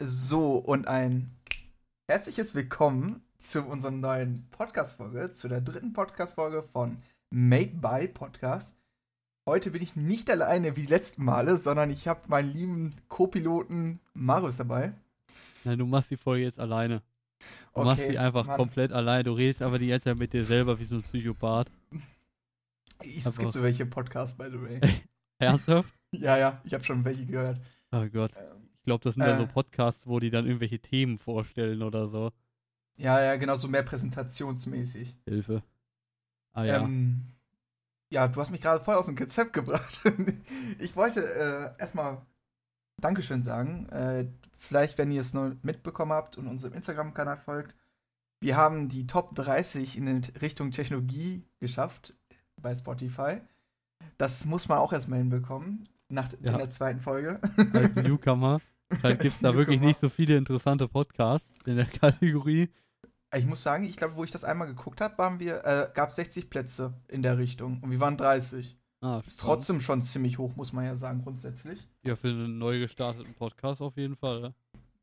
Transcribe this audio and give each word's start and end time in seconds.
So, 0.00 0.56
und 0.56 0.86
ein 0.86 1.30
herzliches 2.08 2.54
Willkommen 2.54 3.22
zu 3.38 3.62
unserer 3.64 3.90
neuen 3.90 4.46
Podcast-Folge, 4.50 5.32
zu 5.32 5.48
der 5.48 5.60
dritten 5.60 5.92
Podcast-Folge 5.92 6.62
von 6.72 6.98
Made 7.30 7.72
by 7.80 8.06
Podcast. 8.06 8.76
Heute 9.48 9.70
bin 9.72 9.82
ich 9.82 9.96
nicht 9.96 10.30
alleine 10.30 10.76
wie 10.76 10.82
die 10.82 10.86
letzten 10.86 11.24
Male, 11.24 11.56
sondern 11.56 11.90
ich 11.90 12.06
habe 12.06 12.20
meinen 12.28 12.52
lieben 12.52 12.94
Co-Piloten 13.08 13.98
Marius 14.14 14.58
dabei. 14.58 14.92
Nein, 15.64 15.78
du 15.78 15.86
machst 15.86 16.10
die 16.10 16.16
Folge 16.16 16.44
jetzt 16.44 16.60
alleine. 16.60 17.02
Du 17.74 17.82
machst 17.82 18.00
Okay, 18.00 18.12
die 18.12 18.18
einfach 18.18 18.46
Mann. 18.46 18.56
komplett 18.56 18.92
alleine. 18.92 19.24
Du 19.24 19.32
redest 19.32 19.62
aber 19.62 19.78
die 19.80 19.88
ganze 19.88 20.04
Zeit 20.04 20.16
mit 20.18 20.32
dir 20.32 20.44
selber 20.44 20.78
wie 20.78 20.84
so 20.84 20.96
ein 20.96 21.02
Psychopath. 21.02 21.70
Es 23.00 23.26
Aber- 23.26 23.36
gibt 23.36 23.52
so 23.52 23.62
welche 23.62 23.86
Podcasts, 23.86 24.36
by 24.36 24.44
the 24.50 24.60
way. 24.60 24.80
Ernsthaft? 25.40 25.92
ja, 26.12 26.36
ja, 26.36 26.60
ich 26.64 26.74
habe 26.74 26.84
schon 26.84 27.04
welche 27.04 27.26
gehört. 27.26 27.58
Oh 27.90 28.06
Gott. 28.12 28.32
Ähm, 28.36 28.44
Ich 28.56 28.57
glaube, 28.88 29.04
das 29.04 29.14
sind 29.14 29.24
dann 29.24 29.38
so 29.38 29.44
Äh. 29.44 29.48
Podcasts, 29.48 30.06
wo 30.06 30.18
die 30.18 30.30
dann 30.30 30.46
irgendwelche 30.46 30.80
Themen 30.80 31.18
vorstellen 31.18 31.82
oder 31.82 32.08
so. 32.08 32.32
Ja, 32.96 33.22
ja, 33.22 33.36
genau, 33.36 33.54
so 33.54 33.68
mehr 33.68 33.82
präsentationsmäßig. 33.84 35.16
Hilfe. 35.24 35.62
Ah 36.52 36.64
ja. 36.64 36.78
Ähm, 36.80 37.22
ja, 38.12 38.26
du 38.26 38.40
hast 38.40 38.50
mich 38.50 38.60
gerade 38.60 38.82
voll 38.82 38.96
aus 38.96 39.06
dem 39.06 39.14
Konzept 39.16 39.52
gebracht. 39.52 40.00
ich 40.80 40.96
wollte 40.96 41.22
äh, 41.22 41.80
erstmal 41.80 42.22
Dankeschön 43.00 43.42
sagen. 43.42 43.86
Äh, 43.90 44.26
vielleicht, 44.56 44.98
wenn 44.98 45.12
ihr 45.12 45.20
es 45.20 45.34
noch 45.34 45.52
mitbekommen 45.62 46.12
habt 46.12 46.38
und 46.38 46.48
unserem 46.48 46.74
Instagram-Kanal 46.74 47.36
folgt. 47.36 47.76
Wir 48.40 48.56
haben 48.56 48.88
die 48.88 49.06
Top 49.06 49.34
30 49.34 49.96
in 49.98 50.24
Richtung 50.40 50.70
Technologie 50.70 51.44
geschafft 51.60 52.14
bei 52.60 52.74
Spotify. 52.74 53.40
Das 54.16 54.44
muss 54.44 54.68
man 54.68 54.78
auch 54.78 54.92
erstmal 54.92 55.18
hinbekommen. 55.18 55.88
Nach, 56.08 56.32
Ja. 56.40 56.52
In 56.52 56.58
der 56.58 56.70
zweiten 56.70 57.00
Folge. 57.00 57.40
Als 57.74 57.94
Newcomer. 57.96 58.60
Vielleicht 58.90 59.20
gibt 59.20 59.34
es 59.34 59.40
da 59.40 59.54
wirklich 59.54 59.80
nicht 59.80 60.00
so 60.00 60.08
viele 60.08 60.36
interessante 60.36 60.88
Podcasts 60.88 61.58
in 61.66 61.76
der 61.76 61.86
Kategorie. 62.00 62.68
Ich 63.36 63.44
muss 63.44 63.62
sagen, 63.62 63.84
ich 63.84 63.96
glaube, 63.96 64.16
wo 64.16 64.24
ich 64.24 64.30
das 64.30 64.44
einmal 64.44 64.68
geguckt 64.68 65.00
habe, 65.00 65.16
waren 65.18 65.38
wir, 65.38 65.64
äh, 65.64 65.90
gab 65.94 66.12
60 66.12 66.48
Plätze 66.48 66.94
in 67.08 67.22
der 67.22 67.36
Richtung. 67.36 67.80
Und 67.82 67.90
wir 67.90 68.00
waren 68.00 68.16
30. 68.16 68.76
Ah, 69.00 69.22
Ist 69.26 69.40
trotzdem 69.40 69.80
schon 69.80 70.02
ziemlich 70.02 70.38
hoch, 70.38 70.56
muss 70.56 70.72
man 70.72 70.84
ja 70.84 70.96
sagen, 70.96 71.22
grundsätzlich. 71.22 71.86
Ja, 72.02 72.16
für 72.16 72.28
einen 72.28 72.58
neu 72.58 72.80
gestarteten 72.80 73.34
Podcast 73.34 73.80
auf 73.80 73.96
jeden 73.96 74.16
Fall. 74.16 74.54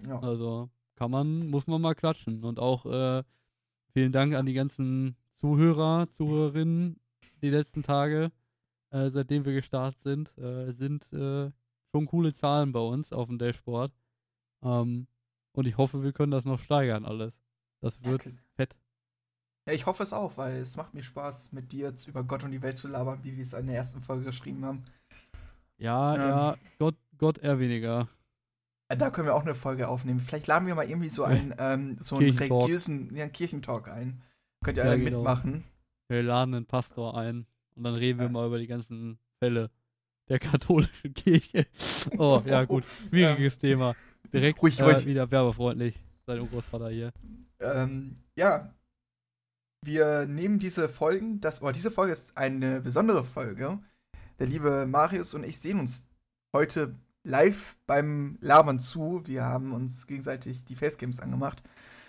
Ja. 0.05 0.19
Also 0.19 0.69
kann 0.95 1.11
man, 1.11 1.47
muss 1.47 1.67
man 1.67 1.81
mal 1.81 1.93
klatschen. 1.93 2.43
Und 2.43 2.59
auch 2.59 2.85
äh, 2.85 3.23
vielen 3.93 4.11
Dank 4.11 4.33
an 4.33 4.45
die 4.45 4.53
ganzen 4.53 5.15
Zuhörer, 5.35 6.07
Zuhörerinnen 6.11 6.99
die 7.41 7.49
letzten 7.49 7.83
Tage, 7.83 8.31
äh, 8.89 9.11
seitdem 9.11 9.45
wir 9.45 9.53
gestartet 9.53 10.01
sind. 10.01 10.38
Äh, 10.38 10.73
sind 10.73 11.13
äh, 11.13 11.51
schon 11.95 12.07
coole 12.07 12.33
Zahlen 12.33 12.73
bei 12.73 12.81
uns 12.81 13.13
auf 13.13 13.27
dem 13.29 13.38
Dashboard. 13.38 13.93
Ähm, 14.63 15.07
und 15.53 15.65
ich 15.65 15.77
hoffe, 15.77 16.03
wir 16.03 16.11
können 16.11 16.31
das 16.31 16.43
noch 16.43 16.59
steigern 16.59 17.05
alles. 17.05 17.33
Das 17.79 18.03
wird 18.03 18.25
Ja, 18.25 18.31
fett. 18.55 18.77
Ja, 19.65 19.73
ich 19.73 19.85
hoffe 19.85 20.03
es 20.03 20.11
auch, 20.11 20.35
weil 20.38 20.57
es 20.57 20.75
macht 20.75 20.93
mir 20.93 21.03
Spaß, 21.03 21.53
mit 21.53 21.71
dir 21.71 21.88
jetzt 21.88 22.07
über 22.07 22.23
Gott 22.25 22.43
und 22.43 22.51
die 22.51 22.61
Welt 22.61 22.77
zu 22.77 22.89
labern, 22.89 23.23
wie 23.23 23.38
wir 23.38 23.43
es 23.43 23.53
in 23.53 23.67
der 23.67 23.77
ersten 23.77 24.01
Folge 24.01 24.25
geschrieben 24.25 24.66
haben. 24.66 24.83
Ja, 25.77 26.16
Ähm. 26.16 26.19
ja, 26.19 26.55
Gott, 26.79 26.95
Gott 27.17 27.38
eher 27.38 27.59
weniger. 27.61 28.09
Äh, 28.89 28.97
Da 28.97 29.09
können 29.09 29.27
wir 29.27 29.35
auch 29.35 29.43
eine 29.43 29.55
Folge 29.55 29.88
aufnehmen. 29.88 30.19
Vielleicht 30.19 30.47
laden 30.47 30.67
wir 30.67 30.75
mal 30.75 30.88
irgendwie 30.89 31.09
so 31.09 31.23
einen, 31.23 31.53
ähm, 31.59 31.97
so 32.01 32.17
einen 32.17 32.38
religiösen 32.38 33.16
ja, 33.16 33.23
einen 33.23 33.31
Kirchentalk 33.33 33.88
ein. 33.88 34.21
Könnt 34.66 34.77
ihr 34.77 34.83
Ja, 34.83 34.91
alle 34.91 34.99
genau. 34.99 35.19
mitmachen. 35.19 35.63
Wir 36.09 36.23
laden 36.23 36.53
einen 36.55 36.66
Pastor 36.66 37.17
ein 37.17 37.45
und 37.75 37.83
dann 37.85 37.95
reden 37.95 38.19
wir 38.19 38.25
Ja. 38.25 38.31
mal 38.31 38.47
über 38.47 38.59
die 38.59 38.67
ganzen 38.67 39.17
Fälle 39.39 39.71
der 40.29 40.39
katholischen 40.39 41.13
Kirche. 41.13 41.67
Oh, 42.17 42.41
ja 42.45 42.65
gut, 42.65 42.85
schwieriges 42.85 43.57
Thema. 43.57 43.95
Direkt 44.33 44.61
Ruhig, 44.61 44.79
äh, 44.79 44.83
ruhig. 44.83 45.05
wieder 45.05 45.29
werbefreundlich. 45.29 45.99
Sein 46.25 46.39
Urgroßvater 46.39 46.89
hier. 46.89 47.11
Ähm, 47.59 48.15
ja. 48.35 48.73
Wir 49.83 50.25
nehmen 50.25 50.57
diese 50.57 50.89
Folgen, 50.89 51.41
das, 51.41 51.61
oh, 51.61 51.71
diese 51.71 51.91
Folge 51.91 52.13
ist 52.13 52.37
eine 52.37 52.81
besondere 52.81 53.23
Folge. 53.23 53.79
Der 54.39 54.47
liebe 54.47 54.85
Marius 54.88 55.33
und 55.35 55.44
ich 55.44 55.59
sehen 55.59 55.79
uns 55.79 56.07
heute 56.55 56.95
live 57.23 57.77
beim 57.85 58.38
Labern 58.41 58.79
zu. 58.79 59.21
Wir 59.25 59.44
haben 59.44 59.73
uns 59.73 60.07
gegenseitig 60.07 60.66
die 60.66 60.75
Facecams 60.75 61.19
angemacht. 61.19 61.63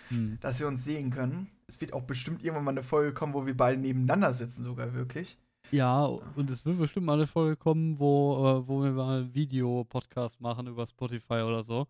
Hm. 0.09 0.37
dass 0.39 0.59
wir 0.59 0.67
uns 0.67 0.85
sehen 0.85 1.09
können. 1.09 1.49
Es 1.67 1.81
wird 1.81 1.93
auch 1.93 2.03
bestimmt 2.03 2.43
irgendwann 2.43 2.63
mal 2.63 2.71
eine 2.71 2.83
Folge 2.83 3.13
kommen, 3.13 3.33
wo 3.33 3.45
wir 3.45 3.57
beide 3.57 3.79
nebeneinander 3.79 4.33
sitzen, 4.33 4.63
sogar 4.63 4.93
wirklich. 4.93 5.37
Ja, 5.71 6.05
und 6.05 6.49
es 6.49 6.65
wird 6.65 6.77
bestimmt 6.77 7.05
mal 7.05 7.13
eine 7.13 7.27
Folge 7.27 7.55
kommen, 7.55 7.99
wo, 7.99 8.35
äh, 8.35 8.67
wo 8.67 8.83
wir 8.83 8.91
mal 8.91 9.19
einen 9.19 9.33
Video-Podcast 9.33 10.39
machen 10.39 10.67
über 10.67 10.85
Spotify 10.87 11.41
oder 11.41 11.63
so. 11.63 11.87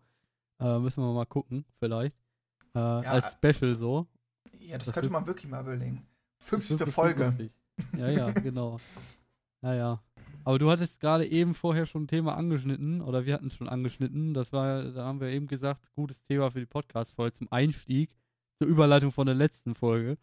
Äh, 0.60 0.78
müssen 0.78 1.02
wir 1.02 1.12
mal 1.12 1.26
gucken, 1.26 1.64
vielleicht. 1.78 2.16
Äh, 2.74 2.78
als 2.78 3.32
Special 3.32 3.74
so. 3.76 4.06
Ja, 4.60 4.78
das, 4.78 4.86
Das 4.86 4.94
könnte 4.94 5.10
man 5.10 5.26
wirklich 5.26 5.50
mal 5.50 5.60
überlegen. 5.62 6.06
Das 6.38 6.52
wird 6.52 6.62
50. 6.64 6.76
bestimmt 6.76 6.94
Folge. 6.94 7.50
Ja, 7.96 8.08
ja, 8.08 8.30
genau. 8.42 8.78
Ja, 9.62 9.74
ja. 9.74 10.02
Aber 10.44 10.58
du 10.58 10.70
hattest 10.70 11.00
gerade 11.00 11.26
eben 11.26 11.54
vorher 11.54 11.86
schon 11.86 12.04
ein 12.04 12.08
Thema 12.08 12.36
angeschnitten, 12.36 13.00
oder 13.00 13.26
wir 13.26 13.34
hatten 13.34 13.48
es 13.48 13.54
schon 13.54 13.68
angeschnitten. 13.68 14.34
Das 14.34 14.52
war, 14.52 14.84
da 14.84 15.04
haben 15.04 15.20
wir 15.20 15.28
eben 15.28 15.46
gesagt, 15.46 15.92
gutes 15.94 16.22
Thema 16.24 16.50
für 16.50 16.60
die 16.60 16.66
Podcast-Folge 16.66 17.36
zum 17.36 17.52
Einstieg, 17.52 18.10
zur 18.58 18.68
Überleitung 18.68 19.12
von 19.12 19.26
der 19.26 19.34
letzten 19.34 19.74
Folge. 19.74 20.16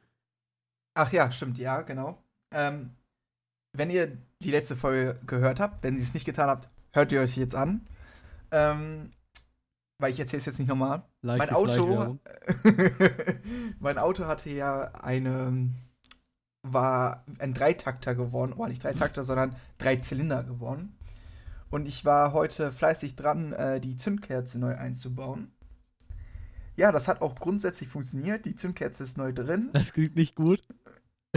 Ach 0.96 1.12
ja, 1.12 1.30
stimmt, 1.32 1.58
ja, 1.58 1.82
genau. 1.82 2.18
Ähm, 2.52 2.92
wenn 3.78 3.90
ihr 3.90 4.12
die 4.42 4.52
letzte 4.52 4.76
Folge 4.76 5.20
gehört 5.26 5.60
habt, 5.60 5.84
wenn 5.84 5.96
ihr 5.96 6.04
es 6.04 6.14
nicht 6.14 6.26
getan 6.26 6.50
habt, 6.50 6.70
hört 6.92 7.12
ihr 7.12 7.22
euch 7.22 7.38
jetzt 7.38 7.56
an. 7.56 7.88
Ähm, 8.52 9.12
weil 9.98 10.12
ich 10.12 10.20
erzähle 10.20 10.40
es 10.40 10.46
jetzt 10.46 10.60
nicht 10.60 10.68
nochmal. 10.68 11.04
Mein 11.22 11.50
Auto, 11.52 12.20
mein 13.80 13.98
Auto 13.98 14.26
hatte 14.26 14.50
ja 14.50 14.92
eine, 15.02 15.70
war 16.64 17.24
ein 17.40 17.54
Dreitakter 17.54 18.14
geworden, 18.14 18.54
oder 18.54 18.70
nicht 18.70 18.84
Dreitakter, 18.84 19.24
sondern 19.24 19.56
Dreizylinder 19.78 20.44
geworden. 20.44 20.98
Und 21.70 21.88
ich 21.88 22.06
war 22.06 22.34
heute 22.34 22.72
fleißig 22.72 23.16
dran, 23.16 23.54
äh, 23.54 23.80
die 23.80 23.98
Zündkerze 23.98 24.60
neu 24.60 24.76
einzubauen. 24.76 25.52
Ja, 26.78 26.92
das 26.92 27.08
hat 27.08 27.22
auch 27.22 27.36
grundsätzlich 27.36 27.88
funktioniert. 27.90 28.46
Die 28.46 28.56
Zündkerze 28.56 29.04
ist 29.04 29.18
neu 29.18 29.32
drin. 29.32 29.70
Das 29.74 29.94
klingt 29.94 30.16
nicht 30.16 30.36
gut. 30.36 30.62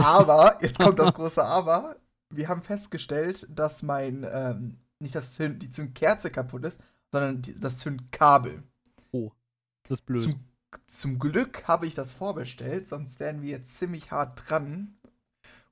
Aber, 0.01 0.57
jetzt 0.61 0.79
kommt 0.79 0.99
das 0.99 1.13
große 1.13 1.43
Aber. 1.43 1.95
Wir 2.29 2.47
haben 2.47 2.61
festgestellt, 2.61 3.47
dass 3.49 3.83
mein, 3.83 4.25
ähm, 4.31 4.77
nicht 4.99 5.15
das 5.15 5.33
Zünd, 5.33 5.61
die 5.61 5.69
Zündkerze 5.69 6.29
kaputt 6.29 6.63
ist, 6.65 6.81
sondern 7.11 7.41
die, 7.41 7.59
das 7.59 7.79
Zündkabel. 7.79 8.63
Das 9.83 9.99
ist 9.99 10.05
blöd. 10.05 10.21
Zum, 10.21 10.43
zum 10.85 11.17
Glück 11.17 11.67
habe 11.67 11.87
ich 11.87 11.95
das 11.95 12.11
vorbestellt, 12.11 12.87
sonst 12.87 13.19
wären 13.19 13.41
wir 13.41 13.49
jetzt 13.49 13.75
ziemlich 13.77 14.11
hart 14.11 14.39
dran 14.47 14.95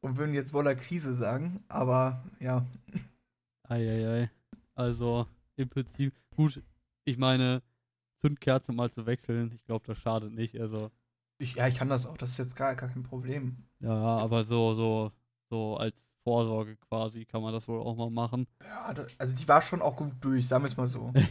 und 0.02 0.18
würden 0.18 0.34
jetzt 0.34 0.54
woller 0.54 0.74
Krise 0.76 1.14
sagen. 1.14 1.64
Aber 1.68 2.24
ja, 2.40 2.66
Eieiei. 3.70 4.30
Also, 4.76 5.28
im 5.56 5.70
Prinzip, 5.70 6.14
gut, 6.36 6.62
ich 7.04 7.18
meine, 7.18 7.62
Zündkerze 8.22 8.72
mal 8.72 8.92
zu 8.92 9.06
wechseln, 9.06 9.52
ich 9.54 9.64
glaube, 9.66 9.86
das 9.86 10.00
schadet 10.00 10.34
nicht. 10.34 10.60
Also, 10.60 10.92
ich, 11.40 11.56
ja, 11.56 11.68
ich 11.68 11.76
kann 11.76 11.90
das 11.90 12.06
auch. 12.06 12.18
Das 12.18 12.32
ist 12.32 12.38
jetzt 12.38 12.56
gar, 12.56 12.76
gar 12.76 12.90
kein 12.90 13.04
Problem. 13.04 13.58
ja, 13.80 13.92
aber 13.92 14.44
so, 14.44 14.74
so, 14.74 15.12
so 15.50 15.78
als 15.78 16.07
Vorsorge 16.28 16.76
quasi 16.76 17.24
kann 17.24 17.42
man 17.42 17.54
das 17.54 17.70
wohl 17.70 17.80
auch 17.80 17.96
mal 17.96 18.10
machen. 18.10 18.48
Ja, 18.62 18.94
also 19.18 19.34
die 19.34 19.48
war 19.48 19.62
schon 19.62 19.82
auch 19.82 19.96
gut 19.96 20.12
durch, 20.20 20.46
sagen 20.46 20.62
wir 20.66 20.68
es 20.68 20.76
mal 20.76 20.88
so. 20.88 21.14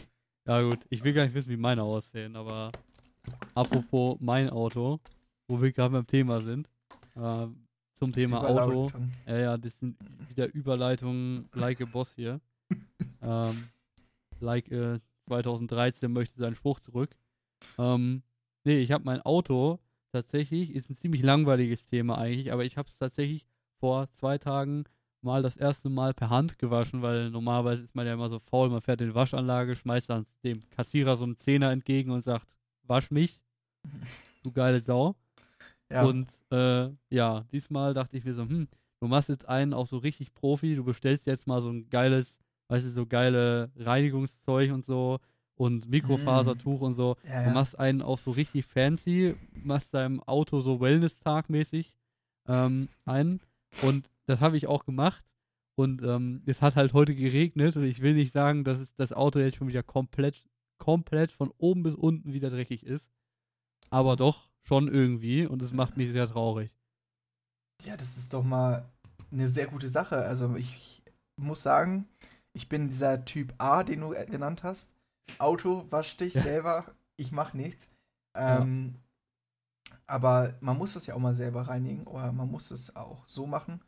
Ja 0.47 0.61
gut, 0.61 0.79
ich 0.89 1.03
will 1.03 1.11
gar 1.11 1.25
nicht 1.25 1.33
wissen, 1.33 1.49
wie 1.49 1.57
meine 1.57 1.83
aussehen, 1.83 2.37
aber 2.37 2.71
apropos 3.53 4.15
mein 4.21 4.49
Auto, 4.49 5.01
wo 5.49 5.61
wir 5.61 5.73
gerade 5.73 5.91
beim 5.91 6.07
Thema 6.07 6.39
sind, 6.39 6.69
äh, 7.15 7.47
zum 7.95 8.13
Thema 8.13 8.39
Das 8.39 8.51
Auto. 8.51 8.87
Überleitung. 8.87 9.11
Ja, 9.25 9.37
ja, 9.37 9.57
das 9.57 9.77
sind 9.77 9.97
wieder 10.29 10.47
Überleitungen 10.55 11.49
like 11.53 11.81
a 11.81 11.85
Boss 11.85 12.13
hier. 12.15 12.39
ähm, 13.21 13.67
like 14.39 14.71
äh, 14.71 15.01
2013 15.27 16.13
möchte 16.13 16.39
sein 16.39 16.55
Spruch 16.55 16.79
zurück. 16.79 17.13
Ähm, 17.77 18.23
nee, 18.63 18.79
ich 18.79 18.93
habe 18.93 19.03
mein 19.03 19.21
Auto 19.21 19.79
tatsächlich, 20.13 20.73
ist 20.73 20.89
ein 20.89 20.95
ziemlich 20.95 21.23
langweiliges 21.23 21.85
Thema 21.85 22.17
eigentlich, 22.17 22.53
aber 22.53 22.63
ich 22.63 22.77
habe 22.77 22.87
es 22.87 22.95
tatsächlich 22.95 23.46
vor 23.79 24.09
zwei 24.11 24.37
Tagen 24.37 24.85
mal 25.21 25.41
das 25.41 25.57
erste 25.57 25.89
Mal 25.89 26.13
per 26.13 26.29
Hand 26.29 26.57
gewaschen, 26.59 27.01
weil 27.01 27.29
normalerweise 27.29 27.83
ist 27.83 27.95
man 27.95 28.05
ja 28.05 28.13
immer 28.13 28.29
so 28.29 28.39
faul, 28.39 28.69
man 28.69 28.81
fährt 28.81 29.01
in 29.01 29.09
die 29.09 29.15
Waschanlage, 29.15 29.75
schmeißt 29.75 30.09
dann 30.09 30.25
dem 30.43 30.61
Kassierer 30.69 31.15
so 31.15 31.23
einen 31.23 31.35
Zehner 31.35 31.71
entgegen 31.71 32.11
und 32.11 32.23
sagt, 32.23 32.47
wasch 32.83 33.11
mich, 33.11 33.39
du 34.43 34.51
geile 34.51 34.79
Sau. 34.79 35.15
Ja. 35.91 36.03
Und 36.03 36.27
äh, 36.51 36.89
ja, 37.09 37.45
diesmal 37.51 37.93
dachte 37.93 38.17
ich 38.17 38.25
mir 38.25 38.33
so, 38.33 38.43
hm, 38.43 38.67
du 38.99 39.07
machst 39.07 39.29
jetzt 39.29 39.47
einen 39.47 39.73
auch 39.73 39.87
so 39.87 39.97
richtig 39.97 40.33
Profi, 40.33 40.75
du 40.75 40.83
bestellst 40.83 41.27
jetzt 41.27 41.47
mal 41.47 41.61
so 41.61 41.69
ein 41.69 41.89
geiles, 41.89 42.39
weißt 42.67 42.85
du, 42.85 42.89
so 42.91 43.05
geile 43.05 43.71
Reinigungszeug 43.77 44.71
und 44.71 44.83
so 44.83 45.19
und 45.55 45.89
Mikrofasertuch 45.89 46.81
und 46.81 46.93
so. 46.93 47.15
ja, 47.23 47.41
Du 47.41 47.47
ja. 47.47 47.53
machst 47.53 47.79
einen 47.79 48.01
auch 48.01 48.19
so 48.19 48.31
richtig 48.31 48.65
fancy, 48.65 49.35
machst 49.63 49.93
deinem 49.93 50.21
Auto 50.23 50.59
so 50.59 50.79
Wellness-Tag 50.79 51.49
mäßig 51.49 51.93
ähm, 52.47 52.87
ein. 53.05 53.39
Und 53.83 54.09
das 54.25 54.41
habe 54.41 54.57
ich 54.57 54.67
auch 54.67 54.85
gemacht. 54.85 55.23
Und 55.75 56.01
ähm, 56.01 56.41
es 56.45 56.61
hat 56.61 56.75
halt 56.75 56.93
heute 56.93 57.13
geregnet 57.13 57.75
und 57.75 57.83
ich 57.83 58.01
will 58.01 58.15
nicht 58.15 58.31
sagen, 58.31 58.63
dass 58.63 58.79
es 58.79 58.95
das 58.95 59.13
Auto 59.13 59.39
jetzt 59.39 59.57
schon 59.57 59.67
wieder 59.67 59.83
komplett 59.83 60.43
komplett 60.77 61.31
von 61.31 61.51
oben 61.57 61.83
bis 61.83 61.95
unten 61.95 62.33
wieder 62.33 62.49
dreckig 62.49 62.83
ist. 62.83 63.09
Aber 63.89 64.15
doch 64.15 64.49
schon 64.61 64.87
irgendwie 64.87 65.45
und 65.45 65.61
es 65.61 65.71
macht 65.71 65.97
mich 65.97 66.11
sehr 66.11 66.27
traurig. 66.27 66.71
Ja, 67.83 67.95
das 67.95 68.17
ist 68.17 68.33
doch 68.33 68.43
mal 68.43 68.89
eine 69.31 69.47
sehr 69.49 69.67
gute 69.67 69.89
Sache. 69.89 70.17
Also 70.17 70.55
ich 70.55 71.03
muss 71.39 71.61
sagen, 71.61 72.07
ich 72.53 72.69
bin 72.69 72.89
dieser 72.89 73.23
Typ 73.23 73.53
A, 73.59 73.83
den 73.83 74.01
du 74.01 74.09
genannt 74.09 74.63
hast. 74.63 74.91
Auto, 75.39 75.85
wasch 75.89 76.17
dich 76.17 76.33
ja. 76.33 76.41
selber, 76.41 76.85
ich 77.17 77.31
mach 77.31 77.53
nichts. 77.53 77.89
Ähm, 78.35 78.93
ja. 78.93 78.99
Aber 80.07 80.53
man 80.61 80.77
muss 80.77 80.93
das 80.93 81.05
ja 81.05 81.15
auch 81.15 81.19
mal 81.19 81.33
selber 81.33 81.63
reinigen 81.63 82.07
oder 82.07 82.31
man 82.31 82.49
muss 82.49 82.71
es 82.71 82.95
auch 82.95 83.25
so 83.25 83.45
machen, 83.45 83.81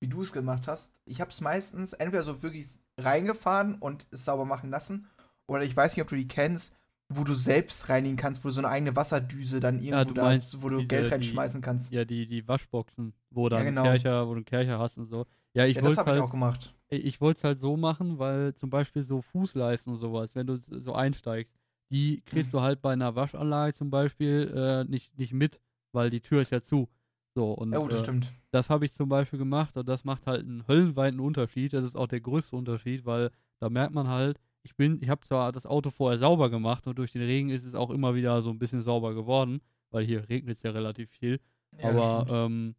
wie 0.00 0.08
du 0.08 0.22
es 0.22 0.32
gemacht 0.32 0.68
hast. 0.68 0.92
Ich 1.04 1.20
habe 1.20 1.30
es 1.30 1.40
meistens 1.40 1.92
entweder 1.92 2.22
so 2.22 2.42
wirklich 2.42 2.68
reingefahren 2.98 3.74
und 3.74 4.06
es 4.10 4.24
sauber 4.24 4.44
machen 4.44 4.70
lassen 4.70 5.08
oder 5.46 5.62
ich 5.62 5.76
weiß 5.76 5.96
nicht, 5.96 6.02
ob 6.02 6.08
du 6.08 6.16
die 6.16 6.28
kennst, 6.28 6.72
wo 7.08 7.24
du 7.24 7.34
selbst 7.34 7.88
reinigen 7.88 8.16
kannst, 8.16 8.44
wo 8.44 8.48
du 8.48 8.54
so 8.54 8.60
eine 8.60 8.68
eigene 8.68 8.96
Wasserdüse 8.96 9.60
dann 9.60 9.80
irgendwo 9.80 9.96
ja, 9.96 10.04
du 10.04 10.14
da, 10.14 10.62
wo 10.62 10.68
du 10.68 10.76
diese, 10.78 10.88
Geld 10.88 11.12
reinschmeißen 11.12 11.60
kannst. 11.60 11.92
Ja, 11.92 12.04
die, 12.04 12.26
die 12.26 12.46
Waschboxen, 12.48 13.12
wo 13.30 13.48
dann 13.48 13.60
ja, 13.60 13.64
genau. 13.64 13.82
Kercher, 13.82 14.26
wo 14.26 14.30
du 14.30 14.36
einen 14.36 14.44
Kercher 14.44 14.78
hast 14.78 14.98
und 14.98 15.06
so. 15.06 15.26
Ja, 15.52 15.64
ich 15.64 15.76
ja, 15.76 15.82
das 15.82 15.96
habe 15.96 16.10
halt, 16.10 16.18
ich 16.18 16.24
auch 16.24 16.30
gemacht. 16.30 16.74
Ich 16.88 17.20
wollte 17.20 17.38
es 17.38 17.44
halt 17.44 17.60
so 17.60 17.76
machen, 17.76 18.18
weil 18.18 18.54
zum 18.54 18.70
Beispiel 18.70 19.02
so 19.02 19.22
Fußleisten 19.22 19.92
und 19.92 19.98
sowas, 19.98 20.34
wenn 20.34 20.46
du 20.46 20.56
so 20.56 20.94
einsteigst, 20.94 21.54
die 21.90 22.22
kriegst 22.22 22.52
mhm. 22.52 22.58
du 22.58 22.62
halt 22.62 22.82
bei 22.82 22.92
einer 22.92 23.14
Waschanlage 23.14 23.74
zum 23.74 23.90
Beispiel 23.90 24.52
äh, 24.54 24.84
nicht, 24.90 25.16
nicht 25.18 25.32
mit, 25.32 25.60
weil 25.92 26.10
die 26.10 26.20
Tür 26.20 26.40
ist 26.40 26.50
ja 26.50 26.62
zu. 26.62 26.88
So, 27.34 27.52
und, 27.52 27.76
oh, 27.76 27.86
das 27.86 28.00
äh, 28.00 28.04
stimmt. 28.04 28.32
Das 28.50 28.70
habe 28.70 28.86
ich 28.86 28.92
zum 28.92 29.08
Beispiel 29.08 29.38
gemacht 29.38 29.76
und 29.76 29.86
das 29.86 30.04
macht 30.04 30.26
halt 30.26 30.40
einen 30.40 30.66
höllenweiten 30.66 31.20
Unterschied. 31.20 31.74
Das 31.74 31.84
ist 31.84 31.96
auch 31.96 32.06
der 32.06 32.20
größte 32.20 32.56
Unterschied, 32.56 33.04
weil 33.04 33.30
da 33.58 33.68
merkt 33.68 33.94
man 33.94 34.08
halt, 34.08 34.40
ich 34.62 34.74
bin, 34.74 35.00
ich 35.02 35.10
habe 35.10 35.20
zwar 35.20 35.52
das 35.52 35.66
Auto 35.66 35.90
vorher 35.90 36.18
sauber 36.18 36.50
gemacht 36.50 36.86
und 36.86 36.98
durch 36.98 37.12
den 37.12 37.22
Regen 37.22 37.50
ist 37.50 37.64
es 37.64 37.74
auch 37.74 37.90
immer 37.90 38.14
wieder 38.14 38.40
so 38.42 38.50
ein 38.50 38.58
bisschen 38.58 38.82
sauber 38.82 39.14
geworden, 39.14 39.60
weil 39.90 40.04
hier 40.04 40.28
regnet 40.28 40.56
es 40.56 40.62
ja 40.62 40.70
relativ 40.70 41.10
viel. 41.10 41.40
Ja, 41.78 41.90
aber 41.90 42.26
ähm, 42.30 42.74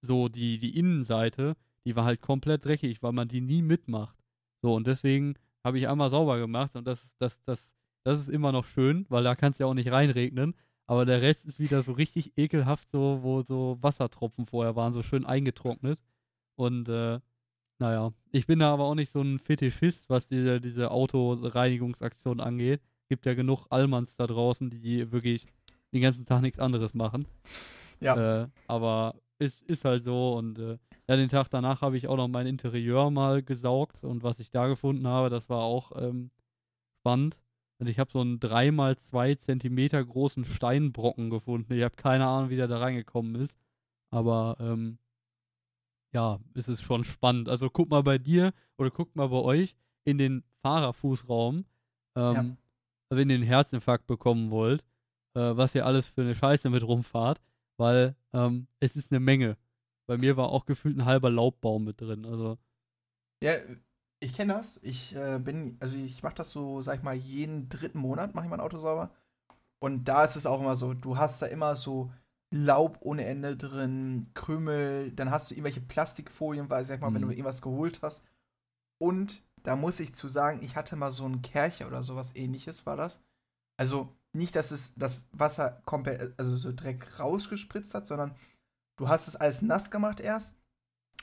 so 0.00 0.28
die, 0.28 0.58
die 0.58 0.78
Innenseite, 0.78 1.56
die 1.84 1.96
war 1.96 2.04
halt 2.04 2.22
komplett 2.22 2.64
dreckig, 2.64 3.02
weil 3.02 3.12
man 3.12 3.28
die 3.28 3.40
nie 3.40 3.62
mitmacht. 3.62 4.16
So, 4.62 4.74
und 4.74 4.86
deswegen 4.86 5.34
habe 5.64 5.78
ich 5.78 5.88
einmal 5.88 6.10
sauber 6.10 6.38
gemacht 6.38 6.76
und 6.76 6.86
das, 6.86 7.08
das, 7.18 7.42
das, 7.44 7.74
das 8.04 8.20
ist 8.20 8.28
immer 8.28 8.52
noch 8.52 8.64
schön, 8.64 9.06
weil 9.08 9.24
da 9.24 9.34
kann 9.34 9.52
es 9.52 9.58
ja 9.58 9.66
auch 9.66 9.74
nicht 9.74 9.90
reinregnen. 9.90 10.54
Aber 10.86 11.04
der 11.04 11.20
Rest 11.20 11.44
ist 11.44 11.58
wieder 11.58 11.82
so 11.82 11.92
richtig 11.92 12.32
ekelhaft, 12.38 12.90
so, 12.90 13.18
wo 13.22 13.42
so 13.42 13.76
Wassertropfen 13.82 14.46
vorher 14.46 14.74
waren, 14.74 14.94
so 14.94 15.02
schön 15.02 15.26
eingetrocknet. 15.26 16.00
Und 16.56 16.88
äh, 16.88 17.20
naja, 17.78 18.12
ich 18.32 18.46
bin 18.46 18.58
da 18.58 18.72
aber 18.72 18.84
auch 18.84 18.94
nicht 18.94 19.10
so 19.10 19.20
ein 19.20 19.38
Fetischist, 19.38 20.08
was 20.08 20.28
diese, 20.28 20.60
diese 20.60 20.90
Autoreinigungsaktion 20.90 22.40
angeht. 22.40 22.80
Gibt 23.08 23.26
ja 23.26 23.34
genug 23.34 23.66
Allmanns 23.70 24.16
da 24.16 24.26
draußen, 24.26 24.70
die 24.70 25.12
wirklich 25.12 25.46
den 25.92 26.02
ganzen 26.02 26.26
Tag 26.26 26.40
nichts 26.42 26.58
anderes 26.58 26.94
machen. 26.94 27.26
Ja. 28.00 28.42
Äh, 28.42 28.48
aber 28.66 29.14
es 29.38 29.60
ist, 29.60 29.84
halt 29.84 30.02
so 30.02 30.34
und 30.34 30.58
äh, 30.58 30.78
ja, 31.08 31.16
den 31.16 31.28
Tag 31.28 31.48
danach 31.48 31.80
habe 31.80 31.96
ich 31.96 32.08
auch 32.08 32.16
noch 32.16 32.28
mein 32.28 32.46
Interieur 32.46 33.10
mal 33.10 33.42
gesaugt 33.42 34.04
und 34.04 34.22
was 34.22 34.40
ich 34.40 34.50
da 34.50 34.66
gefunden 34.66 35.06
habe, 35.06 35.30
das 35.30 35.48
war 35.48 35.62
auch 35.62 35.92
ähm, 36.00 36.30
spannend. 37.00 37.38
Also 37.78 37.90
ich 37.90 37.98
habe 37.98 38.10
so 38.10 38.20
einen 38.20 38.40
3x2 38.40 39.38
Zentimeter 39.38 40.04
großen 40.04 40.44
Steinbrocken 40.44 41.30
gefunden. 41.30 41.72
Ich 41.74 41.82
habe 41.82 41.96
keine 41.96 42.26
Ahnung, 42.26 42.50
wie 42.50 42.56
der 42.56 42.66
da 42.66 42.78
reingekommen 42.78 43.36
ist. 43.36 43.54
Aber 44.10 44.56
ähm, 44.58 44.98
ja, 46.12 46.40
es 46.54 46.68
ist 46.68 46.82
schon 46.82 47.04
spannend. 47.04 47.48
Also 47.48 47.70
guck 47.70 47.90
mal 47.90 48.02
bei 48.02 48.18
dir 48.18 48.52
oder 48.78 48.90
guck 48.90 49.14
mal 49.14 49.28
bei 49.28 49.36
euch 49.36 49.76
in 50.04 50.18
den 50.18 50.42
Fahrerfußraum, 50.62 51.66
ähm, 52.16 52.34
ja. 52.34 52.56
wenn 53.10 53.30
ihr 53.30 53.36
einen 53.36 53.44
Herzinfarkt 53.44 54.06
bekommen 54.06 54.50
wollt, 54.50 54.82
äh, 55.34 55.56
was 55.56 55.74
ihr 55.74 55.86
alles 55.86 56.08
für 56.08 56.22
eine 56.22 56.34
Scheiße 56.34 56.70
mit 56.70 56.82
rumfahrt, 56.82 57.40
weil 57.76 58.16
ähm, 58.32 58.66
es 58.80 58.96
ist 58.96 59.12
eine 59.12 59.20
Menge. 59.20 59.56
Bei 60.06 60.16
mir 60.16 60.36
war 60.36 60.48
auch 60.48 60.64
gefühlt 60.64 60.96
ein 60.96 61.04
halber 61.04 61.30
Laubbaum 61.30 61.84
mit 61.84 62.00
drin. 62.00 62.24
Also. 62.24 62.58
Ja, 63.42 63.52
ich 64.20 64.34
kenne 64.34 64.54
das. 64.54 64.80
Ich 64.82 65.14
äh, 65.14 65.38
bin, 65.38 65.76
also 65.80 65.96
ich 65.96 66.22
mache 66.22 66.34
das 66.34 66.50
so, 66.50 66.82
sag 66.82 66.98
ich 66.98 67.02
mal, 67.02 67.14
jeden 67.14 67.68
dritten 67.68 67.98
Monat 67.98 68.34
mache 68.34 68.46
ich 68.46 68.50
mein 68.50 68.60
Auto 68.60 68.78
sauber. 68.78 69.10
Und 69.80 70.04
da 70.04 70.24
ist 70.24 70.36
es 70.36 70.46
auch 70.46 70.60
immer 70.60 70.76
so, 70.76 70.94
du 70.94 71.18
hast 71.18 71.40
da 71.40 71.46
immer 71.46 71.74
so 71.76 72.10
Laub 72.50 72.98
ohne 73.00 73.26
Ende 73.26 73.56
drin, 73.56 74.30
Krümel, 74.34 75.12
dann 75.12 75.30
hast 75.30 75.50
du 75.50 75.54
irgendwelche 75.54 75.82
Plastikfolien, 75.82 76.70
weil, 76.70 76.84
sag 76.86 76.96
ich 76.96 77.00
mal, 77.00 77.10
mhm. 77.10 77.14
wenn 77.14 77.22
du 77.22 77.26
mhm. 77.28 77.32
irgendwas 77.32 77.62
geholt 77.62 78.00
hast. 78.02 78.24
Und 78.98 79.42
da 79.62 79.76
muss 79.76 80.00
ich 80.00 80.14
zu 80.14 80.28
sagen, 80.28 80.60
ich 80.62 80.74
hatte 80.74 80.96
mal 80.96 81.12
so 81.12 81.24
einen 81.24 81.42
Kercher 81.42 81.86
oder 81.86 82.02
sowas 82.02 82.34
ähnliches, 82.34 82.86
war 82.86 82.96
das. 82.96 83.20
Also 83.76 84.16
nicht, 84.32 84.56
dass 84.56 84.70
es 84.70 84.94
das 84.94 85.22
Wasser 85.32 85.82
komplett, 85.84 86.34
also 86.38 86.56
so 86.56 86.72
Dreck 86.72 87.20
rausgespritzt 87.20 87.94
hat, 87.94 88.06
sondern 88.06 88.34
du 88.96 89.08
hast 89.08 89.28
es 89.28 89.36
alles 89.36 89.62
nass 89.62 89.90
gemacht 89.90 90.20
erst 90.20 90.57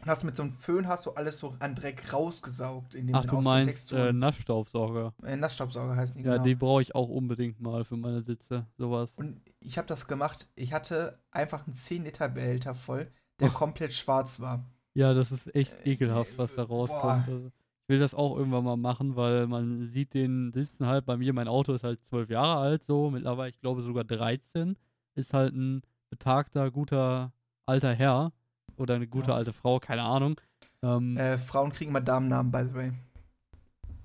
und 0.01 0.07
hast 0.07 0.23
mit 0.23 0.35
so 0.35 0.43
einem 0.43 0.51
Föhn 0.51 0.87
hast 0.87 1.05
du 1.05 1.11
alles 1.11 1.39
so 1.39 1.55
an 1.59 1.73
Dreck 1.75 2.13
rausgesaugt. 2.13 2.95
In 2.95 3.07
dem 3.07 3.15
Ach, 3.15 3.25
du 3.25 3.41
meinst 3.41 3.91
äh, 3.91 4.11
Nassstaubsauger. 4.11 5.13
Äh, 5.23 5.37
Nassstaubsauger 5.37 5.95
heißen 5.95 6.17
die, 6.17 6.27
Ja, 6.27 6.33
genau. 6.33 6.43
die 6.43 6.55
brauche 6.55 6.81
ich 6.81 6.95
auch 6.95 7.09
unbedingt 7.09 7.61
mal 7.61 7.85
für 7.85 7.95
meine 7.95 8.21
Sitze, 8.21 8.65
sowas. 8.77 9.13
Und 9.15 9.41
ich 9.59 9.77
habe 9.77 9.87
das 9.87 10.07
gemacht, 10.07 10.47
ich 10.55 10.73
hatte 10.73 11.19
einfach 11.31 11.65
einen 11.65 11.75
10-Liter-Behälter 11.75 12.75
voll, 12.75 13.09
der 13.39 13.49
oh. 13.49 13.53
komplett 13.53 13.93
schwarz 13.93 14.39
war. 14.39 14.65
Ja, 14.93 15.13
das 15.13 15.31
ist 15.31 15.53
echt 15.55 15.85
äh, 15.85 15.93
ekelhaft, 15.93 16.37
was 16.37 16.53
da 16.55 16.63
rauskommt. 16.63 17.27
Also, 17.27 17.47
ich 17.47 17.89
will 17.89 17.99
das 17.99 18.13
auch 18.13 18.37
irgendwann 18.37 18.63
mal 18.63 18.77
machen, 18.77 19.15
weil 19.15 19.47
man 19.47 19.85
sieht 19.85 20.13
den 20.13 20.51
Sitzen 20.51 20.87
halt 20.87 21.05
bei 21.05 21.17
mir, 21.17 21.33
mein 21.33 21.47
Auto 21.47 21.73
ist 21.73 21.83
halt 21.83 22.03
zwölf 22.03 22.29
Jahre 22.29 22.59
alt, 22.59 22.83
so, 22.83 23.11
mittlerweile, 23.11 23.49
ich 23.49 23.59
glaube 23.59 23.81
sogar 23.81 24.03
13, 24.03 24.75
ist 25.15 25.33
halt 25.33 25.53
ein 25.53 25.81
betagter, 26.09 26.71
guter 26.71 27.31
alter 27.65 27.93
Herr 27.93 28.31
oder 28.77 28.95
eine 28.95 29.07
gute 29.07 29.29
ja. 29.29 29.35
alte 29.37 29.53
Frau, 29.53 29.79
keine 29.79 30.03
Ahnung. 30.03 30.39
Ähm, 30.81 31.17
äh, 31.17 31.37
Frauen 31.37 31.71
kriegen 31.71 31.91
immer 31.91 32.01
Damennamen, 32.01 32.51
by 32.51 32.63
the 32.63 32.73
way. 32.73 32.91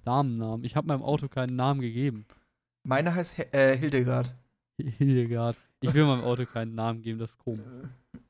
Damennamen? 0.04 0.64
Ich 0.64 0.76
habe 0.76 0.86
meinem 0.86 1.02
Auto 1.02 1.28
keinen 1.28 1.56
Namen 1.56 1.80
gegeben. 1.80 2.24
Meine 2.84 3.14
heißt 3.14 3.38
äh, 3.52 3.76
Hildegard. 3.76 4.34
Hildegard. 4.98 5.56
Ich 5.80 5.94
will 5.94 6.04
meinem 6.04 6.24
Auto 6.24 6.44
keinen 6.44 6.74
Namen 6.74 7.02
geben, 7.02 7.18
das 7.18 7.30
ist 7.30 7.38
komisch. 7.38 7.64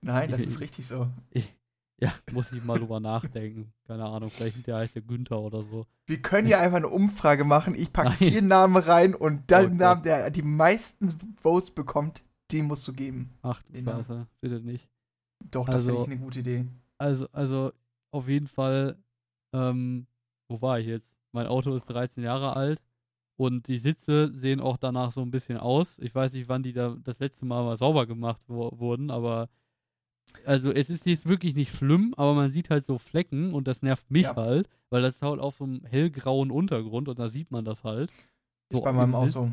Nein, 0.00 0.30
das 0.30 0.42
ich, 0.42 0.48
ist 0.48 0.60
richtig 0.60 0.86
so. 0.86 1.08
Ich, 1.30 1.54
ja, 2.00 2.12
muss 2.32 2.52
ich 2.52 2.64
mal 2.64 2.78
drüber 2.78 3.00
nachdenken. 3.00 3.72
Keine 3.86 4.04
Ahnung, 4.04 4.30
vielleicht 4.30 4.66
der 4.66 4.76
heißt 4.76 4.94
ja 4.94 5.02
Günther 5.02 5.38
oder 5.38 5.62
so. 5.62 5.86
Wir 6.06 6.22
können 6.22 6.48
ja 6.48 6.60
einfach 6.60 6.78
eine 6.78 6.88
Umfrage 6.88 7.44
machen. 7.44 7.74
Ich 7.74 7.92
packe 7.92 8.12
vier 8.12 8.42
Namen 8.42 8.76
rein 8.76 9.14
und 9.14 9.50
der 9.50 9.66
oh 9.66 9.74
Name, 9.74 10.02
der 10.02 10.30
die 10.30 10.42
meisten 10.42 11.10
Votes 11.40 11.70
bekommt, 11.70 12.22
den 12.52 12.66
musst 12.66 12.86
du 12.88 12.92
geben. 12.92 13.30
Ach 13.42 13.62
du 13.62 13.82
Scheiße, 13.82 14.26
bitte 14.40 14.60
nicht. 14.60 14.88
Doch, 15.50 15.66
das 15.66 15.76
also, 15.76 15.88
finde 15.88 16.02
ich 16.02 16.10
eine 16.10 16.20
gute 16.20 16.40
Idee. 16.40 16.66
Also, 16.98 17.26
also 17.32 17.72
auf 18.10 18.28
jeden 18.28 18.46
Fall, 18.46 18.96
ähm, 19.52 20.06
wo 20.48 20.60
war 20.60 20.78
ich 20.78 20.86
jetzt? 20.86 21.16
Mein 21.32 21.46
Auto 21.46 21.74
ist 21.74 21.84
13 21.84 22.24
Jahre 22.24 22.56
alt 22.56 22.82
und 23.36 23.68
die 23.68 23.78
Sitze 23.78 24.32
sehen 24.34 24.60
auch 24.60 24.76
danach 24.76 25.12
so 25.12 25.22
ein 25.22 25.30
bisschen 25.30 25.56
aus. 25.56 25.98
Ich 26.00 26.14
weiß 26.14 26.32
nicht, 26.32 26.48
wann 26.48 26.62
die 26.62 26.72
da 26.72 26.96
das 27.02 27.20
letzte 27.20 27.46
Mal 27.46 27.62
mal 27.64 27.76
sauber 27.76 28.06
gemacht 28.06 28.42
wo 28.48 28.78
wurden, 28.78 29.10
aber 29.10 29.48
also 30.44 30.70
es 30.70 30.90
ist 30.90 31.06
jetzt 31.06 31.26
wirklich 31.26 31.54
nicht 31.54 31.74
schlimm, 31.74 32.14
aber 32.16 32.34
man 32.34 32.50
sieht 32.50 32.70
halt 32.70 32.84
so 32.84 32.98
Flecken 32.98 33.54
und 33.54 33.66
das 33.66 33.82
nervt 33.82 34.10
mich 34.10 34.24
ja. 34.24 34.36
halt, 34.36 34.68
weil 34.90 35.02
das 35.02 35.16
ist 35.16 35.22
halt 35.22 35.40
auf 35.40 35.56
so 35.56 35.64
einem 35.64 35.84
hellgrauen 35.84 36.50
Untergrund 36.50 37.08
und 37.08 37.18
da 37.18 37.28
sieht 37.28 37.50
man 37.50 37.64
das 37.64 37.84
halt. 37.84 38.10
Ist 38.10 38.76
so 38.76 38.82
bei 38.82 38.92
meinem 38.92 39.14
auch 39.14 39.26
so. 39.26 39.50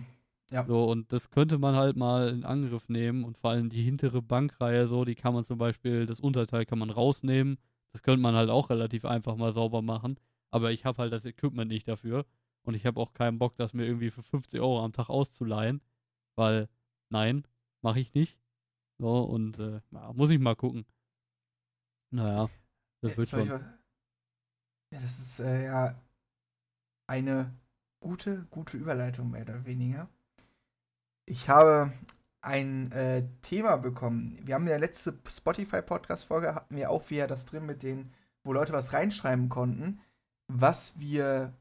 Ja. 0.49 0.65
So, 0.65 0.85
und 0.85 1.11
das 1.11 1.29
könnte 1.29 1.57
man 1.57 1.75
halt 1.75 1.97
mal 1.97 2.29
in 2.29 2.45
Angriff 2.45 2.87
nehmen 2.87 3.25
und 3.25 3.37
vor 3.37 3.51
allem 3.51 3.69
die 3.69 3.83
hintere 3.83 4.21
Bankreihe 4.21 4.87
so, 4.87 5.03
die 5.03 5.15
kann 5.15 5.33
man 5.33 5.43
zum 5.43 5.57
Beispiel, 5.57 6.05
das 6.05 6.19
Unterteil 6.19 6.65
kann 6.65 6.79
man 6.79 6.89
rausnehmen. 6.89 7.57
Das 7.91 8.01
könnte 8.01 8.21
man 8.21 8.35
halt 8.35 8.49
auch 8.49 8.69
relativ 8.69 9.05
einfach 9.05 9.35
mal 9.35 9.51
sauber 9.51 9.81
machen. 9.81 10.19
Aber 10.51 10.71
ich 10.71 10.85
habe 10.85 10.99
halt 10.99 11.11
das 11.11 11.25
Equipment 11.25 11.69
nicht 11.69 11.87
dafür. 11.87 12.25
Und 12.63 12.75
ich 12.75 12.85
habe 12.85 12.99
auch 12.99 13.13
keinen 13.13 13.39
Bock, 13.39 13.55
das 13.57 13.73
mir 13.73 13.85
irgendwie 13.85 14.11
für 14.11 14.23
50 14.23 14.59
Euro 14.59 14.83
am 14.83 14.93
Tag 14.93 15.09
auszuleihen. 15.09 15.81
Weil, 16.35 16.69
nein, 17.09 17.45
mache 17.81 17.99
ich 17.99 18.13
nicht. 18.13 18.37
So, 18.99 19.21
und 19.21 19.59
äh, 19.59 19.81
ja, 19.91 20.13
muss 20.13 20.29
ich 20.29 20.39
mal 20.39 20.55
gucken. 20.55 20.85
Naja, 22.11 22.49
das 23.01 23.13
äh, 23.13 23.17
wird 23.17 23.29
schon. 23.29 23.47
Ja, 23.47 24.99
das 25.01 25.19
ist 25.19 25.39
äh, 25.39 25.65
ja 25.65 26.01
eine 27.07 27.53
gute, 27.99 28.45
gute 28.49 28.77
Überleitung, 28.77 29.31
mehr 29.31 29.43
oder 29.43 29.65
weniger. 29.65 30.09
Ich 31.29 31.49
habe 31.49 31.91
ein 32.41 32.89
äh, 32.93 33.23
Thema 33.41 33.75
bekommen. 33.75 34.39
Wir 34.43 34.55
haben 34.55 34.65
ja 34.65 34.77
letzte 34.77 35.13
Spotify-Podcast-Folge, 35.27 36.55
hatten 36.55 36.77
wir 36.77 36.89
auch 36.89 37.09
wieder 37.09 37.27
das 37.27 37.45
drin 37.45 37.65
mit 37.65 37.83
denen, 37.83 38.13
wo 38.45 38.53
Leute 38.53 38.71
was 38.71 38.93
reinschreiben 38.93 39.49
konnten, 39.49 39.99
was 40.47 40.97
wir, 40.97 41.53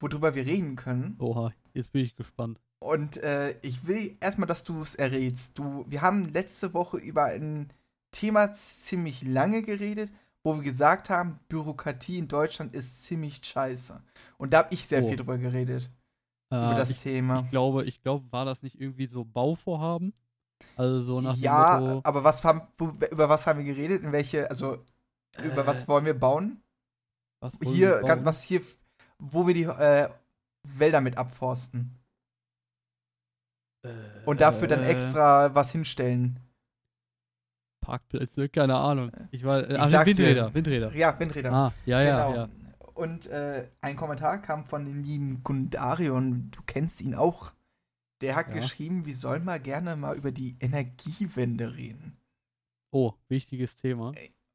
worüber 0.00 0.34
wir 0.34 0.44
reden 0.44 0.74
können. 0.74 1.14
Oha, 1.20 1.52
jetzt 1.72 1.92
bin 1.92 2.04
ich 2.04 2.16
gespannt. 2.16 2.58
Und 2.80 3.16
äh, 3.18 3.54
ich 3.62 3.86
will 3.86 4.16
erstmal, 4.18 4.48
dass 4.48 4.64
du 4.64 4.82
es 4.82 4.96
errätst. 4.96 5.56
Du, 5.56 5.84
wir 5.88 6.02
haben 6.02 6.32
letzte 6.32 6.74
Woche 6.74 6.96
über 6.96 7.26
ein 7.26 7.72
Thema 8.10 8.52
ziemlich 8.52 9.22
lange 9.22 9.62
geredet, 9.62 10.12
wo 10.42 10.56
wir 10.56 10.64
gesagt 10.64 11.10
haben, 11.10 11.38
Bürokratie 11.48 12.18
in 12.18 12.26
Deutschland 12.26 12.74
ist 12.74 13.04
ziemlich 13.04 13.40
scheiße. 13.44 14.02
Und 14.36 14.52
da 14.52 14.58
habe 14.58 14.74
ich 14.74 14.88
sehr 14.88 15.04
oh. 15.04 15.06
viel 15.06 15.16
drüber 15.16 15.38
geredet. 15.38 15.90
Über 16.60 16.74
Äh, 16.74 16.76
das 16.76 16.90
ich, 16.90 16.98
Thema. 16.98 17.40
ich 17.40 17.48
glaube, 17.50 17.84
ich 17.84 18.02
glaube, 18.02 18.30
war 18.32 18.44
das 18.44 18.62
nicht 18.62 18.80
irgendwie 18.80 19.06
so 19.06 19.24
Bauvorhaben? 19.24 20.12
Also 20.76 21.00
so 21.02 21.20
nach 21.20 21.36
ja, 21.36 21.80
dem 21.80 21.86
Motto, 21.86 22.00
aber 22.04 22.24
was 22.24 22.44
haben, 22.44 22.62
über 22.78 23.28
was 23.28 23.46
haben 23.46 23.58
wir 23.64 23.66
geredet? 23.74 24.02
In 24.02 24.12
welche, 24.12 24.48
also 24.50 24.84
über 25.42 25.66
was 25.66 25.84
äh, 25.84 25.88
wollen 25.88 26.04
wir 26.06 26.18
bauen? 26.18 26.62
was 27.40 27.62
wollen 27.64 27.76
Hier, 27.76 27.90
wir 27.90 28.02
ganz, 28.04 28.20
bauen? 28.20 28.24
was 28.24 28.42
hier, 28.42 28.60
wo 29.18 29.46
wir 29.46 29.54
die 29.54 29.64
äh, 29.64 30.08
Wälder 30.64 31.00
mit 31.00 31.18
abforsten. 31.18 31.98
Und 34.24 34.40
dafür 34.40 34.68
dann 34.68 34.82
Äh, 34.82 34.90
extra 34.90 35.54
was 35.54 35.72
hinstellen. 35.72 36.38
Parkplätze, 37.80 38.48
keine 38.48 38.76
Ahnung. 38.76 39.10
Ich 39.30 39.44
war, 39.44 39.68
äh, 39.68 39.74
Ich 39.74 39.80
ach. 39.80 40.06
Windräder, 40.06 40.54
Windräder. 40.54 40.92
Ja, 40.94 41.18
Windräder. 41.18 41.52
Ah, 41.52 41.72
ja, 41.84 42.00
ja, 42.00 42.28
genau. 42.28 42.34
ja. 42.36 42.48
Und 43.02 43.26
äh, 43.26 43.66
ein 43.80 43.96
Kommentar 43.96 44.40
kam 44.40 44.64
von 44.64 44.84
dem 44.84 45.02
lieben 45.02 45.42
Gundarion, 45.42 46.52
du 46.52 46.60
kennst 46.66 47.00
ihn 47.00 47.16
auch. 47.16 47.52
Der 48.20 48.36
hat 48.36 48.48
Ja. 48.54 48.60
geschrieben, 48.60 49.06
wir 49.06 49.16
sollen 49.16 49.44
mal 49.44 49.58
gerne 49.58 49.96
mal 49.96 50.16
über 50.16 50.30
die 50.30 50.56
Energiewende 50.60 51.74
reden. 51.74 52.16
Oh, 52.92 53.14
wichtiges 53.28 53.74
Thema. 53.74 54.12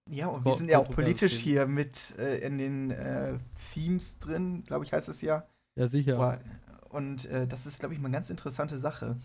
Ja, 0.09 0.27
und 0.27 0.45
wir 0.45 0.53
Ko- 0.53 0.57
sind 0.57 0.69
ja 0.69 0.79
auch 0.79 0.89
politisch 0.89 1.33
hier 1.33 1.67
mit 1.67 2.15
äh, 2.17 2.37
in 2.37 2.57
den 2.57 2.91
äh, 2.91 3.37
Themes 3.73 4.19
drin, 4.19 4.63
glaube 4.63 4.85
ich, 4.85 4.93
heißt 4.93 5.09
es 5.09 5.21
ja. 5.21 5.45
Ja, 5.75 5.87
sicher. 5.87 6.39
Und 6.87 7.25
äh, 7.25 7.45
das 7.47 7.65
ist, 7.65 7.79
glaube 7.81 7.95
ich, 7.95 7.99
mal 7.99 8.05
eine 8.07 8.15
ganz 8.15 8.29
interessante 8.29 8.79
Sache. 8.79 9.19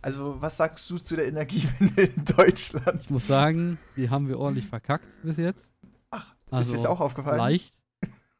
Also, 0.00 0.40
was 0.40 0.56
sagst 0.56 0.88
du 0.88 0.98
zu 0.98 1.14
der 1.14 1.26
Energiewende 1.28 2.02
in 2.04 2.24
Deutschland? 2.24 3.02
Ich 3.04 3.10
muss 3.10 3.26
sagen, 3.26 3.76
die 3.96 4.08
haben 4.08 4.28
wir 4.28 4.38
ordentlich 4.38 4.66
verkackt 4.66 5.04
bis 5.22 5.36
jetzt. 5.36 5.62
Ach, 6.10 6.34
Also, 6.50 6.72
ist 6.72 6.78
dir 6.78 6.82
das 6.84 6.86
auch 6.90 7.00
aufgefallen? 7.00 7.36
Leicht. 7.36 7.81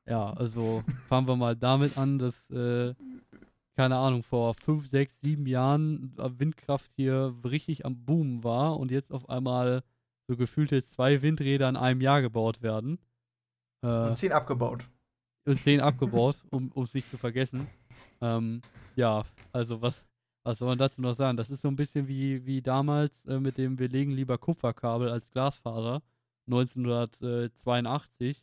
Ja, 0.09 0.33
also 0.33 0.83
fangen 1.09 1.29
wir 1.29 1.37
mal 1.37 1.55
damit 1.57 1.97
an, 1.97 2.19
dass, 2.19 2.51
äh, 2.51 2.95
keine 3.77 3.97
Ahnung, 3.97 4.23
vor 4.23 4.55
fünf, 4.55 4.89
sechs, 4.89 5.21
sieben 5.21 5.47
Jahren 5.47 6.15
äh, 6.19 6.29
Windkraft 6.39 6.91
hier 6.97 7.35
richtig 7.45 7.87
am 7.87 8.05
Boom 8.05 8.43
war 8.45 8.79
und 8.79 8.91
jetzt 8.91 9.13
auf 9.13 9.29
einmal 9.31 9.83
so 10.29 10.37
gefühlte 10.37 10.83
zwei 10.83 11.23
Windräder 11.23 11.69
in 11.69 11.77
einem 11.77 12.01
Jahr 12.01 12.21
gebaut 12.21 12.63
werden. 12.63 12.99
Äh, 13.85 14.09
Und 14.09 14.17
zehn 14.17 14.33
abgebaut. 14.33 14.85
und 15.47 15.59
zehn 15.59 15.81
abgebaut, 15.89 16.43
um 16.51 16.71
es 16.83 16.95
nicht 16.95 17.09
zu 17.11 17.17
vergessen. 17.19 17.67
Ähm, 18.21 18.61
ja, 18.97 19.25
also 19.53 19.81
was, 19.83 20.05
was 20.45 20.59
soll 20.59 20.69
man 20.69 20.79
dazu 20.79 21.01
noch 21.01 21.15
sagen? 21.15 21.37
Das 21.37 21.51
ist 21.51 21.63
so 21.63 21.69
ein 21.69 21.77
bisschen 21.77 22.09
wie, 22.09 22.45
wie 22.45 22.61
damals 22.61 23.25
äh, 23.27 23.39
mit 23.41 23.57
dem 23.59 23.79
Wir 23.79 23.89
legen 23.89 24.13
lieber 24.13 24.37
Kupferkabel 24.39 25.09
als 25.09 25.31
Glasfaser 25.31 26.03
1982, 26.49 28.43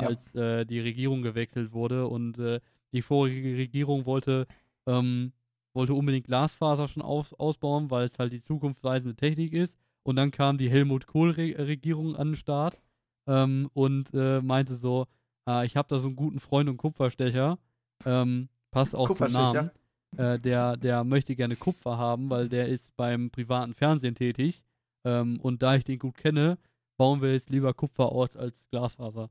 Ja. 0.00 0.08
als 0.08 0.34
äh, 0.34 0.64
die 0.64 0.80
Regierung 0.80 1.22
gewechselt 1.22 1.72
wurde 1.72 2.06
und 2.06 2.38
äh, 2.38 2.60
die 2.92 3.02
vorige 3.02 3.56
Regierung 3.56 4.06
wollte, 4.06 4.46
ähm, 4.86 5.32
wollte 5.74 5.94
unbedingt 5.94 6.26
Glasfaser 6.26 6.88
schon 6.88 7.02
aus, 7.02 7.32
ausbauen, 7.34 7.90
weil 7.90 8.06
es 8.06 8.18
halt 8.18 8.32
die 8.32 8.40
zukunftsweisende 8.40 9.16
Technik 9.16 9.52
ist. 9.52 9.76
Und 10.02 10.16
dann 10.16 10.30
kam 10.30 10.56
die 10.56 10.70
Helmut 10.70 11.06
Kohl-Regierung 11.06 12.14
an 12.16 12.28
den 12.28 12.36
Start 12.36 12.80
ähm, 13.26 13.68
und 13.74 14.14
äh, 14.14 14.40
meinte 14.40 14.74
so, 14.74 15.06
ah, 15.44 15.64
ich 15.64 15.76
habe 15.76 15.88
da 15.88 15.98
so 15.98 16.06
einen 16.06 16.16
guten 16.16 16.40
Freund 16.40 16.68
und 16.68 16.76
Kupferstecher, 16.76 17.58
ähm, 18.04 18.48
passt 18.70 18.94
auch 18.94 19.10
zum? 19.12 19.32
Namen. 19.32 19.70
Äh, 20.16 20.38
der, 20.38 20.76
der 20.76 21.04
möchte 21.04 21.34
gerne 21.34 21.56
Kupfer 21.56 21.98
haben, 21.98 22.30
weil 22.30 22.48
der 22.48 22.68
ist 22.68 22.96
beim 22.96 23.30
privaten 23.30 23.74
Fernsehen 23.74 24.14
tätig. 24.14 24.62
Ähm, 25.04 25.40
und 25.40 25.62
da 25.62 25.76
ich 25.76 25.84
den 25.84 25.98
gut 25.98 26.16
kenne, 26.16 26.58
bauen 26.96 27.20
wir 27.20 27.32
jetzt 27.32 27.50
lieber 27.50 27.74
Kupfer 27.74 28.12
aus 28.12 28.36
als 28.36 28.68
Glasfaser. 28.70 29.28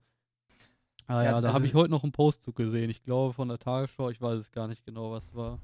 Ah 1.08 1.24
Ja, 1.24 1.32
ja, 1.32 1.42
da 1.42 1.54
habe 1.54 1.66
ich 1.68 1.74
heute 1.74 1.92
noch 1.92 2.04
einen 2.04 2.12
Post 2.12 2.44
zu 2.44 2.52
gesehen. 2.52 2.90
Ich 2.90 3.04
glaube 3.04 3.34
von 3.34 3.48
der 3.48 3.60
Tagesschau, 3.60 4.10
ich 4.10 4.22
weiß 4.22 4.42
es 4.42 4.52
gar 4.52 4.68
nicht 4.68 4.86
genau, 4.86 5.12
was 5.12 5.34
war. 5.34 5.60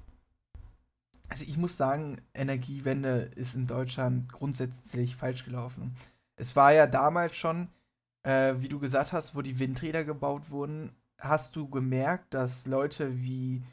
Also 1.29 1.43
ich 1.45 1.57
muss 1.57 1.77
sagen, 1.77 2.17
Energiewende 2.33 3.29
ist 3.36 3.55
in 3.55 3.65
Deutschland 3.65 4.31
grundsätzlich 4.31 5.15
falsch 5.15 5.45
gelaufen. 5.45 5.95
Es 6.36 6.55
war 6.55 6.74
ja 6.74 6.88
damals 6.88 7.36
schon, 7.36 7.69
äh, 8.24 8.55
wie 8.60 8.67
du 8.67 8.79
gesagt 8.79 9.13
hast, 9.13 9.36
wo 9.36 9.41
die 9.41 9.57
Windräder 9.57 10.03
gebaut 10.03 10.50
wurden, 10.51 10.91
hast 11.17 11.55
du 11.55 11.69
gemerkt, 11.69 12.33
dass 12.33 12.65
Leute 12.67 13.21
wie, 13.21 13.63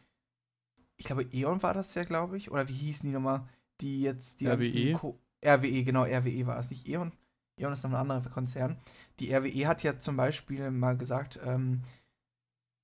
ich 0.97 1.07
glaube, 1.07 1.25
E.ON 1.33 1.63
war 1.63 1.75
das 1.75 1.95
ja, 1.95 2.05
glaube 2.05 2.37
ich, 2.37 2.51
oder 2.51 2.69
wie 2.69 2.75
hießen 2.75 3.09
die 3.09 3.15
nochmal, 3.15 3.49
die 3.81 4.03
jetzt 4.03 4.41
die 4.41 4.47
RWE? 4.47 4.57
ganzen 4.57 4.93
Ko 4.93 5.19
RWE, 5.45 5.85
genau, 5.85 6.05
RWE 6.05 6.47
war 6.47 6.59
es, 6.59 6.71
nicht 6.71 6.89
E.ON. 6.89 7.13
E.ON 7.59 7.73
ist 7.73 7.83
noch 7.83 7.91
ein 7.91 7.97
anderer 7.97 8.21
Konzern. 8.31 8.79
Die 9.21 9.33
RWE 9.35 9.67
hat 9.67 9.83
ja 9.83 9.99
zum 9.99 10.17
Beispiel 10.17 10.71
mal 10.71 10.97
gesagt, 10.97 11.39
ähm, 11.45 11.83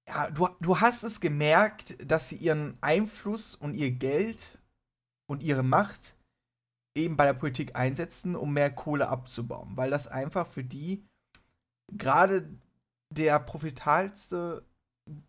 ja, 0.08 0.30
du, 0.30 0.48
du 0.60 0.80
hast 0.80 1.02
es 1.02 1.20
gemerkt, 1.20 1.96
dass 2.04 2.28
sie 2.28 2.36
ihren 2.36 2.76
Einfluss 2.80 3.54
und 3.54 3.74
ihr 3.74 3.90
Geld 3.90 4.58
und 5.26 5.42
ihre 5.42 5.62
Macht 5.62 6.16
eben 6.96 7.16
bei 7.16 7.24
der 7.24 7.34
Politik 7.34 7.76
einsetzen, 7.76 8.36
um 8.36 8.52
mehr 8.52 8.70
Kohle 8.70 9.08
abzubauen, 9.08 9.76
weil 9.76 9.90
das 9.90 10.06
einfach 10.06 10.46
für 10.46 10.64
die 10.64 11.04
gerade 11.92 12.48
der 13.10 13.38
profitalste, 13.40 14.64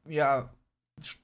ja, 0.08 0.50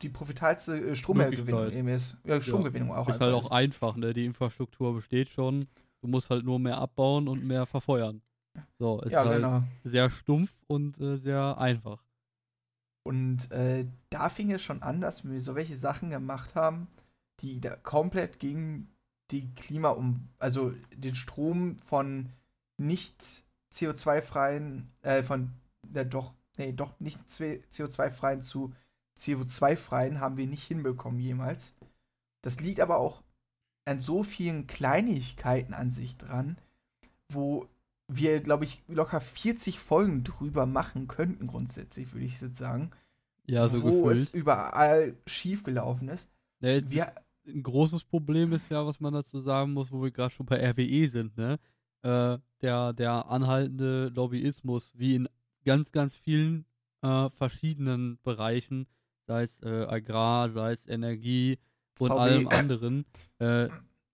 die 0.02 0.10
profitalste 0.10 0.78
äh, 0.78 0.96
Stromgewinnung 0.96 1.72
eben 1.72 1.88
ist. 1.88 2.18
Ja, 2.26 2.42
Stromgewinnung 2.42 2.92
auch 2.92 3.08
ist 3.08 3.20
halt 3.20 3.34
auch 3.34 3.46
ist. 3.46 3.52
einfach, 3.52 3.96
ne? 3.96 4.14
Die 4.14 4.26
Infrastruktur 4.26 4.94
besteht 4.94 5.30
schon. 5.30 5.68
Du 6.02 6.08
musst 6.08 6.30
halt 6.30 6.46
nur 6.46 6.60
mehr 6.60 6.78
abbauen 6.78 7.28
und 7.28 7.46
mehr 7.46 7.66
verfeuern. 7.66 8.22
So, 8.80 9.02
ist 9.02 9.12
Ja, 9.12 9.24
halt 9.24 9.38
genau. 9.38 9.64
sehr 9.84 10.10
stumpf 10.10 10.52
und 10.68 11.00
äh, 11.00 11.18
sehr 11.18 11.58
einfach. 11.58 12.04
Und 13.04 13.52
äh, 13.52 13.88
da 14.10 14.30
fing 14.30 14.52
es 14.52 14.62
schon 14.62 14.82
an, 14.84 15.02
dass 15.02 15.28
wir 15.28 15.40
so 15.42 15.56
welche 15.56 15.76
Sachen 15.76 16.10
gemacht 16.12 16.56
haben, 16.56 16.88
die 17.40 17.60
da 17.60 17.76
komplett 17.76 18.40
gegen 18.40 18.90
die 19.32 19.54
Klima 19.56 19.90
um, 19.90 20.28
also 20.40 20.74
den 20.96 21.16
Strom 21.16 21.80
von 21.80 22.30
nicht 22.78 23.44
CO2-freien, 23.74 24.92
äh, 25.02 25.24
von, 25.24 25.52
ja 25.94 26.04
doch, 26.04 26.34
nee, 26.58 26.74
doch 26.74 27.00
nicht 27.00 27.20
CO2-freien 27.28 28.42
zu 28.42 28.74
CO2-freien 29.18 30.20
haben 30.20 30.38
wir 30.38 30.48
nicht 30.48 30.64
hinbekommen 30.64 31.20
jemals. 31.20 31.74
Das 32.44 32.60
liegt 32.60 32.80
aber 32.80 32.98
auch 32.98 33.24
an 33.86 34.00
so 34.00 34.24
vielen 34.24 34.68
Kleinigkeiten 34.68 35.74
an 35.74 35.92
sich 35.92 36.18
dran, 36.18 36.58
wo 37.30 37.68
wir, 38.08 38.42
glaube 38.42 38.66
ich, 38.66 38.84
locker 38.88 39.22
40 39.22 39.80
Folgen 39.80 40.24
drüber 40.24 40.66
machen 40.66 41.08
könnten, 41.08 41.48
grundsätzlich, 41.48 42.14
würde 42.14 42.26
ich 42.26 42.42
jetzt 42.42 42.58
sagen. 42.58 42.92
Ja, 43.48 43.68
so 43.68 43.82
wo 43.84 44.10
es 44.10 44.26
gefühlt. 44.26 44.34
überall 44.34 45.16
schief 45.26 45.64
gelaufen 45.64 46.10
ist. 46.10 46.28
Es 46.60 46.90
Wir, 46.90 47.14
ein 47.48 47.64
großes 47.64 48.04
Problem 48.04 48.54
ist 48.54 48.70
ja, 48.70 48.86
was 48.86 49.00
man 49.00 49.14
dazu 49.14 49.42
sagen 49.42 49.74
muss, 49.74 49.92
wo 49.92 50.04
wir 50.04 50.12
gerade 50.12 50.34
schon 50.34 50.46
bei 50.46 50.58
RWE 50.70 51.08
sind, 51.08 51.38
ne? 51.38 51.60
Äh, 52.04 52.38
der, 52.62 52.94
der 52.94 53.30
anhaltende 53.30 54.10
Lobbyismus, 54.10 54.92
wie 54.96 55.16
in 55.16 55.30
ganz, 55.66 55.92
ganz 55.92 56.16
vielen 56.16 56.66
äh, 57.02 57.30
verschiedenen 57.30 58.20
Bereichen, 58.24 58.88
sei 59.28 59.44
es 59.44 59.62
äh, 59.62 59.86
Agrar, 59.88 60.50
sei 60.50 60.72
es 60.72 60.88
Energie 60.88 61.60
und 62.02 62.10
VW. 62.10 62.20
allem 62.20 62.48
anderen. 62.48 63.06
Äh, 63.40 63.68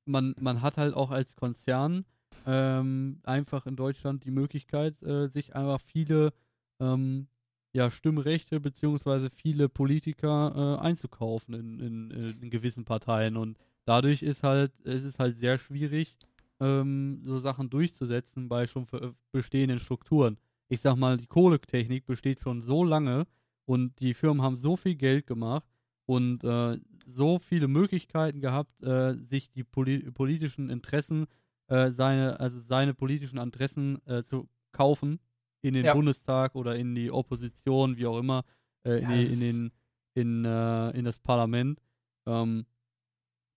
man, 0.05 0.35
man 0.39 0.61
hat 0.61 0.77
halt 0.77 0.93
auch 0.93 1.11
als 1.11 1.35
Konzern 1.35 2.05
ähm, 2.45 3.19
einfach 3.23 3.65
in 3.65 3.75
Deutschland 3.75 4.23
die 4.25 4.31
Möglichkeit, 4.31 5.01
äh, 5.03 5.27
sich 5.27 5.55
einfach 5.55 5.81
viele 5.81 6.33
ähm, 6.79 7.27
ja, 7.73 7.89
Stimmrechte 7.91 8.59
beziehungsweise 8.59 9.29
viele 9.29 9.69
Politiker 9.69 10.77
äh, 10.81 10.85
einzukaufen 10.85 11.53
in, 11.53 11.79
in, 11.79 12.11
in 12.41 12.49
gewissen 12.49 12.85
Parteien 12.85 13.37
und 13.37 13.57
dadurch 13.85 14.21
ist 14.21 14.43
halt, 14.43 14.71
es 14.83 15.03
ist 15.03 15.19
halt 15.19 15.35
sehr 15.35 15.57
schwierig, 15.57 16.15
ähm, 16.59 17.21
so 17.23 17.37
Sachen 17.37 17.69
durchzusetzen 17.69 18.49
bei 18.49 18.67
schon 18.67 18.87
bestehenden 19.31 19.79
Strukturen. 19.79 20.37
Ich 20.69 20.81
sag 20.81 20.95
mal, 20.95 21.17
die 21.17 21.27
Kohletechnik 21.27 22.05
besteht 22.05 22.39
schon 22.39 22.61
so 22.61 22.83
lange 22.83 23.27
und 23.65 23.99
die 23.99 24.13
Firmen 24.13 24.41
haben 24.41 24.57
so 24.57 24.75
viel 24.75 24.95
Geld 24.95 25.27
gemacht 25.27 25.67
und 26.05 26.43
äh, 26.43 26.79
so 27.07 27.39
viele 27.39 27.67
Möglichkeiten 27.67 28.41
gehabt, 28.41 28.83
äh, 28.83 29.15
sich 29.15 29.49
die 29.49 29.63
poli 29.63 30.11
politischen 30.11 30.69
Interessen, 30.69 31.25
äh, 31.67 31.89
seine, 31.91 32.39
also 32.39 32.59
seine 32.59 32.93
politischen 32.93 33.39
Interessen 33.39 34.05
äh, 34.05 34.23
zu 34.23 34.47
kaufen 34.73 35.19
in 35.61 35.73
den 35.73 35.85
Ja. 35.85 35.93
Bundestag 35.93 36.53
oder 36.55 36.75
in 36.75 36.93
die 36.95 37.09
Opposition, 37.11 37.97
wie 37.97 38.05
auch 38.05 38.19
immer, 38.19 38.43
äh, 38.85 39.01
in, 39.01 39.09
das- 39.09 39.31
in, 39.31 39.39
den, 39.39 39.71
in, 40.13 40.45
äh, 40.45 40.89
in 40.91 41.05
das 41.05 41.19
Parlament. 41.19 41.79
Ähm, 42.25 42.65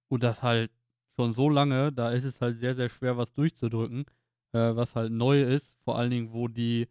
und 0.09 0.23
das 0.23 0.42
halt 0.42 0.71
schon 1.16 1.33
so 1.33 1.49
lange, 1.49 1.92
da 1.92 2.11
ist 2.12 2.25
es 2.25 2.40
halt 2.40 2.57
sehr, 2.59 2.75
sehr 2.75 2.88
schwer, 2.88 3.16
was 3.16 3.33
durchzudrücken, 3.33 4.04
was 4.52 4.97
halt 4.97 5.12
neu 5.12 5.42
ist, 5.42 5.76
vor 5.85 5.97
allen 5.97 6.11
Dingen, 6.11 6.33
wo 6.33 6.49
die, 6.49 6.88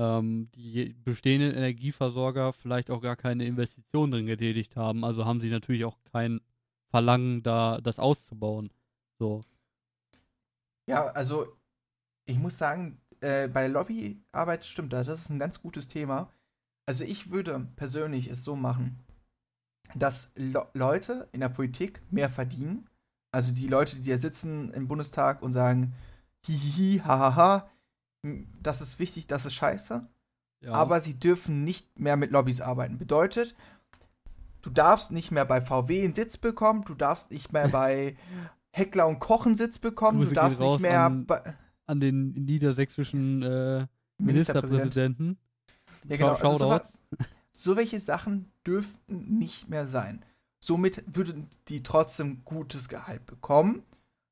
ähm, 0.00 0.50
die 0.54 0.94
bestehenden 1.04 1.52
Energieversorger 1.54 2.54
vielleicht 2.54 2.90
auch 2.90 3.02
gar 3.02 3.16
keine 3.16 3.44
Investitionen 3.44 4.12
drin 4.12 4.26
getätigt 4.26 4.74
haben. 4.76 5.04
Also 5.04 5.26
haben 5.26 5.40
sie 5.40 5.50
natürlich 5.50 5.84
auch 5.84 5.98
kein 6.10 6.40
Verlangen, 6.88 7.42
da 7.42 7.80
das 7.82 7.98
auszubauen. 7.98 8.72
So. 9.18 9.42
ja, 10.88 11.06
also 11.08 11.54
ich 12.24 12.38
muss 12.38 12.56
sagen, 12.56 12.98
äh, 13.20 13.46
bei 13.48 13.68
Lobbyarbeit 13.68 14.64
stimmt 14.64 14.94
das. 14.94 15.06
Das 15.06 15.20
ist 15.20 15.30
ein 15.30 15.38
ganz 15.38 15.60
gutes 15.60 15.88
Thema. 15.88 16.32
Also 16.86 17.04
ich 17.04 17.30
würde 17.30 17.68
persönlich 17.76 18.28
es 18.28 18.42
so 18.42 18.56
machen. 18.56 18.98
dass 19.94 20.32
Le 20.36 20.66
Leute 20.72 21.28
in 21.32 21.40
der 21.40 21.48
Politik 21.50 22.00
mehr 22.10 22.30
verdienen. 22.30 22.88
Also 23.32 23.52
die 23.52 23.68
Leute, 23.68 23.96
die 23.96 24.08
da 24.08 24.18
sitzen 24.18 24.70
im 24.70 24.88
Bundestag 24.88 25.42
und 25.42 25.52
sagen, 25.52 25.92
hihihi, 26.46 27.00
hahaha, 27.00 27.68
das 28.22 28.80
ist 28.80 28.98
wichtig, 28.98 29.26
das 29.26 29.46
ist 29.46 29.54
scheiße. 29.54 30.06
Ja. 30.62 30.72
Aber 30.72 31.00
sie 31.00 31.14
dürfen 31.14 31.64
nicht 31.64 31.98
mehr 31.98 32.16
mit 32.16 32.30
Lobbys 32.30 32.60
arbeiten. 32.60 32.98
Bedeutet, 32.98 33.54
du 34.60 34.70
darfst 34.70 35.10
nicht 35.10 35.30
mehr 35.30 35.44
bei 35.44 35.60
VW 35.60 36.04
einen 36.04 36.14
Sitz 36.14 36.36
bekommen, 36.36 36.84
du 36.84 36.94
darfst 36.94 37.30
nicht 37.30 37.52
mehr 37.52 37.68
bei 37.72 38.16
Heckler 38.72 39.06
und 39.06 39.18
Koch 39.18 39.46
einen 39.46 39.56
Sitz 39.56 39.78
bekommen, 39.78 40.20
du 40.20 40.32
darfst 40.32 40.60
nicht 40.60 40.80
mehr 40.80 41.02
an, 41.02 41.26
an 41.86 42.00
den 42.00 42.32
niedersächsischen 42.32 43.42
äh, 43.42 43.86
Ministerpräsidenten. 44.18 45.38
Ja, 46.08 46.16
genau. 46.16 46.34
Also 46.34 46.56
so, 46.56 46.80
so 47.52 47.76
welche 47.76 48.00
Sachen 48.00 48.52
dürften 48.66 49.38
nicht 49.38 49.68
mehr 49.68 49.86
sein. 49.86 50.24
Somit 50.62 51.02
würden 51.06 51.48
die 51.68 51.82
trotzdem 51.82 52.44
gutes 52.44 52.88
Gehalt 52.88 53.24
bekommen. 53.24 53.82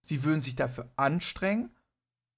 Sie 0.00 0.25
würden 0.25 0.42
sich 0.42 0.57
dafür 0.57 0.90
anstrengen, 0.97 1.71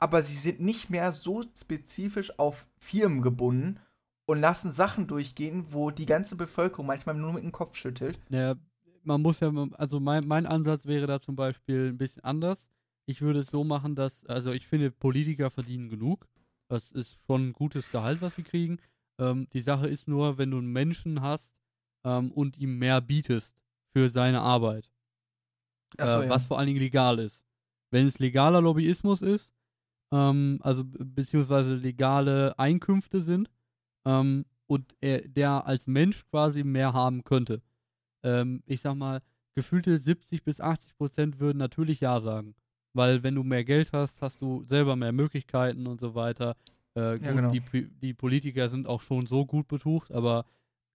aber 0.00 0.22
sie 0.22 0.36
sind 0.36 0.60
nicht 0.60 0.90
mehr 0.90 1.12
so 1.12 1.44
spezifisch 1.56 2.38
auf 2.38 2.66
Firmen 2.78 3.20
gebunden 3.20 3.78
und 4.24 4.40
lassen 4.40 4.72
Sachen 4.72 5.06
durchgehen, 5.06 5.66
wo 5.70 5.90
die 5.90 6.06
ganze 6.06 6.36
Bevölkerung 6.36 6.86
manchmal 6.86 7.14
nur 7.14 7.34
mit 7.34 7.44
dem 7.44 7.52
Kopf 7.52 7.76
schüttelt. 7.76 8.18
Ja, 8.30 8.54
man 9.02 9.22
muss 9.22 9.40
ja, 9.40 9.52
also 9.74 10.00
mein, 10.00 10.26
mein 10.26 10.46
Ansatz 10.46 10.86
wäre 10.86 11.06
da 11.06 11.20
zum 11.20 11.36
Beispiel 11.36 11.90
ein 11.90 11.98
bisschen 11.98 12.24
anders. 12.24 12.66
Ich 13.06 13.20
würde 13.20 13.40
es 13.40 13.48
so 13.48 13.64
machen, 13.64 13.94
dass, 13.94 14.24
also 14.26 14.52
ich 14.52 14.66
finde, 14.66 14.90
Politiker 14.90 15.50
verdienen 15.50 15.90
genug. 15.90 16.26
Das 16.68 16.90
ist 16.90 17.18
schon 17.26 17.48
ein 17.48 17.52
gutes 17.52 17.90
Gehalt, 17.90 18.22
was 18.22 18.36
sie 18.36 18.44
kriegen. 18.44 18.78
Ähm, 19.18 19.48
die 19.52 19.60
Sache 19.60 19.88
ist 19.88 20.08
nur, 20.08 20.38
wenn 20.38 20.50
du 20.50 20.58
einen 20.58 20.72
Menschen 20.72 21.20
hast 21.20 21.52
ähm, 22.04 22.30
und 22.32 22.56
ihm 22.56 22.78
mehr 22.78 23.00
bietest 23.00 23.54
für 23.92 24.08
seine 24.08 24.40
Arbeit, 24.40 24.90
äh, 25.98 26.06
so, 26.06 26.22
ja. 26.22 26.28
was 26.28 26.44
vor 26.44 26.58
allen 26.58 26.68
Dingen 26.68 26.80
legal 26.80 27.18
ist. 27.18 27.42
Wenn 27.90 28.06
es 28.06 28.20
legaler 28.20 28.60
Lobbyismus 28.60 29.20
ist, 29.20 29.52
ähm, 30.12 30.58
also 30.62 30.82
beziehungsweise 30.84 31.74
legale 31.74 32.58
Einkünfte 32.58 33.22
sind 33.22 33.50
ähm, 34.04 34.44
und 34.66 34.94
er, 35.00 35.26
der 35.28 35.66
als 35.66 35.86
Mensch 35.86 36.24
quasi 36.30 36.64
mehr 36.64 36.92
haben 36.92 37.24
könnte. 37.24 37.62
Ähm, 38.22 38.62
ich 38.66 38.80
sag 38.80 38.94
mal, 38.94 39.22
gefühlte 39.54 39.98
70 39.98 40.44
bis 40.44 40.60
80 40.60 40.96
Prozent 40.96 41.40
würden 41.40 41.58
natürlich 41.58 42.00
Ja 42.00 42.20
sagen. 42.20 42.54
Weil 42.92 43.22
wenn 43.22 43.36
du 43.36 43.44
mehr 43.44 43.64
Geld 43.64 43.92
hast, 43.92 44.20
hast 44.20 44.40
du 44.40 44.64
selber 44.64 44.96
mehr 44.96 45.12
Möglichkeiten 45.12 45.86
und 45.86 46.00
so 46.00 46.14
weiter. 46.14 46.56
Äh, 46.94 47.14
gut, 47.14 47.24
ja, 47.24 47.32
genau. 47.32 47.52
die, 47.52 47.88
die, 48.02 48.14
Politiker 48.14 48.68
sind 48.68 48.88
auch 48.88 49.00
schon 49.00 49.26
so 49.26 49.46
gut 49.46 49.68
betucht, 49.68 50.10
aber 50.10 50.44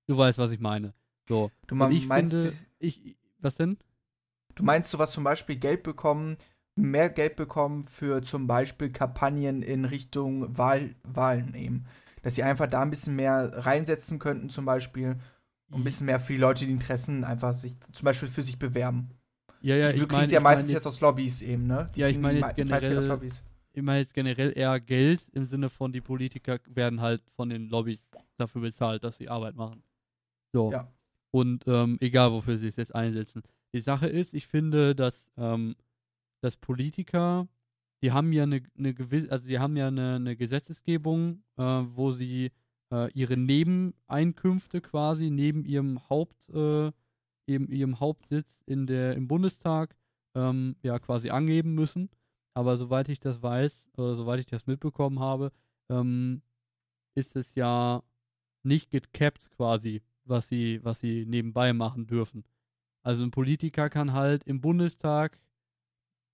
du 0.08 0.18
weißt, 0.18 0.38
was 0.38 0.52
ich 0.52 0.60
meine. 0.60 0.94
So. 1.30 1.52
Du 1.68 1.76
man, 1.76 1.94
ich 1.94 2.06
meinst, 2.06 2.34
finde, 2.34 2.58
ich, 2.80 3.16
was 3.40 3.56
denn? 3.56 3.78
Du 4.56 4.64
meinst 4.64 4.94
du 4.94 5.00
was 5.00 5.14
zum 5.14 5.24
Beispiel 5.24 5.56
Geld 5.56 5.84
bekommen, 5.84 6.38
mehr 6.76 7.10
Geld 7.10 7.36
bekommen 7.36 7.88
für 7.88 8.22
zum 8.22 8.48
Beispiel 8.48 8.90
Kampagnen 8.92 9.62
in 9.62 9.86
Richtung 9.86 10.58
Wahl, 10.58 10.96
Wahlen 11.04 11.54
eben. 11.56 11.86
Dass 12.22 12.36
sie 12.36 12.44
einfach 12.44 12.68
da 12.68 12.82
ein 12.82 12.90
bisschen 12.90 13.16
mehr 13.16 13.52
reinsetzen 13.54 14.20
könnten, 14.20 14.50
zum 14.50 14.66
Beispiel, 14.66 15.18
und 15.72 15.82
ein 15.82 15.84
bisschen 15.84 16.06
mehr 16.06 16.20
für 16.20 16.34
die 16.34 16.40
Leute, 16.40 16.66
die 16.66 16.72
Interessen 16.72 17.24
einfach 17.24 17.54
sich 17.54 17.78
zum 17.92 18.06
Beispiel 18.06 18.28
für 18.28 18.44
sich 18.44 18.60
bewerben. 18.60 19.10
Ja, 19.62 19.76
ja, 19.76 19.92
die, 19.92 20.02
ich 20.02 20.12
meine. 20.12 20.32
ja 20.32 20.40
meistens 20.40 20.72
jetzt 20.72 20.86
aus 20.86 21.02
Lobbys 21.02 21.42
eben, 21.42 21.64
ne? 21.64 21.90
Die 21.96 22.02
ja, 22.02 22.08
ich 22.08 22.20
meine 22.20 22.40
jetzt 22.40 22.56
generell, 22.56 23.32
ich 23.74 23.82
meine 23.82 24.00
jetzt 24.00 24.14
generell 24.14 24.54
eher 24.56 24.80
Geld 24.80 25.28
im 25.34 25.46
Sinne 25.46 25.70
von, 25.70 25.92
die 25.92 26.02
Politiker 26.02 26.60
werden 26.68 27.02
halt 27.02 27.22
von 27.36 27.50
den 27.50 27.70
Lobbys 27.70 28.08
dafür 28.38 28.62
bezahlt, 28.62 29.04
dass 29.04 29.18
sie 29.18 29.28
Arbeit 29.28 29.56
machen. 29.56 29.82
So. 30.54 30.72
Ja. 30.72 30.88
Und 31.32 31.68
ähm, 31.68 31.98
egal, 32.00 32.32
wofür 32.32 32.58
sie 32.58 32.68
es 32.68 32.76
jetzt 32.76 32.96
einsetzen. 32.96 33.44
Die 33.74 33.82
Sache 33.82 34.08
ist, 34.08 34.34
ich 34.34 34.48
finde, 34.48 34.96
dass, 34.96 35.32
ähm, 35.38 35.76
dass 36.46 36.58
Politiker, 36.58 37.48
die 38.04 38.12
haben 38.12 38.32
ja 38.32 38.44
eine, 38.44 38.62
eine 38.78 38.94
gewisse, 38.94 39.32
also 39.32 39.48
die 39.48 39.58
haben 39.58 39.76
ja 39.76 39.88
eine, 39.88 40.16
eine 40.16 40.36
Gesetzesgebung, 40.36 41.44
äh, 41.58 41.64
wo 41.64 42.12
sie 42.12 42.52
äh, 42.92 43.12
ihre 43.14 43.36
Nebeneinkünfte 43.36 44.80
quasi 44.80 45.32
neben 45.32 45.66
ihrem 45.66 46.08
Haupt, 46.08 46.48
äh, 46.50 46.92
ihrem, 47.48 47.72
ihrem 47.72 48.00
Hauptsitz 48.00 48.62
in 48.68 48.86
der, 48.86 49.16
im 49.16 49.28
Bundestag 49.28 49.96
ähm, 50.36 50.76
ja 50.84 51.00
quasi 51.00 51.32
angeben 51.32 51.74
müssen. 51.74 52.10
Aber 52.54 52.78
soweit 52.78 53.10
ich 53.10 53.20
das 53.20 53.42
weiß, 53.42 53.88
oder 53.98 54.14
soweit 54.14 54.40
ich 54.40 54.46
das 54.46 54.68
mitbekommen 54.68 55.20
habe, 55.20 55.52
ähm, 55.90 56.44
ist 57.16 57.36
es 57.36 57.56
ja 57.56 58.04
nicht 58.64 58.92
gecapped 58.92 59.50
quasi, 59.50 60.04
was 60.26 60.48
sie, 60.48 60.80
was 60.84 61.00
sie 61.00 61.26
nebenbei 61.26 61.74
machen 61.74 62.06
dürfen. 62.06 62.44
Also 63.02 63.24
ein 63.24 63.32
Politiker 63.32 63.90
kann 63.90 64.14
halt 64.14 64.44
im 64.44 64.62
Bundestag 64.62 65.40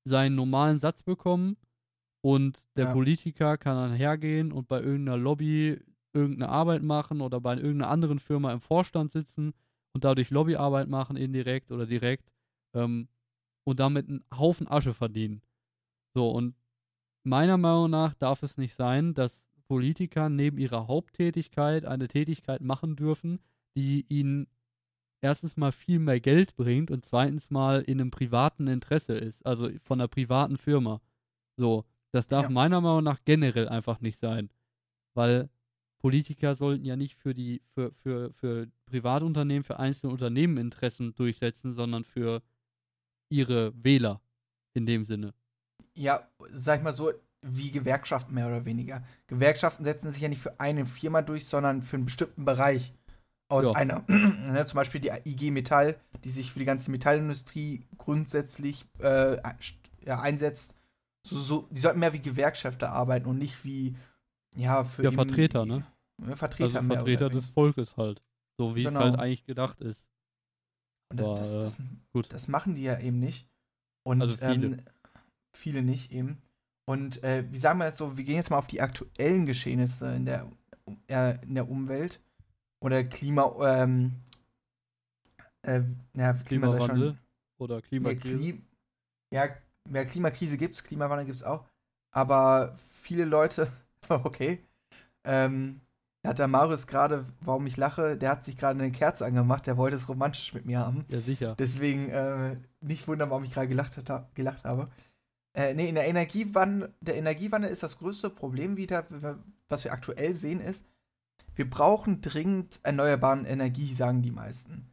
seinen 0.04 0.36
normalen 0.36 0.80
Satz 0.80 1.04
bekommen 1.04 1.58
und 2.22 2.68
der 2.76 2.86
ja. 2.86 2.94
Politiker 2.94 3.58
kann 3.58 3.76
dann 3.76 3.94
hergehen 3.94 4.52
und 4.52 4.68
bei 4.68 4.80
irgendeiner 4.82 5.18
Lobby 5.18 5.80
irgendeine 6.14 6.50
Arbeit 6.50 6.84
machen 6.84 7.22
oder 7.22 7.40
bei 7.40 7.56
irgendeiner 7.56 7.90
anderen 7.90 8.20
Firma 8.20 8.52
im 8.52 8.62
Vorstand 8.62 9.12
sitzen 9.12 9.54
und 9.94 10.04
dadurch 10.04 10.30
Lobbyarbeit 10.30 10.88
machen, 10.88 11.18
indirekt 11.18 11.72
oder 11.72 11.86
direkt, 11.86 12.32
ähm, 12.76 13.08
und 13.64 13.80
damit 13.80 14.08
einen 14.08 14.24
Haufen 14.34 14.68
Asche 14.68 14.94
verdienen. 14.94 15.42
So, 16.16 16.30
und 16.32 16.56
meiner 17.24 17.58
Meinung 17.58 17.90
nach 17.90 18.14
darf 18.14 18.44
es 18.44 18.58
nicht 18.58 18.76
sein, 18.76 19.14
dass 19.14 19.48
Politiker 19.68 20.30
neben 20.30 20.58
ihrer 20.58 20.88
Haupttätigkeit 20.88 21.86
eine 21.86 22.08
Tätigkeit 22.08 22.62
machen 22.62 22.96
dürfen, 22.96 23.40
die 23.76 24.06
ihnen 24.10 24.48
erstens 25.21 25.57
mal 25.57 25.71
viel 25.71 25.99
mehr 25.99 26.19
Geld 26.19 26.55
bringt 26.55 26.91
und 26.91 27.05
zweitens 27.05 27.49
mal 27.49 27.81
in 27.81 28.01
einem 28.01 28.12
privaten 28.12 28.67
Interesse 28.67 29.13
ist, 29.13 29.45
also 29.45 29.69
von 29.84 29.99
einer 29.99 30.07
privaten 30.07 30.57
Firma. 30.57 31.01
So, 31.57 31.86
das 32.12 32.27
darf 32.27 32.43
ja. 32.43 32.49
meiner 32.49 32.81
Meinung 32.81 33.03
nach 33.03 33.19
generell 33.23 33.69
einfach 33.69 34.01
nicht 34.01 34.17
sein. 34.17 34.49
Weil 35.13 35.49
Politiker 35.99 36.55
sollten 36.55 36.86
ja 36.86 36.95
nicht 36.95 37.15
für 37.15 37.34
die, 37.34 37.62
für, 37.73 37.93
für, 37.93 38.34
für 38.34 38.67
Privatunternehmen, 38.86 39.63
für 39.63 39.79
einzelne 39.79 40.12
Unternehmen 40.12 40.57
Interessen 40.57 41.13
durchsetzen, 41.15 41.73
sondern 41.73 42.03
für 42.03 42.41
ihre 43.29 43.71
Wähler 43.75 44.21
in 44.73 44.86
dem 44.86 45.05
Sinne 45.05 45.34
ja, 45.95 46.27
sag 46.51 46.79
ich 46.79 46.84
mal 46.84 46.93
so, 46.93 47.12
wie 47.41 47.71
Gewerkschaften 47.71 48.36
mehr 48.36 48.47
oder 48.47 48.65
weniger. 48.65 49.03
Gewerkschaften 49.27 49.84
setzen 49.84 50.12
sich 50.12 50.21
ja 50.21 50.29
nicht 50.29 50.41
für 50.41 50.60
eine 50.60 50.86
Firma 50.86 51.21
durch, 51.21 51.47
sondern 51.47 51.81
für 51.81 51.95
einen 51.95 52.05
bestimmten 52.05 52.45
Bereich 52.45 52.93
aus 53.52 53.66
ja. 53.66 53.72
einer, 53.72 54.04
ne, 54.08 54.66
zum 54.66 54.78
Beispiel 54.78 55.02
die 55.02 55.12
IG 55.26 55.52
Metall, 55.52 56.00
die 56.24 56.32
sich 56.32 56.52
für 56.52 56.60
die 56.60 56.66
ganze 56.66 56.92
Metallindustrie 56.92 57.86
grundsätzlich 57.98 58.86
äh, 59.00 59.38
ja, 60.06 60.20
einsetzt. 60.20 60.76
So, 61.28 61.38
so, 61.38 61.68
die 61.70 61.82
sollten 61.82 62.00
mehr 62.00 62.14
wie 62.14 62.20
Gewerkschafter 62.20 62.92
arbeiten 62.92 63.28
und 63.28 63.38
nicht 63.38 63.64
wie, 63.64 63.96
ja, 64.56 64.84
für. 64.84 65.04
Ja, 65.04 65.12
Vertreter, 65.12 65.66
ne? 65.66 65.86
Ja, 66.28 66.36
Vertreter 66.36 66.80
also 66.80 66.88
Vertreter 66.88 67.30
des 67.30 67.50
Volkes 67.50 67.98
halt. 67.98 68.22
So 68.58 68.76
wie 68.76 68.84
genau. 68.84 69.00
es 69.00 69.06
halt 69.06 69.20
eigentlich 69.20 69.46
gedacht 69.46 69.82
ist. 69.82 70.08
Aber, 71.10 71.36
das, 71.36 71.54
das, 71.54 71.78
gut. 72.14 72.32
das 72.32 72.48
machen 72.48 72.76
die 72.76 72.84
ja 72.84 73.00
eben 73.00 73.20
nicht. 73.20 73.48
Und 74.04 74.22
also 74.22 74.38
viele. 74.38 74.68
Ähm, 74.68 74.82
viele 75.54 75.82
nicht 75.84 76.12
eben. 76.12 76.42
Und 76.86 77.24
äh, 77.24 77.44
wie 77.52 77.58
sagen 77.58 77.80
wir 77.80 77.86
jetzt 77.86 77.98
so, 77.98 78.18
wir 78.18 78.24
gehen 78.24 78.36
jetzt 78.36 78.50
mal 78.50 78.58
auf 78.58 78.68
die 78.68 78.82
aktuellen 78.82 79.46
Geschehnisse 79.46 80.14
in 80.16 80.26
der, 80.26 80.50
äh, 81.08 81.38
in 81.44 81.56
der 81.56 81.70
Umwelt 81.70 82.22
oder 82.82 83.04
Klima, 83.04 83.54
ähm, 83.84 84.13
äh, 85.62 85.82
ja, 86.15 86.34
Klimawandel 86.34 87.10
schon, 87.10 87.20
oder 87.58 87.82
Klimakrise. 87.82 88.38
Klim 88.38 88.65
ja, 89.34 89.50
ja, 89.89 90.06
Klimakrise 90.06 90.58
gibt's, 90.58 90.84
Klimawandel 90.84 91.26
gibt's 91.26 91.44
auch. 91.44 91.65
Aber 92.12 92.76
viele 92.78 93.26
Leute, 93.26 93.72
okay, 94.10 94.60
ähm, 95.24 95.80
hat 96.26 96.39
der 96.39 96.48
Marius 96.48 96.86
gerade, 96.86 97.26
warum 97.39 97.65
ich 97.65 97.78
lache, 97.78 98.17
der 98.17 98.30
hat 98.30 98.46
sich 98.46 98.58
gerade 98.58 98.80
eine 98.80 98.91
Kerze 98.91 99.26
angemacht, 99.26 99.65
der 99.65 99.78
wollte 99.78 99.96
es 99.96 100.10
romantisch 100.10 100.54
mit 100.54 100.65
mir 100.65 100.80
haben. 100.80 101.06
Ja, 101.08 101.20
sicher. 101.20 101.56
Deswegen 101.58 102.10
äh, 102.10 102.58
nicht 102.82 103.08
wundern, 103.08 103.30
warum 103.30 103.44
ich 103.44 103.54
gerade 103.54 103.67
gelacht, 103.67 104.00
gelacht 104.36 104.63
habe. 104.65 104.86
Äh, 105.54 105.74
nee, 105.74 105.89
in 105.89 105.96
der 105.96 106.08
Energiewandel, 106.08 106.94
der 107.02 107.15
Energiewandel 107.15 107.72
ist 107.72 107.84
das 107.84 107.98
größte 107.98 108.30
Problem 108.30 108.78
wieder, 108.78 109.06
was 109.67 109.84
wir 109.84 109.91
aktuell 109.91 110.36
sehen, 110.36 110.62
ist, 110.62 110.86
wir 111.56 111.69
brauchen 111.69 112.21
dringend 112.21 112.80
erneuerbare 112.84 113.45
Energie, 113.47 113.93
sagen 113.93 114.21
die 114.21 114.32
meisten. 114.32 114.91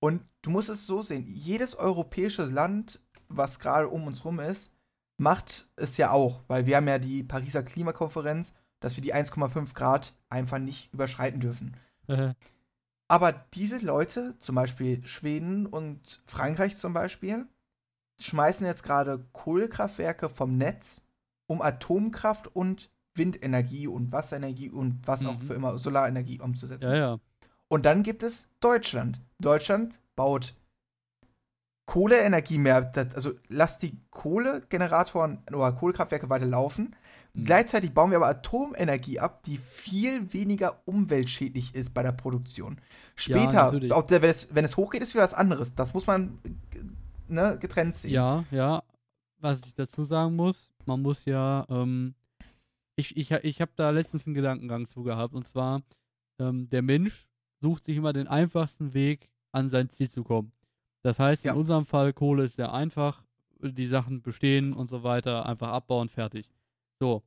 Und 0.00 0.22
du 0.42 0.50
musst 0.50 0.68
es 0.68 0.86
so 0.86 1.02
sehen, 1.02 1.26
jedes 1.26 1.74
europäische 1.74 2.44
Land, 2.44 3.00
was 3.28 3.58
gerade 3.58 3.88
um 3.88 4.06
uns 4.06 4.24
rum 4.24 4.40
ist, 4.40 4.72
macht 5.16 5.68
es 5.76 5.96
ja 5.96 6.10
auch, 6.12 6.42
weil 6.46 6.66
wir 6.66 6.76
haben 6.76 6.88
ja 6.88 6.98
die 6.98 7.24
Pariser 7.24 7.62
Klimakonferenz, 7.62 8.54
dass 8.80 8.96
wir 8.96 9.02
die 9.02 9.14
1,5 9.14 9.74
Grad 9.74 10.14
einfach 10.28 10.58
nicht 10.58 10.92
überschreiten 10.94 11.40
dürfen. 11.40 11.76
Aber 13.08 13.32
diese 13.32 13.78
Leute, 13.78 14.36
zum 14.38 14.54
Beispiel 14.54 15.04
Schweden 15.06 15.66
und 15.66 16.22
Frankreich 16.26 16.76
zum 16.76 16.92
Beispiel, 16.92 17.46
schmeißen 18.20 18.66
jetzt 18.66 18.82
gerade 18.82 19.26
Kohlekraftwerke 19.32 20.28
vom 20.28 20.56
Netz, 20.56 21.02
um 21.46 21.62
Atomkraft 21.62 22.54
und 22.54 22.90
Windenergie 23.18 23.86
und 23.86 24.12
Wasserenergie 24.12 24.70
und 24.70 25.00
was 25.06 25.22
mhm. 25.22 25.28
auch 25.28 25.40
für 25.40 25.54
immer 25.54 25.78
Solarenergie 25.78 26.40
umzusetzen. 26.40 26.88
Ja, 26.88 26.96
ja. 26.96 27.18
Und 27.68 27.84
dann 27.84 28.02
gibt 28.02 28.22
es 28.22 28.48
Deutschland. 28.60 29.20
Deutschland 29.38 30.00
baut 30.16 30.54
Kohleenergie 31.88 32.58
mehr, 32.58 32.90
also 33.14 33.32
lasst 33.48 33.82
die 33.82 33.98
Kohlegeneratoren 34.10 35.38
oder 35.50 35.72
Kohlekraftwerke 35.72 36.28
weiter 36.28 36.44
laufen. 36.44 36.94
Mhm. 37.32 37.46
Gleichzeitig 37.46 37.94
bauen 37.94 38.10
wir 38.10 38.18
aber 38.18 38.28
Atomenergie 38.28 39.20
ab, 39.20 39.42
die 39.44 39.56
viel 39.56 40.32
weniger 40.34 40.82
umweltschädlich 40.84 41.74
ist 41.74 41.94
bei 41.94 42.02
der 42.02 42.12
Produktion. 42.12 42.78
Später, 43.16 43.74
ja, 43.74 43.94
auch 43.94 44.04
wenn, 44.10 44.22
es, 44.24 44.48
wenn 44.54 44.66
es 44.66 44.76
hochgeht, 44.76 45.02
ist 45.02 45.14
wieder 45.14 45.24
was 45.24 45.32
anderes. 45.32 45.74
Das 45.74 45.94
muss 45.94 46.06
man 46.06 46.38
ne, 47.26 47.56
getrennt 47.58 47.94
sehen. 47.94 48.10
Ja, 48.10 48.44
ja. 48.50 48.82
Was 49.40 49.60
ich 49.64 49.74
dazu 49.74 50.04
sagen 50.04 50.36
muss, 50.36 50.74
man 50.84 51.00
muss 51.00 51.24
ja, 51.24 51.64
ähm, 51.70 52.14
ich, 52.98 53.16
ich, 53.16 53.30
ich 53.30 53.60
habe 53.60 53.70
da 53.76 53.90
letztens 53.90 54.26
einen 54.26 54.34
Gedankengang 54.34 54.86
zu 54.86 55.04
gehabt 55.04 55.32
und 55.34 55.46
zwar, 55.46 55.82
ähm, 56.40 56.68
der 56.68 56.82
Mensch 56.82 57.28
sucht 57.60 57.84
sich 57.84 57.96
immer 57.96 58.12
den 58.12 58.26
einfachsten 58.26 58.92
Weg, 58.92 59.30
an 59.52 59.68
sein 59.68 59.88
Ziel 59.88 60.10
zu 60.10 60.24
kommen. 60.24 60.52
Das 61.02 61.18
heißt, 61.18 61.44
ja. 61.44 61.52
in 61.52 61.58
unserem 61.58 61.86
Fall, 61.86 62.12
Kohle 62.12 62.44
ist 62.44 62.56
sehr 62.56 62.72
einfach, 62.72 63.24
die 63.60 63.86
Sachen 63.86 64.20
bestehen 64.20 64.72
und 64.72 64.90
so 64.90 65.02
weiter, 65.04 65.46
einfach 65.46 65.68
abbauen, 65.68 66.08
fertig. 66.08 66.50
So. 67.00 67.22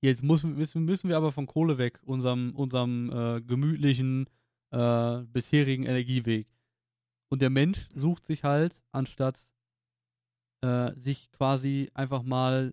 Jetzt 0.00 0.22
müssen, 0.22 0.54
müssen 0.56 1.08
wir 1.08 1.16
aber 1.16 1.32
von 1.32 1.46
Kohle 1.46 1.78
weg, 1.78 2.00
unserem, 2.04 2.54
unserem 2.54 3.10
äh, 3.10 3.40
gemütlichen 3.40 4.26
äh, 4.70 5.22
bisherigen 5.24 5.84
Energieweg. 5.84 6.46
Und 7.28 7.42
der 7.42 7.50
Mensch 7.50 7.88
sucht 7.94 8.24
sich 8.24 8.44
halt, 8.44 8.80
anstatt 8.92 9.48
äh, 10.62 10.92
sich 10.94 11.30
quasi 11.32 11.90
einfach 11.92 12.22
mal 12.22 12.72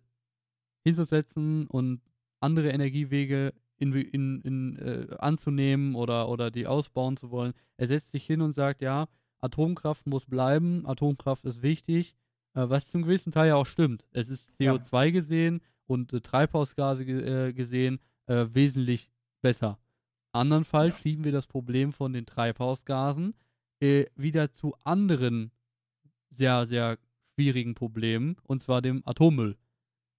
hinzusetzen 0.83 1.67
und 1.67 2.01
andere 2.39 2.69
Energiewege 2.69 3.53
in, 3.77 3.93
in, 3.93 4.41
in, 4.41 4.77
äh, 4.77 5.15
anzunehmen 5.19 5.95
oder, 5.95 6.29
oder 6.29 6.51
die 6.51 6.67
ausbauen 6.67 7.17
zu 7.17 7.31
wollen. 7.31 7.53
Er 7.77 7.87
setzt 7.87 8.11
sich 8.11 8.25
hin 8.25 8.41
und 8.41 8.53
sagt, 8.53 8.81
ja, 8.81 9.07
Atomkraft 9.39 10.07
muss 10.07 10.25
bleiben, 10.25 10.85
Atomkraft 10.85 11.45
ist 11.45 11.61
wichtig, 11.61 12.15
äh, 12.53 12.69
was 12.69 12.89
zum 12.89 13.03
gewissen 13.03 13.31
Teil 13.31 13.49
ja 13.49 13.55
auch 13.55 13.65
stimmt. 13.65 14.05
Es 14.11 14.29
ist 14.29 14.51
CO2 14.59 15.05
ja. 15.05 15.11
gesehen 15.11 15.61
und 15.85 16.13
äh, 16.13 16.21
Treibhausgase 16.21 17.05
ge 17.05 17.49
äh, 17.49 17.53
gesehen 17.53 17.99
äh, 18.27 18.45
wesentlich 18.51 19.09
besser. 19.41 19.79
Andernfalls 20.31 20.95
ja. 20.95 21.01
schieben 21.01 21.23
wir 21.25 21.31
das 21.31 21.47
Problem 21.47 21.91
von 21.93 22.13
den 22.13 22.25
Treibhausgasen 22.25 23.35
äh, 23.79 24.05
wieder 24.15 24.51
zu 24.51 24.75
anderen 24.83 25.51
sehr, 26.29 26.65
sehr 26.65 26.97
schwierigen 27.35 27.75
Problemen, 27.75 28.37
und 28.43 28.61
zwar 28.61 28.81
dem 28.81 29.03
Atommüll, 29.05 29.57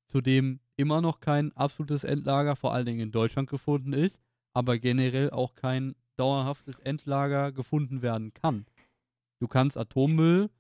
zu 0.07 0.21
dem 0.21 0.61
immer 0.77 1.01
noch 1.01 1.21
kein 1.21 1.57
absolutes 1.57 2.05
Endlager, 2.05 2.57
vor 2.57 2.73
allen 2.73 2.87
Dingen 2.87 3.01
in 3.01 3.13
Deutschland, 3.13 3.49
gefunden 3.49 3.93
ist, 3.93 4.19
aber 4.53 4.79
generell 4.79 5.31
auch 5.31 5.55
kein 5.55 5.95
dauerhaftes 6.17 6.79
Endlager 6.79 7.53
gefunden 7.53 8.03
werden 8.03 8.33
kann. 8.35 8.67
Du 9.41 9.49
kannst 9.49 9.77
Atommüll 9.77 10.51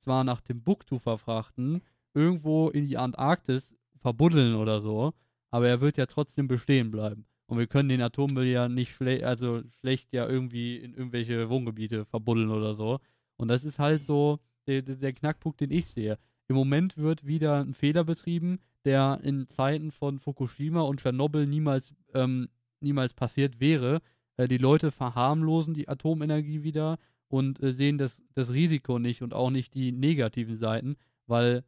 zwar 0.00 0.24
nach 0.24 0.40
Timbuktu 0.40 0.98
verfrachten, 0.98 1.82
irgendwo 2.14 2.68
in 2.68 2.86
die 2.86 2.98
Antarktis 2.98 3.76
verbuddeln 3.96 4.54
oder 4.54 4.80
so, 4.80 5.12
aber 5.50 5.68
er 5.68 5.80
wird 5.80 5.96
ja 5.96 6.06
trotzdem 6.06 6.48
bestehen 6.48 6.90
bleiben. 6.90 7.26
Und 7.46 7.58
wir 7.58 7.66
können 7.66 7.88
den 7.88 8.02
Atommüll 8.02 8.46
ja 8.46 8.68
nicht 8.68 8.92
schle 8.92 9.26
also 9.26 9.62
schlecht 9.80 10.12
ja 10.12 10.28
irgendwie 10.28 10.76
in 10.76 10.94
irgendwelche 10.94 11.48
Wohngebiete 11.48 12.04
verbuddeln 12.04 12.50
oder 12.50 12.74
so. 12.74 13.00
Und 13.36 13.48
das 13.48 13.64
ist 13.64 13.78
halt 13.78 14.02
so 14.02 14.40
der, 14.66 14.82
der 14.82 15.12
Knackpunkt, 15.12 15.60
den 15.60 15.70
ich 15.70 15.86
sehe. 15.86 16.18
Im 16.48 16.56
Moment 16.56 16.96
wird 16.98 17.26
wieder 17.26 17.60
ein 17.60 17.72
Fehler 17.72 18.04
betrieben, 18.04 18.58
der 18.88 19.20
in 19.22 19.46
Zeiten 19.50 19.90
von 19.90 20.18
Fukushima 20.18 20.80
und 20.80 21.00
Tschernobyl 21.00 21.46
niemals, 21.46 21.92
ähm, 22.14 22.48
niemals 22.80 23.12
passiert 23.12 23.60
wäre. 23.60 24.00
Äh, 24.38 24.48
die 24.48 24.56
Leute 24.56 24.90
verharmlosen 24.90 25.74
die 25.74 25.88
Atomenergie 25.88 26.62
wieder 26.62 26.98
und 27.28 27.62
äh, 27.62 27.72
sehen 27.72 27.98
das, 27.98 28.22
das 28.32 28.50
Risiko 28.50 28.98
nicht 28.98 29.20
und 29.20 29.34
auch 29.34 29.50
nicht 29.50 29.74
die 29.74 29.92
negativen 29.92 30.56
Seiten, 30.56 30.96
weil 31.26 31.64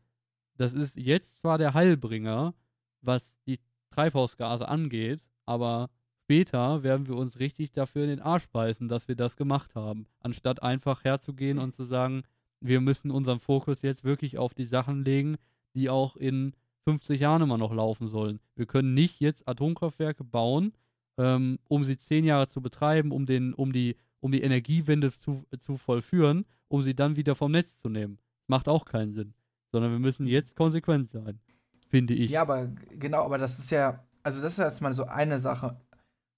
das 0.56 0.72
ist 0.72 0.96
jetzt 0.96 1.40
zwar 1.40 1.58
der 1.58 1.74
Heilbringer, 1.74 2.54
was 3.02 3.36
die 3.46 3.60
Treibhausgase 3.90 4.66
angeht, 4.66 5.28
aber 5.44 5.90
später 6.24 6.82
werden 6.82 7.06
wir 7.06 7.16
uns 7.16 7.38
richtig 7.38 7.72
dafür 7.72 8.04
in 8.04 8.10
den 8.10 8.20
Arsch 8.20 8.48
beißen, 8.48 8.88
dass 8.88 9.08
wir 9.08 9.14
das 9.14 9.36
gemacht 9.36 9.74
haben, 9.74 10.06
anstatt 10.20 10.62
einfach 10.62 11.04
herzugehen 11.04 11.58
und 11.58 11.74
zu 11.74 11.84
sagen, 11.84 12.22
wir 12.60 12.80
müssen 12.80 13.10
unseren 13.10 13.40
Fokus 13.40 13.82
jetzt 13.82 14.04
wirklich 14.04 14.38
auf 14.38 14.54
die 14.54 14.64
Sachen 14.64 15.04
legen, 15.04 15.36
die 15.74 15.90
auch 15.90 16.16
in 16.16 16.54
50 16.92 17.20
Jahren 17.20 17.42
immer 17.42 17.58
noch 17.58 17.72
laufen 17.72 18.08
sollen. 18.08 18.40
Wir 18.54 18.66
können 18.66 18.94
nicht 18.94 19.20
jetzt 19.20 19.46
Atomkraftwerke 19.48 20.24
bauen, 20.24 20.72
ähm, 21.18 21.58
um 21.68 21.84
sie 21.84 21.98
zehn 21.98 22.24
Jahre 22.24 22.48
zu 22.48 22.60
betreiben, 22.60 23.12
um, 23.12 23.26
den, 23.26 23.54
um 23.54 23.72
die 23.72 23.96
um 24.20 24.32
die 24.32 24.42
Energiewende 24.42 25.12
zu, 25.12 25.44
zu 25.58 25.76
vollführen, 25.76 26.44
um 26.68 26.82
sie 26.82 26.94
dann 26.94 27.16
wieder 27.16 27.34
vom 27.34 27.52
Netz 27.52 27.78
zu 27.78 27.88
nehmen. 27.88 28.18
Macht 28.46 28.68
auch 28.68 28.84
keinen 28.84 29.12
Sinn. 29.12 29.34
Sondern 29.72 29.92
wir 29.92 29.98
müssen 29.98 30.26
jetzt 30.26 30.56
konsequent 30.56 31.10
sein, 31.10 31.40
finde 31.88 32.14
ich. 32.14 32.30
Ja, 32.30 32.42
aber 32.42 32.68
genau, 32.98 33.24
aber 33.24 33.38
das 33.38 33.58
ist 33.58 33.70
ja, 33.70 34.04
also 34.22 34.42
das 34.42 34.54
ist 34.54 34.58
erstmal 34.58 34.94
so 34.94 35.04
eine 35.04 35.40
Sache. 35.40 35.80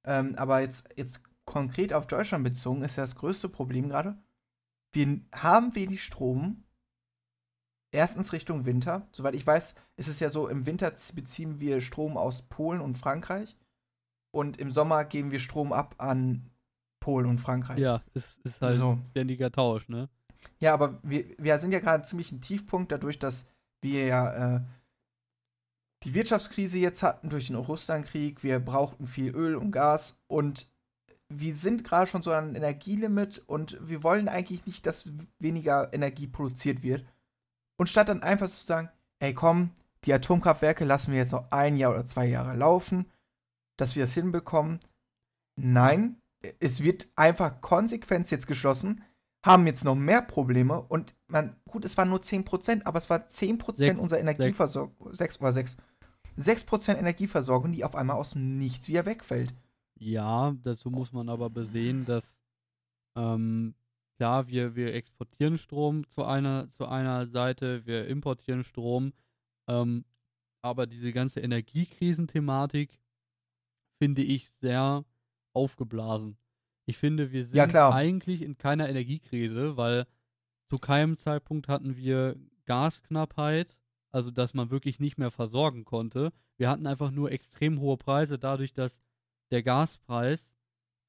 Ähm, 0.05 0.35
aber 0.37 0.61
jetzt, 0.61 0.88
jetzt 0.97 1.23
konkret 1.45 1.93
auf 1.93 2.07
Deutschland 2.07 2.45
bezogen 2.45 2.83
ist 2.83 2.97
ja 2.97 3.03
das 3.03 3.17
größte 3.17 3.49
Problem 3.49 3.88
gerade. 3.88 4.17
Wir 4.93 5.21
haben 5.35 5.75
wenig 5.75 6.03
Strom. 6.03 6.65
Erstens 7.92 8.33
Richtung 8.33 8.64
Winter. 8.64 9.07
Soweit 9.12 9.35
ich 9.35 9.46
weiß, 9.46 9.74
ist 9.96 10.09
es 10.09 10.18
ja 10.18 10.31
so, 10.31 10.48
im 10.48 10.66
Winter 10.66 10.92
beziehen 11.14 11.61
wir 11.61 11.81
Strom 11.83 12.16
aus 12.16 12.42
Polen 12.42 12.81
und 12.81 12.96
Frankreich. 12.96 13.57
Und 14.35 14.59
im 14.59 14.72
Sommer 14.72 15.05
geben 15.05 15.31
wir 15.31 15.40
Strom 15.40 15.72
ab 15.72 15.94
an 15.98 16.50
Polen 17.00 17.26
und 17.26 17.38
Frankreich. 17.38 17.78
Ja, 17.78 18.02
ist, 18.14 18.38
ist 18.44 18.61
halt 18.62 18.72
so. 18.72 18.98
ständiger 19.11 19.52
Tausch, 19.52 19.88
ne? 19.88 20.09
Ja, 20.59 20.72
aber 20.72 20.98
wir, 21.02 21.26
wir 21.38 21.59
sind 21.59 21.72
ja 21.72 21.81
gerade 21.81 22.05
ziemlich 22.05 22.33
ein 22.33 22.40
Tiefpunkt 22.40 22.90
dadurch, 22.90 23.18
dass 23.18 23.44
wir 23.83 24.07
ja 24.07 24.57
äh, 24.57 24.61
die 26.05 26.14
Wirtschaftskrise 26.14 26.78
jetzt 26.78 27.02
hatten 27.02 27.28
durch 27.28 27.48
den 27.48 27.57
Russlandkrieg. 27.57 28.42
Wir 28.42 28.59
brauchten 28.59 29.07
viel 29.07 29.35
Öl 29.35 29.55
und 29.55 29.70
Gas 29.70 30.22
und 30.28 30.68
wir 31.28 31.55
sind 31.55 31.85
gerade 31.85 32.11
schon 32.11 32.22
so 32.22 32.33
an 32.33 32.44
einem 32.44 32.57
Energielimit 32.57 33.42
und 33.46 33.78
wir 33.81 34.02
wollen 34.02 34.28
eigentlich 34.28 34.66
nicht, 34.66 34.87
dass 34.87 35.12
weniger 35.38 35.92
Energie 35.92 36.26
produziert 36.26 36.83
wird. 36.83 37.05
Und 37.83 37.88
statt 37.88 38.09
dann 38.09 38.23
einfach 38.23 38.49
zu 38.49 38.64
sagen, 38.64 38.90
ey 39.18 39.35
komm, 39.35 39.71
die 40.05 40.12
Atomkraftwerke 40.12 40.85
lassen 40.85 41.11
wir 41.11 41.18
jetzt 41.18 41.33
noch 41.33 41.51
ein 41.51 41.77
Jahr 41.77 41.90
oder 41.90 42.07
zwei 42.07 42.27
Jahre 42.27 42.57
laufen, 42.57 43.11
dass 43.77 43.97
wir 43.97 44.05
das 44.05 44.14
hinbekommen. 44.14 44.79
Nein, 45.57 46.14
es 46.61 46.85
wird 46.85 47.09
einfach 47.16 47.61
konsequent 47.61 48.31
jetzt 48.31 48.47
geschlossen, 48.47 49.03
haben 49.45 49.66
jetzt 49.66 49.85
noch 49.85 49.97
mehr 49.97 50.23
Probleme 50.23 50.81
und 50.81 51.16
man, 51.27 51.57
gut, 51.68 51.85
es 51.85 51.97
waren 51.97 52.11
nur 52.11 52.21
10%, 52.21 52.83
aber 52.85 52.99
es 52.99 53.11
war 53.11 53.27
10% 53.27 53.77
sechs, 53.77 53.99
unserer 53.99 54.21
Energieversorgung, 54.21 55.12
6 55.12 55.40
oder 55.40 55.51
6, 55.51 55.77
6% 56.38 56.95
Energieversorgung, 56.95 57.73
die 57.73 57.83
auf 57.83 57.97
einmal 57.97 58.14
aus 58.14 58.35
dem 58.35 58.59
Nichts 58.59 58.87
wieder 58.87 59.07
wegfällt. 59.07 59.53
Ja, 59.99 60.55
dazu 60.62 60.88
muss 60.88 61.12
man 61.12 61.29
aber 61.29 61.51
besehen, 61.51 62.05
dass 62.05 62.38
ähm, 63.16 63.75
klar, 64.23 64.47
wir, 64.47 64.77
wir 64.77 64.95
exportieren 64.95 65.59
Strom 65.59 66.07
zu 66.07 66.23
einer, 66.23 66.71
zu 66.71 66.87
einer 66.87 67.27
Seite, 67.27 67.85
wir 67.87 68.07
importieren 68.07 68.63
Strom, 68.63 69.13
ähm, 69.67 70.05
aber 70.63 70.87
diese 70.87 71.13
ganze 71.13 71.41
Energiekrisenthematik 71.41 73.01
finde 74.01 74.23
ich 74.23 74.49
sehr 74.61 75.05
aufgeblasen. 75.55 76.37
Ich 76.87 76.99
finde, 76.99 77.33
wir 77.33 77.45
sind 77.45 77.73
ja, 77.73 77.91
eigentlich 77.91 78.43
in 78.43 78.59
keiner 78.59 78.89
Energiekrise, 78.89 79.77
weil 79.77 80.07
zu 80.71 80.79
keinem 80.79 81.17
Zeitpunkt 81.17 81.67
hatten 81.67 81.97
wir 81.97 82.37
Gasknappheit, 82.67 83.77
also 84.13 84.31
dass 84.31 84.55
man 84.55 84.71
wirklich 84.71 85.01
nicht 85.01 85.19
mehr 85.19 85.33
versorgen 85.33 85.85
konnte. 85.85 86.33
Wir 86.59 86.71
hatten 86.71 86.87
einfach 86.87 87.11
nur 87.11 87.33
extrem 87.33 87.81
hohe 87.81 87.97
Preise, 87.97 88.39
dadurch, 88.39 88.73
dass 88.73 89.01
der 89.51 89.65
Gaspreis 89.65 90.55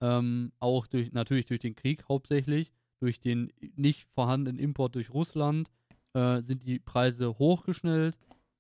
ähm, 0.02 0.52
auch 0.60 0.88
durch, 0.88 1.12
natürlich 1.12 1.45
durch 1.45 1.60
den 1.60 1.76
Krieg 1.76 2.06
hauptsächlich, 2.10 2.73
durch 3.03 3.19
den 3.19 3.51
nicht 3.75 4.07
vorhandenen 4.15 4.59
Import 4.59 4.95
durch 4.95 5.13
Russland, 5.13 5.69
äh, 6.13 6.41
sind 6.41 6.63
die 6.63 6.79
Preise 6.79 7.37
hochgeschnellt. 7.37 8.17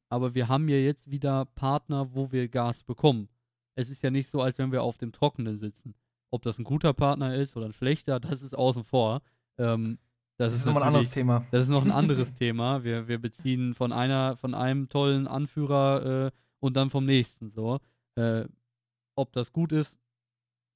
Aber 0.09 0.35
wir 0.35 0.47
haben 0.47 0.69
ja 0.69 0.77
jetzt 0.77 1.09
wieder 1.09 1.45
Partner, 1.45 2.13
wo 2.13 2.31
wir 2.31 2.47
Gas 2.47 2.83
bekommen 2.83 3.29
es 3.75 3.89
ist 3.89 4.01
ja 4.01 4.11
nicht 4.11 4.29
so, 4.29 4.41
als 4.41 4.57
wenn 4.57 4.71
wir 4.71 4.83
auf 4.83 4.97
dem 4.97 5.11
Trockenen 5.11 5.57
sitzen. 5.57 5.95
Ob 6.31 6.41
das 6.43 6.57
ein 6.57 6.63
guter 6.63 6.93
Partner 6.93 7.35
ist 7.35 7.55
oder 7.55 7.67
ein 7.67 7.73
schlechter, 7.73 8.19
das 8.19 8.41
ist 8.41 8.55
außen 8.55 8.83
vor. 8.83 9.21
Ähm, 9.57 9.99
das, 10.37 10.51
das, 10.51 10.61
ist 10.61 10.65
nochmal 10.65 10.83
ein 10.83 10.87
anderes 10.87 11.09
Thema. 11.11 11.45
Das 11.51 11.61
ist 11.61 11.69
noch 11.69 11.85
ein 11.85 11.91
anderes 11.91 12.33
Thema. 12.35 12.83
Wir, 12.83 13.07
wir 13.07 13.19
beziehen 13.19 13.73
von 13.73 13.91
einer, 13.91 14.35
von 14.37 14.55
einem 14.55 14.89
tollen 14.89 15.27
Anführer 15.27 16.25
äh, 16.27 16.31
und 16.59 16.75
dann 16.75 16.89
vom 16.89 17.05
nächsten 17.05 17.51
so. 17.51 17.79
Äh, 18.15 18.45
ob 19.15 19.31
das 19.33 19.53
gut 19.53 19.71
ist, 19.71 19.99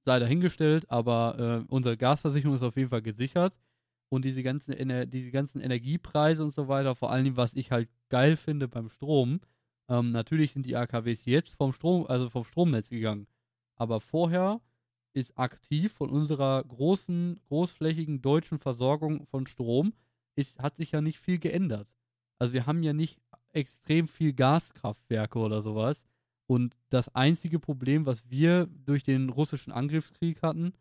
sei 0.08 0.20
dahingestellt, 0.20 0.89
aber 0.89 1.65
äh, 1.67 1.74
unsere 1.74 1.98
Gasversicherung 1.98 2.56
ist 2.56 2.63
auf 2.63 2.78
jeden 2.78 2.88
Fall 2.88 3.02
gesichert. 3.02 3.60
Und 4.10 4.24
diese 4.24 4.41
ganzen, 4.41 4.72
Ener 4.72 5.06
diese 5.06 5.32
ganzen 5.32 5.60
Energiepreise 5.60 6.41
und 6.46 6.54
so 6.54 6.70
weiter, 6.70 6.96
vor 6.96 7.12
allem, 7.12 7.36
was 7.36 7.56
ich 7.56 7.72
halt 7.72 7.89
geil 8.08 8.38
finde 8.38 8.70
beim 8.70 8.89
Strom, 8.89 9.41
ähm, 9.89 10.13
natürlich 10.13 10.54
sind 10.54 10.65
die 10.65 10.78
AKWs 10.78 11.26
jetzt 11.26 11.54
vom 11.56 11.74
Strom, 11.74 12.08
also 12.08 12.30
vom 12.30 12.46
Stromnetz 12.46 12.88
gegangen. 12.89 13.28
Aber 13.76 14.00
vorher 14.00 14.62
ist 15.13 15.38
aktiv 15.38 15.91
von 15.91 16.10
unserer 16.10 16.63
großen, 16.63 17.41
großflächigen 17.50 18.22
deutschen 18.22 18.60
Versorgung 18.60 19.26
von 19.26 19.46
Strom, 19.46 19.91
ist, 20.36 20.60
hat 20.60 20.78
sich 20.78 20.91
ja 20.93 21.02
nicht 21.02 21.20
viel 21.20 21.38
geändert. 21.38 21.89
Also 22.39 22.54
wir 22.54 22.65
haben 22.65 22.82
ja 22.82 22.93
nicht 22.93 23.20
extrem 23.52 24.08
viel 24.08 24.32
Gaskraftwerke 24.32 25.38
oder 25.38 25.62
sowas. 25.62 26.06
Und 26.47 26.75
das 26.89 27.13
einzige 27.13 27.60
Problem, 27.60 28.05
was 28.05 28.29
wir 28.29 28.67
durch 28.67 29.03
den 29.03 29.29
russischen 29.29 29.71
Angriffskrieg 29.71 30.41
hatten 30.41 30.73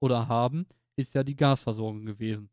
oder 0.00 0.28
haben, 0.28 0.66
ist 0.96 1.14
ja 1.14 1.24
die 1.24 1.36
Gasversorgung 1.36 2.04
gewesen. 2.04 2.50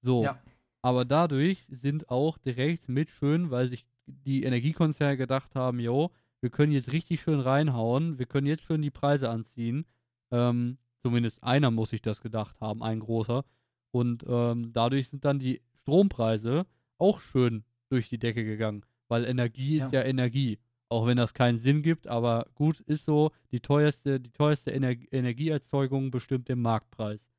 So. 0.00 0.22
Ja. 0.22 0.40
Aber 0.82 1.04
dadurch 1.04 1.66
sind 1.68 2.08
auch 2.08 2.38
direkt 2.38 2.88
mit 2.88 3.10
schön, 3.10 3.50
weil 3.50 3.68
sich 3.68 3.84
die 4.06 4.44
Energiekonzerne 4.44 5.16
gedacht 5.16 5.54
haben, 5.54 5.78
jo, 5.78 6.10
wir 6.40 6.50
können 6.50 6.72
jetzt 6.72 6.92
richtig 6.92 7.20
schön 7.20 7.40
reinhauen, 7.40 8.18
wir 8.18 8.26
können 8.26 8.46
jetzt 8.46 8.64
schön 8.64 8.80
die 8.80 8.90
Preise 8.90 9.28
anziehen. 9.28 9.84
Ähm, 10.30 10.78
zumindest 11.02 11.42
einer 11.42 11.70
muss 11.70 11.90
sich 11.90 12.00
das 12.00 12.22
gedacht 12.22 12.60
haben, 12.60 12.82
ein 12.82 13.00
großer. 13.00 13.44
Und 13.90 14.24
ähm, 14.26 14.72
dadurch 14.72 15.08
sind 15.08 15.24
dann 15.24 15.38
die 15.38 15.60
Strompreise 15.82 16.66
auch 16.98 17.20
schön 17.20 17.64
durch 17.88 18.08
die 18.08 18.18
Decke 18.18 18.44
gegangen, 18.44 18.84
weil 19.08 19.24
Energie 19.24 19.78
ist 19.78 19.92
ja, 19.92 20.00
ja 20.00 20.06
Energie. 20.06 20.58
Auch 20.90 21.06
wenn 21.06 21.16
das 21.16 21.34
keinen 21.34 21.58
Sinn 21.58 21.82
gibt, 21.82 22.08
aber 22.08 22.46
gut, 22.54 22.80
ist 22.80 23.04
so, 23.04 23.30
die 23.52 23.60
teuerste, 23.60 24.18
die 24.18 24.32
teuerste 24.32 24.72
Ener 24.72 24.96
Energieerzeugung 25.12 26.10
bestimmt 26.10 26.48
den 26.48 26.60
Marktpreis. 26.60 27.30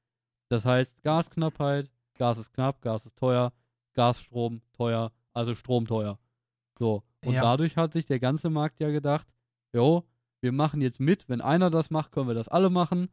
Das 0.47 0.65
heißt, 0.65 1.03
Gasknappheit, 1.03 1.91
Gas 2.17 2.37
ist 2.37 2.53
knapp, 2.53 2.81
Gas 2.81 3.05
ist 3.05 3.17
teuer, 3.17 3.51
Gasstrom 3.93 4.61
teuer, 4.73 5.11
also 5.33 5.53
Strom 5.53 5.85
teuer. 5.85 6.17
So. 6.79 7.03
Und 7.25 7.33
ja. 7.33 7.41
dadurch 7.41 7.77
hat 7.77 7.93
sich 7.93 8.05
der 8.05 8.19
ganze 8.19 8.49
Markt 8.49 8.79
ja 8.79 8.89
gedacht, 8.89 9.27
jo, 9.73 10.03
wir 10.39 10.51
machen 10.51 10.81
jetzt 10.81 10.99
mit, 10.99 11.29
wenn 11.29 11.41
einer 11.41 11.69
das 11.69 11.91
macht, 11.91 12.11
können 12.11 12.27
wir 12.27 12.33
das 12.33 12.47
alle 12.47 12.69
machen. 12.69 13.09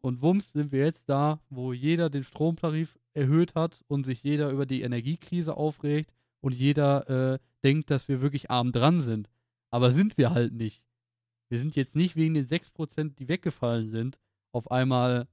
Und 0.00 0.22
wumms 0.22 0.52
sind 0.52 0.70
wir 0.70 0.84
jetzt 0.84 1.08
da, 1.08 1.40
wo 1.48 1.72
jeder 1.72 2.10
den 2.10 2.22
Stromtarif 2.22 2.98
erhöht 3.14 3.54
hat 3.54 3.82
und 3.88 4.04
sich 4.04 4.22
jeder 4.22 4.50
über 4.50 4.66
die 4.66 4.82
Energiekrise 4.82 5.56
aufregt 5.56 6.12
und 6.40 6.54
jeder 6.54 7.34
äh, 7.34 7.38
denkt, 7.64 7.90
dass 7.90 8.06
wir 8.08 8.20
wirklich 8.20 8.50
arm 8.50 8.70
dran 8.70 9.00
sind. 9.00 9.28
Aber 9.70 9.90
sind 9.90 10.16
wir 10.18 10.30
halt 10.30 10.52
nicht. 10.52 10.82
Wir 11.48 11.58
sind 11.58 11.76
jetzt 11.76 11.94
nicht 11.94 12.16
wegen 12.16 12.34
den 12.34 12.46
6%, 12.46 13.14
die 13.14 13.28
weggefallen 13.28 13.90
sind, 13.90 14.18
auf 14.52 14.70
einmal 14.70 15.28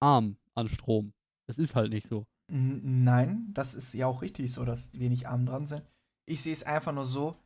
arm 0.00 0.36
an 0.54 0.68
Strom. 0.68 1.12
Das 1.46 1.58
ist 1.58 1.74
halt 1.74 1.90
nicht 1.90 2.08
so. 2.08 2.26
Nein, 2.50 3.48
das 3.52 3.74
ist 3.74 3.92
ja 3.92 4.06
auch 4.06 4.22
richtig 4.22 4.52
so, 4.52 4.64
dass 4.64 4.92
wir 4.94 5.10
nicht 5.10 5.28
arm 5.28 5.44
dran 5.44 5.66
sind. 5.66 5.82
Ich 6.26 6.42
sehe 6.42 6.52
es 6.52 6.62
einfach 6.62 6.92
nur 6.92 7.04
so. 7.04 7.36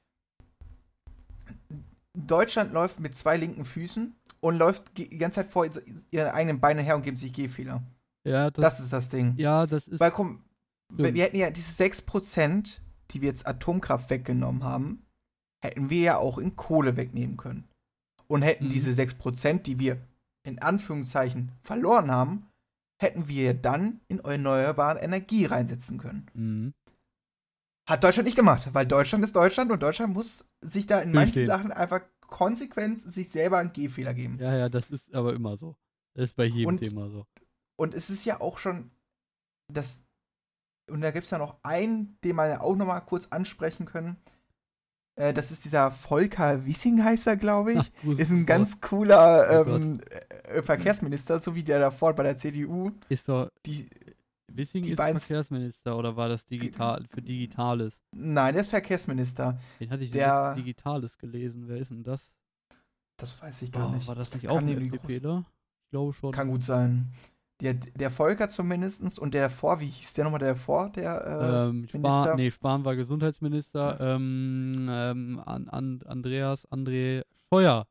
Deutschland 2.14 2.72
läuft 2.72 3.00
mit 3.00 3.16
zwei 3.16 3.36
linken 3.36 3.64
Füßen 3.64 4.14
und 4.40 4.56
läuft 4.56 4.96
die 4.98 5.18
ganze 5.18 5.36
Zeit 5.36 5.50
vor 5.50 5.66
ihren 6.10 6.28
eigenen 6.28 6.60
Beinen 6.60 6.84
her 6.84 6.96
und 6.96 7.02
gibt 7.02 7.18
sich 7.18 7.32
Gehfehler. 7.32 7.82
Ja, 8.24 8.50
das, 8.50 8.62
das, 8.62 8.80
ist 8.80 8.92
das 8.92 9.08
Ding. 9.08 9.34
Ja, 9.38 9.66
das 9.66 9.88
ist. 9.88 9.98
Weil 9.98 10.10
komm, 10.10 10.44
wir, 10.90 11.14
wir 11.14 11.24
hätten 11.24 11.36
ja 11.36 11.50
diese 11.50 11.82
6%, 11.82 12.78
die 13.10 13.20
wir 13.20 13.28
jetzt 13.28 13.46
Atomkraft 13.46 14.10
weggenommen 14.10 14.62
haben, 14.62 15.04
hätten 15.62 15.90
wir 15.90 16.02
ja 16.02 16.16
auch 16.18 16.38
in 16.38 16.56
Kohle 16.56 16.96
wegnehmen 16.96 17.36
können. 17.36 17.68
Und 18.26 18.42
hätten 18.42 18.66
mhm. 18.66 18.70
diese 18.70 18.90
6%, 18.90 19.62
die 19.62 19.78
wir 19.78 19.98
in 20.44 20.58
Anführungszeichen 20.58 21.52
verloren 21.60 22.10
haben, 22.10 22.48
hätten 23.00 23.28
wir 23.28 23.54
dann 23.54 24.00
in 24.08 24.20
erneuerbare 24.20 25.00
Energie 25.00 25.44
reinsetzen 25.44 25.98
können. 25.98 26.26
Mhm. 26.34 26.74
Hat 27.88 28.04
Deutschland 28.04 28.26
nicht 28.26 28.36
gemacht, 28.36 28.68
weil 28.72 28.86
Deutschland 28.86 29.24
ist 29.24 29.34
Deutschland 29.34 29.70
und 29.72 29.82
Deutschland 29.82 30.14
muss 30.14 30.48
sich 30.60 30.86
da 30.86 31.00
in 31.00 31.12
manchen 31.12 31.32
Stehen. 31.32 31.46
Sachen 31.46 31.72
einfach 31.72 32.00
konsequent 32.20 33.02
sich 33.02 33.30
selber 33.30 33.58
einen 33.58 33.72
Gehfehler 33.72 34.14
geben. 34.14 34.38
Ja, 34.38 34.56
ja, 34.56 34.68
das 34.68 34.90
ist 34.90 35.12
aber 35.14 35.34
immer 35.34 35.56
so. 35.56 35.76
Das 36.14 36.30
ist 36.30 36.36
bei 36.36 36.44
jedem 36.44 36.68
und, 36.68 36.78
Thema 36.78 37.10
so. 37.10 37.26
Und 37.76 37.94
es 37.94 38.08
ist 38.08 38.24
ja 38.24 38.40
auch 38.40 38.58
schon 38.58 38.90
das. 39.68 40.04
Und 40.90 41.00
da 41.00 41.10
gibt 41.10 41.24
es 41.24 41.30
ja 41.30 41.38
noch 41.38 41.58
einen, 41.62 42.18
den 42.22 42.36
wir 42.36 42.48
ja 42.48 42.60
auch 42.60 42.76
noch 42.76 42.86
mal 42.86 43.00
kurz 43.00 43.26
ansprechen 43.28 43.84
können. 43.84 44.16
Äh, 45.14 45.34
das 45.34 45.50
ist 45.50 45.64
dieser 45.64 45.90
Volker 45.90 46.64
Wissing, 46.64 47.04
heißt 47.04 47.26
er, 47.26 47.36
glaube 47.36 47.72
ich. 47.72 47.78
Ach, 47.78 48.18
ist 48.18 48.30
ein 48.30 48.46
ganz 48.46 48.80
cooler 48.80 49.46
oh 49.66 49.70
ähm, 49.70 50.00
äh, 50.48 50.62
Verkehrsminister, 50.62 51.38
so 51.40 51.54
wie 51.54 51.62
der 51.62 51.80
da 51.80 51.90
fort 51.90 52.16
bei 52.16 52.22
der 52.22 52.36
CDU. 52.36 52.92
Ist 53.08 53.28
doch. 53.28 53.48
Die, 53.66 53.88
Wissing 54.54 54.82
die 54.82 54.92
ist 54.92 54.96
Verkehrsminister 54.96 55.96
oder 55.96 56.16
war 56.16 56.28
das 56.28 56.44
digital 56.44 57.06
für 57.08 57.22
Digitales? 57.22 57.98
Nein, 58.12 58.54
der 58.54 58.62
ist 58.62 58.70
Verkehrsminister. 58.70 59.58
Den 59.80 59.90
hatte 59.90 60.04
ich 60.04 60.10
der 60.10 60.54
Digitales 60.54 61.18
gelesen. 61.18 61.64
Wer 61.68 61.78
ist 61.78 61.90
denn 61.90 62.02
das? 62.02 62.30
Das 63.16 63.40
weiß 63.40 63.62
ich 63.62 63.72
gar 63.72 63.88
oh, 63.88 63.94
nicht. 63.94 64.06
War 64.08 64.14
das 64.14 64.32
nicht 64.34 64.48
auch 64.48 64.58
ein 64.58 64.68
FDPler? 64.68 65.44
Ich 65.84 65.90
glaube 65.90 66.12
schon. 66.12 66.32
Kann 66.32 66.48
gut 66.48 66.64
sein. 66.64 67.12
Der, 67.62 67.74
der 67.74 68.10
Volker 68.10 68.48
zumindest 68.48 69.20
und 69.20 69.34
der 69.34 69.48
vor, 69.48 69.78
wie 69.78 69.86
hieß 69.86 70.14
der 70.14 70.24
nochmal 70.24 70.40
der 70.40 70.56
vor, 70.56 70.90
der 70.90 71.24
äh, 71.24 71.68
ähm, 71.68 71.86
Spahn, 71.88 72.36
Nee, 72.36 72.50
Spahn 72.50 72.84
war 72.84 72.96
Gesundheitsminister. 72.96 74.00
Ähm, 74.00 74.88
ähm, 74.90 75.40
an, 75.46 75.68
an, 75.68 76.02
Andreas, 76.04 76.66
André 76.72 77.24
Scheuer. 77.48 77.86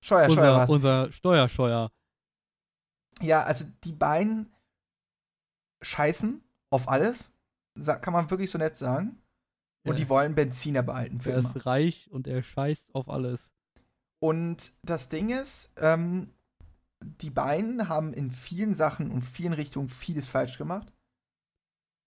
Scheuer, 0.00 0.28
unser, 0.28 0.40
Scheuer 0.40 0.54
war's. 0.54 0.70
Unser 0.70 1.12
Steuerscheuer. 1.12 1.90
Ja, 3.20 3.42
also 3.42 3.64
die 3.82 3.92
beiden 3.92 4.52
scheißen 5.82 6.40
auf 6.70 6.88
alles, 6.88 7.32
kann 8.00 8.12
man 8.12 8.30
wirklich 8.30 8.52
so 8.52 8.58
nett 8.58 8.76
sagen. 8.76 9.20
Und 9.84 9.94
ja. 9.94 10.04
die 10.04 10.08
wollen 10.08 10.36
Benziner 10.36 10.84
behalten 10.84 11.20
für 11.20 11.32
er 11.32 11.38
immer. 11.38 11.56
ist 11.56 11.66
reich 11.66 12.08
und 12.12 12.28
er 12.28 12.44
scheißt 12.44 12.94
auf 12.94 13.08
alles. 13.08 13.50
Und 14.20 14.72
das 14.82 15.08
Ding 15.08 15.30
ist, 15.30 15.72
ähm, 15.78 16.30
die 17.00 17.30
beiden 17.30 17.88
haben 17.88 18.12
in 18.12 18.30
vielen 18.30 18.74
Sachen 18.74 19.10
und 19.10 19.22
vielen 19.22 19.52
Richtungen 19.52 19.88
vieles 19.88 20.28
falsch 20.28 20.58
gemacht. 20.58 20.92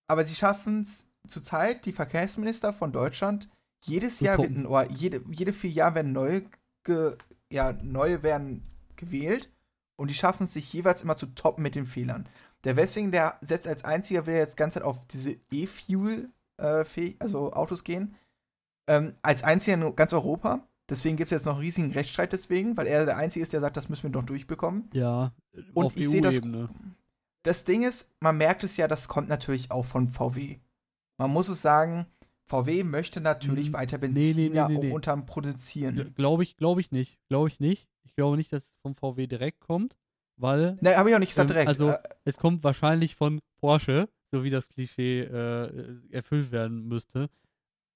Aber 0.08 0.26
sie 0.26 0.36
schaffen 0.36 0.82
es 0.82 1.06
zurzeit, 1.28 1.86
die 1.86 1.94
Verkehrsminister 1.94 2.74
von 2.74 2.92
Deutschland, 2.92 3.50
jedes 3.84 4.20
Jahr 4.20 4.38
wird 4.38 4.52
ein, 4.52 4.66
oder 4.66 4.92
jede, 4.92 5.24
jede 5.32 5.54
vier 5.54 5.72
Jahre 5.72 5.96
werden 5.96 6.12
neue, 6.12 6.44
ge, 6.84 7.18
ja, 7.52 7.74
neue 7.74 8.22
werden 8.24 8.68
gewählt 8.96 9.50
und 9.96 10.10
die 10.10 10.16
schaffen 10.16 10.44
es 10.44 10.54
sich 10.54 10.72
jeweils 10.74 11.04
immer 11.04 11.16
zu 11.16 11.28
toppen 11.28 11.64
mit 11.64 11.76
den 11.76 11.86
Fehlern. 11.86 12.28
Der 12.64 12.76
Wessing, 12.76 13.12
der 13.12 13.38
setzt 13.42 13.68
als 13.68 13.84
einziger, 13.84 14.26
will 14.26 14.36
jetzt 14.36 14.58
ganz 14.58 14.76
Zeit 14.76 14.84
auf 14.84 15.06
diese 15.08 15.38
E-Fuel, 15.52 16.30
äh, 16.58 16.86
also 17.20 17.54
Autos 17.54 17.84
gehen. 17.84 18.16
Ähm, 18.88 19.16
als 19.22 19.44
einziger 19.44 19.76
in 19.76 19.96
ganz 19.96 20.14
Europa. 20.14 20.68
Deswegen 20.92 21.16
gibt 21.16 21.32
es 21.32 21.38
jetzt 21.38 21.46
noch 21.46 21.54
einen 21.54 21.62
riesigen 21.62 21.94
Rechtsstreit 21.94 22.34
deswegen, 22.34 22.76
weil 22.76 22.86
er 22.86 23.06
der 23.06 23.16
Einzige 23.16 23.44
ist, 23.44 23.54
der 23.54 23.62
sagt, 23.62 23.78
das 23.78 23.88
müssen 23.88 24.04
wir 24.04 24.10
noch 24.10 24.26
durchbekommen. 24.26 24.90
Ja, 24.94 25.32
und 25.74 25.86
auf 25.86 25.96
ich 25.96 26.10
sehe 26.10 26.20
das. 26.20 26.42
Das 27.44 27.64
Ding 27.64 27.84
ist, 27.88 28.12
man 28.20 28.38
merkt 28.38 28.66
es 28.66 28.76
ja, 28.76 28.90
das 28.90 29.08
kommt 29.08 29.30
natürlich 29.30 29.72
auch 29.72 29.86
von 29.86 30.10
VW. 30.10 30.60
Man 31.18 31.32
muss 31.32 31.48
es 31.48 31.62
sagen, 31.62 32.08
VW 32.46 32.84
möchte 32.84 33.22
natürlich 33.22 33.68
hm, 33.68 33.74
weiter 33.74 33.98
Benziner 34.00 34.68
nee, 34.68 34.74
nee, 34.74 34.82
nee, 34.82 34.92
auch 34.92 34.94
unterm 34.94 35.26
produzieren. 35.26 36.14
Glaube 36.14 36.44
ich, 36.44 36.58
glaube 36.58 36.82
ich 36.82 36.92
nicht. 36.92 37.18
Glaube 37.30 37.48
ich 37.48 37.62
nicht. 37.62 37.88
Ich 38.04 38.14
glaube 38.14 38.36
nicht, 38.36 38.52
dass 38.52 38.66
es 38.66 38.78
vom 38.82 38.94
VW 38.94 39.28
direkt 39.28 39.62
kommt, 39.62 39.96
weil. 40.36 40.76
Ne, 40.82 40.98
habe 40.98 41.10
ich 41.10 41.16
auch 41.16 41.20
nicht 41.20 41.30
gesagt 41.30 41.52
ähm, 41.52 41.54
direkt. 41.54 41.70
Also, 41.70 41.92
äh, 41.92 42.00
es 42.26 42.38
kommt 42.38 42.66
wahrscheinlich 42.66 43.16
von 43.16 43.40
Porsche, 43.62 44.10
so 44.30 44.44
wie 44.44 44.50
das 44.50 44.68
Klischee 44.68 45.22
äh, 45.22 46.02
erfüllt 46.12 46.52
werden 46.52 46.86
müsste. 46.90 47.30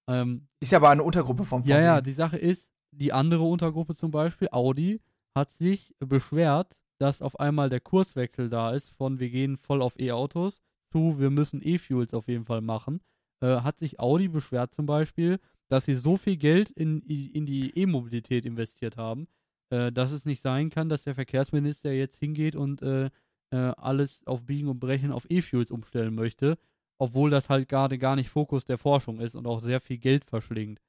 Ähm, 0.08 0.48
ist 0.62 0.72
ja 0.72 0.78
aber 0.78 0.92
eine 0.92 1.04
Untergruppe 1.04 1.44
vom 1.44 1.64
VW. 1.64 1.72
Ja, 1.72 1.82
ja, 1.82 2.02
die 2.02 2.14
Sache 2.14 2.38
ist, 2.38 2.70
die 2.96 3.14
andere 3.14 3.44
Untergruppe 3.44 3.96
zum 3.96 4.12
Beispiel, 4.12 4.50
Audi, 4.52 5.02
hat 5.36 5.52
sich 5.52 5.94
beschwert, 6.00 6.80
dass 6.98 7.22
auf 7.22 7.40
einmal 7.40 7.70
der 7.70 7.82
Kurswechsel 7.82 8.50
da 8.50 8.72
ist 8.72 8.90
von 8.92 9.20
wir 9.20 9.30
gehen 9.30 9.58
voll 9.58 9.82
auf 9.82 10.00
E-Autos 10.00 10.62
zu 10.96 11.20
wir 11.20 11.30
müssen 11.30 11.62
E-Fuels 11.62 12.14
auf 12.14 12.30
jeden 12.30 12.46
Fall 12.46 12.62
machen. 12.62 13.02
Äh, 13.42 13.58
hat 13.62 13.78
sich 13.80 14.00
Audi 14.00 14.30
beschwert 14.30 14.74
zum 14.74 14.86
Beispiel, 14.86 15.40
dass 15.68 15.84
sie 15.84 15.96
so 15.96 16.16
viel 16.16 16.38
Geld 16.38 16.72
in, 16.72 17.02
in 17.02 17.46
die 17.46 17.78
E-Mobilität 17.78 18.46
investiert 18.46 18.96
haben, 18.96 19.28
äh, 19.72 19.92
dass 19.92 20.12
es 20.12 20.24
nicht 20.24 20.42
sein 20.42 20.70
kann, 20.70 20.88
dass 20.88 21.04
der 21.04 21.16
Verkehrsminister 21.16 21.92
jetzt 21.92 22.18
hingeht 22.18 22.56
und 22.56 22.82
äh, 22.82 23.10
äh 23.52 23.58
alles 23.58 24.26
auf 24.26 24.46
Biegen 24.46 24.70
und 24.70 24.80
Brechen 24.80 25.12
auf 25.12 25.30
E-Fuels 25.30 25.70
umstellen 25.70 26.16
möchte, 26.16 26.58
obwohl 26.98 27.30
das 27.30 27.50
halt 27.50 27.68
gerade 27.68 27.98
gar 27.98 28.16
nicht 28.16 28.30
Fokus 28.30 28.64
der 28.64 28.78
Forschung 28.78 29.20
ist 29.20 29.36
und 29.36 29.48
auch 29.48 29.60
sehr 29.60 29.82
viel 29.82 29.98
Geld 29.98 30.24
verschlingt. 30.24 30.80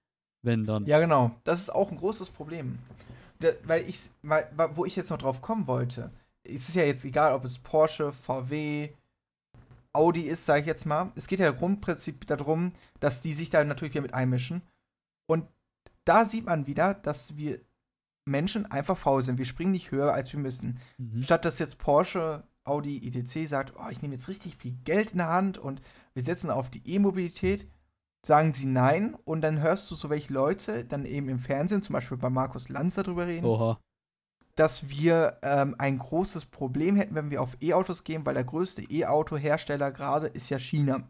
Wenn 0.47 0.65
dann. 0.65 0.87
Ja, 0.87 1.01
genau. 1.01 1.33
Das 1.45 1.61
ist 1.61 1.71
auch 1.71 1.91
ein 1.91 1.99
großes 1.99 2.31
Problem. 2.31 2.79
Da, 3.41 3.49
weil 3.65 3.83
ich, 3.89 3.99
weil, 4.23 4.49
wo 4.75 4.85
ich 4.85 4.95
jetzt 4.95 5.11
noch 5.11 5.19
drauf 5.19 5.43
kommen 5.43 5.67
wollte, 5.67 6.11
es 6.45 6.69
ist 6.69 6.77
ja 6.77 6.85
jetzt 6.85 7.05
egal, 7.05 7.35
ob 7.35 7.45
es 7.45 7.59
Porsche, 7.59 8.13
VW, 8.13 8.91
Audi 9.93 10.23
ist, 10.23 10.47
sage 10.47 10.61
ich 10.61 10.67
jetzt 10.67 10.87
mal. 10.87 11.11
Es 11.17 11.27
geht 11.27 11.41
ja 11.41 11.49
im 11.49 11.57
Grundprinzip 11.57 12.27
darum, 12.29 12.73
dass 13.01 13.23
die 13.23 13.35
sich 13.35 13.51
da 13.51 13.65
natürlich 13.65 13.95
wieder 13.95 14.03
mit 14.03 14.15
einmischen. 14.15 14.63
Und 15.27 15.47
da 16.05 16.25
sieht 16.25 16.47
man 16.47 16.69
wieder, 16.69 16.95
dass 16.95 17.37
wir 17.37 17.61
Menschen 18.25 18.71
einfach 18.71 18.97
faul 18.97 19.23
sind. 19.23 19.39
Wir 19.39 19.47
springen 19.47 19.73
nicht 19.73 19.91
höher, 19.91 20.13
als 20.13 20.33
wir 20.33 20.39
müssen. 20.39 20.79
Mhm. 20.99 21.23
Statt 21.23 21.45
dass 21.45 21.59
jetzt 21.59 21.79
Porsche, 21.79 22.45
Audi, 22.63 22.99
ITC 22.99 23.49
sagt, 23.49 23.73
oh, 23.77 23.89
ich 23.91 24.01
nehme 24.01 24.15
jetzt 24.15 24.29
richtig 24.29 24.57
viel 24.57 24.77
Geld 24.85 25.11
in 25.11 25.19
der 25.19 25.29
Hand 25.29 25.59
und 25.59 25.81
wir 26.15 26.23
setzen 26.23 26.51
auf 26.51 26.71
die 26.71 26.83
E-Mobilität, 26.85 27.67
sagen 28.27 28.53
sie 28.53 28.67
nein 28.67 29.15
und 29.25 29.41
dann 29.43 29.61
hörst 29.61 29.89
du 29.91 29.95
so 29.95 30.11
welche 30.11 30.33
Leute 30.33 30.85
dann 30.85 31.05
eben 31.07 31.29
im 31.29 31.39
Fernsehen, 31.39 31.83
zum 31.83 31.93
Beispiel 31.93 32.17
bei 32.17 32.29
Markus 32.29 32.69
Lanz 32.69 32.97
darüber 32.97 33.27
reden. 33.27 33.47
Oha. 33.47 33.79
dass 34.57 34.89
wir 34.89 35.39
ähm, 35.43 35.75
ein 35.79 35.99
großes 35.99 36.47
Problem 36.47 36.97
hätten, 36.97 37.15
wenn 37.15 37.31
wir 37.31 37.43
auf 37.43 37.57
E-Autos 37.61 38.05
gehen, 38.05 38.25
weil 38.25 38.35
der 38.35 38.45
größte 38.45 38.83
E-Auto-Hersteller 38.91 39.93
gerade 39.93 40.27
ist 40.29 40.49
ja 40.51 40.59
China. 40.59 41.03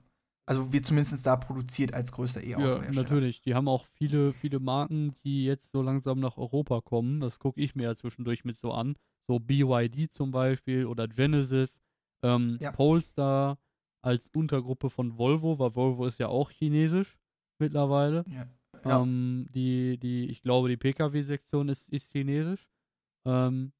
Also 0.48 0.72
wird 0.72 0.84
zumindest 0.84 1.24
da 1.26 1.36
produziert 1.36 1.94
als 1.94 2.12
größter 2.12 2.42
E-Auto-Hersteller. 2.44 2.92
Ja, 2.94 3.02
natürlich. 3.02 3.40
Die 3.42 3.54
haben 3.54 3.68
auch 3.68 3.84
viele, 3.94 4.32
viele 4.32 4.58
Marken, 4.60 5.14
die 5.24 5.44
jetzt 5.44 5.70
so 5.72 5.80
langsam 5.80 6.20
nach 6.20 6.36
Europa 6.36 6.80
kommen. 6.82 7.20
Das 7.20 7.38
gucke 7.38 7.60
ich 7.60 7.74
mir 7.74 7.84
ja 7.84 7.94
zwischendurch 7.96 8.44
mit 8.44 8.56
so 8.56 8.72
an. 8.72 8.96
So 9.28 9.38
BYD 9.38 10.12
zum 10.12 10.32
Beispiel 10.32 10.84
oder 10.86 11.08
Genesis, 11.08 11.80
ähm, 12.22 12.58
Ja. 12.60 12.72
Polestar 12.72 13.58
als 14.02 14.28
Untergruppe 14.28 14.90
von 14.90 15.18
Volvo, 15.18 15.58
weil 15.58 15.74
Volvo 15.74 16.06
ist 16.06 16.18
ja 16.18 16.28
auch 16.28 16.50
chinesisch 16.50 17.18
mittlerweile. 17.58 18.24
Ja. 18.28 19.02
Ähm, 19.02 19.48
die, 19.54 19.98
die, 19.98 20.26
ich 20.26 20.42
glaube, 20.42 20.68
die 20.68 20.76
Pkw-Sektion 20.76 21.68
ist, 21.68 21.88
ist 21.88 22.10
chinesisch. 22.12 22.68
Ähm, 23.24 23.72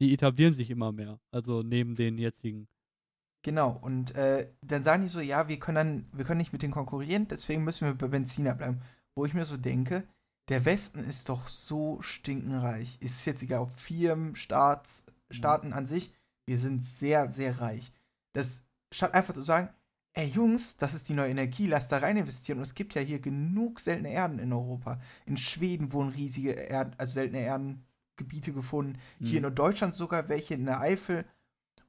die 0.00 0.12
etablieren 0.12 0.52
sich 0.52 0.70
immer 0.70 0.92
mehr. 0.92 1.20
Also 1.30 1.62
neben 1.62 1.94
den 1.94 2.18
jetzigen. 2.18 2.68
Genau, 3.42 3.78
und 3.80 4.14
äh, 4.16 4.52
dann 4.62 4.82
sagen 4.82 5.04
die 5.04 5.08
so, 5.08 5.20
ja, 5.20 5.48
wir 5.48 5.58
können 5.58 5.76
dann, 5.76 6.06
wir 6.12 6.24
können 6.24 6.38
nicht 6.38 6.52
mit 6.52 6.62
denen 6.62 6.72
konkurrieren, 6.72 7.28
deswegen 7.28 7.64
müssen 7.64 7.86
wir 7.86 7.94
bei 7.94 8.08
Benziner 8.08 8.54
bleiben. 8.54 8.80
Wo 9.14 9.24
ich 9.24 9.34
mir 9.34 9.44
so 9.44 9.56
denke, 9.56 10.06
der 10.48 10.64
Westen 10.64 11.00
ist 11.00 11.28
doch 11.28 11.48
so 11.48 12.02
stinkenreich. 12.02 12.98
Ist 13.00 13.24
jetzt 13.24 13.42
egal, 13.42 13.60
ob 13.60 13.72
Firmen, 13.72 14.34
Staats, 14.34 15.04
Staaten 15.30 15.72
an 15.72 15.86
sich, 15.86 16.12
wir 16.46 16.58
sind 16.58 16.82
sehr, 16.82 17.28
sehr 17.30 17.60
reich. 17.60 17.92
Das, 18.32 18.62
statt 18.92 19.14
einfach 19.14 19.34
zu 19.34 19.42
sagen, 19.42 19.68
ey 20.14 20.28
Jungs, 20.28 20.76
das 20.76 20.94
ist 20.94 21.08
die 21.08 21.14
neue 21.14 21.30
Energie, 21.30 21.66
lasst 21.66 21.92
da 21.92 21.98
rein 21.98 22.16
investieren. 22.16 22.58
Und 22.58 22.64
es 22.64 22.74
gibt 22.74 22.94
ja 22.94 23.02
hier 23.02 23.20
genug 23.20 23.80
seltene 23.80 24.10
Erden 24.12 24.38
in 24.38 24.52
Europa. 24.52 24.98
In 25.26 25.36
Schweden 25.36 25.92
wurden 25.92 26.10
riesige 26.10 26.52
Erden, 26.52 26.94
also 26.98 27.12
seltene 27.14 27.42
Erdengebiete 27.42 28.52
gefunden. 28.52 28.98
Hier 29.20 29.40
Mhm. 29.40 29.46
in 29.48 29.54
Deutschland 29.54 29.94
sogar 29.94 30.28
welche 30.28 30.54
in 30.54 30.64
der 30.64 30.80
Eifel. 30.80 31.24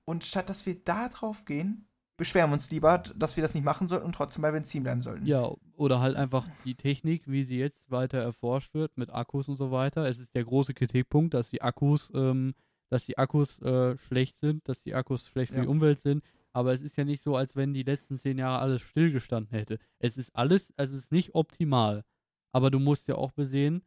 Und 0.06 0.24
statt 0.24 0.50
dass 0.50 0.66
wir 0.66 0.76
da 0.84 1.10
drauf 1.10 1.46
gehen, 1.46 1.86
beschweren 2.18 2.50
wir 2.50 2.56
uns 2.56 2.72
lieber, 2.72 2.98
dass 2.98 3.36
wir 3.38 3.44
das 3.44 3.54
nicht 3.54 3.64
machen 3.64 3.88
sollten 3.88 4.06
und 4.06 4.14
trotzdem 4.16 4.42
bei 4.42 4.52
Benzin 4.52 4.84
bleiben 4.84 5.02
sollten. 5.02 5.26
Ja, 5.26 5.52
oder 5.76 6.00
halt 6.00 6.16
einfach 6.16 6.48
die 6.66 6.76
Technik, 6.76 7.28
wie 7.28 7.44
sie 7.44 7.58
jetzt 7.60 7.92
weiter 7.92 8.18
erforscht 8.18 8.74
wird 8.74 8.98
mit 8.98 9.10
Akkus 9.12 9.48
und 9.48 9.56
so 9.56 9.70
weiter. 9.72 10.06
Es 10.10 10.20
ist 10.20 10.34
der 10.34 10.44
große 10.44 10.74
Kritikpunkt, 10.74 11.34
dass 11.34 11.50
die 11.50 11.62
Akkus, 11.62 12.10
ähm, 12.16 12.56
dass 12.90 13.06
die 13.06 13.18
Akkus 13.18 13.62
äh, 13.62 13.98
schlecht 13.98 14.38
sind, 14.38 14.68
dass 14.68 14.82
die 14.82 14.96
Akkus 14.96 15.28
schlecht 15.28 15.52
für 15.52 15.58
Ja. 15.60 15.64
die 15.64 15.68
Umwelt 15.70 16.02
sind. 16.02 16.24
Aber 16.58 16.74
es 16.74 16.82
ist 16.82 16.96
ja 16.98 17.06
nicht 17.06 17.22
so, 17.22 17.36
als 17.36 17.56
wenn 17.56 17.76
die 17.76 17.84
letzten 17.84 18.18
zehn 18.18 18.40
Jahre 18.40 18.58
alles 18.58 18.82
stillgestanden 18.82 19.56
hätte. 19.56 19.78
Es 20.00 20.18
ist 20.18 20.36
alles, 20.36 20.74
es 20.76 20.92
ist 20.92 21.12
nicht 21.12 21.36
optimal. 21.36 22.04
Aber 22.52 22.72
du 22.72 22.80
musst 22.80 23.08
ja 23.08 23.14
auch 23.14 23.32
besehen, 23.32 23.84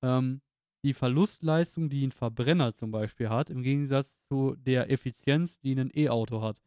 ähm, 0.00 0.40
die 0.82 0.94
Verlustleistung, 0.94 1.90
die 1.90 2.06
ein 2.06 2.12
Verbrenner 2.12 2.72
zum 2.72 2.90
Beispiel 2.90 3.28
hat, 3.28 3.50
im 3.50 3.62
Gegensatz 3.62 4.18
zu 4.30 4.56
der 4.56 4.90
Effizienz, 4.90 5.58
die 5.58 5.78
ein 5.78 5.90
E-Auto 5.94 6.40
hat. 6.40 6.62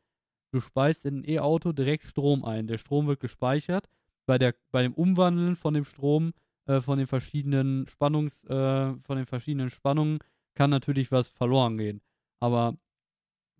Du 0.52 0.60
speist 0.60 1.04
in 1.08 1.22
ein 1.22 1.28
E-Auto 1.28 1.72
direkt 1.72 2.04
Strom 2.04 2.46
ein. 2.46 2.68
Der 2.68 2.78
Strom 2.78 3.08
wird 3.08 3.20
gespeichert. 3.20 3.90
Bei, 4.28 4.38
der, 4.38 4.54
bei 4.70 4.84
dem 4.84 4.94
Umwandeln 4.94 5.56
von 5.56 5.74
dem 5.74 5.84
Strom, 5.84 6.34
äh, 6.68 6.80
von 6.80 7.00
den 7.00 7.08
verschiedenen 7.08 7.88
Spannungs, 7.88 8.46
äh, 8.46 8.94
von 9.02 9.18
den 9.18 9.26
verschiedenen 9.26 9.72
Spannungen, 9.72 10.20
kann 10.54 10.70
natürlich 10.70 11.12
was 11.12 11.28
verloren 11.28 11.80
gehen. 11.80 12.02
Aber 12.40 12.78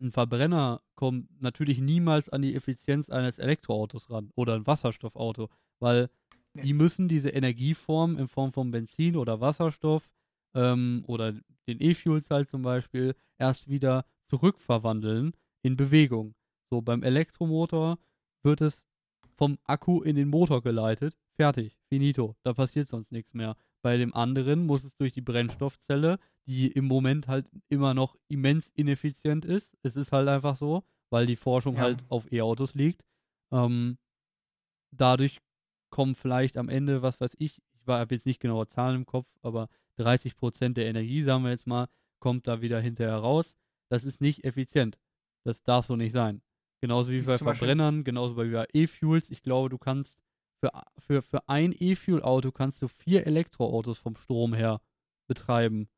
ein 0.02 0.12
Verbrenner 0.12 0.82
kommt 0.96 1.42
natürlich 1.42 1.80
niemals 1.80 2.30
an 2.30 2.42
die 2.42 2.56
Effizienz 2.56 3.10
eines 3.10 3.40
Elektroautos 3.40 4.10
ran 4.10 4.32
oder 4.36 4.56
ein 4.56 4.68
Wasserstoffauto, 4.68 5.50
weil 5.80 6.10
die 6.54 6.74
müssen 6.74 7.08
diese 7.08 7.30
Energieform 7.30 8.18
in 8.18 8.28
Form 8.28 8.52
von 8.52 8.72
Benzin 8.72 9.16
oder 9.16 9.40
Wasserstoff 9.40 10.10
ähm, 10.56 11.04
oder 11.08 11.34
den 11.68 11.82
E-Fuels 11.82 12.30
halt 12.30 12.50
zum 12.50 12.64
Beispiel 12.64 13.16
erst 13.38 13.70
wieder 13.70 14.06
zurückverwandeln 14.28 15.34
in 15.62 15.76
Bewegung. 15.76 16.36
So 16.70 16.82
beim 16.82 17.04
Elektromotor 17.04 18.00
wird 18.44 18.62
es 18.62 18.86
vom 19.36 19.58
Akku 19.64 20.02
in 20.02 20.16
den 20.16 20.30
Motor 20.30 20.62
geleitet, 20.62 21.18
fertig, 21.36 21.78
finito, 21.88 22.36
da 22.44 22.54
passiert 22.54 22.88
sonst 22.88 23.12
nichts 23.12 23.34
mehr. 23.34 23.56
Bei 23.82 23.98
dem 23.98 24.14
anderen 24.14 24.66
muss 24.66 24.84
es 24.84 24.96
durch 24.96 25.14
die 25.14 25.22
Brennstoffzelle, 25.22 26.20
die 26.46 26.68
im 26.68 26.86
Moment 26.86 27.28
halt 27.28 27.50
immer 27.70 27.94
noch 27.94 28.16
immens 28.28 28.70
ineffizient 28.76 29.46
ist. 29.46 29.78
Es 29.84 29.96
ist 29.96 30.12
halt 30.12 30.28
einfach 30.28 30.56
so, 30.56 30.84
weil 31.10 31.26
die 31.26 31.36
Forschung 31.36 31.76
Ja. 31.76 31.82
halt 31.82 32.04
auf 32.10 32.32
E-Autos 32.32 32.74
liegt. 32.74 33.04
Ähm, 33.52 33.98
dadurch 34.92 35.40
kommen 35.90 36.16
vielleicht 36.16 36.58
am 36.58 36.70
Ende, 36.70 37.02
was 37.02 37.20
weiß 37.20 37.36
ich, 37.40 37.58
ich 37.74 37.88
habe 37.88 38.14
jetzt 38.14 38.26
nicht 38.26 38.40
genaue 38.40 38.68
Zahlen 38.68 38.98
im 38.98 39.06
Kopf, 39.06 39.28
aber 39.42 39.70
30% 39.98 40.78
der 40.78 40.86
Energie, 40.88 41.24
sagen 41.24 41.44
wir 41.44 41.52
jetzt 41.52 41.68
mal, 41.68 41.88
kommt 42.20 42.48
da 42.48 42.62
wieder 42.62 42.80
hinterher 42.80 43.18
raus. 43.18 43.58
Das 43.90 44.04
ist 44.04 44.22
nicht 44.22 44.44
effizient. 44.44 45.00
Das 45.44 45.64
darf 45.64 45.86
so 45.86 45.96
nicht 45.96 46.12
sein. 46.12 46.42
Genauso 46.82 47.12
wie 47.12 47.22
bei 47.22 47.38
Verbrennern, 47.38 48.04
genauso 48.04 48.38
wie 48.44 48.52
bei 48.52 48.68
E-Fuels. 48.74 49.32
Ich 49.32 49.42
glaube, 49.42 49.70
du 49.70 49.78
kannst 49.78 50.18
für, 50.60 50.72
für, 50.98 51.22
für 51.22 51.48
ein 51.50 51.74
E-Fuel-Auto 51.78 52.52
kannst 52.52 52.82
du 52.82 52.88
vier 52.88 53.26
Elektroautos 53.28 53.98
vom 54.00 54.16
Strom 54.16 54.54
her 54.54 54.82
betreiben. 55.28 55.90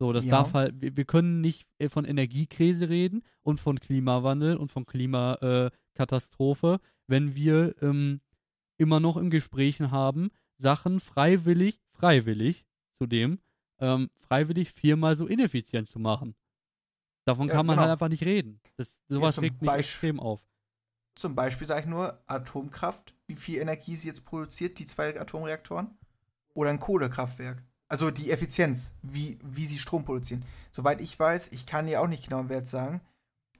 So, 0.00 0.12
das 0.12 0.24
Ja. 0.24 0.30
darf 0.32 0.54
halt, 0.54 0.80
wir, 0.80 0.96
wir 0.96 1.04
können 1.04 1.40
nicht 1.40 1.66
äh, 1.78 1.88
von 1.88 2.04
Energiekrise 2.04 2.88
reden 2.88 3.22
und 3.42 3.60
von 3.60 3.78
Klimawandel 3.78 4.56
und 4.56 4.72
von 4.72 4.86
Klimakatastrophe, 4.86 6.80
äh, 6.82 6.86
wenn 7.06 7.34
wir 7.34 7.74
ähm, 7.82 8.20
immer 8.76 8.98
noch 9.00 9.16
im 9.16 9.30
Gesprächen 9.30 9.90
haben, 9.90 10.30
Sachen 10.58 11.00
freiwillig, 11.00 11.80
freiwillig 11.92 12.66
zudem, 12.98 13.38
ähm, 13.78 14.10
freiwillig 14.18 14.72
viermal 14.72 15.16
so 15.16 15.26
ineffizient 15.26 15.88
zu 15.88 15.98
machen. 15.98 16.34
Davon 17.24 17.48
Ja, 17.48 17.54
kann 17.54 17.66
man 17.66 17.74
genau. 17.74 17.82
halt 17.82 17.92
einfach 17.92 18.08
nicht 18.08 18.24
reden. 18.24 18.60
Das, 18.76 19.02
sowas 19.08 19.36
zum 19.36 19.44
regt 19.44 19.62
mich 19.62 19.70
Beisp- 19.70 19.78
extrem 19.78 20.20
auf. 20.20 20.44
Zum 21.14 21.34
Beispiel 21.34 21.66
sage 21.66 21.82
ich 21.82 21.86
nur 21.86 22.20
Atomkraft, 22.26 23.13
wie 23.26 23.34
viel 23.36 23.60
Energie 23.60 23.94
sie 23.96 24.08
jetzt 24.08 24.24
produziert, 24.24 24.78
die 24.78 24.86
zwei 24.86 25.18
Atomreaktoren. 25.18 25.88
Oder 26.54 26.70
ein 26.70 26.78
Kohlekraftwerk. 26.80 27.62
Also 27.88 28.10
die 28.10 28.30
Effizienz, 28.30 28.94
wie, 29.02 29.38
wie 29.42 29.66
sie 29.66 29.78
Strom 29.78 30.04
produzieren. 30.04 30.44
Soweit 30.70 31.00
ich 31.00 31.18
weiß, 31.18 31.50
ich 31.52 31.66
kann 31.66 31.86
dir 31.86 32.00
auch 32.00 32.06
nicht 32.06 32.24
genau 32.24 32.38
einen 32.40 32.48
Wert 32.48 32.68
sagen, 32.68 33.00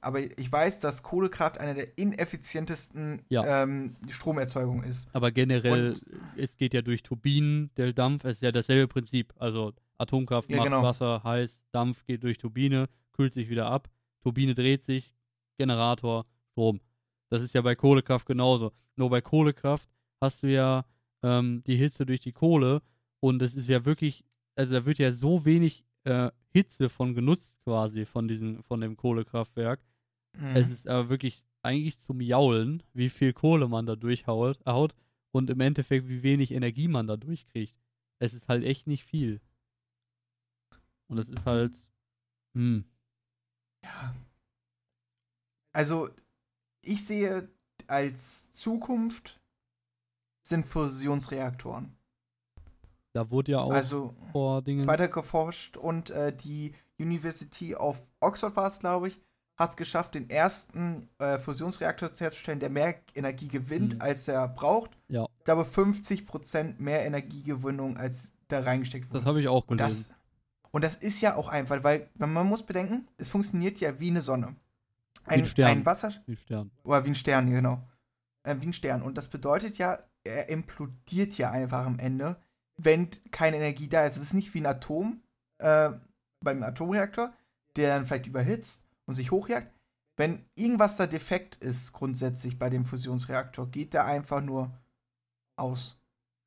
aber 0.00 0.20
ich 0.20 0.52
weiß, 0.52 0.80
dass 0.80 1.02
Kohlekraft 1.02 1.58
eine 1.58 1.74
der 1.74 1.98
ineffizientesten 1.98 3.22
Ja. 3.30 3.62
ähm, 3.64 3.96
Stromerzeugungen 4.08 4.84
ist. 4.84 5.08
Aber 5.12 5.30
generell, 5.32 5.92
Und- 5.92 6.02
es 6.38 6.56
geht 6.56 6.74
ja 6.74 6.82
durch 6.82 7.02
Turbinen, 7.02 7.70
der 7.76 7.92
Dampf 7.92 8.24
ist 8.24 8.42
ja 8.42 8.52
dasselbe 8.52 8.86
Prinzip. 8.86 9.32
Also 9.38 9.72
Atomkraft 9.98 10.50
Ja, 10.50 10.58
macht 10.58 10.66
genau. 10.66 10.82
Wasser 10.82 11.22
heiß, 11.24 11.60
Dampf 11.72 12.04
geht 12.06 12.22
durch 12.22 12.38
Turbine, 12.38 12.88
kühlt 13.12 13.32
sich 13.34 13.48
wieder 13.48 13.66
ab, 13.66 13.88
Turbine 14.20 14.54
dreht 14.54 14.82
sich, 14.84 15.12
Generator, 15.58 16.26
Strom. 16.52 16.80
Das 17.34 17.42
ist 17.42 17.52
ja 17.52 17.62
bei 17.62 17.74
Kohlekraft 17.74 18.26
genauso. 18.26 18.70
Nur 18.94 19.10
bei 19.10 19.20
Kohlekraft 19.20 19.88
hast 20.20 20.44
du 20.44 20.46
ja 20.52 20.84
ähm, 21.24 21.64
die 21.66 21.74
Hitze 21.74 22.06
durch 22.06 22.20
die 22.20 22.30
Kohle 22.30 22.80
und 23.18 23.40
das 23.40 23.56
ist 23.56 23.68
ja 23.68 23.84
wirklich, 23.84 24.24
also 24.54 24.72
da 24.72 24.86
wird 24.86 24.98
ja 24.98 25.10
so 25.10 25.44
wenig 25.44 25.84
äh, 26.04 26.30
Hitze 26.50 26.88
von 26.88 27.12
genutzt 27.12 27.52
quasi 27.64 28.04
von 28.06 28.28
diesem, 28.28 28.62
von 28.62 28.80
dem 28.80 28.96
Kohlekraftwerk. 28.96 29.80
Mhm. 30.36 30.54
Es 30.54 30.70
ist 30.70 30.86
aber 30.86 31.08
wirklich 31.08 31.42
eigentlich 31.62 31.98
zum 31.98 32.20
Jaulen, 32.20 32.84
wie 32.92 33.08
viel 33.08 33.32
Kohle 33.32 33.66
man 33.66 33.84
da 33.84 33.96
durchhaut 33.96 34.64
haut 34.64 34.94
und 35.32 35.50
im 35.50 35.58
Endeffekt, 35.58 36.06
wie 36.08 36.22
wenig 36.22 36.52
Energie 36.52 36.86
man 36.86 37.08
da 37.08 37.16
durchkriegt. 37.16 37.74
Es 38.20 38.32
ist 38.32 38.46
halt 38.46 38.62
echt 38.62 38.86
nicht 38.86 39.02
viel. 39.02 39.40
Und 41.08 41.18
es 41.18 41.28
ist 41.28 41.44
halt, 41.46 41.72
hm, 42.54 42.84
Ja. 43.82 44.14
Also, 45.72 46.08
ich 46.86 47.04
sehe 47.06 47.48
als 47.86 48.50
Zukunft 48.52 49.38
sind 50.42 50.66
Fusionsreaktoren. 50.66 51.96
da 53.12 53.30
wurde 53.30 53.52
ja 53.52 53.60
auch 53.60 53.72
Also 53.72 54.14
vor 54.32 54.62
Dingen. 54.62 54.86
weiter 54.86 55.08
geforscht 55.08 55.76
und 55.76 56.10
äh, 56.10 56.34
die 56.36 56.72
University 56.98 57.74
of 57.74 58.02
Oxford 58.20 58.56
war 58.56 58.68
es, 58.68 58.78
glaube 58.78 59.08
ich, 59.08 59.20
hat 59.56 59.70
es 59.70 59.76
geschafft, 59.76 60.14
den 60.16 60.28
ersten 60.30 61.08
äh, 61.18 61.38
Fusionsreaktor 61.38 62.10
herzustellen, 62.18 62.58
der 62.60 62.70
mehr 62.70 62.96
Energie 63.14 63.48
gewinnt, 63.48 63.94
Mhm. 63.94 64.00
als 64.02 64.26
er 64.28 64.48
braucht. 64.48 64.90
Ja. 65.08 65.26
Ich 65.38 65.44
glaube, 65.44 65.62
50% 65.64 66.80
mehr 66.80 67.04
Energiegewinnung, 67.04 67.96
als 67.96 68.30
da 68.48 68.60
reingesteckt 68.60 69.08
wurde. 69.10 69.20
Das 69.20 69.26
habe 69.26 69.40
ich 69.40 69.48
auch 69.48 69.66
Und 69.68 69.76
gelesen. 69.78 70.06
das, 70.08 70.70
und 70.72 70.82
das 70.84 70.96
ist 70.96 71.20
ja 71.20 71.36
auch 71.36 71.48
einfach, 71.48 71.84
weil 71.84 72.10
man 72.18 72.46
muss 72.46 72.64
bedenken, 72.64 73.06
es 73.16 73.28
funktioniert 73.28 73.78
ja 73.80 73.98
wie 74.00 74.10
eine 74.10 74.22
Sonne. 74.22 74.56
Ein, 75.26 75.40
ein 75.40 75.46
Stern. 75.46 75.70
ein 75.70 75.86
Wasser 75.86 76.12
Die 76.26 76.36
Stern. 76.36 76.70
oder 76.82 77.04
wie 77.04 77.10
ein 77.10 77.14
Stern, 77.14 77.50
genau. 77.50 77.82
Äh, 78.42 78.56
wie 78.60 78.66
ein 78.66 78.72
Stern. 78.72 79.02
Und 79.02 79.16
das 79.16 79.28
bedeutet 79.28 79.78
ja, 79.78 79.98
er 80.24 80.48
implodiert 80.48 81.36
ja 81.38 81.50
einfach 81.50 81.84
am 81.86 81.98
Ende, 81.98 82.36
wenn 82.76 83.08
keine 83.30 83.56
Energie 83.56 83.88
da 83.88 84.04
ist. 84.04 84.16
Es 84.16 84.22
ist 84.22 84.34
nicht 84.34 84.52
wie 84.54 84.60
ein 84.60 84.66
Atom 84.66 85.22
äh, 85.58 85.90
beim 86.40 86.62
Atomreaktor, 86.62 87.32
der 87.76 87.96
dann 87.96 88.06
vielleicht 88.06 88.26
überhitzt 88.26 88.84
und 89.06 89.14
sich 89.14 89.30
hochjagt. 89.30 89.72
Wenn 90.16 90.44
irgendwas 90.54 90.96
da 90.96 91.06
defekt 91.06 91.56
ist, 91.56 91.92
grundsätzlich 91.92 92.58
bei 92.58 92.70
dem 92.70 92.86
Fusionsreaktor, 92.86 93.70
geht 93.70 93.94
der 93.94 94.04
einfach 94.04 94.40
nur 94.40 94.70
aus. 95.56 95.96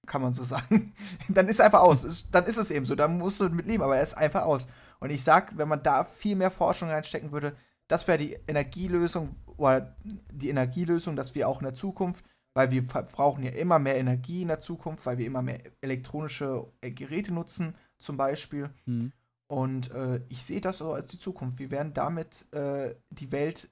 Kann 0.05 0.21
man 0.21 0.33
so 0.33 0.43
sagen. 0.45 0.93
dann 1.29 1.47
ist 1.47 1.59
er 1.59 1.65
einfach 1.65 1.81
aus. 1.81 2.03
Ist, 2.03 2.33
dann 2.33 2.45
ist 2.45 2.57
es 2.57 2.71
eben 2.71 2.85
so. 2.85 2.95
Dann 2.95 3.17
musst 3.17 3.39
du 3.41 3.49
mit 3.49 3.67
leben, 3.67 3.83
aber 3.83 3.97
er 3.97 4.03
ist 4.03 4.17
einfach 4.17 4.43
aus. 4.43 4.67
Und 4.99 5.09
ich 5.11 5.23
sag, 5.23 5.57
wenn 5.57 5.67
man 5.67 5.83
da 5.83 6.05
viel 6.05 6.35
mehr 6.35 6.51
Forschung 6.51 6.89
reinstecken 6.89 7.31
würde, 7.31 7.55
das 7.87 8.07
wäre 8.07 8.17
die 8.17 8.33
Energielösung 8.47 9.35
oder 9.57 9.95
die 10.31 10.49
Energielösung, 10.49 11.15
dass 11.15 11.35
wir 11.35 11.47
auch 11.47 11.59
in 11.59 11.65
der 11.65 11.73
Zukunft, 11.73 12.23
weil 12.53 12.71
wir 12.71 12.85
brauchen 12.85 13.43
ja 13.43 13.51
immer 13.51 13.79
mehr 13.79 13.97
Energie 13.97 14.41
in 14.41 14.47
der 14.49 14.59
Zukunft, 14.59 15.05
weil 15.05 15.17
wir 15.17 15.25
immer 15.25 15.41
mehr 15.41 15.59
elektronische 15.81 16.67
äh, 16.81 16.91
Geräte 16.91 17.33
nutzen, 17.33 17.75
zum 17.99 18.17
Beispiel. 18.17 18.69
Mhm. 18.85 19.11
Und 19.47 19.91
äh, 19.91 20.21
ich 20.29 20.45
sehe 20.45 20.61
das 20.61 20.79
so 20.79 20.91
als 20.91 21.11
die 21.11 21.19
Zukunft. 21.19 21.59
Wir 21.59 21.71
werden 21.71 21.93
damit 21.93 22.51
äh, 22.53 22.95
die 23.09 23.31
Welt, 23.31 23.69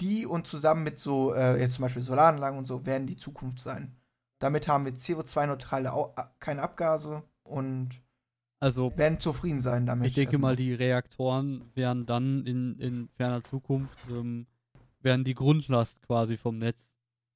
die 0.00 0.26
und 0.26 0.46
zusammen 0.46 0.84
mit 0.84 0.98
so, 0.98 1.34
äh, 1.34 1.60
jetzt 1.60 1.74
zum 1.74 1.82
Beispiel 1.82 2.02
Solaranlagen 2.02 2.58
und 2.58 2.66
so, 2.66 2.86
werden 2.86 3.06
die 3.06 3.16
Zukunft 3.16 3.60
sein. 3.60 3.96
Damit 4.38 4.68
haben 4.68 4.84
wir 4.84 4.92
CO2-neutrale, 4.92 5.90
keine 6.38 6.62
Abgase 6.62 7.22
und 7.42 8.00
also, 8.58 8.96
werden 8.96 9.20
zufrieden 9.20 9.60
sein 9.60 9.86
damit. 9.86 10.08
Ich 10.08 10.14
denke 10.14 10.38
mal, 10.38 10.56
die 10.56 10.72
Reaktoren 10.72 11.64
werden 11.74 12.06
dann 12.06 12.46
in, 12.46 12.78
in 12.78 13.08
ferner 13.16 13.42
Zukunft, 13.44 13.98
ähm, 14.10 14.46
werden 15.00 15.24
die 15.24 15.34
Grundlast 15.34 16.00
quasi 16.02 16.36
vom 16.36 16.58
Netz, 16.58 16.92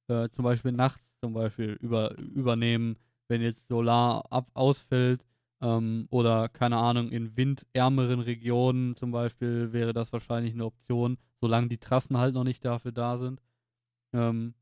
äh, 0.07 0.29
zum 0.29 0.43
Beispiel 0.43 0.71
nachts 0.71 1.17
zum 1.19 1.33
Beispiel 1.33 1.77
über, 1.79 2.17
übernehmen, 2.17 2.97
wenn 3.27 3.41
jetzt 3.41 3.67
Solar 3.67 4.25
ab, 4.31 4.49
ausfällt 4.53 5.25
ähm, 5.61 6.07
oder 6.09 6.49
keine 6.49 6.77
Ahnung, 6.77 7.11
in 7.11 7.37
windärmeren 7.37 8.19
Regionen 8.19 8.95
zum 8.95 9.11
Beispiel 9.11 9.71
wäre 9.73 9.93
das 9.93 10.11
wahrscheinlich 10.11 10.53
eine 10.53 10.65
Option, 10.65 11.17
solange 11.39 11.67
die 11.67 11.77
Trassen 11.77 12.17
halt 12.17 12.33
noch 12.33 12.43
nicht 12.43 12.65
dafür 12.65 12.91
da 12.91 13.17
sind. 13.17 13.41
Ähm, 14.13 14.53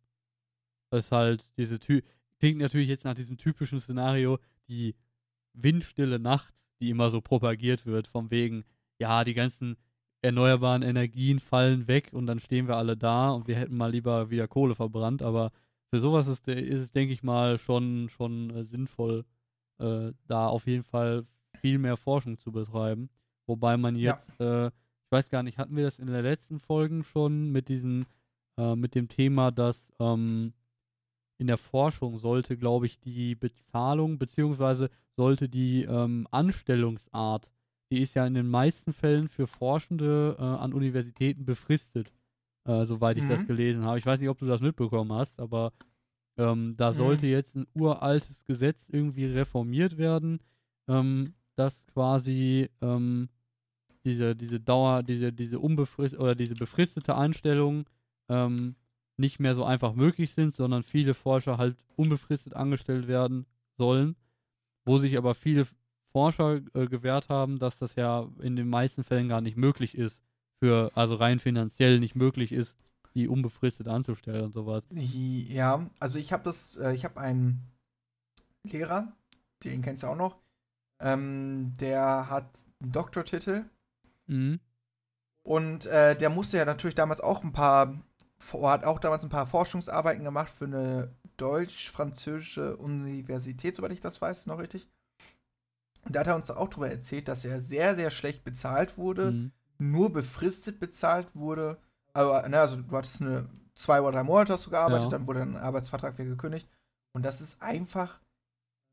ist 0.92 1.12
halt 1.12 1.52
diese 1.58 1.80
Ty 1.80 2.04
klingt 2.40 2.60
natürlich 2.60 2.90
jetzt 2.90 3.06
nach 3.06 3.16
diesem 3.16 3.38
typischen 3.38 3.80
Szenario, 3.80 4.40
die 4.68 4.96
windstille 5.54 6.20
Nacht, 6.20 6.54
die 6.80 6.90
immer 6.90 7.10
so 7.10 7.22
propagiert 7.22 7.86
wird, 7.86 8.08
vom 8.08 8.32
wegen, 8.32 8.64
ja, 9.00 9.24
die 9.24 9.34
ganzen 9.34 9.78
erneuerbaren 10.22 10.82
Energien 10.82 11.40
fallen 11.40 11.88
weg 11.88 12.10
und 12.12 12.28
dann 12.28 12.40
stehen 12.40 12.68
wir 12.68 12.76
alle 12.76 12.98
da 12.98 13.32
und 13.32 13.48
wir 13.48 13.56
hätten 13.56 13.78
mal 13.78 13.92
lieber 13.92 14.30
wieder 14.30 14.48
Kohle 14.48 14.76
verbrannt, 14.76 15.22
aber 15.22 15.52
für 15.90 16.00
sowas 16.00 16.28
ist, 16.28 16.48
ist 16.48 16.82
es, 16.82 16.92
denke 16.92 17.14
ich 17.14 17.24
mal, 17.24 17.58
schon, 17.58 18.10
schon 18.10 18.50
äh, 18.52 18.64
sinnvoll, 18.64 19.26
äh, 19.80 20.12
da 20.28 20.48
auf 20.48 20.68
jeden 20.68 20.84
Fall 20.84 21.26
viel 21.60 21.80
mehr 21.80 21.98
Forschung 21.98 22.38
zu 22.38 22.52
betreiben. 22.52 23.10
Wobei 23.48 23.78
man 23.78 23.96
jetzt, 23.96 24.32
ja. 24.40 24.66
äh, 24.66 24.68
ich 24.68 25.12
weiß 25.12 25.30
gar 25.30 25.42
nicht, 25.42 25.58
hatten 25.58 25.76
wir 25.76 25.84
das 25.84 25.98
in 25.98 26.08
den 26.08 26.22
letzten 26.22 26.60
Folgen 26.60 27.04
schon 27.04 27.52
mit 27.52 27.70
diesen, 27.70 28.06
äh, 28.58 28.76
mit 28.76 28.94
dem 28.94 29.08
Thema, 29.08 29.52
dass 29.52 29.92
ähm, 30.00 30.54
in 31.40 31.48
der 31.48 31.58
Forschung 31.58 32.18
sollte, 32.18 32.58
glaube 32.58 32.86
ich, 32.86 33.00
die 33.00 33.34
Bezahlung 33.34 34.20
beziehungsweise 34.20 34.90
sollte 35.16 35.50
die 35.50 35.84
ähm, 35.84 36.28
Anstellungsart, 36.32 37.50
die 37.92 38.02
ist 38.02 38.14
ja 38.14 38.28
in 38.28 38.34
den 38.34 38.48
meisten 38.48 38.94
Fällen 38.94 39.30
für 39.30 39.48
Forschende 39.48 40.36
äh, 40.38 40.44
an 40.44 40.74
Universitäten 40.74 41.46
befristet, 41.46 42.12
äh, 42.66 42.86
soweit 42.86 43.18
ich 43.18 43.24
mhm. 43.24 43.30
das 43.30 43.48
gelesen 43.48 43.86
habe. 43.86 43.98
Ich 43.98 44.06
weiß 44.06 44.20
nicht, 44.20 44.30
ob 44.30 44.38
du 44.38 44.46
das 44.46 44.60
mitbekommen 44.60 45.14
hast, 45.14 45.40
aber 45.40 45.72
ähm, 46.38 46.76
da 46.78 46.92
mhm. 46.92 46.96
sollte 46.96 47.28
jetzt 47.28 47.56
ein 47.56 47.68
uraltes 47.74 48.44
Gesetz 48.44 48.88
irgendwie 48.90 49.26
reformiert 49.26 49.98
werden, 49.98 50.40
ähm, 50.90 51.34
dass 51.56 51.88
quasi 51.88 52.70
ähm, 52.82 53.30
diese, 54.04 54.36
diese 54.36 54.60
Dauer, 54.60 55.04
diese, 55.04 55.32
diese 55.32 55.60
unbefristete 55.60 56.22
oder 56.22 56.36
diese 56.36 56.56
befristete 56.56 57.16
Einstellung 57.16 57.86
ähm, 58.28 58.76
nicht 59.20 59.40
mehr 59.40 59.54
so 59.54 59.64
einfach 59.64 59.94
möglich 59.94 60.32
sind, 60.32 60.56
sondern 60.56 60.84
viele 60.84 61.14
Forscher 61.14 61.58
halt 61.58 61.78
unbefristet 61.96 62.56
angestellt 62.56 63.08
werden 63.08 63.46
sollen, 63.78 64.16
wo 64.86 64.98
sich 64.98 65.18
aber 65.18 65.36
viele 65.36 65.68
Forscher 66.12 66.62
äh, 66.74 66.88
gewährt 66.88 67.30
haben, 67.30 67.60
dass 67.60 67.78
das 67.78 67.96
ja 67.96 68.28
in 68.42 68.56
den 68.56 68.68
meisten 68.68 69.04
Fällen 69.04 69.30
gar 69.30 69.42
nicht 69.42 69.58
möglich 69.58 69.96
ist, 69.96 70.24
für, 70.60 70.90
also 70.96 71.16
rein 71.16 71.40
finanziell 71.40 72.00
nicht 72.00 72.16
möglich 72.16 72.52
ist, 72.52 72.76
die 73.14 73.28
unbefristet 73.28 73.88
anzustellen 73.88 74.46
und 74.46 74.54
sowas. 74.54 74.84
Ja, 74.92 75.90
also 76.00 76.20
ich 76.20 76.34
habe 76.34 76.44
das, 76.44 76.78
äh, 76.78 76.94
ich 76.94 77.06
habe 77.06 77.20
einen 77.20 77.62
Lehrer, 78.64 79.12
den 79.64 79.82
kennst 79.82 80.04
du 80.04 80.08
auch 80.08 80.16
noch, 80.16 80.38
ähm, 81.02 81.74
der 81.80 82.30
hat 82.30 82.66
einen 82.82 82.92
Doktortitel. 82.92 83.66
Mhm. 84.28 84.60
Und 85.44 85.86
äh, 85.86 86.16
der 86.16 86.30
musste 86.30 86.58
ja 86.58 86.66
natürlich 86.66 86.96
damals 86.96 87.22
auch 87.22 87.44
ein 87.44 87.54
paar, 87.54 87.94
hat 88.64 88.86
auch 88.86 89.00
damals 89.00 89.24
ein 89.24 89.30
paar 89.30 89.48
Forschungsarbeiten 89.48 90.24
gemacht 90.24 90.50
für 90.50 90.66
eine 90.66 91.14
deutsch-französische 91.38 92.78
Universität, 92.78 93.76
soweit 93.76 93.92
ich 93.92 94.02
das 94.02 94.22
weiß, 94.22 94.46
noch 94.46 94.60
richtig. 94.60 94.88
Und 96.06 96.16
da 96.16 96.22
hat 96.22 96.28
er 96.28 96.36
uns 96.36 96.50
auch 96.50 96.70
darüber 96.70 96.90
erzählt, 96.90 97.28
dass 97.28 97.46
er 97.46 97.62
sehr, 97.62 97.96
sehr 97.96 98.12
schlecht 98.12 98.44
bezahlt 98.44 98.98
wurde, 98.98 99.32
mhm. 99.32 99.52
nur 99.78 100.12
befristet 100.12 100.80
bezahlt 100.80 101.28
wurde 101.36 101.78
aber, 102.14 102.48
ne, 102.48 102.60
also 102.60 102.78
du 102.78 102.98
hattest 102.98 103.22
eine 103.22 103.50
zwei 103.76 104.02
oder 104.02 104.12
drei 104.12 104.24
Monate 104.24 104.54
hast 104.54 104.66
du 104.66 104.70
gearbeitet, 104.70 105.12
ja. 105.12 105.18
dann 105.18 105.28
wurde 105.28 105.42
ein 105.42 105.56
Arbeitsvertrag 105.56 106.18
wieder 106.18 106.30
gekündigt. 106.30 106.70
Und 107.14 107.24
das 107.24 107.42
ist 107.42 107.62
einfach 107.62 108.20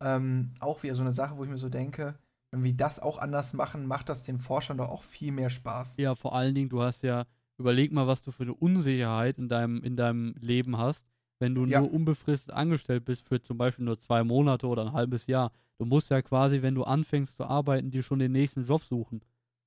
ähm, 0.03 0.53
auch 0.61 0.83
wieder 0.83 0.95
so 0.95 1.03
eine 1.03 1.13
Sache, 1.13 1.37
wo 1.37 1.45
ich 1.45 1.51
mir 1.51 1.59
so 1.59 1.69
denke, 1.69 2.15
wenn 2.51 2.63
wir 2.63 2.75
das 2.75 3.01
auch 3.01 3.19
anders 3.19 3.53
machen, 3.53 3.87
macht 3.87 4.09
das 4.09 4.23
den 4.23 4.39
Forschern 4.39 4.79
doch 4.79 4.89
auch 4.89 5.03
viel 5.03 5.33
mehr 5.33 5.51
Spaß. 5.51 5.97
Ja, 5.97 6.15
vor 6.15 6.35
allen 6.35 6.55
Dingen, 6.55 6.69
du 6.69 6.83
hast 6.83 7.03
ja, 7.03 7.25
überleg 7.59 7.93
mal, 7.93 8.07
was 8.07 8.23
du 8.23 8.31
für 8.31 8.43
eine 8.43 8.55
Unsicherheit 8.55 9.39
in 9.39 9.49
deinem, 9.49 9.83
in 9.83 9.97
deinem 9.97 10.35
Leben 10.41 10.79
hast, 10.79 11.07
wenn 11.39 11.55
du 11.55 11.67
ja. 11.67 11.81
nur 11.81 11.93
unbefristet 11.93 12.55
angestellt 12.55 13.05
bist 13.05 13.29
für 13.29 13.41
zum 13.41 13.59
Beispiel 13.59 13.85
nur 13.85 13.99
zwei 13.99 14.25
Monate 14.25 14.67
oder 14.67 14.83
ein 14.87 14.93
halbes 14.93 15.27
Jahr. 15.27 15.53
Du 15.79 15.85
musst 15.85 16.11
ja 16.11 16.23
quasi, 16.23 16.63
wenn 16.63 16.75
du 16.75 16.85
anfängst 16.85 17.37
zu 17.37 17.45
arbeiten, 17.45 17.91
dir 17.91 18.03
schon 18.03 18.19
den 18.19 18.33
nächsten 18.33 18.65
Job 18.65 18.83
suchen. 18.85 19.21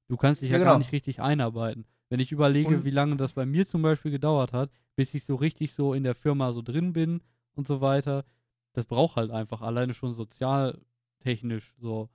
Du 0.07 0.17
kannst 0.17 0.41
dich 0.41 0.49
ja, 0.49 0.57
ja 0.57 0.59
genau. 0.59 0.71
gar 0.71 0.79
nicht 0.79 0.91
richtig 0.91 1.21
einarbeiten. 1.21 1.85
Wenn 2.09 2.19
ich 2.19 2.31
überlege, 2.31 2.69
und 2.69 2.85
wie 2.85 2.91
lange 2.91 3.15
das 3.15 3.33
bei 3.33 3.45
mir 3.45 3.67
zum 3.67 3.83
Beispiel 3.83 4.09
gedauert 4.09 4.51
hat, 4.53 4.71
bis 4.95 5.13
ich 5.13 5.23
so 5.23 5.35
richtig 5.35 5.73
so 5.73 5.93
in 5.93 6.03
der 6.03 6.15
Firma 6.15 6.51
so 6.51 6.63
drin 6.63 6.93
bin 6.93 7.21
und 7.53 7.67
so 7.67 7.81
weiter, 7.81 8.25
das 8.73 8.85
braucht 8.85 9.15
halt 9.15 9.29
einfach 9.29 9.61
alleine 9.61 9.93
schon 9.93 10.15
sozialtechnisch 10.15 11.75
so 11.79 12.09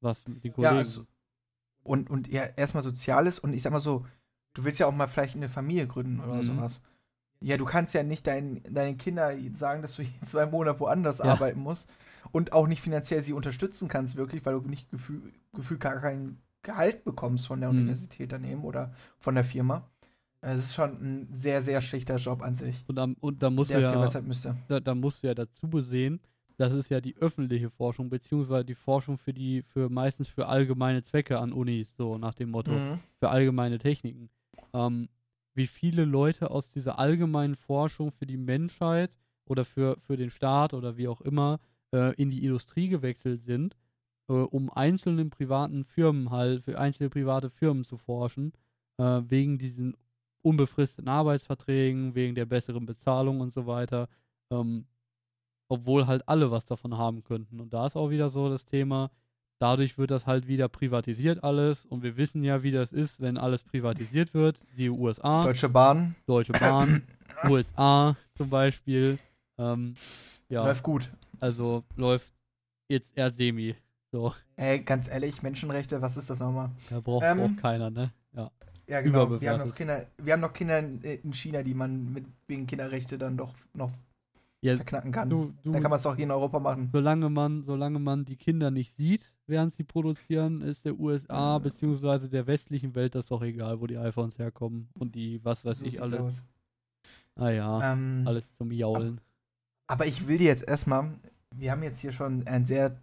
was 0.00 0.26
mit 0.28 0.44
den 0.44 0.52
Kollegen. 0.52 0.74
Ja, 0.74 0.78
also, 0.78 1.06
und, 1.82 2.10
und 2.10 2.28
ja, 2.28 2.42
erstmal 2.56 2.82
Soziales 2.82 3.38
und 3.38 3.54
ich 3.54 3.62
sag 3.62 3.72
mal 3.72 3.80
so, 3.80 4.04
du 4.54 4.64
willst 4.64 4.78
ja 4.78 4.86
auch 4.86 4.94
mal 4.94 5.06
vielleicht 5.06 5.36
eine 5.36 5.48
Familie 5.48 5.86
gründen 5.86 6.20
oder 6.20 6.34
mhm. 6.34 6.44
sowas. 6.44 6.82
Ja, 7.40 7.58
du 7.58 7.66
kannst 7.66 7.92
ja 7.92 8.02
nicht 8.02 8.26
dein, 8.26 8.62
deinen 8.70 8.96
Kindern 8.96 9.54
sagen, 9.54 9.82
dass 9.82 9.96
du 9.96 10.04
zwei 10.24 10.46
Monate 10.46 10.80
woanders 10.80 11.18
ja. 11.18 11.26
arbeiten 11.26 11.60
musst 11.60 11.90
und 12.32 12.52
auch 12.52 12.66
nicht 12.66 12.80
finanziell 12.80 13.22
sie 13.22 13.32
unterstützen 13.32 13.88
kannst, 13.88 14.16
wirklich, 14.16 14.44
weil 14.46 14.54
du 14.54 14.68
nicht 14.68 14.90
gefühl, 14.90 15.32
gefühlt 15.52 15.80
gar 15.80 16.00
kein 16.00 16.38
Gehalt 16.62 17.04
bekommst 17.04 17.46
von 17.46 17.60
der 17.60 17.70
mhm. 17.70 17.80
Universität 17.80 18.32
daneben 18.32 18.64
oder 18.64 18.92
von 19.18 19.34
der 19.34 19.44
Firma. 19.44 19.86
Es 20.40 20.58
ist 20.58 20.74
schon 20.74 20.90
ein 20.90 21.28
sehr, 21.32 21.62
sehr 21.62 21.80
schlechter 21.80 22.16
Job 22.16 22.42
an 22.42 22.54
sich. 22.54 22.84
Und, 22.86 22.98
am, 22.98 23.16
und 23.20 23.42
da 23.42 23.50
musst 23.50 23.70
du 23.70 23.80
ja, 23.80 23.92
da, 24.68 24.80
da, 24.80 24.94
musst 24.94 25.22
du 25.22 25.26
ja 25.26 25.34
dazu 25.34 25.68
besehen, 25.68 26.20
das 26.56 26.72
ist 26.72 26.90
ja 26.90 27.00
die 27.00 27.16
öffentliche 27.16 27.70
Forschung, 27.70 28.10
beziehungsweise 28.10 28.64
die 28.64 28.74
Forschung 28.74 29.18
für 29.18 29.32
die, 29.32 29.62
für 29.62 29.88
meistens 29.88 30.28
für 30.28 30.46
allgemeine 30.46 31.02
Zwecke 31.02 31.38
an 31.38 31.52
Unis, 31.52 31.94
so 31.96 32.16
nach 32.18 32.34
dem 32.34 32.50
Motto, 32.50 32.72
mhm. 32.72 32.98
für 33.18 33.30
allgemeine 33.30 33.78
Techniken. 33.78 34.28
Ähm, 34.74 35.08
wie 35.54 35.66
viele 35.66 36.04
Leute 36.04 36.50
aus 36.50 36.68
dieser 36.68 36.98
allgemeinen 36.98 37.56
Forschung 37.56 38.10
für 38.12 38.26
die 38.26 38.36
Menschheit 38.36 39.16
oder 39.46 39.64
für, 39.64 39.96
für 40.00 40.16
den 40.16 40.30
Staat 40.30 40.74
oder 40.74 40.96
wie 40.96 41.08
auch 41.08 41.20
immer 41.20 41.60
äh, 41.94 42.14
in 42.14 42.30
die 42.30 42.44
Industrie 42.44 42.88
gewechselt 42.88 43.42
sind 43.42 43.76
äh, 44.28 44.32
um 44.32 44.70
einzelnen 44.70 45.30
privaten 45.30 45.84
Firmen 45.84 46.30
halt, 46.30 46.64
für 46.64 46.78
einzelne 46.78 47.10
private 47.10 47.50
Firmen 47.50 47.84
zu 47.84 47.96
forschen, 47.98 48.52
äh, 48.98 49.22
wegen 49.26 49.58
diesen 49.58 49.96
unbefristeten 50.42 51.08
Arbeitsverträgen, 51.08 52.14
wegen 52.14 52.34
der 52.34 52.46
besseren 52.46 52.86
Bezahlung 52.86 53.40
und 53.40 53.50
so 53.50 53.66
weiter. 53.66 54.08
Ähm, 54.50 54.86
obwohl 55.68 56.06
halt 56.06 56.28
alle 56.28 56.50
was 56.50 56.66
davon 56.66 56.96
haben 56.98 57.24
könnten. 57.24 57.60
Und 57.60 57.72
da 57.72 57.86
ist 57.86 57.96
auch 57.96 58.10
wieder 58.10 58.28
so 58.28 58.48
das 58.50 58.66
Thema, 58.66 59.10
dadurch 59.64 59.96
wird 59.96 60.10
das 60.10 60.26
halt 60.26 60.46
wieder 60.46 60.68
privatisiert 60.68 61.42
alles 61.42 61.86
und 61.86 62.02
wir 62.02 62.18
wissen 62.18 62.44
ja, 62.44 62.62
wie 62.62 62.70
das 62.70 62.92
ist, 62.92 63.22
wenn 63.22 63.38
alles 63.38 63.62
privatisiert 63.62 64.34
wird. 64.34 64.60
Die 64.76 64.90
USA. 64.90 65.40
Deutsche 65.40 65.70
Bahn. 65.70 66.14
Deutsche 66.26 66.52
Bahn. 66.52 67.02
USA 67.48 68.14
zum 68.36 68.50
Beispiel. 68.50 69.18
Ähm, 69.56 69.94
ja. 70.50 70.66
Läuft 70.66 70.82
gut. 70.82 71.10
Also 71.40 71.82
läuft 71.96 72.30
jetzt 72.88 73.16
eher 73.16 73.30
semi. 73.30 73.74
So. 74.12 74.34
Ey, 74.56 74.80
ganz 74.80 75.08
ehrlich, 75.08 75.42
Menschenrechte, 75.42 76.02
was 76.02 76.18
ist 76.18 76.28
das 76.28 76.40
nochmal? 76.40 76.70
Da 76.90 77.00
braucht 77.00 77.24
ähm, 77.24 77.40
auch 77.40 77.62
keiner, 77.62 77.88
ne? 77.88 78.10
Ja. 78.36 78.50
Ja, 78.86 79.00
genau. 79.00 79.40
Wir 79.40 79.50
haben, 79.50 79.66
noch 79.66 79.74
Kinder, 79.74 80.04
wir 80.22 80.34
haben 80.34 80.40
noch 80.40 80.52
Kinder 80.52 80.78
in 80.78 81.32
China, 81.32 81.62
die 81.62 81.72
man 81.72 82.12
mit 82.12 82.26
wegen 82.48 82.66
Kinderrechte 82.66 83.16
dann 83.16 83.38
doch 83.38 83.54
noch 83.72 83.92
ja, 84.64 84.76
verknacken 84.76 85.12
kann. 85.12 85.28
Du, 85.28 85.52
du, 85.62 85.72
dann 85.72 85.82
kann 85.82 85.90
man 85.90 85.96
es 85.96 86.02
doch 86.02 86.16
hier 86.16 86.24
in 86.24 86.30
Europa 86.30 86.58
machen. 86.58 86.88
Solange 86.90 87.28
man, 87.28 87.62
solange 87.64 87.98
man 87.98 88.24
die 88.24 88.36
Kinder 88.36 88.70
nicht 88.70 88.96
sieht, 88.96 89.22
während 89.46 89.74
sie 89.74 89.84
produzieren, 89.84 90.62
ist 90.62 90.84
der 90.86 90.98
USA 90.98 91.58
mhm. 91.58 91.64
bzw. 91.64 92.28
der 92.28 92.46
westlichen 92.46 92.94
Welt 92.94 93.14
das 93.14 93.26
doch 93.26 93.42
egal, 93.42 93.80
wo 93.80 93.86
die 93.86 93.98
iPhones 93.98 94.38
herkommen 94.38 94.88
und 94.94 95.14
die, 95.14 95.44
was 95.44 95.64
weiß 95.64 95.80
so 95.80 95.86
ich, 95.86 96.00
alles. 96.00 96.20
Aus. 96.20 96.42
Ah 97.36 97.50
ja, 97.50 97.92
ähm, 97.92 98.22
alles 98.26 98.56
zum 98.56 98.72
Jaulen. 98.72 99.20
Aber 99.86 100.06
ich 100.06 100.26
will 100.28 100.38
dir 100.38 100.46
jetzt 100.46 100.66
erstmal, 100.66 101.12
wir 101.54 101.70
haben 101.70 101.82
jetzt 101.82 102.00
hier 102.00 102.12
schon 102.12 102.46
ein 102.46 102.64
sehr 102.64 102.94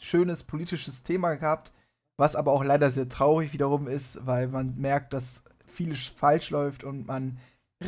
schönes 0.00 0.42
politisches 0.42 1.02
Thema 1.02 1.34
gehabt, 1.34 1.74
was 2.16 2.34
aber 2.34 2.52
auch 2.52 2.64
leider 2.64 2.90
sehr 2.90 3.10
traurig 3.10 3.52
wiederum 3.52 3.88
ist, 3.88 4.26
weil 4.26 4.48
man 4.48 4.76
merkt, 4.76 5.12
dass 5.12 5.44
vieles 5.66 6.06
falsch 6.06 6.48
läuft 6.48 6.82
und 6.82 7.06
man 7.06 7.36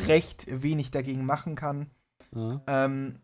recht 0.07 0.45
wenig 0.61 0.91
dagegen 0.91 1.25
machen 1.25 1.55
kann. 1.55 1.87
Ja. 2.35 2.61
Ähm, 2.67 3.19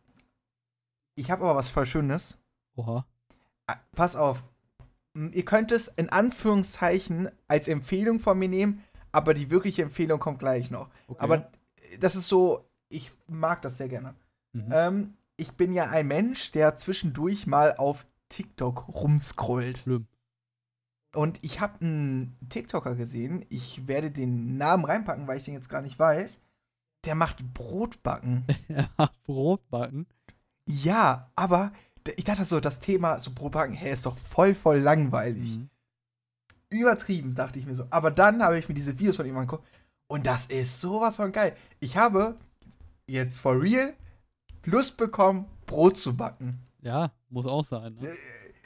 ich 1.15 1.31
habe 1.31 1.43
aber 1.43 1.55
was 1.55 1.69
voll 1.69 1.85
Schönes. 1.85 2.37
Oha. 2.75 3.05
Ah, 3.67 3.75
Pass 3.93 4.15
auf. 4.15 4.43
Ihr 5.15 5.43
könnt 5.43 5.71
es 5.71 5.87
in 5.87 6.09
Anführungszeichen 6.09 7.29
als 7.47 7.67
Empfehlung 7.67 8.19
von 8.19 8.37
mir 8.37 8.47
nehmen, 8.47 8.83
aber 9.11 9.33
die 9.33 9.49
wirkliche 9.49 9.81
Empfehlung 9.81 10.19
kommt 10.19 10.39
gleich 10.39 10.69
noch. 10.71 10.89
Okay. 11.07 11.19
Aber 11.19 11.35
äh, 11.37 11.97
das 11.99 12.15
ist 12.15 12.27
so, 12.27 12.69
ich 12.89 13.11
mag 13.27 13.61
das 13.61 13.77
sehr 13.77 13.89
gerne. 13.89 14.13
Mhm. 14.53 14.69
Ähm, 14.71 15.13
ich 15.35 15.53
bin 15.53 15.73
ja 15.73 15.89
ein 15.89 16.07
Mensch, 16.07 16.51
der 16.51 16.75
zwischendurch 16.75 17.47
mal 17.47 17.75
auf 17.77 18.05
TikTok 18.29 18.87
rumscrollt. 18.89 19.79
Schlimm. 19.79 20.07
Und 21.15 21.39
ich 21.43 21.59
habe 21.59 21.81
einen 21.81 22.37
TikToker 22.49 22.95
gesehen, 22.95 23.43
ich 23.49 23.87
werde 23.87 24.11
den 24.11 24.57
Namen 24.57 24.85
reinpacken, 24.85 25.27
weil 25.27 25.37
ich 25.37 25.45
den 25.45 25.55
jetzt 25.55 25.69
gar 25.69 25.81
nicht 25.81 25.97
weiß. 25.97 26.39
Der 27.05 27.15
macht 27.15 27.53
Brotbacken. 27.53 28.45
ja, 28.67 28.89
Brotbacken. 29.25 30.07
ja, 30.65 31.31
aber 31.35 31.71
ich 32.15 32.23
dachte 32.23 32.45
so, 32.45 32.59
das 32.59 32.79
Thema 32.79 33.19
so 33.19 33.31
Brotbacken, 33.31 33.75
hä, 33.75 33.91
ist 33.91 34.05
doch 34.05 34.17
voll, 34.17 34.53
voll 34.53 34.79
langweilig. 34.79 35.57
Mhm. 35.57 35.69
Übertrieben, 36.71 37.33
dachte 37.33 37.59
ich 37.59 37.65
mir 37.65 37.75
so. 37.75 37.85
Aber 37.89 38.11
dann 38.11 38.43
habe 38.43 38.59
ich 38.59 38.67
mir 38.67 38.75
diese 38.75 38.97
Videos 38.99 39.15
von 39.15 39.25
ihm 39.25 39.37
angeguckt 39.37 39.67
und 40.07 40.25
das 40.25 40.47
ist 40.47 40.81
sowas 40.81 41.15
von 41.15 41.31
geil. 41.31 41.55
Ich 41.79 41.97
habe 41.97 42.35
jetzt 43.07 43.39
for 43.39 43.61
real 43.61 43.93
Lust 44.65 44.97
bekommen, 44.97 45.45
Brot 45.65 45.97
zu 45.97 46.15
backen. 46.15 46.59
Ja, 46.81 47.11
muss 47.29 47.45
auch 47.45 47.63
sein. 47.63 47.95
Ne? 47.95 48.09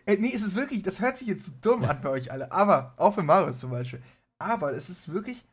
Äh, 0.06 0.18
nee, 0.18 0.34
es 0.34 0.42
ist 0.42 0.56
wirklich, 0.56 0.84
das 0.84 1.00
hört 1.00 1.18
sich 1.18 1.28
jetzt 1.28 1.46
so 1.46 1.52
dumm 1.62 1.84
an 1.86 2.02
für 2.02 2.10
euch 2.12 2.32
alle, 2.32 2.52
aber 2.52 2.94
auch 2.98 3.14
für 3.14 3.24
Marius 3.24 3.58
zum 3.58 3.72
Beispiel. 3.72 4.02
Aber 4.38 4.72
es 4.72 4.90
ist 4.90 5.14
wirklich 5.14 5.46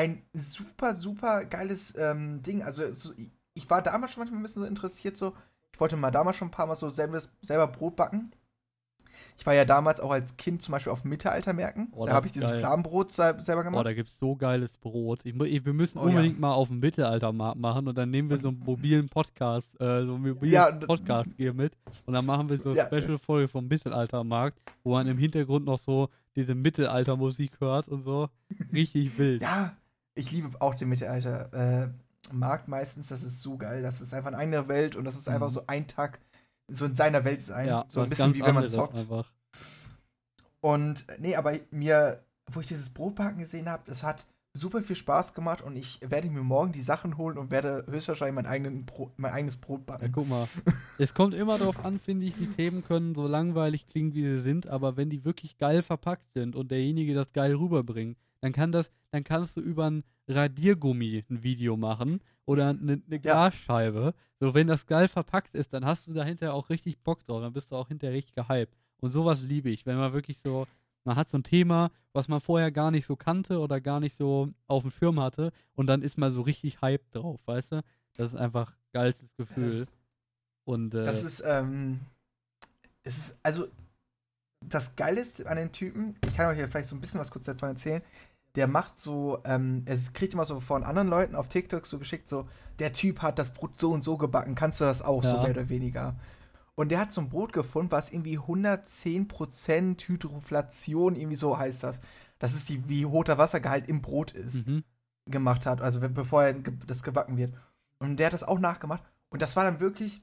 ein 0.00 0.22
super, 0.32 0.94
super 0.94 1.44
geiles 1.44 1.94
ähm, 1.98 2.42
Ding. 2.42 2.62
Also, 2.62 2.92
so, 2.92 3.12
ich- 3.54 3.68
war 3.68 3.82
damals 3.82 4.12
schon 4.12 4.20
manchmal 4.22 4.40
ein 4.40 4.42
bisschen 4.42 4.62
so 4.62 4.68
interessiert, 4.68 5.16
so. 5.16 5.34
Ich 5.72 5.78
wollte 5.80 5.96
mal 5.96 6.10
damals 6.10 6.36
schon 6.36 6.48
ein 6.48 6.52
paar 6.52 6.66
Mal 6.66 6.74
so 6.74 6.88
selbes, 6.90 7.30
selber 7.42 7.66
Brot 7.66 7.96
backen. 7.96 8.30
Ich 9.38 9.46
war 9.46 9.54
ja 9.54 9.64
damals 9.64 10.00
auch 10.00 10.10
als 10.10 10.36
Kind 10.36 10.62
zum 10.62 10.72
Beispiel 10.72 10.92
auf 10.92 11.04
Mittelaltermärkten. 11.04 11.88
Oh, 11.92 12.04
da 12.04 12.12
habe 12.12 12.26
ich 12.26 12.32
dieses 12.32 12.50
geil. 12.50 12.58
Flammenbrot 12.60 13.10
se 13.10 13.34
selber 13.38 13.62
Boah, 13.62 13.70
gemacht. 13.70 13.86
da 13.86 13.92
gibt's 13.94 14.18
so 14.18 14.36
geiles 14.36 14.76
Brot. 14.76 15.20
Ich, 15.24 15.34
ich, 15.34 15.64
wir 15.64 15.72
müssen 15.72 15.98
Oh, 15.98 16.02
ja. 16.02 16.10
unbedingt 16.10 16.38
mal 16.40 16.52
auf 16.52 16.68
dem 16.68 16.80
Mittelaltermarkt 16.80 17.58
machen 17.58 17.88
und 17.88 17.96
dann 17.96 18.10
nehmen 18.10 18.28
wir 18.28 18.36
so 18.38 18.48
einen 18.48 18.58
mobilen 18.60 19.08
Podcast, 19.08 19.68
äh, 19.80 20.04
so 20.04 20.14
einen 20.14 20.22
mobilen 20.28 20.52
Ja, 20.52 20.70
Podcast 20.72 21.30
hier 21.36 21.54
mit 21.54 21.72
und 22.06 22.12
dann 22.14 22.26
machen 22.26 22.48
wir 22.50 22.58
so 22.58 22.70
eine 22.70 22.78
Ja. 22.78 22.86
Special-Folge 22.86 23.48
vom 23.48 23.66
Mittelaltermarkt, 23.68 24.58
wo 24.84 24.92
man 24.92 25.06
im 25.06 25.16
Hintergrund 25.18 25.64
noch 25.64 25.78
so 25.78 26.08
diese 26.36 26.54
Mittelaltermusik 26.54 27.52
hört 27.60 27.88
und 27.88 28.02
so. 28.02 28.28
Richtig 28.72 29.16
wild. 29.18 29.42
Ja, 29.42 29.74
ich 30.20 30.30
liebe 30.30 30.48
auch 30.60 30.74
den 30.74 30.88
Mittelalter. 30.88 31.52
Äh, 31.84 31.88
meistens, 32.66 33.08
das 33.08 33.22
ist 33.22 33.40
so 33.42 33.56
geil. 33.56 33.82
Das 33.82 34.00
ist 34.00 34.14
einfach 34.14 34.28
eine 34.28 34.38
eigene 34.38 34.68
Welt 34.68 34.94
und 34.96 35.04
das 35.04 35.16
ist 35.16 35.28
einfach 35.28 35.48
Mhm. 35.48 35.54
so 35.54 35.62
ein 35.66 35.86
Tag, 35.88 36.20
so 36.68 36.84
in 36.84 36.94
seiner 36.94 37.24
Welt 37.24 37.42
sein. 37.42 37.66
Ja, 37.66 37.84
so 37.88 38.00
ein 38.02 38.08
bisschen 38.08 38.34
wie 38.34 38.42
wenn 38.42 38.54
man 38.54 38.68
zockt. 38.68 38.98
Einfach. 38.98 39.32
Und 40.60 41.06
nee, 41.18 41.34
aber 41.36 41.54
mir, 41.70 42.22
wo 42.52 42.60
ich 42.60 42.66
dieses 42.66 42.90
Brotbacken 42.90 43.38
gesehen 43.40 43.68
habe, 43.68 43.82
das 43.86 44.02
hat 44.02 44.26
super 44.52 44.82
viel 44.82 44.96
Spaß 44.96 45.34
gemacht 45.34 45.62
und 45.62 45.76
ich 45.76 46.00
werde 46.02 46.28
mir 46.28 46.42
morgen 46.42 46.72
die 46.72 46.80
Sachen 46.80 47.16
holen 47.16 47.38
und 47.38 47.50
werde 47.52 47.84
höchstwahrscheinlich 47.88 48.44
mein, 48.44 48.84
Bro 48.84 49.12
mein 49.16 49.32
eigenes 49.32 49.56
Brot 49.56 49.80
Ja, 49.88 49.96
backen. 49.96 50.12
guck 50.12 50.28
mal. 50.28 50.48
es 50.98 51.14
kommt 51.14 51.34
immer 51.34 51.56
darauf 51.56 51.84
an, 51.84 52.00
finde 52.00 52.26
ich, 52.26 52.34
die 52.36 52.48
Themen 52.48 52.82
können 52.84 53.14
so 53.14 53.26
langweilig 53.28 53.86
klingen, 53.86 54.12
wie 54.12 54.24
sie 54.24 54.40
sind, 54.40 54.66
aber 54.66 54.96
wenn 54.96 55.08
die 55.08 55.24
wirklich 55.24 55.56
geil 55.56 55.82
verpackt 55.82 56.32
sind 56.34 56.56
und 56.56 56.70
derjenige 56.72 57.14
das 57.14 57.32
geil 57.32 57.54
rüberbringt, 57.54 58.18
dann 58.40 58.52
kann 58.52 58.72
das, 58.72 58.90
dann 59.10 59.24
kannst 59.24 59.56
du 59.56 59.60
über 59.60 59.90
ein 59.90 60.04
Radiergummi 60.28 61.24
ein 61.28 61.42
Video 61.42 61.76
machen 61.76 62.20
oder 62.46 62.68
eine, 62.70 62.92
eine 62.92 63.02
Ja. 63.10 63.18
Glasscheibe. 63.18 64.14
So, 64.38 64.54
wenn 64.54 64.66
das 64.66 64.86
geil 64.86 65.08
verpackt 65.08 65.54
ist, 65.54 65.72
dann 65.72 65.84
hast 65.84 66.06
du 66.06 66.12
dahinter 66.12 66.54
auch 66.54 66.70
richtig 66.70 66.98
Bock 67.00 67.24
drauf, 67.26 67.42
dann 67.42 67.52
bist 67.52 67.70
du 67.70 67.76
auch 67.76 67.88
hinterher 67.88 68.16
richtig 68.16 68.34
gehypt. 68.34 68.74
Und 68.98 69.10
sowas 69.10 69.40
liebe 69.40 69.70
ich, 69.70 69.86
wenn 69.86 69.96
man 69.96 70.12
wirklich 70.12 70.38
so, 70.38 70.64
man 71.04 71.16
hat 71.16 71.28
so 71.28 71.38
ein 71.38 71.42
Thema, 71.42 71.90
was 72.12 72.28
man 72.28 72.40
vorher 72.40 72.70
gar 72.70 72.90
nicht 72.90 73.06
so 73.06 73.16
kannte 73.16 73.58
oder 73.58 73.80
gar 73.80 74.00
nicht 74.00 74.16
so 74.16 74.50
auf 74.66 74.82
dem 74.82 74.90
Schirm 74.90 75.20
hatte 75.20 75.52
und 75.74 75.86
dann 75.86 76.02
ist 76.02 76.18
man 76.18 76.30
so 76.30 76.42
richtig 76.42 76.80
hyped 76.82 77.14
drauf, 77.14 77.40
weißt 77.46 77.72
du? 77.72 77.82
Das 78.16 78.32
ist 78.32 78.38
einfach 78.38 78.76
geilstes 78.92 79.34
Gefühl. 79.36 79.80
Das, 79.80 79.92
Und 80.64 80.94
äh, 80.94 81.04
das 81.04 81.22
ist, 81.22 81.42
ähm, 81.46 82.00
es 83.02 83.18
ist, 83.18 83.38
also, 83.42 83.68
das 84.66 84.94
Geilste 84.94 85.48
an 85.48 85.56
den 85.56 85.72
Typen, 85.72 86.16
ich 86.24 86.34
kann 86.34 86.46
euch 86.46 86.58
ja 86.58 86.68
vielleicht 86.68 86.88
so 86.88 86.96
ein 86.96 87.00
bisschen 87.00 87.20
was 87.20 87.30
kurz 87.30 87.46
davon 87.46 87.70
erzählen, 87.70 88.02
der 88.56 88.66
macht 88.66 88.98
so, 88.98 89.38
ähm, 89.44 89.82
er 89.86 89.96
kriegt 90.12 90.34
immer 90.34 90.44
so 90.44 90.60
von 90.60 90.84
anderen 90.84 91.08
Leuten 91.08 91.34
auf 91.36 91.48
TikTok 91.48 91.86
so 91.86 91.98
geschickt, 91.98 92.28
so, 92.28 92.48
der 92.78 92.92
Typ 92.92 93.22
hat 93.22 93.38
das 93.38 93.52
Brot 93.52 93.78
so 93.78 93.92
und 93.92 94.02
so 94.02 94.16
gebacken, 94.16 94.54
kannst 94.54 94.80
du 94.80 94.84
das 94.84 95.02
auch, 95.02 95.22
so 95.22 95.36
Ja. 95.36 95.42
mehr 95.42 95.50
oder 95.50 95.68
weniger. 95.68 96.16
Und 96.74 96.90
der 96.90 96.98
hat 96.98 97.12
so 97.12 97.20
ein 97.20 97.28
Brot 97.28 97.52
gefunden, 97.52 97.92
was 97.92 98.10
irgendwie 98.10 98.38
110% 98.38 100.08
Hydroflation, 100.08 101.14
irgendwie 101.14 101.36
so 101.36 101.58
heißt 101.58 101.82
das. 101.82 102.00
Das 102.38 102.54
ist 102.54 102.68
die, 102.68 102.88
wie 102.88 103.06
hoch 103.06 103.24
der 103.24 103.38
Wassergehalt 103.38 103.88
im 103.88 104.00
Brot 104.00 104.32
ist 104.32 104.66
mhm. 104.66 104.82
gemacht 105.26 105.66
hat, 105.66 105.80
also 105.80 106.00
bevor 106.00 106.44
er 106.44 106.54
das 106.54 107.02
gebacken 107.02 107.36
wird. 107.36 107.54
Und 107.98 108.16
der 108.16 108.26
hat 108.26 108.32
das 108.32 108.44
auch 108.44 108.58
nachgemacht. 108.58 109.02
Und 109.28 109.42
das 109.42 109.56
war 109.56 109.64
dann 109.64 109.78
wirklich, 109.78 110.22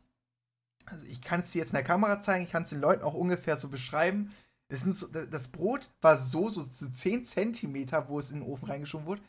also 0.87 1.05
ich 1.05 1.21
kann 1.21 1.41
es 1.41 1.51
dir 1.51 1.59
jetzt 1.59 1.69
in 1.69 1.75
der 1.75 1.83
Kamera 1.83 2.19
zeigen, 2.21 2.43
ich 2.43 2.51
kann 2.51 2.63
es 2.63 2.69
den 2.69 2.81
Leuten 2.81 3.03
auch 3.03 3.13
ungefähr 3.13 3.55
so 3.55 3.69
beschreiben. 3.69 4.31
Es 4.69 4.81
sind 4.81 4.93
so, 4.95 5.07
da- 5.07 5.25
das 5.25 5.47
Brot 5.47 5.89
war 6.01 6.17
so, 6.17 6.49
so, 6.49 6.61
so 6.69 6.89
10 6.89 7.23
Zentimeter, 7.25 8.07
wo 8.09 8.19
es 8.19 8.31
in 8.31 8.39
den 8.41 8.47
Ofen 8.49 8.67
reingeschoben 8.67 9.07
wurde. 9.07 9.21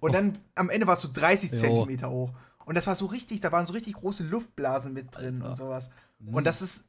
Und 0.00 0.10
Oh. 0.10 0.12
dann 0.12 0.38
am 0.54 0.70
Ende 0.70 0.86
war 0.86 0.94
es 0.94 1.02
so 1.02 1.08
30 1.12 1.50
Jo. 1.52 1.58
Zentimeter 1.58 2.10
hoch. 2.10 2.32
Und 2.64 2.74
das 2.76 2.86
war 2.86 2.96
so 2.96 3.06
richtig, 3.06 3.40
da 3.40 3.50
waren 3.52 3.66
so 3.66 3.72
richtig 3.72 3.94
große 3.94 4.22
Luftblasen 4.24 4.92
mit 4.92 5.16
drin 5.16 5.36
Alter. 5.36 5.48
und 5.50 5.56
sowas. 5.56 5.90
Mhm. 6.18 6.34
Und 6.34 6.44
das 6.46 6.60
ist, 6.62 6.84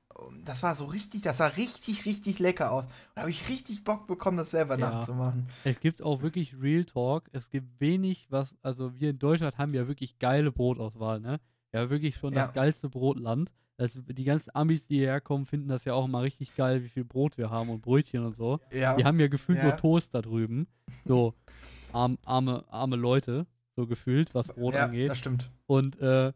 das 0.45 0.61
war 0.63 0.75
so 0.75 0.85
richtig, 0.85 1.21
das 1.21 1.37
sah 1.37 1.47
richtig, 1.47 2.05
richtig 2.05 2.39
lecker 2.39 2.71
aus. 2.71 2.83
Und 2.85 2.91
da 3.15 3.21
habe 3.21 3.31
ich 3.31 3.47
richtig 3.49 3.83
Bock 3.85 4.05
bekommen, 4.07 4.37
das 4.37 4.51
selber 4.51 4.77
Ja. 4.77 4.89
nachzumachen. 4.91 5.47
Es 5.63 5.79
gibt 5.79 6.01
auch 6.01 6.21
wirklich 6.21 6.53
Real 6.61 6.83
Talk. 6.85 7.29
Es 7.31 7.49
gibt 7.49 7.79
wenig, 7.79 8.27
was, 8.29 8.49
also 8.61 8.93
wir 8.99 9.09
in 9.11 9.19
Deutschland 9.19 9.57
haben 9.57 9.73
ja 9.73 9.87
wirklich 9.87 10.19
geile 10.19 10.51
Brotauswahl, 10.51 11.19
ne? 11.21 11.39
Ja, 11.71 11.89
wirklich 11.89 12.17
schon 12.17 12.33
Ja. 12.33 12.45
das 12.45 12.53
geilste 12.53 12.89
Brotland. 12.89 13.49
Das, 13.79 13.97
die 14.09 14.23
ganzen 14.25 14.51
Amis, 14.53 14.87
die 14.87 14.95
hierher 14.97 15.21
kommen, 15.21 15.45
finden 15.45 15.69
das 15.69 15.85
ja 15.85 15.93
auch 15.93 16.03
immer 16.05 16.21
richtig 16.21 16.53
geil, 16.55 16.83
wie 16.83 16.89
viel 16.89 17.05
Brot 17.05 17.37
wir 17.37 17.49
haben 17.49 17.69
und 17.69 17.81
Brötchen 17.81 18.25
und 18.25 18.35
so. 18.35 18.59
Ja. 18.73 18.95
Die 18.97 19.05
haben 19.05 19.17
ja 19.21 19.27
gefühlt 19.29 19.57
Ja. 19.59 19.63
nur 19.69 19.77
Toast 19.77 20.13
da 20.13 20.21
drüben. 20.21 20.67
So, 21.05 21.33
arm, 21.93 22.17
arme, 22.25 22.65
arme 22.69 22.97
Leute, 22.97 23.47
so 23.77 23.87
gefühlt, 23.87 24.35
was 24.35 24.47
Brot 24.49 24.73
ja, 24.73 24.83
angeht. 24.85 25.07
das 25.09 25.17
stimmt. 25.17 25.49
Und, 25.65 25.97
äh, 26.01 26.33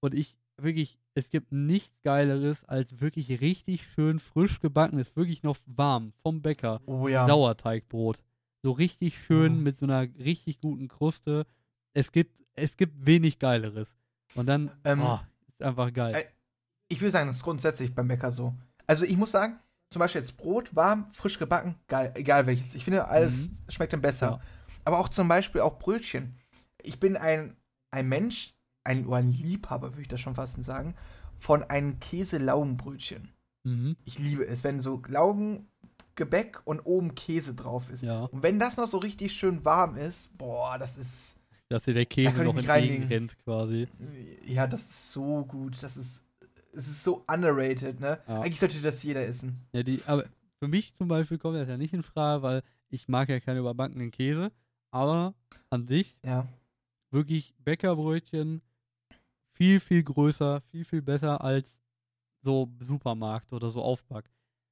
und 0.00 0.14
ich, 0.14 0.36
wirklich, 0.56 0.98
es 1.14 1.30
gibt 1.30 1.52
nichts 1.52 2.02
Geileres 2.02 2.64
als 2.64 3.00
wirklich 3.00 3.40
richtig 3.40 3.86
schön 3.94 4.18
frisch 4.18 4.58
gebackenes, 4.58 5.14
wirklich 5.14 5.44
noch 5.44 5.56
warm 5.66 6.12
vom 6.22 6.42
Bäcker. 6.42 6.80
Oh 6.86 7.06
ja. 7.06 7.26
Sauerteigbrot. 7.28 8.24
So 8.64 8.72
richtig 8.72 9.16
schön 9.22 9.58
Oh. 9.58 9.60
mit 9.60 9.78
so 9.78 9.86
einer 9.86 10.08
richtig 10.18 10.58
guten 10.60 10.88
Kruste. 10.88 11.46
Es 11.92 12.10
gibt, 12.10 12.42
es 12.54 12.76
gibt 12.76 13.06
wenig 13.06 13.38
Geileres. 13.38 13.96
Und 14.34 14.46
dann, 14.46 14.72
Ähm, 14.84 15.02
oh, 15.02 15.20
ist 15.46 15.62
einfach 15.62 15.92
geil. 15.92 16.24
Ich 16.88 17.00
würde 17.00 17.10
sagen, 17.10 17.28
das 17.28 17.36
ist 17.36 17.42
grundsätzlich 17.42 17.94
beim 17.94 18.08
Bäcker 18.08 18.30
so. 18.30 18.54
Also 18.86 19.04
ich 19.04 19.16
muss 19.16 19.30
sagen, 19.30 19.58
zum 19.90 20.00
Beispiel 20.00 20.20
jetzt 20.20 20.36
Brot, 20.36 20.74
warm, 20.74 21.08
frisch 21.12 21.38
gebacken, 21.38 21.76
geil, 21.88 22.12
egal 22.16 22.46
welches. 22.46 22.74
Ich 22.74 22.84
finde, 22.84 23.08
alles 23.08 23.50
schmeckt 23.68 23.92
dann 23.92 24.02
besser. 24.02 24.26
Ja. 24.26 24.40
Aber 24.84 24.98
auch 24.98 25.08
zum 25.08 25.28
Beispiel 25.28 25.60
auch 25.60 25.78
Brötchen. 25.78 26.36
Ich 26.82 27.00
bin 27.00 27.16
ein, 27.16 27.56
ein 27.90 28.08
Mensch, 28.08 28.54
ein, 28.84 29.06
oder 29.06 29.18
ein 29.18 29.32
Liebhaber, 29.32 29.92
würde 29.92 30.02
ich 30.02 30.08
das 30.08 30.20
schon 30.20 30.34
fast 30.34 30.62
sagen, 30.64 30.94
von 31.38 31.62
einem 31.62 32.00
Käse-Laugenbrötchen. 32.00 33.28
mhm. 33.64 33.96
Ich 34.04 34.18
liebe 34.18 34.46
es, 34.46 34.64
wenn 34.64 34.80
so 34.80 35.00
Laugengebäck 35.06 36.60
und 36.64 36.80
oben 36.80 37.14
Käse 37.14 37.54
drauf 37.54 37.88
ist. 37.90 38.02
Ja, 38.02 38.24
Und 38.24 38.42
wenn 38.42 38.58
das 38.58 38.76
noch 38.76 38.88
so 38.88 38.98
richtig 38.98 39.32
schön 39.32 39.64
warm 39.64 39.96
ist, 39.96 40.36
boah, 40.36 40.76
das 40.78 40.98
ist, 40.98 41.38
dass 41.68 41.84
dir 41.84 41.94
der 41.94 42.06
Käse 42.06 42.44
noch 42.44 42.56
entgegenrennt 42.56 43.36
quasi. 43.44 43.88
ja, 44.44 44.66
das 44.66 44.82
ist 44.82 45.12
so 45.12 45.44
gut. 45.44 45.82
Das 45.82 45.96
ist, 45.96 46.23
es 46.76 46.88
ist 46.88 47.04
so 47.04 47.24
underrated, 47.26 48.00
ne? 48.00 48.18
Ja. 48.26 48.40
Eigentlich 48.40 48.60
sollte 48.60 48.80
das 48.80 49.02
jeder 49.02 49.26
essen. 49.26 49.60
Ja, 49.72 49.82
die, 49.82 50.00
aber 50.06 50.24
für 50.58 50.68
mich 50.68 50.94
zum 50.94 51.08
Beispiel 51.08 51.38
kommt 51.38 51.56
das 51.56 51.68
ja 51.68 51.76
nicht 51.76 51.94
in 51.94 52.02
Frage, 52.02 52.42
weil 52.42 52.62
ich 52.90 53.08
mag 53.08 53.28
ja 53.28 53.40
keine 53.40 53.60
überbackenen 53.60 54.10
Käse. 54.10 54.52
Aber 54.90 55.34
an 55.70 55.86
sich 55.86 56.16
Ja. 56.24 56.46
wirklich 57.10 57.54
Bäckerbrötchen 57.58 58.62
viel, 59.52 59.80
viel 59.80 60.02
größer, 60.02 60.60
viel, 60.70 60.84
viel 60.84 61.02
besser 61.02 61.40
als 61.42 61.80
so 62.42 62.68
Supermarkt 62.80 63.52
oder 63.52 63.70
so 63.70 63.82
Aufback. 63.82 64.30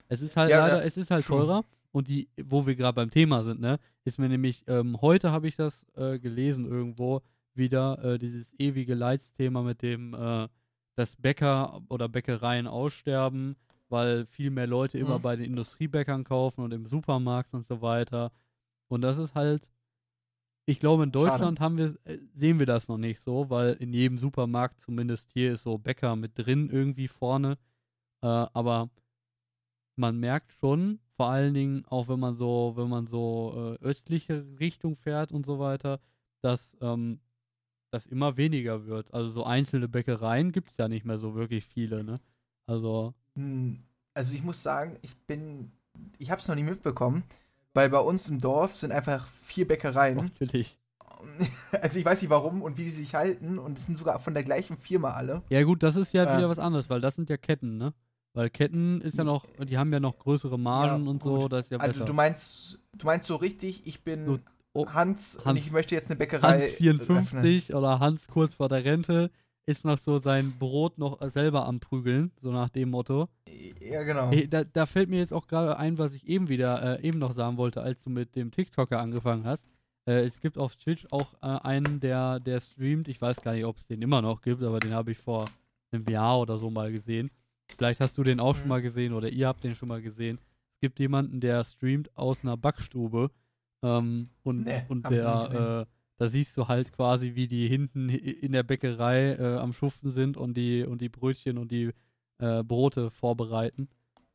Es 0.08 0.20
ist 0.20 0.36
halt 0.36 0.50
Ja, 0.50 0.58
leider, 0.58 0.78
ja, 0.80 0.84
es 0.86 0.96
ist 0.96 1.10
halt 1.10 1.24
true. 1.24 1.38
teurer 1.38 1.64
und 1.90 2.08
die, 2.08 2.28
wo 2.44 2.66
wir 2.66 2.74
gerade 2.76 2.94
beim 2.94 3.10
Thema 3.10 3.42
sind, 3.42 3.60
ne, 3.60 3.78
ist 4.04 4.18
mir 4.18 4.28
nämlich, 4.28 4.62
ähm, 4.66 5.00
heute 5.00 5.30
habe 5.30 5.48
ich 5.48 5.56
das 5.56 5.86
äh, 5.94 6.18
gelesen 6.18 6.66
irgendwo 6.66 7.22
wieder, 7.54 8.02
äh, 8.04 8.18
dieses 8.18 8.54
ewige 8.58 8.94
Leidsthema 8.94 9.62
mit 9.62 9.82
dem, 9.82 10.14
äh, 10.14 10.48
dass 10.94 11.16
Bäcker 11.16 11.82
oder 11.88 12.08
Bäckereien 12.08 12.66
aussterben, 12.66 13.56
weil 13.88 14.26
viel 14.26 14.50
mehr 14.50 14.66
Leute 14.66 14.98
immer 14.98 15.18
Mhm. 15.18 15.22
bei 15.22 15.36
den 15.36 15.46
Industriebäckern 15.46 16.24
kaufen 16.24 16.62
und 16.62 16.72
im 16.72 16.86
Supermarkt 16.86 17.54
und 17.54 17.66
so 17.66 17.82
weiter. 17.82 18.32
Und 18.88 19.02
das 19.02 19.18
ist 19.18 19.34
halt, 19.34 19.70
ich 20.66 20.80
glaube, 20.80 21.02
in 21.04 21.12
Schade. 21.12 21.30
Deutschland 21.30 21.60
haben 21.60 21.78
wir, 21.78 21.96
äh, 22.04 22.18
sehen 22.34 22.58
wir 22.58 22.66
das 22.66 22.88
noch 22.88 22.98
nicht 22.98 23.20
so, 23.20 23.50
weil 23.50 23.74
in 23.74 23.92
jedem 23.92 24.18
Supermarkt, 24.18 24.80
zumindest 24.80 25.30
hier, 25.32 25.52
ist 25.52 25.62
so 25.62 25.78
Bäcker 25.78 26.16
mit 26.16 26.32
drin 26.38 26.70
irgendwie 26.70 27.08
vorne. 27.08 27.58
Äh, 28.22 28.26
aber 28.26 28.90
man 29.96 30.18
merkt 30.18 30.52
schon, 30.52 31.00
vor 31.16 31.26
allen 31.26 31.54
Dingen 31.54 31.84
auch 31.86 32.08
wenn 32.08 32.20
man 32.20 32.36
so, 32.36 32.72
wenn 32.76 32.88
man 32.88 33.06
so 33.06 33.76
äh, 33.80 33.84
östliche 33.84 34.44
Richtung 34.58 34.96
fährt 34.96 35.32
und 35.32 35.44
so 35.46 35.58
weiter, 35.58 36.00
dass 36.42 36.76
ähm, 36.80 37.20
das 37.92 38.06
immer 38.06 38.36
weniger 38.36 38.86
wird. 38.86 39.12
Also 39.14 39.30
so 39.30 39.44
einzelne 39.44 39.88
Bäckereien 39.88 40.52
gibt 40.52 40.70
es 40.70 40.76
ja 40.78 40.88
nicht 40.88 41.04
mehr 41.06 41.18
so 41.18 41.34
wirklich 41.34 41.66
viele, 41.66 42.04
ne? 42.04 42.16
Also, 42.66 43.14
Hm, 43.36 43.82
Also 44.14 44.34
ich 44.34 44.42
muss 44.42 44.62
sagen, 44.62 44.98
ich 45.02 45.16
bin, 45.26 45.72
ich 46.18 46.30
habe 46.30 46.40
es 46.40 46.48
noch 46.48 46.54
nie 46.54 46.62
mitbekommen, 46.62 47.24
weil 47.74 47.88
bei 47.90 47.98
uns 48.00 48.28
im 48.28 48.40
Dorf 48.40 48.76
sind 48.76 48.92
einfach 48.92 49.26
vier 49.28 49.66
Bäckereien. 49.66 50.30
natürlich. 50.40 50.78
Also 51.82 51.98
ich 51.98 52.04
weiß 52.04 52.20
nicht 52.22 52.30
warum 52.30 52.62
und 52.62 52.78
wie 52.78 52.84
die 52.84 52.90
sich 52.90 53.14
halten 53.14 53.58
und 53.58 53.78
es 53.78 53.86
sind 53.86 53.96
sogar 53.96 54.20
von 54.20 54.34
der 54.34 54.44
gleichen 54.44 54.76
Firma 54.76 55.10
alle. 55.12 55.42
Ja 55.50 55.62
gut, 55.62 55.82
das 55.82 55.96
ist 55.96 56.12
ja 56.12 56.24
Äh. 56.24 56.32
wieder 56.32 56.48
was 56.48 56.58
anderes, 56.58 56.88
weil 56.90 57.00
das 57.00 57.14
sind 57.16 57.28
ja 57.30 57.36
Ketten, 57.36 57.76
ne? 57.78 57.94
Weil 58.34 58.48
Ketten 58.50 59.00
ist 59.02 59.18
ja 59.18 59.24
noch, 59.24 59.44
die 59.58 59.76
haben 59.76 59.92
ja 59.92 60.00
noch 60.00 60.18
größere 60.18 60.58
Margen 60.58 61.06
Ja, 61.06 61.08
und 61.08 61.22
so, 61.22 61.48
das 61.48 61.66
ist 61.66 61.70
ja 61.70 61.78
Also 61.78 62.00
besser. 62.00 62.06
du 62.06 62.12
meinst, 62.14 62.78
du 62.96 63.06
meinst 63.06 63.26
so 63.28 63.36
richtig, 63.36 63.86
ich 63.86 64.02
bin 64.02 64.26
So, 64.26 64.38
oh, 64.74 64.86
Hans, 64.92 65.36
und 65.36 65.44
Hans- 65.44 65.60
ich 65.60 65.70
möchte 65.72 65.94
jetzt 65.94 66.10
eine 66.10 66.18
Bäckerei. 66.18 66.60
Hans 66.62 66.72
54 66.74 67.74
oder 67.74 68.00
Hans 68.00 68.26
kurz 68.26 68.54
vor 68.54 68.68
der 68.68 68.84
Rente 68.84 69.30
ist 69.66 69.84
noch 69.84 69.98
so 69.98 70.18
sein 70.18 70.52
Brot 70.58 70.98
noch 70.98 71.20
selber 71.30 71.66
am 71.66 71.78
Prügeln, 71.78 72.32
so 72.40 72.50
nach 72.50 72.68
dem 72.68 72.90
Motto. 72.90 73.28
öffnen. 73.46 73.74
Ja, 73.92 74.02
genau. 74.02 74.30
Da, 74.48 74.64
da 74.64 74.86
fällt 74.86 75.08
mir 75.08 75.18
jetzt 75.18 75.32
auch 75.32 75.46
gerade 75.46 75.76
ein, 75.76 75.98
was 75.98 76.14
ich 76.14 76.26
eben 76.26 76.48
wieder, 76.48 76.98
äh, 77.00 77.06
eben 77.06 77.18
noch 77.20 77.32
sagen 77.32 77.56
wollte, 77.58 77.80
als 77.80 78.02
du 78.02 78.10
mit 78.10 78.34
dem 78.34 78.50
TikToker 78.50 78.98
angefangen 78.98 79.44
hast. 79.44 79.62
Äh, 80.08 80.24
es 80.24 80.40
gibt 80.40 80.58
auf 80.58 80.74
Twitch 80.74 81.06
auch 81.12 81.32
äh, 81.42 81.46
einen, 81.46 82.00
der, 82.00 82.40
der 82.40 82.58
streamt, 82.60 83.06
ich 83.06 83.20
weiß 83.20 83.36
gar 83.42 83.52
nicht, 83.54 83.64
ob 83.64 83.78
es 83.78 83.86
den 83.86 84.02
immer 84.02 84.20
noch 84.20 84.42
gibt, 84.42 84.62
aber 84.64 84.80
den 84.80 84.92
habe 84.94 85.12
ich 85.12 85.18
vor 85.18 85.48
einem 85.92 86.06
Jahr 86.08 86.40
oder 86.40 86.58
so 86.58 86.68
mal 86.70 86.90
gesehen. 86.90 87.30
Vielleicht 87.78 88.00
hast 88.00 88.18
du 88.18 88.24
den 88.24 88.40
auch 88.40 88.54
schon 88.54 88.64
Mhm. 88.64 88.68
mal 88.68 88.82
gesehen 88.82 89.12
oder 89.12 89.28
ihr 89.28 89.46
habt 89.46 89.62
den 89.62 89.76
schon 89.76 89.88
mal 89.88 90.02
gesehen. 90.02 90.38
Es 90.74 90.80
gibt 90.80 90.98
jemanden, 90.98 91.38
der 91.38 91.62
streamt 91.62 92.10
aus 92.16 92.42
einer 92.42 92.56
Backstube 92.56 93.30
ähm, 93.82 94.24
und, 94.42 94.66
Nee, 94.66 94.82
und 94.88 95.08
der, 95.10 95.86
äh, 95.86 95.92
da 96.16 96.28
siehst 96.28 96.56
du 96.56 96.68
halt 96.68 96.92
quasi, 96.92 97.34
wie 97.34 97.46
die 97.46 97.66
hinten 97.66 98.08
in 98.08 98.52
der 98.52 98.62
Bäckerei 98.62 99.34
äh, 99.34 99.56
am 99.56 99.72
Schuften 99.72 100.10
sind 100.10 100.36
und 100.36 100.54
die, 100.54 100.84
und 100.84 101.00
die 101.00 101.08
Brötchen 101.08 101.58
und 101.58 101.72
die 101.72 101.90
äh, 102.38 102.62
Brote 102.62 103.10
vorbereiten. 103.10 103.88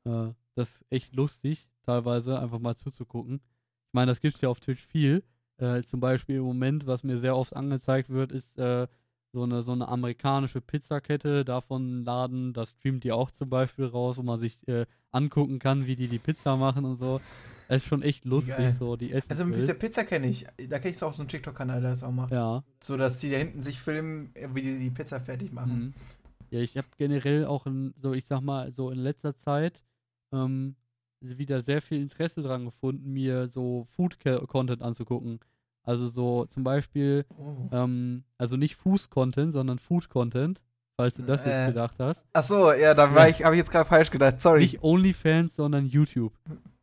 Äh, 0.06 0.32
das 0.56 0.70
ist 0.70 0.86
echt 0.90 1.16
lustig, 1.16 1.70
teilweise 1.86 2.40
einfach 2.40 2.60
mal 2.60 2.76
zuzugucken. 2.76 3.36
Ich 3.36 3.94
meine, 3.94 4.12
das 4.12 4.22
gibt 4.22 4.36
es 4.36 4.42
ja 4.42 4.50
auf 4.50 4.60
Twitch 4.60 4.86
viel. 4.86 5.24
Äh, 5.58 5.84
zum 5.84 6.00
Beispiel 6.00 6.38
im 6.38 6.44
Moment, 6.44 6.88
was 6.88 7.04
mir 7.04 7.18
sehr 7.18 7.36
oft 7.36 7.56
angezeigt 7.56 8.10
wird, 8.10 8.32
ist 8.32 8.58
äh, 8.58 8.88
so, 9.34 9.44
eine, 9.44 9.62
so 9.62 9.72
eine 9.72 9.88
amerikanische 9.88 10.62
Pizzakette. 10.62 11.46
Davon 11.46 12.04
Laden, 12.04 12.54
das 12.54 12.72
streamt 12.72 13.04
die 13.04 13.12
auch 13.12 13.32
zum 13.32 13.50
Beispiel 13.50 13.86
raus, 13.86 14.18
wo 14.18 14.24
man 14.24 14.40
sich 14.40 14.68
äh, 14.68 14.86
angucken 15.12 15.60
kann, 15.60 15.88
wie 15.88 15.96
die 15.96 16.08
die 16.08 16.20
Pizza 16.20 16.58
machen 16.58 16.86
und 16.86 16.98
so. 16.98 17.22
Das 17.68 17.78
ist 17.84 17.86
schon 17.88 18.02
echt 18.02 18.24
lustig, 18.26 18.56
Geil. 18.58 18.76
so 18.80 18.96
die 18.96 19.12
Essen. 19.12 19.30
Also 19.30 19.46
mit 19.46 19.68
der 19.68 19.74
Pizza 19.74 20.04
kenne 20.06 20.28
ich. 20.28 20.46
Da 20.70 20.80
kenne 20.80 20.94
ich 20.96 21.04
auch 21.04 21.14
so 21.14 21.22
einen 21.22 21.30
TikTok-Kanal, 21.30 21.82
der 21.82 21.90
das 21.92 22.04
auch 22.04 22.12
macht. 22.12 22.32
ja. 22.32 22.64
So 22.82 22.96
dass 22.98 23.20
die 23.20 23.30
da 23.30 23.38
hinten 23.38 23.62
sich 23.62 23.80
filmen, 23.80 24.32
wie 24.54 24.62
die 24.62 24.80
die 24.80 24.90
Pizza 24.92 25.20
fertig 25.20 25.52
machen. 25.52 25.78
Mhm. 25.80 25.94
Ja, 26.50 26.60
ich 26.62 26.78
habe 26.78 26.88
generell 26.98 27.46
auch 27.46 27.66
in, 27.66 27.94
so, 27.98 28.14
ich 28.14 28.26
sag 28.26 28.40
mal, 28.42 28.72
so 28.72 28.90
in 28.90 29.00
letzter 29.00 29.36
Zeit 29.36 29.84
ähm, 30.32 30.76
wieder 31.20 31.62
sehr 31.62 31.82
viel 31.82 32.00
Interesse 32.02 32.42
dran 32.42 32.66
gefunden, 32.66 33.12
mir 33.12 33.48
so 33.50 33.86
Food-Content 33.96 34.82
anzugucken. 34.82 35.40
Also 35.84 36.08
so 36.08 36.46
zum 36.46 36.64
Beispiel, 36.64 37.26
Oh. 37.38 37.68
ähm, 37.72 38.24
also 38.38 38.56
nicht 38.56 38.76
Fuß-Content, 38.76 39.52
sondern 39.52 39.80
Food-Content, 39.80 40.62
falls 40.96 41.16
du 41.16 41.24
das 41.24 41.46
Äh. 41.46 41.50
jetzt 41.66 41.68
gedacht 41.76 41.96
hast. 42.00 42.24
Ach 42.34 42.44
so, 42.44 42.72
ja, 42.72 42.94
da 42.94 43.14
war 43.14 43.28
Ja. 43.28 43.34
ich, 43.36 43.44
habe 43.44 43.56
ich 43.56 43.60
jetzt 43.60 43.72
gerade 43.72 43.88
falsch 43.88 44.12
gedacht. 44.12 44.40
Sorry. 44.40 44.62
Nicht 44.62 44.84
OnlyFans, 44.84 45.56
sondern 45.56 45.86
YouTube. 45.86 46.34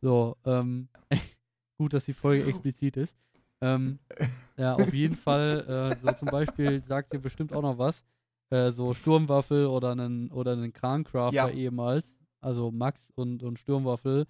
So, 0.05 0.37
ähm, 0.45 0.87
gut, 1.79 1.93
dass 1.93 2.05
die 2.05 2.13
Folge 2.13 2.43
explizit 2.45 2.95
ist. 2.95 3.15
Ähm, 3.59 3.97
ja, 4.55 4.75
auf 4.75 4.93
jeden 4.93 5.15
Fall, 5.15 5.65
äh, 5.67 5.99
so 5.99 6.13
zum 6.13 6.29
Beispiel 6.29 6.79
sagt 6.83 7.11
ihr 7.13 7.19
bestimmt 7.19 7.51
auch 7.51 7.63
noch 7.63 7.79
was. 7.79 8.03
Äh, 8.51 8.71
so 8.71 8.93
Sturmwaffel 8.93 9.65
oder 9.65 9.93
einen, 9.93 10.29
oder 10.31 10.51
einen 10.51 10.71
Krancrafter 10.71 11.49
Ja. 11.49 11.49
ehemals, 11.49 12.19
also 12.39 12.69
Max 12.69 13.09
und, 13.15 13.41
und 13.41 13.57
Sturmwaffel, 13.57 14.27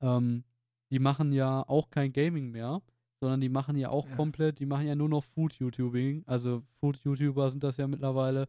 ähm, 0.00 0.42
die 0.90 0.98
machen 0.98 1.32
ja 1.32 1.62
auch 1.68 1.90
kein 1.90 2.12
Gaming 2.12 2.50
mehr, 2.50 2.82
sondern 3.20 3.40
die 3.40 3.48
machen 3.48 3.76
ja 3.76 3.90
auch 3.90 4.08
Ja. 4.08 4.16
komplett, 4.16 4.58
die 4.58 4.66
machen 4.66 4.88
ja 4.88 4.96
nur 4.96 5.08
noch 5.08 5.22
Food-YouTubing. 5.22 6.24
Also 6.26 6.64
Food-YouTuber 6.80 7.50
sind 7.50 7.62
das 7.62 7.76
ja 7.76 7.86
mittlerweile. 7.86 8.48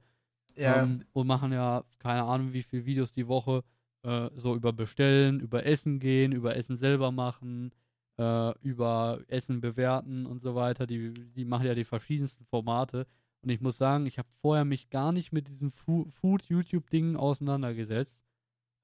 ja, 0.55 0.81
Ähm, 0.83 0.97
und 1.13 1.27
machen 1.27 1.51
ja, 1.51 1.83
keine 1.99 2.23
Ahnung, 2.27 2.53
wie 2.53 2.63
viele 2.63 2.85
Videos 2.87 3.11
die 3.11 3.27
Woche 3.27 3.63
äh, 4.05 4.29
so 4.35 4.55
über 4.55 4.71
Bestellen, 4.71 5.39
über 5.39 5.65
Essen 5.65 5.99
gehen, 5.99 6.31
über 6.31 6.55
Essen 6.55 6.77
selber 6.77 7.11
machen, 7.11 7.71
äh, 8.17 8.57
über 8.59 9.19
Essen 9.27 9.61
bewerten 9.61 10.25
und 10.25 10.41
so 10.41 10.55
weiter. 10.55 10.85
Die, 10.85 11.13
die 11.13 11.45
machen 11.45 11.65
ja 11.65 11.75
die 11.75 11.85
verschiedensten 11.85 12.45
Formate. 12.45 13.07
Und 13.41 13.49
ich 13.49 13.61
muss 13.61 13.77
sagen, 13.77 14.05
ich 14.05 14.17
habe 14.17 14.27
vorher 14.41 14.65
mich 14.65 14.89
gar 14.89 15.11
nicht 15.11 15.31
mit 15.31 15.47
diesem 15.47 15.71
Fu 15.71 16.05
Food-YouTube-Dingen 16.21 17.17
auseinandergesetzt. 17.17 18.19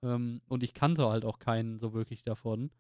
Ähm, 0.03 0.41
und 0.47 0.63
ich 0.63 0.73
kannte 0.73 1.07
halt 1.07 1.25
auch 1.25 1.39
keinen 1.39 1.79
so 1.79 1.93
wirklich 1.93 2.23
davon. 2.23 2.71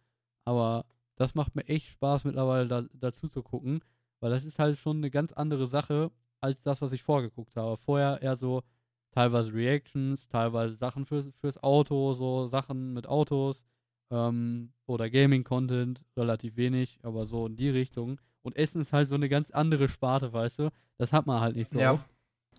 Aber 0.45 0.85
das 1.15 1.35
macht 1.35 1.55
mir 1.55 1.67
echt 1.67 1.87
Spaß 1.89 2.25
mittlerweile 2.25 2.67
da, 2.67 2.83
dazu 2.93 3.27
zu 3.27 3.43
gucken, 3.43 3.81
weil 4.19 4.31
das 4.31 4.45
ist 4.45 4.59
halt 4.59 4.79
schon 4.79 4.97
eine 4.97 5.11
ganz 5.11 5.31
andere 5.33 5.67
Sache 5.67 6.11
als 6.39 6.63
das, 6.63 6.81
was 6.81 6.91
ich 6.91 7.03
vorgeguckt 7.03 7.55
habe. 7.55 7.77
Vorher 7.77 8.21
eher 8.21 8.35
so 8.35 8.63
teilweise 9.11 9.53
Reactions, 9.53 10.27
teilweise 10.27 10.75
Sachen 10.75 11.05
fürs, 11.05 11.31
fürs 11.39 11.61
Auto, 11.61 12.13
so 12.13 12.47
Sachen 12.47 12.93
mit 12.93 13.07
Autos 13.07 13.63
ähm, 14.09 14.71
oder 14.85 15.09
Gaming-Content, 15.09 16.03
relativ 16.17 16.55
wenig, 16.57 16.99
aber 17.03 17.25
so 17.25 17.47
in 17.47 17.55
die 17.55 17.69
Richtung. 17.69 18.19
Und 18.41 18.55
Essen 18.55 18.81
ist 18.81 18.93
halt 18.93 19.09
so 19.09 19.15
eine 19.15 19.29
ganz 19.29 19.51
andere 19.51 19.87
Sparte, 19.87 20.33
weißt 20.33 20.59
du? 20.59 20.69
Das 20.97 21.13
hat 21.13 21.27
man 21.27 21.41
halt 21.41 21.55
nicht 21.55 21.71
so 21.71 21.79
Ja. 21.79 21.93
oft. 21.93 22.09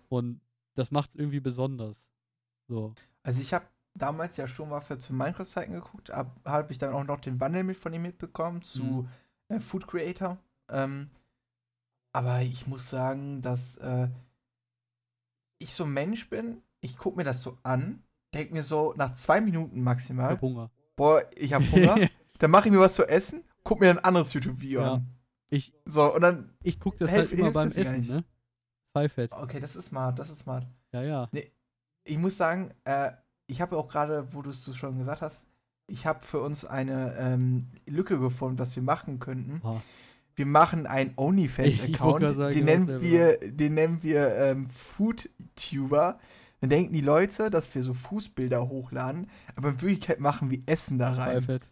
Und 0.09 0.39
das 0.75 0.91
macht 0.91 1.09
es 1.11 1.15
irgendwie 1.15 1.39
besonders. 1.39 2.07
So. 2.67 2.93
Also 3.23 3.41
ich 3.41 3.53
habe 3.53 3.65
damals 3.95 4.37
ja 4.37 4.47
Sturmwaffe 4.47 4.97
zu 4.97 5.13
Minecraft-Zeiten 5.13 5.73
geguckt, 5.73 6.09
habe 6.09 6.31
hab 6.45 6.71
ich 6.71 6.77
dann 6.77 6.93
auch 6.93 7.03
noch 7.03 7.19
den 7.19 7.39
Wandel 7.39 7.63
mit 7.63 7.77
von 7.77 7.93
ihm 7.93 8.01
mitbekommen 8.03 8.61
zu 8.61 8.83
Mhm. 8.83 9.07
äh, 9.49 9.59
Food 9.59 9.87
Creator. 9.87 10.37
Ähm, 10.69 11.09
aber 12.11 12.41
ich 12.41 12.67
muss 12.67 12.89
sagen, 12.89 13.41
dass 13.41 13.77
äh, 13.77 14.07
ich 15.63 15.73
so 15.73 15.83
ein 15.85 15.93
Mensch 15.93 16.29
bin, 16.29 16.61
ich 16.81 16.97
gucke 16.97 17.17
mir 17.17 17.23
das 17.23 17.41
so 17.41 17.57
an, 17.63 18.03
denke 18.33 18.53
mir 18.53 18.63
so 18.63 18.93
nach 18.97 19.13
zwei 19.15 19.41
Minuten 19.41 19.77
Ich 19.77 19.83
maximal, 19.83 20.29
hab 20.31 20.41
Hunger. 20.41 20.71
boah, 20.95 21.21
ich 21.35 21.53
habe 21.53 21.69
Hunger, 21.71 22.09
dann 22.39 22.51
mache 22.51 22.67
ich 22.67 22.73
mir 22.73 22.79
was 22.79 22.93
zu 22.95 23.07
essen, 23.07 23.43
guck 23.63 23.79
mir 23.79 23.89
ein 23.89 23.99
anderes 23.99 24.33
YouTube-Video 24.33 24.81
Ja. 24.81 24.93
an. 24.95 25.07
Ich, 25.51 25.73
So, 25.85 26.13
und 26.13 26.21
dann, 26.21 26.53
ich 26.63 26.79
gucke 26.79 26.97
das 26.97 27.11
Hilf- 27.11 27.29
halt 27.29 27.39
immer 27.39 27.51
beim 27.51 27.67
Essen, 27.67 28.07
ne? 28.07 28.23
Pfeifett. 28.95 29.31
okay, 29.31 29.59
das 29.59 29.75
ist 29.75 29.87
smart, 29.87 30.17
das 30.19 30.29
ist 30.29 30.39
smart. 30.39 30.65
Ja, 30.91 31.01
ja. 31.03 31.29
ich 32.03 32.17
muss 32.17 32.37
sagen, 32.37 32.71
äh, 32.85 33.11
ich 33.47 33.61
habe 33.61 33.77
auch 33.77 33.87
gerade, 33.87 34.33
wo 34.33 34.41
du 34.41 34.49
es 34.51 34.63
so 34.63 34.73
schon 34.73 34.97
gesagt 34.97 35.21
hast, 35.21 35.47
ich 35.87 36.05
habe 36.05 36.25
für 36.25 36.39
uns 36.41 36.63
eine 36.65 37.15
ähm, 37.17 37.67
Lücke 37.89 38.19
gefunden, 38.19 38.57
was 38.59 38.75
wir 38.75 38.83
machen 38.83 39.19
könnten. 39.19 39.59
Boah. 39.59 39.81
Wir 40.35 40.45
machen 40.45 40.87
einen 40.87 41.13
OnlyFans-Account, 41.15 42.55
den, 42.55 42.65
nennen 42.65 43.01
wir, 43.01 43.37
den 43.39 43.75
nennen 43.75 44.01
wir 44.01 44.35
ähm, 44.37 44.67
FoodTuber. 44.67 46.17
Dann 46.61 46.69
denken 46.69 46.93
die 46.93 47.01
Leute, 47.01 47.49
dass 47.49 47.75
wir 47.75 47.83
so 47.83 47.93
Fußbilder 47.93 48.69
hochladen, 48.69 49.29
aber 49.55 49.69
in 49.69 49.81
Wirklichkeit 49.81 50.19
machen 50.19 50.49
wir 50.49 50.59
Essen 50.65 50.97
da 50.97 51.13
rein. 51.13 51.41
Pfeifett. 51.43 51.69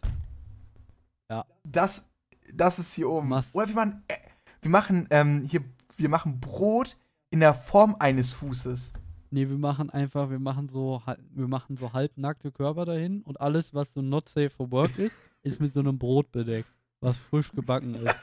Das, 1.64 2.04
das 2.52 2.78
ist 2.78 2.92
hier 2.92 3.08
oben. 3.08 3.28
Must. 3.28 3.54
Oder 3.54 3.68
wir 3.68 3.74
machen, 3.74 4.02
äh, 4.08 4.14
wir 4.60 4.70
machen 4.70 5.08
ähm, 5.10 5.42
hier, 5.48 5.62
wir 5.96 6.08
machen 6.08 6.40
Brot 6.40 6.96
in 7.30 7.40
der 7.40 7.54
Form 7.54 7.96
eines 7.98 8.32
Fußes. 8.32 8.92
Nee, 9.30 9.48
wir 9.48 9.56
machen 9.56 9.88
einfach, 9.88 10.28
wir 10.28 10.38
machen 10.38 10.68
so, 10.68 11.02
wir 11.30 11.48
machen 11.48 11.78
so 11.78 11.92
halbnackte 11.94 12.52
Körper 12.52 12.84
dahin 12.84 13.22
und 13.22 13.40
alles, 13.40 13.72
was 13.72 13.94
so 13.94 14.02
not 14.02 14.28
safe 14.28 14.50
for 14.50 14.70
work 14.70 14.98
ist, 14.98 15.16
ist 15.42 15.58
mit 15.58 15.72
so 15.72 15.80
einem 15.80 15.98
Brot 15.98 16.30
bedeckt, 16.32 16.68
was 17.00 17.16
frisch 17.16 17.50
gebacken 17.52 17.94
ist. 17.94 18.14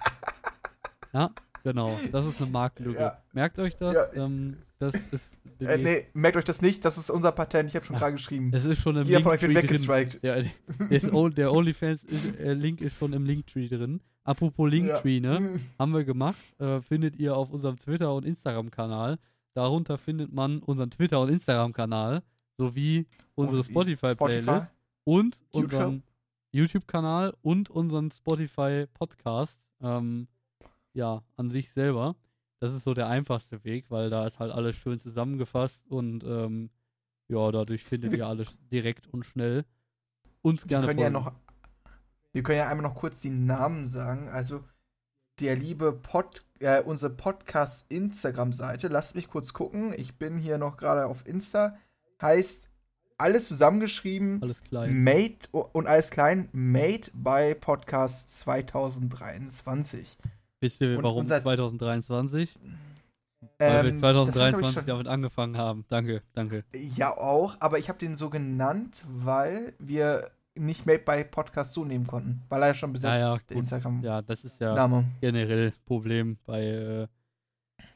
Ja, 1.14 1.32
genau. 1.64 1.98
Das 2.12 2.26
ist 2.26 2.42
eine 2.42 2.52
Marktlücke. 2.52 3.00
Ja. 3.00 3.18
Merkt 3.34 3.60
euch 3.60 3.76
das? 3.78 3.94
Ja. 4.16 4.26
Ähm, 4.26 4.58
das 4.80 4.94
ist, 5.12 5.38
Äh, 5.60 5.78
nee, 5.78 6.06
merkt 6.14 6.38
euch 6.38 6.46
das 6.46 6.62
nicht, 6.62 6.86
das 6.86 6.98
ist 6.98 7.10
unser 7.10 7.32
Patent, 7.34 7.70
ich 7.70 7.76
habe 7.76 7.86
schon 7.86 7.96
Ja. 7.96 8.00
gerade 8.00 8.14
geschrieben. 8.14 8.52
es 8.54 8.64
ist 8.64 8.80
schon 8.82 8.96
im 8.96 9.04
Jeder 9.04 9.20
von 9.22 9.32
euch 9.34 9.42
wird 9.42 9.52
Linktree 9.54 9.74
weggestrikt. 9.74 10.24
Ja, 10.24 10.40
der, 11.30 11.52
OnlyFans-Link 11.54 12.80
ist 12.82 12.98
schon 12.98 13.12
im 13.14 13.26
Linktree 13.26 13.68
drin. 13.68 14.00
Apropos 14.24 14.70
Linktree, 14.70 15.20
ne? 15.20 15.60
Haben 15.80 15.94
wir 15.94 16.04
gemacht. 16.06 16.38
Äh, 16.60 16.82
findet 16.82 17.16
ihr 17.18 17.36
auf 17.36 17.50
unserem 17.52 17.78
Twitter- 17.78 18.14
und 18.14 18.26
Instagram-Kanal. 18.26 19.18
Darunter 19.54 19.98
findet 19.98 20.32
man 20.32 20.60
unseren 20.60 20.92
Twitter- 20.92 21.20
und 21.20 21.30
Instagram-Kanal 21.30 22.22
sowie 22.58 23.08
unsere 23.36 23.58
Und 23.60 23.64
Spotify-Playlist. 23.66 24.72
und 25.04 25.42
YouTube? 25.54 25.64
unseren 25.74 26.04
YouTube-Kanal 26.52 27.34
und 27.42 27.70
unseren 27.70 28.12
Spotify-Podcast. 28.12 29.60
Ähm, 29.82 30.28
ja, 31.00 31.24
an 31.38 31.50
sich 31.50 31.72
selber. 31.72 32.16
Das 32.60 32.74
ist 32.74 32.84
so 32.84 32.94
der 32.94 33.08
einfachste 33.08 33.64
Weg, 33.64 33.86
weil 33.90 34.10
da 34.10 34.28
ist 34.28 34.40
halt 34.40 34.52
alles 34.52 34.76
schön 34.76 35.00
zusammengefasst 35.00 35.88
und 35.88 36.24
ähm, 36.26 36.70
ja, 37.30 37.52
dadurch 37.52 37.84
findet 37.86 38.12
Wir- 38.12 38.20
ihr 38.20 38.28
alles 38.28 38.50
direkt 38.72 39.08
und 39.08 39.26
schnell. 39.26 39.66
Uns 40.42 40.64
Wir 40.64 40.68
gerne 40.68 40.88
können 40.88 41.00
ja 41.00 41.10
noch, 41.10 41.32
wir 42.34 42.44
können 42.44 42.60
ja 42.60 42.68
einmal 42.70 42.88
noch 42.88 42.96
kurz 42.96 43.22
die 43.22 43.30
Namen 43.30 43.88
sagen. 43.88 44.30
Also 44.30 44.64
der 45.40 45.56
liebe 45.56 45.94
Pod, 45.94 46.44
äh, 46.60 46.82
unsere 46.82 47.14
Podcast 47.14 47.86
Instagram-Seite. 47.90 48.90
Lasst 48.90 49.16
mich 49.16 49.30
kurz 49.30 49.54
gucken. 49.54 49.94
Ich 49.98 50.18
bin 50.18 50.38
hier 50.38 50.58
noch 50.58 50.76
gerade 50.78 51.06
auf 51.06 51.26
Insta. 51.28 51.78
Heißt 52.22 52.68
alles 53.18 53.48
zusammengeschrieben. 53.48 54.42
Alles 54.42 54.62
klein. 54.64 55.02
Made 55.04 55.38
und 55.52 55.88
alles 55.88 56.12
klein. 56.12 56.50
Made 56.52 57.10
by 57.14 57.56
Podcast 57.56 58.38
2023. 58.40 60.18
Wisst 60.62 60.82
ihr, 60.82 61.02
warum 61.02 61.20
unser- 61.22 61.42
2023? 61.42 62.58
Weil 63.58 63.60
wir 63.60 63.68
Ähm, 63.68 63.72
das 63.72 63.82
hab 63.82 63.86
ich, 63.86 64.00
glaub 64.02 64.28
ich, 64.28 64.34
2023 64.34 64.74
schon- 64.74 64.86
damit 64.88 65.08
angefangen 65.08 65.58
haben. 65.58 65.86
Danke, 65.88 66.22
danke. 66.34 66.64
Ja, 66.96 67.12
auch, 67.18 67.56
aber 67.60 67.80
ich 67.80 67.88
habe 67.90 67.98
den 68.00 68.16
so 68.16 68.30
genannt, 68.30 69.02
weil 69.08 69.74
wir 69.80 70.30
nicht 70.58 70.86
Made 70.86 71.00
by 71.06 71.24
Podcast 71.24 71.74
so 71.74 71.86
nehmen 71.86 72.06
konnten. 72.06 72.42
Weil 72.50 72.64
er 72.64 72.74
schon 72.74 72.92
besetzt, 72.92 73.14
Ja, 73.14 73.36
ja. 73.36 73.40
Instagram-Name. 73.58 74.06
Ja, 74.06 74.22
das 74.22 74.44
ist 74.44 74.60
ja 74.60 75.04
generell 75.22 75.72
Problem 75.86 76.38
bei, 76.46 76.64
äh, 76.66 77.08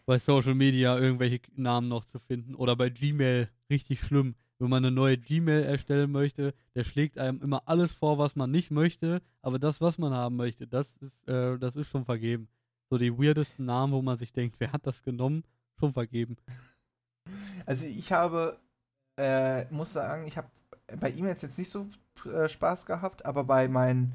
bei 0.05 0.17
Social 0.19 0.55
Media, 0.55 0.97
irgendwelche 0.97 1.41
Namen 1.55 1.89
noch 1.89 2.05
zu 2.05 2.19
finden. 2.19 2.55
Oder 2.55 2.75
bei 2.77 2.89
Gmail, 2.89 3.49
richtig 3.69 4.01
schlimm. 4.01 4.35
Wenn 4.63 4.69
man 4.69 4.85
eine 4.85 4.95
neue 4.95 5.17
Gmail 5.17 5.63
erstellen 5.63 6.09
möchte, 6.09 6.53
der 6.73 6.85
schlägt 6.85 7.17
einem 7.17 7.41
immer 7.41 7.63
alles 7.65 7.91
vor, 7.91 8.17
was 8.17 8.37
man 8.37 8.49
nicht 8.49 8.71
möchte, 8.71 9.21
aber 9.41 9.59
das, 9.59 9.81
was 9.81 9.97
man 9.97 10.13
haben 10.13 10.37
möchte, 10.37 10.67
das 10.67 10.95
ist, 10.95 11.27
äh, 11.27 11.59
das 11.59 11.75
ist 11.75 11.89
schon 11.89 12.05
vergeben. 12.05 12.47
So 12.89 12.97
die 12.97 13.11
weirdesten 13.11 13.65
Namen, 13.65 13.91
wo 13.91 14.01
man 14.01 14.17
sich 14.17 14.31
denkt, 14.31 14.55
wer 14.59 14.71
hat 14.71 14.87
das 14.87 15.03
genommen? 15.03 15.43
Schon 15.77 15.91
vergeben. 15.91 16.37
Also 17.65 17.85
ich 17.85 18.11
habe, 18.11 18.59
äh, 19.17 19.63
muss 19.73 19.93
sagen, 19.93 20.27
ich 20.27 20.35
habe 20.35 20.49
bei 20.99 21.09
E-Mails 21.11 21.41
jetzt 21.41 21.57
nicht 21.57 21.69
so 21.69 21.87
äh, 22.25 22.49
Spaß 22.49 22.85
gehabt, 22.85 23.25
aber 23.25 23.45
bei 23.45 23.69
meinem 23.69 24.11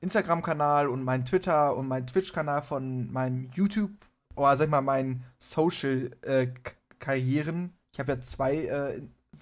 Instagram-Kanal 0.00 0.88
und 0.88 1.02
meinem 1.02 1.24
Twitter 1.24 1.74
und 1.74 1.88
meinem 1.88 2.06
Twitch-Kanal 2.06 2.60
von 2.60 3.10
meinem 3.10 3.48
YouTube, 3.54 3.92
oder 4.36 4.58
sag 4.58 4.66
ich 4.66 4.70
mal, 4.70 4.82
meinen 4.82 5.24
Social-Karrieren, 5.38 7.72
ich 7.92 8.00
habe 8.00 8.12
ja 8.12 8.20
zwei 8.20 8.66
äh, 8.66 9.00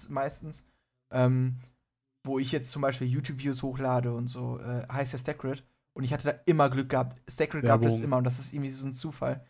meistens, 0.09 0.65
ähm, 1.11 1.57
wo 2.23 2.39
ich 2.39 2.51
jetzt 2.51 2.71
zum 2.71 2.81
Beispiel 2.81 3.07
YouTube-Videos 3.07 3.63
hochlade 3.63 4.13
und 4.13 4.27
so, 4.27 4.59
äh, 4.59 4.87
heißt 4.91 5.13
ja 5.13 5.19
Stackred. 5.19 5.63
Und 5.93 6.03
ich 6.03 6.13
hatte 6.13 6.29
da 6.29 6.33
immer 6.45 6.69
Glück 6.69 6.89
gehabt. 6.89 7.17
Stackred 7.29 7.65
gab 7.65 7.83
es 7.83 7.99
immer 7.99 8.17
und 8.17 8.23
das 8.23 8.39
ist 8.39 8.53
irgendwie 8.53 8.71
so 8.71 8.87
ein 8.87 8.93
Zufall. 8.93 9.45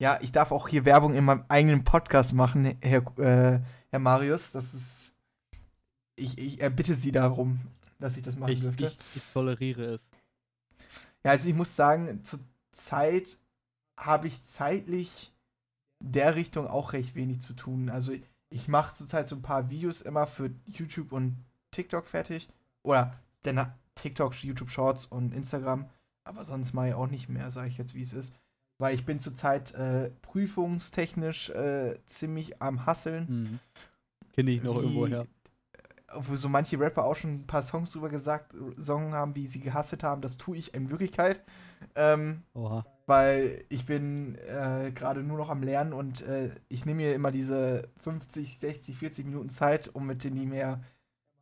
Ja, 0.00 0.18
ich 0.22 0.32
darf 0.32 0.50
auch 0.50 0.66
hier 0.68 0.84
Werbung 0.84 1.14
in 1.14 1.24
meinem 1.24 1.44
eigenen 1.48 1.84
Podcast 1.84 2.32
machen, 2.32 2.74
Herr, 2.82 3.02
äh, 3.18 3.60
Herr 3.90 3.98
Marius. 4.00 4.52
Das 4.52 4.74
ist. 4.74 5.12
Ich, 6.16 6.38
ich 6.38 6.60
erbitte 6.60 6.94
Sie 6.94 7.12
darum, 7.12 7.60
dass 7.98 8.16
ich 8.16 8.22
das 8.22 8.36
machen 8.36 8.52
Ich, 8.52 8.60
dürfte. 8.60 8.86
ich, 8.86 8.98
ich 9.14 9.22
toleriere 9.32 9.94
es. 9.94 10.02
Ja, 11.24 11.32
also 11.32 11.48
ich 11.48 11.54
muss 11.54 11.74
sagen, 11.74 12.22
zur 12.24 12.40
Zeit 12.72 13.38
habe 13.96 14.26
ich 14.26 14.42
zeitlich 14.42 15.32
der 16.00 16.34
Richtung 16.34 16.66
auch 16.66 16.92
recht 16.92 17.14
wenig 17.14 17.40
zu 17.40 17.54
tun. 17.54 17.88
Also 17.88 18.12
ich 18.12 18.22
mache 18.68 18.94
zurzeit 18.94 19.28
so 19.28 19.36
ein 19.36 19.42
paar 19.42 19.70
Videos 19.70 20.00
immer 20.00 20.26
für 20.26 20.50
YouTube 20.66 21.12
und 21.12 21.36
TikTok 21.70 22.06
fertig. 22.06 22.48
Oder 22.82 23.18
dann 23.42 23.72
TikTok, 23.94 24.34
YouTube 24.42 24.70
Shorts 24.70 25.06
und 25.06 25.32
Instagram. 25.32 25.88
Aber 26.24 26.44
sonst 26.44 26.72
mache 26.72 26.88
ich 26.88 26.94
auch 26.94 27.08
nicht 27.08 27.28
mehr, 27.28 27.50
sage 27.50 27.68
ich 27.68 27.78
jetzt, 27.78 27.94
wie 27.94 28.02
es 28.02 28.12
ist. 28.12 28.34
Weil 28.78 28.94
ich 28.94 29.04
bin 29.04 29.20
zurzeit 29.20 29.72
äh, 29.74 30.10
prüfungstechnisch 30.22 31.50
äh, 31.50 31.94
ziemlich 32.06 32.60
am 32.62 32.86
Hasseln. 32.86 33.28
Hm. 33.28 33.58
Kenne 34.32 34.50
ich 34.50 34.62
noch 34.62 34.76
Wie- 34.76 34.80
irgendwo 34.82 35.06
her. 35.06 35.26
Wo 36.16 36.36
so 36.36 36.48
manche 36.48 36.78
Rapper 36.78 37.04
auch 37.04 37.16
schon 37.16 37.34
ein 37.34 37.46
paar 37.46 37.62
Songs 37.62 37.90
drüber 37.90 38.08
gesagt, 38.08 38.54
Song 38.78 39.14
haben, 39.14 39.34
wie 39.34 39.48
sie 39.48 39.58
gehasselt 39.60 40.04
haben. 40.04 40.22
Das 40.22 40.36
tue 40.36 40.56
ich 40.56 40.72
in 40.74 40.88
Wirklichkeit. 40.90 41.42
Ähm, 41.96 42.42
Oha. 42.54 42.84
Weil 43.06 43.64
ich 43.68 43.86
bin 43.86 44.36
äh, 44.48 44.92
gerade 44.92 45.22
nur 45.22 45.38
noch 45.38 45.50
am 45.50 45.62
Lernen 45.62 45.92
und 45.92 46.22
äh, 46.22 46.50
ich 46.68 46.86
nehme 46.86 47.02
mir 47.02 47.14
immer 47.14 47.30
diese 47.30 47.88
50, 47.98 48.58
60, 48.58 48.96
40 48.96 49.26
Minuten 49.26 49.50
Zeit, 49.50 49.94
um 49.94 50.06
mit 50.06 50.24
dem 50.24 50.52
Herr, 50.52 50.80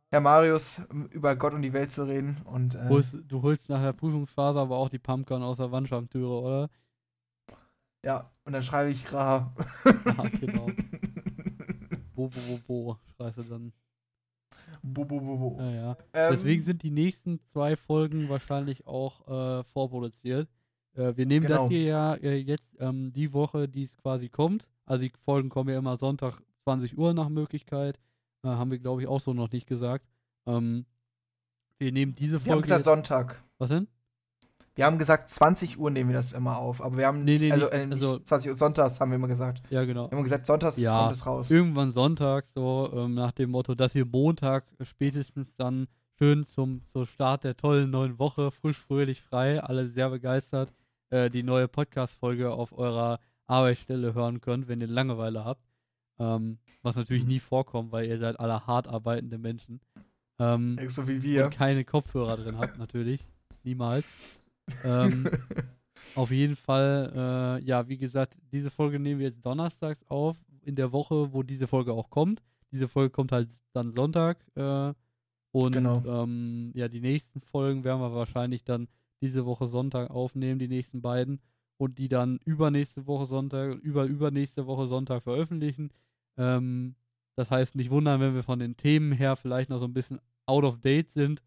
Herr 0.09 0.19
Marius 0.19 0.81
über 1.11 1.35
Gott 1.35 1.53
und 1.53 1.61
die 1.61 1.73
Welt 1.73 1.91
zu 1.91 2.03
reden. 2.03 2.41
Und 2.45 2.75
äh, 2.75 2.89
Holst, 2.89 3.15
du 3.27 3.41
holst 3.41 3.69
nach 3.69 3.81
der 3.81 3.93
Prüfungsphase 3.93 4.59
aber 4.59 4.77
auch 4.77 4.89
die 4.89 4.99
Pumpgun 4.99 5.41
aus 5.41 5.57
der 5.57 5.71
Wandschranktüre, 5.71 6.41
oder? 6.41 6.69
ja, 8.05 8.29
und 8.43 8.53
dann 8.53 8.63
schreibe 8.63 8.91
ich 8.91 9.11
Ra. 9.13 9.53
Ja, 9.85 10.23
genau. 10.39 10.67
Bo, 12.15 12.27
bo, 12.27 12.39
bo, 12.47 12.59
bo, 12.67 12.99
schreist 13.15 13.39
du 13.39 13.43
dann. 13.43 13.73
bo, 14.83 15.03
bo, 15.03 15.19
bo, 15.19 15.37
bo. 15.37 15.57
Ja, 15.59 15.71
ja. 15.71 15.97
Ähm, 16.13 16.31
Deswegen 16.31 16.61
sind 16.61 16.83
die 16.83 16.91
nächsten 16.91 17.39
zwei 17.39 17.75
Folgen 17.75 18.29
wahrscheinlich 18.29 18.85
auch 18.85 19.27
äh, 19.27 19.63
vorproduziert. 19.63 20.47
Äh, 20.95 21.15
wir 21.17 21.25
nehmen 21.25 21.45
Genau. 21.47 21.63
das 21.63 21.69
hier 21.69 21.83
ja 21.83 22.13
äh, 22.15 22.35
jetzt 22.37 22.75
ähm, 22.79 23.11
die 23.13 23.33
Woche, 23.33 23.67
die 23.67 23.83
es 23.83 23.97
quasi 23.97 24.29
kommt. 24.29 24.69
Also 24.85 25.03
die 25.03 25.11
Folgen 25.25 25.49
kommen 25.49 25.69
ja 25.69 25.77
immer 25.77 25.97
Sonntag 25.97 26.41
20 26.65 26.97
Uhr 26.97 27.13
nach 27.13 27.29
Möglichkeit. 27.29 27.99
Äh, 28.43 28.49
haben 28.49 28.71
wir, 28.71 28.79
glaube 28.79 29.01
ich, 29.01 29.07
auch 29.07 29.19
so 29.21 29.33
noch 29.33 29.51
nicht 29.51 29.67
gesagt. 29.67 30.05
Ähm, 30.45 30.85
wir 31.79 31.91
nehmen 31.91 32.13
diese 32.15 32.33
wir 32.33 32.51
haben 32.51 32.59
Folge. 32.59 32.67
gesagt 32.67 32.83
Sonntag. 32.85 33.43
was 33.57 33.69
denn? 33.69 33.87
Wir 34.75 34.85
haben 34.85 34.97
gesagt, 34.97 35.29
20 35.29 35.77
Uhr 35.77 35.91
nehmen 35.91 36.09
wir 36.09 36.15
das 36.15 36.31
immer 36.33 36.57
auf. 36.57 36.81
Aber 36.81 36.97
wir 36.97 37.05
haben 37.05 37.23
Nee, 37.23 37.33
nicht, 37.33 37.41
nee, 37.43 37.51
also, 37.51 37.67
äh, 37.69 37.85
nicht 37.85 37.93
also- 37.93 38.19
20 38.19 38.51
Uhr 38.51 38.57
sonntags 38.57 38.99
haben 38.99 39.11
wir 39.11 39.17
immer 39.17 39.27
gesagt. 39.27 39.61
Ja, 39.69 39.85
genau. 39.85 40.09
Wir 40.09 40.17
haben 40.17 40.23
gesagt, 40.23 40.45
sonntags 40.47 40.77
Ja, 40.77 40.99
kommt 41.01 41.13
es 41.13 41.25
raus. 41.25 41.51
irgendwann 41.51 41.91
Sonntag, 41.91 42.45
so 42.45 42.89
ähm, 42.93 43.13
nach 43.13 43.31
dem 43.33 43.51
Motto, 43.51 43.75
dass 43.75 43.93
ihr 43.93 44.05
Montag 44.05 44.65
spätestens 44.81 45.55
dann 45.55 45.87
schön 46.17 46.45
zum, 46.45 46.81
zum 46.87 47.05
Start 47.05 47.43
der 47.43 47.55
tollen 47.55 47.91
neuen 47.91 48.17
Woche, 48.17 48.49
frisch, 48.51 48.77
fröhlich, 48.77 49.21
frei, 49.21 49.61
alle 49.61 49.89
sehr 49.89 50.09
begeistert, 50.09 50.73
äh, 51.13 51.29
die 51.29 51.43
neue 51.43 51.67
Podcast-Folge 51.67 52.51
auf 52.51 52.77
eurer 52.77 53.19
Arbeitsstelle 53.47 54.13
hören 54.13 54.41
könnt, 54.41 54.67
wenn 54.67 54.81
ihr 54.81 54.87
Langeweile 54.87 55.45
habt. 55.45 55.61
Ähm, 56.19 56.57
was 56.81 56.95
natürlich 56.95 57.23
Mhm. 57.23 57.29
nie 57.29 57.39
vorkommt, 57.39 57.91
weil 57.91 58.05
ihr 58.07 58.19
seid 58.19 58.39
alle 58.39 58.65
hart 58.67 58.87
arbeitende 58.87 59.37
Menschen. 59.37 59.79
Ähm, 60.39 60.77
So 60.89 61.07
wie 61.07 61.21
wir. 61.23 61.45
und 61.45 61.51
keine 61.55 61.83
Kopfhörer 61.85 62.37
drin 62.37 62.57
habt, 62.57 62.77
natürlich. 62.77 63.25
Niemals. 63.63 64.05
Ähm, 64.83 65.27
auf 66.15 66.31
jeden 66.31 66.55
Fall, 66.55 67.59
äh, 67.61 67.63
ja, 67.65 67.87
wie 67.87 67.97
gesagt, 67.97 68.35
diese 68.51 68.69
Folge 68.69 68.99
nehmen 68.99 69.19
wir 69.19 69.27
jetzt 69.27 69.45
donnerstags 69.45 70.03
auf, 70.07 70.37
in 70.61 70.75
der 70.75 70.91
Woche, 70.91 71.33
wo 71.33 71.43
diese 71.43 71.67
Folge 71.67 71.93
auch 71.93 72.09
kommt. 72.09 72.41
Diese 72.71 72.87
Folge 72.87 73.09
kommt 73.11 73.31
halt 73.31 73.49
dann 73.73 73.93
Sonntag. 73.93 74.37
Äh, 74.55 74.93
und 75.51 75.73
Genau. 75.73 76.01
ähm, 76.05 76.71
ja, 76.73 76.87
die 76.87 77.01
nächsten 77.01 77.41
Folgen 77.41 77.83
werden 77.83 78.01
wir 78.01 78.13
wahrscheinlich 78.13 78.63
dann 78.63 78.87
diese 79.23 79.45
Woche 79.45 79.67
Sonntag 79.67 80.11
aufnehmen, 80.11 80.59
die 80.59 80.67
nächsten 80.67 81.01
beiden. 81.01 81.39
Und 81.77 81.97
die 81.97 82.07
dann 82.07 82.39
übernächste 82.45 83.07
Woche 83.07 83.25
Sonntag, 83.25 83.79
über 83.79 84.05
übernächste 84.05 84.67
Woche 84.67 84.85
Sonntag 84.85 85.23
veröffentlichen. 85.23 85.91
Ähm, 86.37 86.95
das 87.35 87.49
heißt, 87.49 87.75
nicht 87.75 87.89
wundern, 87.89 88.21
wenn 88.21 88.35
wir 88.35 88.43
von 88.43 88.59
den 88.59 88.77
Themen 88.77 89.11
her 89.11 89.35
vielleicht 89.35 89.69
noch 89.69 89.79
so 89.79 89.85
ein 89.85 89.93
bisschen 89.93 90.19
out 90.45 90.63
of 90.63 90.79
date 90.79 91.11
sind. 91.11 91.41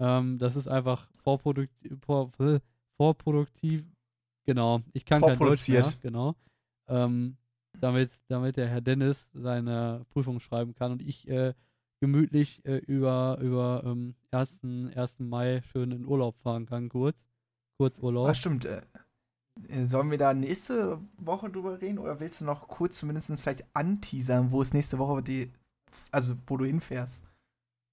Ähm, 0.00 0.38
das 0.38 0.56
ist 0.56 0.68
einfach 0.68 1.06
vorproduktiv, 1.22 1.92
vor, 2.04 2.32
äh, 2.40 2.60
vorproduktiv. 2.96 3.84
Genau, 4.46 4.80
ich 4.92 5.04
kann 5.04 5.22
kein 5.22 5.38
Deutsch 5.38 5.68
mehr. 5.68 5.92
Genau. 6.00 6.34
Ähm, 6.88 7.36
damit, 7.78 8.10
damit 8.28 8.56
der 8.56 8.68
Herr 8.68 8.80
Dennis 8.80 9.28
seine 9.32 10.04
Prüfung 10.10 10.40
schreiben 10.40 10.74
kann 10.74 10.92
und 10.92 11.02
ich 11.02 11.28
äh, 11.28 11.54
gemütlich 12.00 12.64
äh, 12.64 12.78
über, 12.78 13.38
über 13.40 13.82
ähm, 13.84 14.14
1. 14.30 14.60
1. 14.94 15.20
Mai 15.20 15.62
schön 15.70 15.90
in 15.92 16.06
Urlaub 16.06 16.36
fahren 16.42 16.66
kann, 16.66 16.88
kurz. 16.88 17.16
Kurzurlaub. 17.78 18.28
Ah, 18.28 18.34
stimmt. 18.34 18.64
Äh, 18.64 18.82
äh, 19.68 19.84
sollen 19.84 20.10
wir 20.10 20.18
da 20.18 20.34
nächste 20.34 21.00
Woche 21.16 21.50
drüber 21.50 21.80
reden 21.80 21.98
oder 21.98 22.20
willst 22.20 22.40
du 22.40 22.44
noch 22.44 22.68
kurz 22.68 22.98
zumindest 22.98 23.32
vielleicht 23.40 23.64
anteasern, 23.74 24.52
wo 24.52 24.62
es 24.62 24.74
nächste 24.74 24.98
Woche 24.98 25.22
die, 25.22 25.52
also 26.10 26.34
wo 26.46 26.56
du 26.56 26.64
hinfährst? 26.64 27.24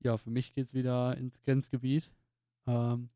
Ja, 0.04 0.18
für 0.18 0.30
mich 0.30 0.54
geht's 0.54 0.74
wieder 0.74 1.18
ins 1.18 1.42
Grenzgebiet. 1.42 2.12
Ähm, 2.68 3.10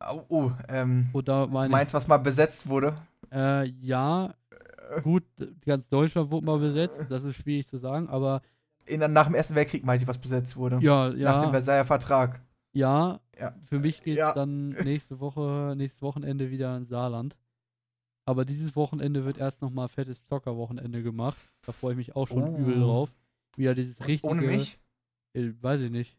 Oh, 0.00 0.22
oh 0.28 0.52
ähm, 0.68 1.08
wo 1.12 1.22
da 1.22 1.46
du 1.46 1.52
meine 1.52 1.70
meinst, 1.70 1.94
was 1.94 2.06
mal 2.06 2.18
besetzt 2.18 2.68
wurde? 2.68 2.96
Äh, 3.32 3.66
ja, 3.80 4.34
gut, 5.02 5.24
ganz 5.64 5.88
Deutschland 5.88 6.30
wurde 6.30 6.46
mal 6.46 6.58
besetzt, 6.58 7.06
das 7.08 7.24
ist 7.24 7.36
schwierig 7.36 7.66
zu 7.66 7.78
sagen, 7.78 8.08
aber 8.08 8.42
In, 8.86 9.00
nach 9.12 9.26
dem 9.26 9.34
Ersten 9.34 9.54
Weltkrieg 9.54 9.84
meinte 9.84 10.02
ich, 10.04 10.08
was 10.08 10.18
besetzt 10.18 10.56
wurde. 10.56 10.78
ja, 10.80 11.08
Nach 11.10 11.36
dem 11.38 11.46
ja, 11.46 11.50
Versailler 11.50 11.84
Vertrag. 11.84 12.40
ja, 12.72 13.20
Ja. 13.38 13.54
für 13.64 13.78
mich 13.78 14.00
geht 14.02 14.14
es 14.14 14.18
Ja. 14.18 14.32
dann 14.34 14.68
nächste 14.68 15.18
Woche, 15.20 15.74
nächstes 15.76 16.02
Wochenende 16.02 16.50
wieder 16.50 16.76
ins 16.76 16.88
Saarland. 16.88 17.36
Aber 18.28 18.44
dieses 18.44 18.74
Wochenende 18.76 19.24
wird 19.24 19.38
erst 19.38 19.62
nochmal 19.62 19.88
fettes 19.88 20.24
Zockerwochenende 20.26 21.02
gemacht. 21.02 21.36
Da 21.64 21.72
freue 21.72 21.92
ich 21.92 21.96
mich 21.98 22.16
auch 22.16 22.26
schon 22.26 22.42
Oh. 22.42 22.56
übel 22.58 22.80
drauf. 22.80 23.10
Wieder 23.56 23.74
dieses 23.74 24.04
richtige. 24.06 24.30
Ohne 24.32 24.42
mich? 24.42 24.78
Äh, 25.34 25.50
weiß 25.60 25.80
ich 25.82 25.90
nicht. 25.90 26.16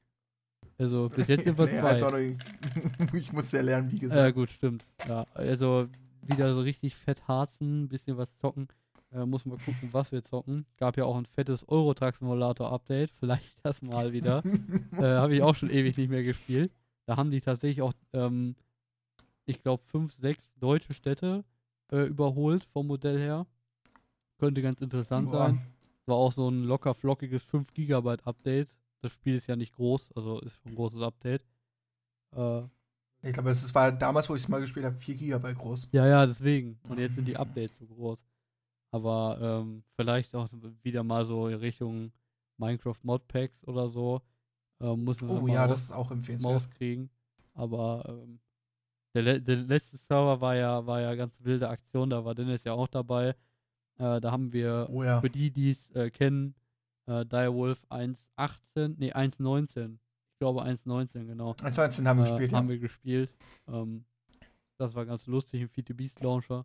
Also 0.78 1.09
bis 1.09 1.28
jetzt 1.28 1.43
sind 1.43 1.57
wir 1.57 1.65
Nee, 1.68 1.80
zwei. 1.80 1.89
also, 1.89 2.15
ich 3.13 3.34
muss 3.34 3.51
ja 3.51 3.61
lernen, 3.61 3.91
wie 3.91 3.95
Ja, 3.95 4.01
gesagt. 4.01 4.36
gut, 4.36 4.51
stimmt. 4.51 4.84
Ja, 5.07 5.26
also 5.34 5.88
wieder 6.24 6.53
so 6.53 6.61
richtig 6.61 6.95
fett 6.95 7.28
harzen, 7.28 7.84
ein 7.84 7.88
bisschen 7.89 8.18
was 8.18 8.38
zocken. 8.39 8.68
Äh, 9.18 9.26
muss 9.26 9.45
mal 9.45 9.57
gucken, 9.57 9.89
was 9.91 10.11
wir 10.11 10.24
zocken. 10.24 10.65
Gab 10.78 10.95
ja 10.95 11.05
auch 11.05 11.18
ein 11.18 11.26
fettes 11.26 11.68
Eurotruck-Simulator-Update. 11.68 13.11
Vielleicht 13.20 13.57
das 13.63 13.82
mal 13.82 14.13
wieder. 14.13 14.43
äh, 14.93 15.01
Habe 15.01 15.36
ich 15.36 15.41
auch 15.41 15.55
schon 15.55 15.70
ewig 15.72 15.97
nicht 15.97 16.09
mehr 16.09 16.24
gespielt. 16.24 16.72
Da 17.07 17.18
haben 17.18 17.32
die 17.32 17.41
tatsächlich 17.41 17.82
auch, 17.82 17.93
ähm, 18.13 18.55
ich 19.45 19.61
glaube, 19.63 19.84
fünf, 19.86 20.13
sechs 20.13 20.49
deutsche 20.59 20.93
Städte 20.93 21.43
äh, 21.91 22.03
überholt 22.05 22.65
vom 22.65 22.88
Modell 22.88 23.18
her. 23.18 23.47
Könnte 24.38 24.61
ganz 24.61 24.82
interessant 24.82 25.32
Boah. 25.32 25.45
sein. 25.45 25.61
War 26.05 26.15
auch 26.18 26.32
so 26.32 26.49
ein 26.49 26.63
locker 26.63 26.93
flockiges 26.93 27.43
5 27.43 27.74
GB 27.74 28.18
Update. 28.24 28.78
Das 29.01 29.13
Spiel 29.13 29.36
ist 29.36 29.47
ja 29.47 29.55
nicht 29.55 29.74
groß, 29.74 30.11
also 30.15 30.39
ist 30.41 30.53
schon 30.55 30.72
ein 30.74 30.76
großes 30.76 31.01
Update. 31.01 31.45
Äh, 32.36 32.59
Ich 33.24 33.34
glaube, 33.34 33.49
es 33.49 33.74
war 33.74 33.91
damals, 33.91 34.30
wo 34.30 34.36
ich 34.36 34.43
es 34.43 34.47
mal 34.47 34.61
gespielt 34.61 34.86
habe, 34.86 34.97
4 34.97 35.15
GB 35.15 35.53
groß. 35.53 35.89
ja, 35.91 36.05
ja, 36.05 36.26
deswegen. 36.26 36.80
Und 36.88 36.99
jetzt 36.99 37.15
sind 37.15 37.28
die 37.28 37.38
Updates 37.38 37.78
so 37.78 37.86
groß. 37.88 38.20
Aber 38.92 39.38
ähm, 39.42 39.84
vielleicht 39.96 40.34
auch 40.36 40.48
wieder 40.84 41.04
mal 41.04 41.26
so 41.26 41.48
in 41.48 41.56
Richtung 41.56 42.12
Minecraft 42.58 42.98
Modpacks 43.04 43.64
oder 43.68 43.90
so. 43.90 44.22
Ähm, 44.82 45.04
muss 45.04 45.22
man 45.22 45.32
Oh 45.38 45.42
mal 45.42 45.54
ja, 45.54 45.62
raus- 45.66 45.72
das 45.72 45.84
ist 45.86 45.92
auch 45.92 46.12
empfehlenswert. 46.12 46.54
Maus 46.54 46.70
kriegen. 46.70 47.10
Aber 47.54 48.04
ähm, 48.08 48.40
der, 49.16 49.40
der 49.40 49.56
letzte 49.58 49.98
Server 49.98 50.40
war 50.42 50.56
ja, 50.56 50.86
war 50.86 51.02
ja 51.02 51.16
ganz 51.16 51.44
wilde 51.44 51.68
Aktion, 51.70 52.10
da 52.10 52.24
war 52.24 52.36
Dennis 52.36 52.64
ja 52.64 52.74
auch 52.74 52.88
dabei. 52.88 53.30
Äh, 54.00 54.22
da 54.22 54.32
haben 54.32 54.54
wir, 54.54 54.88
Oh 54.92 55.04
ja. 55.04 55.20
für 55.22 55.30
die, 55.30 55.52
die 55.52 55.72
es 55.72 55.90
äh, 55.92 56.12
kennen, 56.12 56.54
äh, 57.08 57.26
Direwolf 57.26 57.84
1.18, 57.90 58.96
nee, 58.98 59.12
1.19. 59.14 59.96
Ich 60.34 60.40
glaube 60.40 60.62
1.19, 60.64 61.26
genau. 61.26 61.52
1.19 61.54 62.06
haben 62.06 62.20
wir 62.20 62.26
äh, 62.26 62.30
gespielt, 62.30 62.54
haben 62.54 62.66
ja. 62.68 62.74
wir 62.74 62.80
gespielt. 62.80 63.34
Ähm, 63.68 64.06
das 64.78 64.94
war 64.94 65.06
ganz 65.08 65.26
lustig 65.26 65.62
im 65.62 65.70
Feed 65.70 65.98
Beast 65.98 66.22
Launcher. 66.22 66.64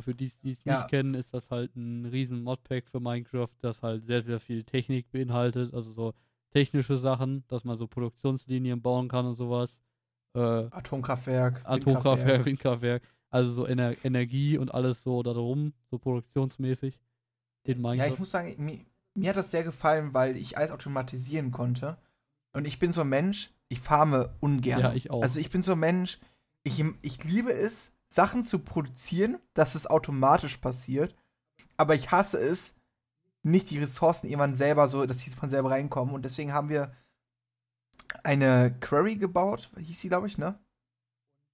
Für 0.00 0.14
die, 0.14 0.30
die 0.42 0.50
es 0.50 0.64
Ja. 0.64 0.78
nicht 0.78 0.88
kennen, 0.88 1.14
ist 1.14 1.32
das 1.32 1.50
halt 1.50 1.76
ein 1.76 2.06
riesen 2.06 2.42
Modpack 2.42 2.88
für 2.88 2.98
Minecraft, 2.98 3.52
das 3.60 3.82
halt 3.82 4.04
sehr, 4.04 4.22
sehr 4.22 4.40
viel 4.40 4.64
Technik 4.64 5.10
beinhaltet. 5.12 5.72
Also 5.72 5.92
so 5.92 6.14
technische 6.50 6.96
Sachen, 6.96 7.44
dass 7.46 7.62
man 7.62 7.78
so 7.78 7.86
Produktionslinien 7.86 8.82
bauen 8.82 9.06
kann 9.08 9.26
und 9.26 9.36
sowas. 9.36 9.78
Äh, 10.34 10.40
Atomkraftwerk. 10.70 11.62
Atomkraftwerk, 11.64 12.44
Windkraftwerk. 12.44 13.02
Also 13.30 13.52
so 13.52 13.66
Ener 13.66 13.94
Energie 14.04 14.58
und 14.58 14.74
alles 14.74 15.02
so 15.02 15.22
darum, 15.22 15.72
so 15.90 15.98
produktionsmäßig 15.98 16.98
in 17.62 17.78
Ja, 17.80 17.82
Minecraft. 17.82 18.12
ich 18.14 18.18
muss 18.18 18.30
sagen, 18.30 18.54
mir, 18.64 18.80
mir 19.14 19.30
hat 19.30 19.36
das 19.36 19.50
sehr 19.52 19.62
gefallen, 19.62 20.14
weil 20.14 20.36
ich 20.36 20.58
alles 20.58 20.72
automatisieren 20.72 21.52
konnte. 21.52 21.96
Und 22.52 22.66
ich 22.66 22.78
bin 22.80 22.90
so 22.90 23.02
ein 23.02 23.08
Mensch, 23.08 23.50
ich 23.68 23.80
farme 23.80 24.34
ungern. 24.40 24.80
Ja, 24.80 24.92
ich 24.94 25.10
auch. 25.10 25.22
Also 25.22 25.38
ich 25.38 25.50
bin 25.50 25.62
so 25.62 25.72
ein 25.72 25.78
Mensch, 25.78 26.18
ich, 26.64 26.82
ich 27.02 27.22
liebe 27.24 27.52
es, 27.52 27.92
Sachen 28.16 28.42
zu 28.42 28.58
produzieren, 28.60 29.38
dass 29.54 29.74
es 29.74 29.86
automatisch 29.86 30.56
passiert. 30.56 31.14
Aber 31.76 31.94
ich 31.94 32.10
hasse 32.10 32.38
es, 32.38 32.74
nicht 33.42 33.70
die 33.70 33.78
Ressourcen 33.78 34.26
irgendwann 34.26 34.54
selber 34.56 34.88
so, 34.88 35.04
dass 35.06 35.20
sie 35.20 35.30
von 35.30 35.50
selber 35.50 35.70
reinkommen. 35.70 36.14
Und 36.14 36.24
deswegen 36.24 36.52
haben 36.52 36.70
wir 36.70 36.90
eine 38.24 38.74
Query 38.80 39.16
gebaut, 39.16 39.70
hieß 39.78 40.00
sie, 40.00 40.08
glaube 40.08 40.26
ich, 40.26 40.38
ne? 40.38 40.58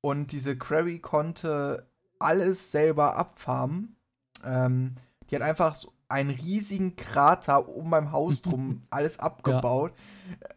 Und 0.00 0.32
diese 0.32 0.56
Query 0.56 0.98
konnte 1.00 1.88
alles 2.18 2.70
selber 2.70 3.16
abfarmen. 3.16 3.96
Ähm, 4.44 4.94
die 5.28 5.34
hat 5.36 5.42
einfach 5.42 5.74
so 5.74 5.92
einen 6.08 6.30
riesigen 6.30 6.94
Krater 6.96 7.68
um 7.68 7.90
mein 7.90 8.12
Haus 8.12 8.42
drum 8.42 8.82
alles 8.90 9.18
abgebaut. 9.18 9.92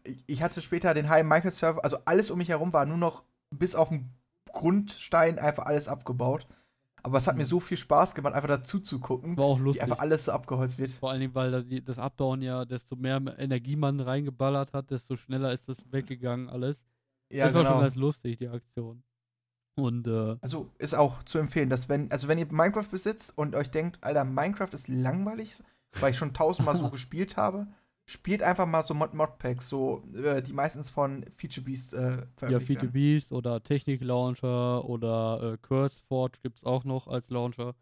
Ich- 0.04 0.22
Ich 0.26 0.42
hatte 0.42 0.62
später 0.62 0.94
den 0.94 1.08
High 1.08 1.24
Minecraft 1.24 1.50
Server, 1.52 1.84
also 1.84 1.98
alles 2.04 2.30
um 2.30 2.38
mich 2.38 2.48
herum 2.48 2.72
war 2.72 2.86
nur 2.86 2.98
noch 2.98 3.24
bis 3.50 3.74
auf 3.74 3.88
den 3.88 4.08
Grundstein 4.56 5.38
einfach 5.38 5.66
alles 5.66 5.86
abgebaut. 5.86 6.46
Aber 7.02 7.18
es 7.18 7.28
hat 7.28 7.36
mir 7.36 7.44
so 7.44 7.60
viel 7.60 7.76
Spaß 7.76 8.14
gemacht, 8.16 8.34
einfach 8.34 8.48
dazu 8.48 8.80
zu 8.80 8.98
gucken, 8.98 9.36
war 9.36 9.44
auch 9.44 9.60
wie 9.60 9.64
lustig. 9.64 9.82
einfach 9.82 10.00
alles 10.00 10.24
so 10.24 10.32
abgeholzt 10.32 10.78
wird. 10.78 10.90
Vor 10.90 11.10
allen 11.10 11.20
Dingen, 11.20 11.34
weil 11.36 11.52
das, 11.52 11.64
das 11.84 11.98
Abbauen 11.98 12.42
ja, 12.42 12.64
desto 12.64 12.96
mehr 12.96 13.22
Energie 13.38 13.76
man 13.76 14.00
reingeballert 14.00 14.72
hat, 14.72 14.90
desto 14.90 15.16
schneller 15.16 15.52
ist 15.52 15.68
das 15.68 15.78
weggegangen 15.92 16.48
alles. 16.48 16.82
Ja, 17.30 17.44
das 17.44 17.54
war 17.54 17.62
schon 17.62 17.72
genau. 17.74 17.82
ganz 17.82 17.94
lustig, 17.94 18.38
die 18.38 18.48
Aktion. 18.48 19.04
Und 19.76 20.08
äh, 20.08 20.36
Also 20.40 20.72
ist 20.78 20.94
auch 20.94 21.22
zu 21.22 21.38
empfehlen, 21.38 21.68
dass 21.70 21.88
wenn, 21.88 22.10
also 22.10 22.26
wenn 22.28 22.38
ihr 22.38 22.46
Minecraft 22.50 22.88
besitzt 22.90 23.36
und 23.36 23.54
euch 23.54 23.70
denkt, 23.70 24.02
Alter, 24.02 24.24
Minecraft 24.24 24.72
ist 24.72 24.88
langweilig, 24.88 25.62
weil 26.00 26.10
ich 26.10 26.16
schon 26.16 26.34
tausendmal 26.34 26.76
so 26.76 26.90
gespielt 26.90 27.36
habe, 27.36 27.68
spielt 28.08 28.42
einfach 28.42 28.66
mal 28.66 28.82
so 28.82 28.94
Mod-Mod-Packs, 28.94 29.68
so, 29.68 30.02
äh, 30.14 30.40
die 30.42 30.52
meistens 30.52 30.88
von 30.90 31.24
Feature 31.36 31.64
Beast 31.64 31.92
äh, 31.94 32.18
ja, 32.42 32.60
werden. 32.60 32.92
Beast 32.92 33.32
oder 33.32 33.62
Technik 33.62 34.00
Launcher 34.02 34.84
oder 34.84 35.54
äh, 35.54 35.58
CurseForge 35.66 36.38
gibt 36.42 36.58
es 36.58 36.64
auch 36.64 36.84
noch 36.84 37.08
als 37.08 37.30
Launcher. 37.30 37.74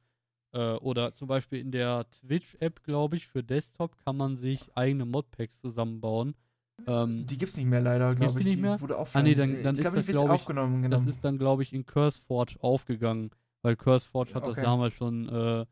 Äh, 0.53 0.75
oder 0.77 1.13
zum 1.13 1.29
Beispiel 1.29 1.61
in 1.61 1.73
der 1.73 2.07
Twitch-App, 2.11 2.83
glaube 2.85 3.17
ich, 3.17 3.27
für 3.27 3.43
Desktop 3.43 3.97
kann 4.05 4.17
man 4.17 4.37
sich 4.37 4.75
eigene 4.75 5.05
Modpacks 5.05 5.61
zusammenbauen. 5.61 6.35
Ähm, 6.87 7.27
Die 7.27 7.37
gibt's 7.39 7.57
nicht 7.57 7.67
mehr 7.67 7.81
leider, 7.83 8.15
glaube 8.15 8.39
ich. 8.41 8.45
die 8.47 8.51
nicht 8.53 8.61
mehr? 8.63 8.81
wurde 8.81 8.97
Ah, 9.13 9.23
nee, 9.23 9.35
dann- 9.35 9.63
dann 9.63 9.75
ich 9.75 9.81
glaube, 9.83 9.97
das, 9.99 10.07
die 10.07 10.13
wird 10.13 10.29
aufgenommen, 10.29 10.83
genau. 10.83 10.97
Das 10.97 11.07
ist 11.07 11.23
dann, 11.25 11.39
glaube 11.39 11.63
ich, 11.63 11.73
in 11.73 11.85
CurseForge 11.85 12.57
aufgegangen, 12.61 13.31
weil 13.63 13.77
CurseForge 13.77 14.35
hat 14.35 14.43
das 14.45 14.51
Okay. 14.53 14.63
damals 14.63 14.95
schon 14.95 15.29
äh, 15.29 15.67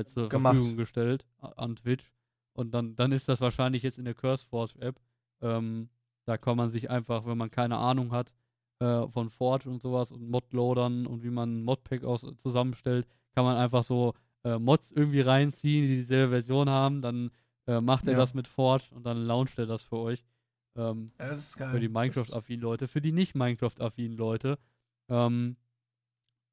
äh, 0.00 0.04
zur 0.04 0.28
Gemacht. 0.28 0.56
Verfügung 0.56 0.76
gestellt 0.76 1.24
an 1.40 1.76
Twitch. 1.76 2.12
Und 2.54 2.72
dann, 2.72 2.94
dann 2.96 3.12
ist 3.12 3.28
das 3.28 3.40
wahrscheinlich 3.40 3.82
jetzt 3.82 3.98
in 3.98 4.04
der 4.04 4.14
CurseForge-App. 4.14 5.00
Ähm, 5.40 5.88
da 6.24 6.36
kann 6.38 6.56
man 6.56 6.70
sich 6.70 6.90
einfach, 6.90 7.26
wenn 7.26 7.38
man 7.38 7.50
keine 7.50 7.78
Ahnung 7.78 8.12
hat 8.12 8.34
äh, 8.80 9.08
von 9.08 9.30
Forge 9.30 9.68
und 9.70 9.80
sowas 9.82 10.12
und 10.12 10.28
Modloadern 10.28 11.06
und 11.06 11.22
wie 11.22 11.30
man 11.30 11.58
ein 11.60 11.64
Modpack 11.64 12.04
aus, 12.04 12.26
zusammenstellt, 12.42 13.06
kann 13.34 13.44
man 13.44 13.56
einfach 13.56 13.82
so 13.84 14.14
äh, 14.44 14.58
Mods 14.58 14.92
irgendwie 14.92 15.20
reinziehen, 15.20 15.86
die 15.86 15.96
dieselbe 15.96 16.30
Version 16.32 16.68
haben. 16.68 17.00
Dann 17.02 17.30
äh, 17.66 17.80
macht 17.80 18.06
er 18.06 18.12
Ja. 18.12 18.18
das 18.18 18.34
mit 18.34 18.48
Forge 18.48 18.84
und 18.94 19.04
dann 19.04 19.24
launcht 19.24 19.58
er 19.58 19.66
das 19.66 19.82
für 19.82 19.96
euch. 19.98 20.24
Ähm, 20.76 21.06
ja, 21.18 21.28
das 21.28 21.40
ist 21.48 21.56
geil. 21.58 21.70
für 21.70 21.80
die 21.80 21.88
Minecraft-affinen 21.88 22.62
Leute, 22.62 22.88
für 22.88 23.00
die 23.00 23.12
nicht 23.12 23.34
Minecraft-affinen 23.34 24.16
Leute. 24.16 24.58
Ähm, 25.08 25.56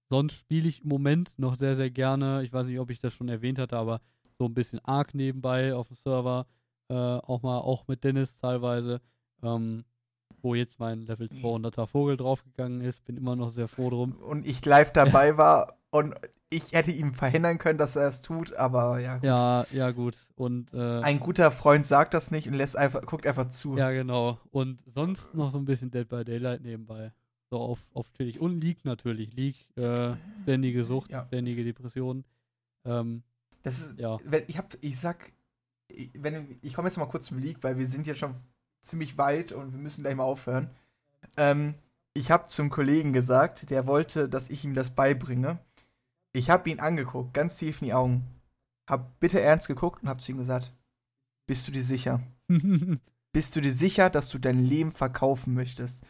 sonst 0.09 0.33
spiele 0.33 0.67
ich 0.67 0.83
im 0.83 0.89
Moment 0.89 1.37
noch 1.37 1.55
sehr, 1.55 1.75
sehr 1.75 1.89
gerne, 1.89 2.43
ich 2.43 2.51
weiß 2.51 2.67
nicht, 2.67 2.79
ob 2.79 2.89
ich 2.89 2.99
das 2.99 3.13
schon 3.13 3.29
erwähnt 3.29 3.59
hatte, 3.59 3.77
aber 3.77 4.01
so 4.39 4.45
ein 4.45 4.53
bisschen 4.53 4.79
Ark 4.85 5.13
nebenbei 5.13 5.75
auf 5.75 5.87
dem 5.89 5.95
Server, 5.97 6.47
äh, 6.89 6.93
auch 6.95 7.43
mal, 7.43 7.59
auch 7.59 7.87
mit 7.87 8.03
Dennis 8.03 8.35
teilweise, 8.37 9.01
ähm, 9.43 9.83
wo 10.41 10.55
jetzt 10.55 10.79
mein 10.79 11.05
Level 11.05 11.27
200er 11.27 11.85
Vogel 11.85 12.17
draufgegangen 12.17 12.81
ist, 12.81 13.03
bin 13.05 13.17
immer 13.17 13.35
noch 13.35 13.49
sehr 13.51 13.67
froh 13.67 13.89
drum. 13.89 14.13
Und 14.13 14.47
ich 14.47 14.65
live 14.65 14.91
dabei 14.93 15.37
war 15.37 15.77
und 15.91 16.15
ich 16.49 16.71
hätte 16.71 16.91
ihm 16.91 17.13
verhindern 17.13 17.57
können, 17.57 17.77
dass 17.77 17.95
er 17.95 18.07
es 18.07 18.21
tut, 18.21 18.55
aber 18.55 18.99
ja. 18.99 19.15
Gut. 19.15 19.23
Ja, 19.25 19.65
ja, 19.71 19.91
gut. 19.91 20.17
Und 20.35 20.73
äh, 20.73 21.01
Ein 21.01 21.19
guter 21.19 21.51
Freund 21.51 21.85
sagt 21.85 22.13
das 22.13 22.31
nicht 22.31 22.47
und 22.47 22.53
lässt 22.55 22.77
einfach, 22.77 23.01
guckt 23.01 23.27
einfach 23.27 23.49
zu. 23.49 23.77
Ja, 23.77 23.91
genau. 23.91 24.39
Und 24.49 24.81
sonst 24.87 25.35
noch 25.35 25.51
so 25.51 25.57
ein 25.57 25.65
bisschen 25.65 25.91
Dead 25.91 26.07
by 26.07 26.23
Daylight 26.23 26.61
nebenbei. 26.61 27.11
So 27.51 27.59
auf, 27.59 27.79
auf 27.93 28.09
chillig. 28.13 28.39
Und 28.39 28.59
League 28.61 28.85
natürlich. 28.85 29.35
League, 29.35 29.67
äh, 29.75 30.13
ständige 30.43 30.83
Sucht, 30.85 31.11
Ja. 31.11 31.25
ständige 31.27 31.63
Depression. 31.63 32.23
Ähm, 32.85 33.23
Das 33.63 33.79
ist, 33.79 33.99
Ja. 33.99 34.17
wenn, 34.23 34.43
ich 34.47 34.57
hab, 34.57 34.75
ich 34.81 34.99
sag, 34.99 35.31
ich, 35.87 36.11
wenn, 36.15 36.57
ich 36.61 36.73
komme 36.73 36.87
jetzt 36.87 36.97
mal 36.97 37.05
kurz 37.07 37.25
zum 37.25 37.39
League, 37.39 37.57
weil 37.61 37.77
wir 37.77 37.87
sind 37.87 38.07
jetzt 38.07 38.19
schon 38.19 38.35
ziemlich 38.81 39.17
weit 39.17 39.51
und 39.51 39.71
wir 39.73 39.79
müssen 39.79 40.03
gleich 40.03 40.15
mal 40.15 40.23
aufhören. 40.23 40.69
Ähm, 41.37 41.75
ich 42.13 42.31
habe 42.31 42.45
zum 42.45 42.69
Kollegen 42.69 43.11
gesagt, 43.13 43.69
der 43.69 43.87
wollte, 43.87 44.29
dass 44.29 44.49
ich 44.49 44.63
ihm 44.63 44.73
das 44.73 44.91
beibringe. 44.91 45.59
Ich 46.33 46.49
habe 46.49 46.69
ihn 46.69 46.79
angeguckt, 46.79 47.33
ganz 47.33 47.57
tief 47.57 47.81
in 47.81 47.87
die 47.87 47.93
Augen. 47.93 48.23
Hab 48.89 49.19
bitte 49.19 49.39
ernst 49.41 49.67
geguckt 49.67 50.01
und 50.03 50.09
hab 50.09 50.21
zu 50.21 50.31
ihm 50.31 50.37
gesagt, 50.37 50.73
bist 51.47 51.67
du 51.67 51.71
dir 51.71 51.83
sicher? 51.83 52.21
Bist 53.31 53.55
du 53.55 53.61
dir 53.61 53.71
sicher, 53.71 54.09
dass 54.09 54.29
du 54.29 54.39
dein 54.39 54.63
Leben 54.63 54.89
verkaufen 54.89 55.53
möchtest? 55.53 56.01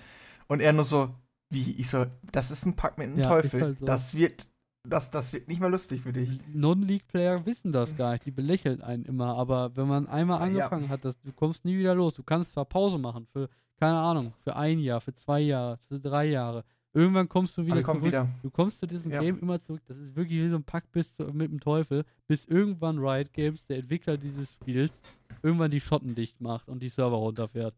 Und 0.48 0.62
er 0.62 0.72
nur 0.72 0.86
so, 0.86 1.14
wie? 1.50 1.74
Ich 1.78 1.90
so, 1.90 2.06
das 2.32 2.50
ist 2.50 2.66
ein 2.66 2.78
Pack 2.78 2.98
mit 2.98 3.08
einem 3.08 3.20
Ja, 3.20 3.28
Teufel. 3.28 3.62
halt 3.62 3.80
so. 3.80 3.86
Das 3.86 4.16
wird, 4.16 4.48
das, 4.90 5.12
das 5.12 5.34
wird 5.34 5.48
nicht 5.48 5.60
mehr 5.62 5.70
lustig 5.70 6.02
für 6.02 6.12
dich. 6.14 6.40
Non-League-Player 6.54 7.46
wissen 7.46 7.72
das 7.72 7.96
gar 7.96 8.12
nicht. 8.14 8.26
Die 8.26 8.32
belächeln 8.32 8.82
einen 8.82 9.06
immer. 9.06 9.36
Aber 9.38 9.76
wenn 9.76 9.88
man 9.88 10.08
einmal 10.08 10.40
Ja. 10.40 10.46
angefangen 10.46 10.90
hat, 10.90 11.06
das, 11.06 11.20
du 11.20 11.32
kommst 11.32 11.66
nie 11.66 11.78
wieder 11.78 11.96
los. 11.96 12.14
Du 12.14 12.24
kannst 12.24 12.54
zwar 12.54 12.66
Pause 12.66 12.98
machen 12.98 13.26
für, 13.32 13.50
keine 13.80 13.98
Ahnung, 13.98 14.34
für 14.44 14.56
ein 14.56 14.80
Jahr, 14.80 15.02
für 15.02 15.14
zwei 15.14 15.40
Jahre, 15.42 15.78
für 15.88 16.00
drei 16.00 16.26
Jahre. 16.26 16.64
Irgendwann 16.92 17.30
kommst 17.30 17.56
du 17.56 17.66
wieder 17.66 17.84
zurück. 17.84 18.04
wieder. 18.04 18.28
Du 18.42 18.50
kommst 18.50 18.80
zu 18.80 18.88
diesem 18.88 19.12
Ja. 19.12 19.22
Game 19.22 19.40
immer 19.40 19.60
zurück. 19.60 19.82
Das 19.88 19.98
ist 19.98 20.16
wirklich 20.16 20.40
wie 20.42 20.50
so 20.50 20.56
ein 20.56 20.64
Pack 20.64 20.92
bis 20.92 21.16
zu, 21.16 21.24
mit 21.26 21.52
dem 21.52 21.60
Teufel, 21.60 22.04
bis 22.28 22.46
irgendwann 22.46 22.98
Riot 22.98 23.32
Games, 23.32 23.64
der 23.68 23.78
Entwickler 23.78 24.18
dieses 24.18 24.52
Spiels, 24.54 25.00
irgendwann 25.44 25.70
die 25.70 25.80
Schotten 25.82 26.16
dicht 26.16 26.42
macht 26.42 26.68
und 26.68 26.82
die 26.82 26.90
Server 26.90 27.18
runterfährt. 27.18 27.76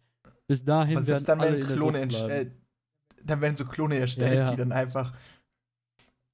Bis 0.47 0.63
dahin 0.63 0.97
Aber 0.97 1.07
werden 1.07 1.25
selbst 1.25 1.27
dann 1.29 1.39
werden 1.39 1.59
in 1.59 1.67
der 1.67 1.75
Klone 1.75 1.99
äh, 2.01 2.51
dann 3.23 3.41
werden 3.41 3.55
so 3.57 3.65
Klone 3.65 3.97
erstellt, 3.97 4.33
Ja, 4.33 4.45
ja. 4.45 4.51
die 4.51 4.57
dann 4.57 4.71
einfach. 4.71 5.13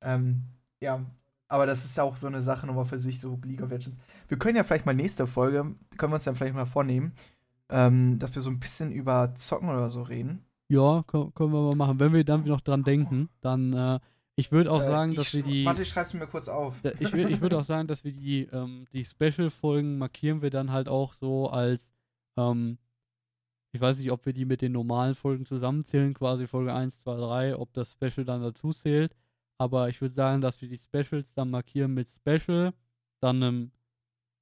Ähm, 0.02 0.44
ja, 0.82 1.04
aber 1.48 1.66
das 1.66 1.86
ist 1.86 1.98
ja 1.98 2.04
auch 2.04 2.18
so 2.18 2.28
eine 2.28 2.42
Sache 2.42 2.68
nochmal 2.68 2.86
für 2.86 3.00
sich, 3.00 3.20
so 3.20 3.40
League 3.44 3.62
of 3.62 3.70
Legends. 3.70 3.98
Wir 4.28 4.38
können 4.38 4.58
ja 4.58 4.64
vielleicht 4.64 4.86
mal 4.86 4.94
nächste 4.94 5.28
Folge, 5.28 5.76
können 5.98 6.12
wir 6.12 6.16
uns 6.16 6.26
dann 6.26 6.36
vielleicht 6.36 6.56
mal 6.56 6.66
vornehmen, 6.66 7.14
ähm, 7.70 8.20
dass 8.20 8.34
wir 8.36 8.42
so 8.42 8.50
ein 8.50 8.60
bisschen 8.60 8.92
über 8.92 9.34
Zocken 9.36 9.70
oder 9.70 9.90
so 9.90 10.02
reden. 10.02 10.44
Ja, 10.70 11.04
können, 11.08 11.32
wir 11.36 11.48
mal 11.48 11.76
machen. 11.76 12.00
Wenn 12.00 12.12
wir 12.14 12.26
dann 12.26 12.44
noch 12.44 12.60
dran 12.62 12.84
denken, 12.84 13.30
dann, 13.42 13.72
äh, 13.74 14.00
ich 14.36 14.52
würde 14.52 14.72
auch 14.72 14.82
Äh, 14.82 14.88
sagen, 14.88 15.16
dass 15.16 15.34
wir 15.34 15.42
die, 15.44 15.66
Warte, 15.66 15.82
ich 15.82 15.90
schreib's 15.90 16.14
mir 16.14 16.28
kurz 16.28 16.48
auf. 16.50 16.76
Ich, 17.00 17.10
würd- 17.10 17.30
ich 17.30 17.40
würde 17.42 17.58
auch 17.58 17.64
sagen, 17.64 17.88
dass 17.88 18.04
wir 18.04 18.12
die, 18.12 18.42
ähm, 18.52 18.86
die 18.92 19.06
Special-Folgen 19.06 19.98
markieren 19.98 20.42
wir 20.42 20.50
dann 20.50 20.72
halt 20.72 20.90
auch 20.90 21.14
so 21.14 21.50
als, 21.50 21.94
ähm, 22.36 22.78
ich 23.72 23.80
weiß 23.82 23.98
nicht, 24.00 24.12
ob 24.12 24.26
wir 24.26 24.34
die 24.34 24.46
mit 24.46 24.62
den 24.62 24.74
normalen 24.74 25.16
Folgen 25.16 25.46
zusammenzählen, 25.46 26.14
quasi 26.14 26.48
Folge 26.48 26.74
1, 26.74 26.98
2, 27.00 27.16
3, 27.18 27.56
ob 27.56 27.72
das 27.74 27.92
Special 27.94 28.26
dann 28.26 28.42
dazu 28.42 28.72
zählt. 28.74 29.16
Aber 29.58 29.90
ich 29.90 30.02
würde 30.02 30.14
sagen, 30.14 30.42
dass 30.42 30.62
wir 30.62 30.70
die 30.70 30.78
Specials 30.78 31.34
dann 31.34 31.50
markieren 31.50 31.94
mit 31.94 32.10
Special, 32.10 32.74
dann 33.20 33.44
einem, 33.44 33.72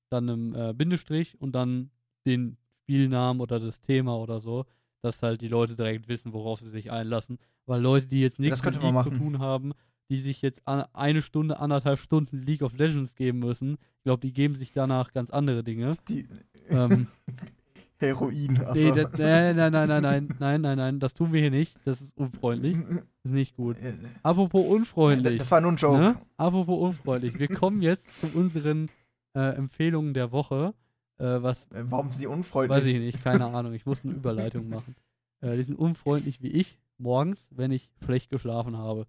dann 0.09 0.29
einem 0.29 0.55
äh, 0.55 0.73
Bindestrich 0.73 1.39
und 1.39 1.53
dann 1.53 1.89
den 2.25 2.57
Spielnamen 2.83 3.41
oder 3.41 3.59
das 3.59 3.81
Thema 3.81 4.17
oder 4.17 4.39
so, 4.39 4.65
dass 5.01 5.23
halt 5.23 5.41
die 5.41 5.47
Leute 5.47 5.75
direkt 5.75 6.07
wissen, 6.07 6.33
worauf 6.33 6.59
sie 6.59 6.69
sich 6.69 6.91
einlassen. 6.91 7.37
Weil 7.65 7.81
Leute, 7.81 8.07
die 8.07 8.21
jetzt 8.21 8.39
nichts 8.39 8.63
mit 8.63 8.81
League 8.81 9.03
zu 9.03 9.09
tun 9.11 9.39
haben, 9.39 9.73
die 10.09 10.19
sich 10.19 10.41
jetzt 10.41 10.67
an, 10.67 10.85
eine 10.93 11.21
Stunde, 11.21 11.59
anderthalb 11.59 11.99
Stunden 11.99 12.41
League 12.41 12.61
of 12.61 12.73
Legends 12.73 13.15
geben 13.15 13.39
müssen, 13.39 13.77
ich 13.97 14.03
glaube, 14.03 14.21
die 14.21 14.33
geben 14.33 14.55
sich 14.55 14.71
danach 14.71 15.13
ganz 15.13 15.31
andere 15.31 15.63
Dinge. 15.63 15.91
Die 16.09 16.27
Ähm, 16.69 17.07
Heroin. 18.05 18.53
nee, 18.53 18.59
Achso. 18.65 18.95
das, 18.95 19.17
nein, 19.17 19.55
nein, 19.55 19.71
nein, 19.71 19.87
nein, 19.87 20.01
nein, 20.01 20.27
nein, 20.39 20.61
nein, 20.61 20.77
nein, 20.77 20.99
das 20.99 21.13
tun 21.13 21.33
wir 21.33 21.41
hier 21.41 21.51
nicht. 21.51 21.75
Das 21.85 22.01
ist 22.01 22.15
unfreundlich. 22.17 22.77
Das 22.87 23.03
ist 23.23 23.31
nicht 23.31 23.55
gut. 23.55 23.77
Äh, 23.77 23.93
Apropos 24.23 24.65
unfreundlich. 24.65 25.37
Das 25.37 25.51
war 25.51 25.61
nur 25.61 25.71
ein 25.71 25.77
Joke. 25.77 25.99
Ne? 25.99 26.15
Apropos 26.37 26.79
unfreundlich. 26.81 27.37
Wir 27.39 27.47
kommen 27.47 27.81
jetzt 27.81 28.21
zu 28.21 28.37
unseren 28.37 28.89
äh, 29.35 29.55
Empfehlungen 29.55 30.13
der 30.13 30.31
Woche. 30.31 30.73
Äh, 31.17 31.41
was 31.41 31.65
Äh, 31.71 31.83
Warum 31.89 32.09
sind 32.11 32.21
die 32.21 32.27
unfreundlich? 32.27 32.77
weiß 32.81 32.87
ich 32.87 32.99
nicht, 32.99 33.23
keine 33.23 33.45
Ahnung. 33.47 33.73
Ich 33.73 33.85
muss 33.85 34.03
eine 34.03 34.13
Überleitung 34.13 34.69
machen. 34.69 34.95
Äh, 35.41 35.57
die 35.57 35.63
sind 35.63 35.77
unfreundlich 35.77 36.41
wie 36.41 36.49
ich 36.49 36.77
morgens, 36.97 37.47
wenn 37.51 37.71
ich 37.71 37.89
schlecht 38.03 38.29
geschlafen 38.29 38.77
habe. 38.77 39.05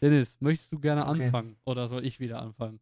Dennis, 0.00 0.36
möchtest 0.40 0.72
du 0.72 0.78
gerne 0.78 1.06
Okay. 1.08 1.24
anfangen 1.24 1.56
oder 1.64 1.88
soll 1.88 2.04
ich 2.06 2.20
wieder 2.20 2.40
anfangen? 2.40 2.78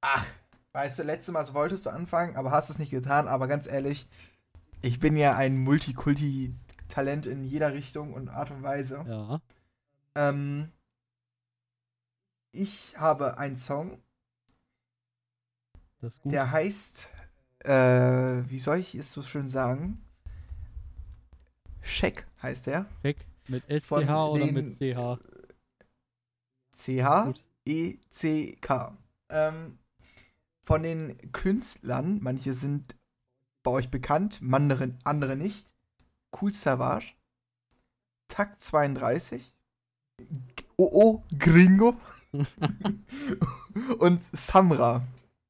Ach, 0.00 0.26
weißt 0.72 0.98
du, 0.98 1.02
letztes 1.02 1.32
Mal 1.32 1.52
wolltest 1.54 1.86
du 1.86 1.90
anfangen, 1.90 2.36
aber 2.36 2.50
hast 2.50 2.70
es 2.70 2.78
nicht 2.78 2.90
getan. 2.90 3.28
Aber 3.28 3.48
ganz 3.48 3.66
ehrlich, 3.66 4.08
ich 4.82 5.00
bin 5.00 5.16
ja 5.16 5.36
ein 5.36 5.58
Multikulti-Talent 5.58 7.26
in 7.26 7.44
jeder 7.44 7.72
Richtung 7.72 8.14
und 8.14 8.28
Art 8.28 8.50
und 8.50 8.62
Weise. 8.62 9.04
Ja, 9.08 9.40
Ähm, 10.14 10.70
ich 12.52 12.94
habe 12.98 13.38
einen 13.38 13.56
Song, 13.56 13.98
das 16.00 16.14
ist 16.14 16.22
gut. 16.22 16.32
der 16.32 16.50
heißt, 16.50 17.08
äh, 17.60 18.42
wie 18.48 18.58
soll 18.58 18.78
ich 18.78 18.94
es 18.94 19.12
so 19.12 19.22
schön 19.22 19.48
sagen? 19.48 20.04
Check 21.82 22.26
heißt 22.42 22.66
der. 22.66 22.86
Check. 23.02 23.16
Mit 23.48 23.64
SCH 23.68 23.86
Von 23.86 24.08
oder 24.08 24.44
den- 24.46 24.54
mit 24.54 24.76
CH? 24.78 25.18
C-H. 26.72 27.24
Gut. 27.26 27.44
E-C-K. 27.66 28.96
Ähm, 29.30 29.78
von 30.64 30.82
den 30.82 31.16
Künstlern, 31.32 32.18
manche 32.22 32.54
sind 32.54 32.94
bei 33.62 33.70
euch 33.70 33.90
bekannt, 33.90 34.40
andere, 34.50 34.94
andere 35.04 35.36
nicht. 35.36 35.66
Cool 36.40 36.54
Savage, 36.54 37.14
Takt 38.28 38.62
32, 38.62 39.54
OO 40.76 41.22
Gringo 41.38 42.00
und 43.98 44.22
Samra. 44.22 45.02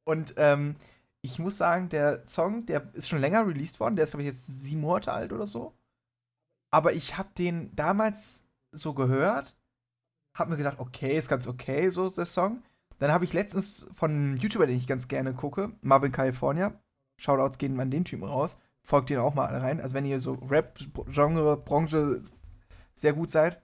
Und 0.05 0.35
ähm, 0.37 0.77
ich 1.21 1.39
muss 1.39 1.59
sagen, 1.59 1.89
der 1.89 2.27
Song, 2.27 2.67
der 2.67 2.93
ist 2.95 3.09
schon 3.09 3.21
länger 3.21 3.47
released 3.47 3.79
worden, 3.79 3.97
der 3.97 4.07
ist 4.07 4.11
glaube 4.11 4.25
ich 4.25 4.31
jetzt 4.31 4.47
sieben 4.47 4.81
Monate 4.81 5.13
alt 5.13 5.33
oder 5.33 5.47
so. 5.47 5.73
Aber 6.71 6.93
ich 6.93 7.17
habe 7.17 7.29
den 7.37 7.75
damals 7.77 8.43
so 8.73 8.95
gehört 8.95 9.55
hab 10.35 10.49
mir 10.49 10.57
gedacht, 10.57 10.79
okay, 10.79 11.17
ist 11.17 11.29
ganz 11.29 11.47
okay, 11.47 11.91
so 11.91 12.07
ist 12.07 12.19
der 12.19 12.27
Song. 12.27 12.63
Dann 13.03 13.11
habe 13.11 13.25
ich 13.25 13.33
letztens 13.33 13.89
von 13.93 14.13
einem 14.13 14.37
YouTuber, 14.37 14.65
den 14.65 14.77
ich 14.77 14.87
ganz 14.87 15.09
gerne 15.09 15.35
gucke, 15.35 15.73
Marvin 15.81 16.13
California, 16.13 16.81
Shoutouts 17.17 17.59
gehen 17.59 17.81
an 17.81 17.91
den 17.91 18.05
Typen 18.05 18.23
raus, 18.23 18.59
folgt 18.81 19.11
den 19.11 19.19
auch 19.19 19.35
mal 19.35 19.47
alle 19.47 19.61
rein. 19.61 19.81
Also 19.81 19.97
wenn 19.97 20.07
ihr 20.07 20.21
so 20.21 20.35
Rap-Genre, 20.35 21.57
Branche 21.57 22.23
sehr 22.95 23.13
gut 23.13 23.33
seid 23.33 23.61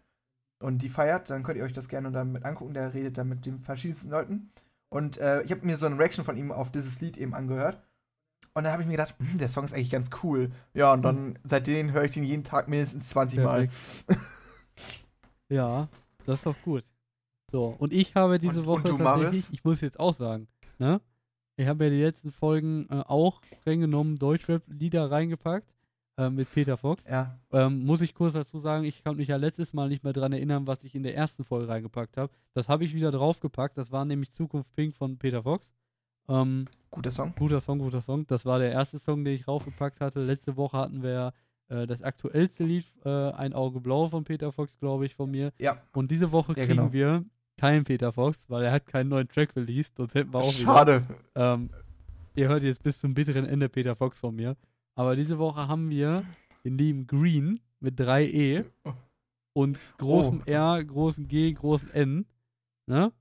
und 0.58 0.82
die 0.82 0.88
feiert, 0.88 1.30
dann 1.30 1.44
könnt 1.44 1.56
ihr 1.56 1.62
euch 1.62 1.72
das 1.72 1.88
gerne 1.88 2.10
damit 2.10 2.44
angucken. 2.44 2.74
Der 2.74 2.92
redet 2.94 3.16
dann 3.16 3.28
mit 3.28 3.46
den 3.46 3.60
verschiedensten 3.60 4.10
Leuten. 4.10 4.50
Und 4.88 5.18
äh, 5.18 5.42
ich 5.42 5.52
habe 5.52 5.64
mir 5.64 5.76
so 5.76 5.86
eine 5.86 6.00
Reaction 6.00 6.24
von 6.24 6.36
ihm 6.36 6.50
auf 6.50 6.72
dieses 6.72 7.00
Lied 7.00 7.16
eben 7.16 7.32
angehört. 7.32 7.80
Und 8.54 8.64
dann 8.64 8.72
habe 8.72 8.82
ich 8.82 8.88
mir 8.88 8.96
gedacht, 8.96 9.14
hm, 9.20 9.38
der 9.38 9.48
Song 9.48 9.64
ist 9.64 9.72
eigentlich 9.72 9.90
ganz 9.90 10.10
cool. 10.24 10.50
Ja, 10.74 10.92
und 10.92 11.02
dann 11.02 11.38
seitdem 11.44 11.92
höre 11.92 12.02
ich 12.02 12.10
den 12.10 12.24
jeden 12.24 12.42
Tag 12.42 12.66
mindestens 12.66 13.10
20 13.10 13.44
Mal. 13.44 13.68
Ja, 15.48 15.88
das 16.26 16.40
ist 16.40 16.46
doch 16.46 16.60
gut. 16.62 16.84
So, 17.50 17.74
und 17.78 17.92
ich 17.92 18.14
habe 18.14 18.38
diese 18.38 18.60
Und- 18.60 18.66
Woche 18.66 18.76
und 18.78 18.88
du, 18.88 18.96
tatsächlich, 18.98 19.22
Maris? 19.24 19.50
ich 19.52 19.64
muss 19.64 19.80
jetzt 19.80 19.98
auch 19.98 20.14
sagen, 20.14 20.48
ne? 20.78 21.00
Ich 21.56 21.66
habe 21.66 21.84
ja 21.84 21.90
die 21.90 22.02
letzten 22.02 22.30
Folgen 22.30 22.86
äh, 22.88 23.02
auch 23.06 23.42
streng 23.60 23.80
genommen 23.80 24.16
Deutschrap-Lieder 24.18 25.10
reingepackt 25.10 25.66
äh, 26.16 26.30
mit 26.30 26.52
Peter 26.54 26.76
Fox. 26.76 27.04
Ja. 27.06 27.36
Ähm, 27.50 27.84
muss 27.84 28.00
ich 28.00 28.14
kurz 28.14 28.34
dazu 28.34 28.60
sagen, 28.60 28.84
ich 28.84 29.02
kann 29.02 29.16
mich 29.16 29.26
ja 29.28 29.36
letztes 29.36 29.72
Mal 29.72 29.88
nicht 29.88 30.04
mehr 30.04 30.12
dran 30.12 30.32
erinnern, 30.32 30.68
was 30.68 30.84
ich 30.84 30.94
in 30.94 31.02
der 31.02 31.16
ersten 31.16 31.42
Folge 31.42 31.66
reingepackt 31.66 32.16
habe. 32.16 32.30
Das 32.54 32.68
habe 32.68 32.84
ich 32.84 32.94
wieder 32.94 33.10
draufgepackt. 33.10 33.76
Das 33.76 33.90
war 33.90 34.04
nämlich 34.04 34.30
Zukunft 34.30 34.72
Pink 34.76 34.94
von 34.94 35.16
Peter 35.18 35.42
Fox. 35.42 35.72
Ähm, 36.28 36.66
Guter 36.90 37.10
Song. 37.10 37.34
guter 37.36 37.58
Song, 37.58 37.78
guter 37.80 38.02
Song. 38.02 38.24
Das 38.28 38.44
war 38.46 38.60
der 38.60 38.70
erste 38.70 39.00
Song, 39.00 39.24
den 39.24 39.34
ich 39.34 39.48
raufgepackt 39.48 40.00
hatte. 40.00 40.22
Letzte 40.22 40.56
Woche 40.56 40.76
hatten 40.76 41.02
wir 41.02 41.32
äh, 41.70 41.88
das 41.88 42.02
aktuellste 42.02 42.62
Lied, 42.62 42.84
äh, 43.04 43.08
Ein 43.32 43.52
Auge 43.52 43.80
Blau 43.80 44.08
von 44.08 44.22
Peter 44.22 44.52
Fox, 44.52 44.78
glaube 44.78 45.06
ich, 45.06 45.16
von 45.16 45.28
mir. 45.28 45.52
Ja. 45.58 45.76
Und 45.92 46.12
diese 46.12 46.30
Woche 46.30 46.52
Ja, 46.52 46.64
kriegen 46.66 46.76
genau. 46.76 46.92
wir 46.92 47.24
keinen 47.58 47.84
Peter 47.84 48.12
Fox, 48.12 48.48
weil 48.48 48.64
er 48.64 48.72
hat 48.72 48.86
keinen 48.86 49.08
neuen 49.08 49.28
Track 49.28 49.54
released. 49.56 49.96
Sonst 49.96 50.14
hätten 50.14 50.32
wir 50.32 50.38
auch 50.38 50.52
wieder. 50.52 50.72
Schade. 50.72 51.02
Ähm, 51.34 51.70
ihr 52.34 52.48
hört 52.48 52.62
jetzt 52.62 52.82
bis 52.82 52.98
zum 52.98 53.14
bitteren 53.14 53.44
Ende 53.44 53.68
Peter 53.68 53.94
Fox 53.96 54.18
von 54.18 54.34
mir. 54.34 54.56
Aber 54.94 55.14
diese 55.16 55.38
Woche 55.38 55.68
haben 55.68 55.90
wir 55.90 56.24
den 56.64 56.78
lieben 56.78 57.06
Green 57.06 57.60
mit 57.80 58.00
3E 58.00 58.64
und 59.52 59.78
großem 59.98 60.42
Oh. 60.46 60.50
R, 60.50 60.84
großem 60.84 61.28
G, 61.28 61.52
großem 61.52 61.90
N. 61.92 62.26
Ne? 62.86 63.12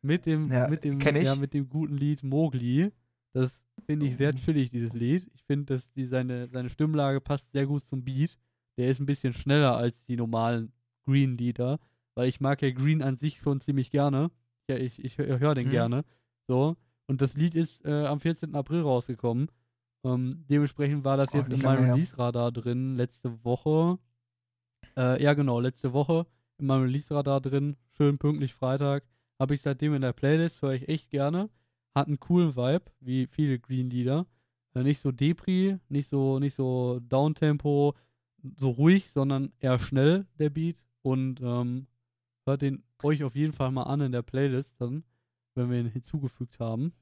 Mit 0.00 0.26
dem, 0.26 0.50
Ja, 0.50 0.68
mit 0.68 0.84
dem, 0.84 0.98
ja, 1.00 1.36
mit 1.36 1.54
dem 1.54 1.68
guten 1.68 1.96
Lied 1.96 2.22
Mowgli. 2.22 2.90
Das 3.32 3.62
finde 3.86 4.06
ich 4.06 4.16
sehr 4.16 4.34
chillig, 4.34 4.70
dieses 4.70 4.92
Lied. 4.92 5.30
Ich 5.34 5.42
finde, 5.44 5.74
dass 5.74 5.90
die, 5.92 6.06
seine, 6.06 6.48
seine 6.48 6.70
Stimmlage 6.70 7.20
passt 7.20 7.52
sehr 7.52 7.66
gut 7.66 7.84
zum 7.84 8.04
Beat. 8.04 8.38
Der 8.76 8.88
ist 8.88 9.00
ein 9.00 9.06
bisschen 9.06 9.32
schneller 9.32 9.76
als 9.76 10.04
die 10.04 10.16
normalen 10.16 10.72
Green-Lieder, 11.06 11.78
weil 12.14 12.28
ich 12.28 12.40
mag 12.40 12.62
ja 12.62 12.70
Green 12.70 13.02
an 13.02 13.16
sich 13.16 13.38
schon 13.38 13.60
ziemlich 13.60 13.90
gerne. 13.90 14.30
Ja, 14.68 14.76
ich, 14.76 15.02
ich 15.04 15.18
höre 15.18 15.38
hör 15.40 15.54
den 15.54 15.68
Mhm. 15.68 15.72
gerne. 15.72 16.04
So. 16.46 16.76
Und 17.06 17.20
das 17.20 17.36
Lied 17.36 17.54
ist 17.54 17.84
äh, 17.84 18.06
am 18.06 18.20
14. 18.20 18.54
April 18.54 18.82
rausgekommen. 18.82 19.48
Ähm, 20.04 20.44
dementsprechend 20.48 21.04
war 21.04 21.16
das 21.16 21.28
Oh, 21.32 21.38
jetzt 21.38 21.52
in 21.52 21.60
meinem. 21.60 21.90
Release-Radar 21.90 22.52
drin 22.52 22.96
letzte 22.96 23.44
Woche. 23.44 23.98
Äh, 24.96 25.22
ja, 25.22 25.34
genau, 25.34 25.60
letzte 25.60 25.92
Woche 25.92 26.26
in 26.58 26.66
meinem 26.66 26.82
Release-Radar 26.82 27.40
drin. 27.40 27.76
Schön 27.96 28.18
pünktlich 28.18 28.54
Freitag. 28.54 29.04
Habe 29.38 29.54
ich 29.54 29.60
seitdem 29.62 29.94
in 29.94 30.02
der 30.02 30.12
Playlist, 30.12 30.62
höre 30.62 30.72
ich 30.74 30.88
echt 30.88 31.10
gerne. 31.10 31.50
Hat 31.94 32.06
einen 32.06 32.20
coolen 32.20 32.56
Vibe, 32.56 32.84
wie 33.00 33.26
viele 33.26 33.58
Green-Lieder. 33.58 34.26
Äh, 34.74 34.82
nicht 34.82 35.00
so 35.00 35.12
Depri, 35.12 35.78
nicht 35.88 36.08
so, 36.08 36.38
nicht 36.38 36.54
so 36.54 37.00
Downtempo, 37.08 37.94
so 38.56 38.70
ruhig, 38.70 39.10
sondern 39.10 39.52
eher 39.60 39.78
schnell, 39.78 40.26
der 40.38 40.50
Beat. 40.50 40.84
Und 41.02 41.40
ähm, 41.42 41.86
hört 42.46 42.62
den 42.62 42.82
euch 43.02 43.24
auf 43.24 43.34
jeden 43.34 43.52
Fall 43.52 43.70
mal 43.70 43.84
an 43.84 44.00
in 44.00 44.12
der 44.12 44.22
Playlist 44.22 44.74
dann, 44.80 45.04
wenn 45.54 45.70
wir 45.70 45.78
ihn 45.80 45.88
hinzugefügt 45.88 46.58
haben. 46.60 46.92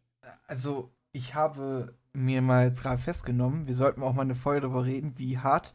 Also, 0.46 0.90
ich 1.12 1.34
habe 1.34 1.94
mir 2.12 2.42
mal 2.42 2.66
jetzt 2.66 2.82
gerade 2.82 3.00
festgenommen, 3.00 3.66
wir 3.66 3.74
sollten 3.74 4.02
auch 4.02 4.14
mal 4.14 4.22
eine 4.22 4.34
Folge 4.34 4.62
darüber 4.62 4.84
reden, 4.84 5.14
wie 5.16 5.38
hart 5.38 5.74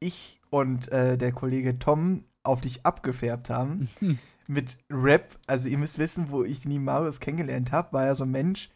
ich 0.00 0.40
und 0.50 0.90
äh, 0.92 1.16
der 1.18 1.32
Kollege 1.32 1.78
Tom 1.78 2.24
auf 2.42 2.60
dich 2.60 2.84
abgefärbt 2.86 3.50
haben 3.50 3.88
mit 4.48 4.78
Rap. 4.90 5.38
Also, 5.46 5.68
ihr 5.68 5.78
müsst 5.78 5.98
wissen, 5.98 6.30
wo 6.30 6.44
ich 6.44 6.60
den 6.60 6.84
Marius 6.84 7.20
kennengelernt 7.20 7.72
habe, 7.72 7.92
war 7.92 8.06
ja 8.06 8.14
so 8.14 8.24
ein 8.24 8.30
Mensch. 8.30 8.70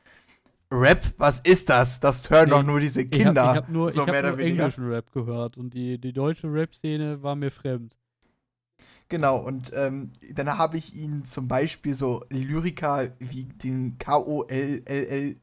Rap, 0.70 1.04
was 1.18 1.40
ist 1.40 1.68
das? 1.68 2.00
Das 2.00 2.30
hören 2.30 2.46
Nee, 2.46 2.50
doch 2.50 2.62
nur 2.62 2.80
diese 2.80 3.02
Ich 3.02 3.10
Kinder. 3.10 3.44
habe 3.44 3.58
hab 3.58 3.68
nur, 3.68 3.90
so 3.90 4.02
ich 4.02 4.08
hab 4.08 4.22
nur 4.24 4.38
englischen 4.38 4.88
Rap 4.88 5.12
gehört 5.12 5.58
und 5.58 5.74
die, 5.74 5.98
die 5.98 6.14
deutsche 6.14 6.50
Rap-Szene 6.50 7.22
war 7.22 7.36
mir 7.36 7.50
fremd. 7.50 7.94
Genau, 9.12 9.36
und 9.36 9.70
ähm, 9.74 10.12
dann 10.32 10.56
habe 10.56 10.78
ich 10.78 10.94
ihn 10.94 11.26
zum 11.26 11.46
Beispiel 11.46 11.92
so 11.92 12.22
Lyriker 12.30 13.10
wie 13.18 13.44
den 13.44 13.98
K-O-L-L-L-E-G-H. 13.98 15.38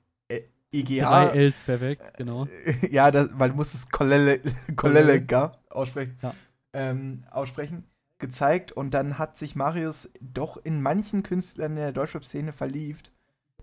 Drei 1.27 1.37
Ls 1.37 1.55
perfekt, 1.67 2.17
genau. 2.17 2.47
ja, 2.89 3.11
das, 3.11 3.37
weil 3.37 3.51
du 3.51 3.55
musst 3.55 3.75
es 3.75 3.87
Kolele, 3.89 4.41
Kolelega 4.75 5.51
aussprechen, 5.69 6.17
Ja. 6.23 6.33
ähm, 6.73 7.25
aussprechen, 7.29 7.83
gezeigt. 8.17 8.71
Und 8.71 8.95
dann 8.95 9.19
hat 9.19 9.37
sich 9.37 9.55
Marius 9.55 10.09
doch 10.19 10.57
in 10.57 10.81
manchen 10.81 11.21
Künstlern 11.21 11.73
in 11.73 11.77
der 11.77 11.91
Deutschrap-Szene 11.91 12.53
verliebt, 12.53 13.13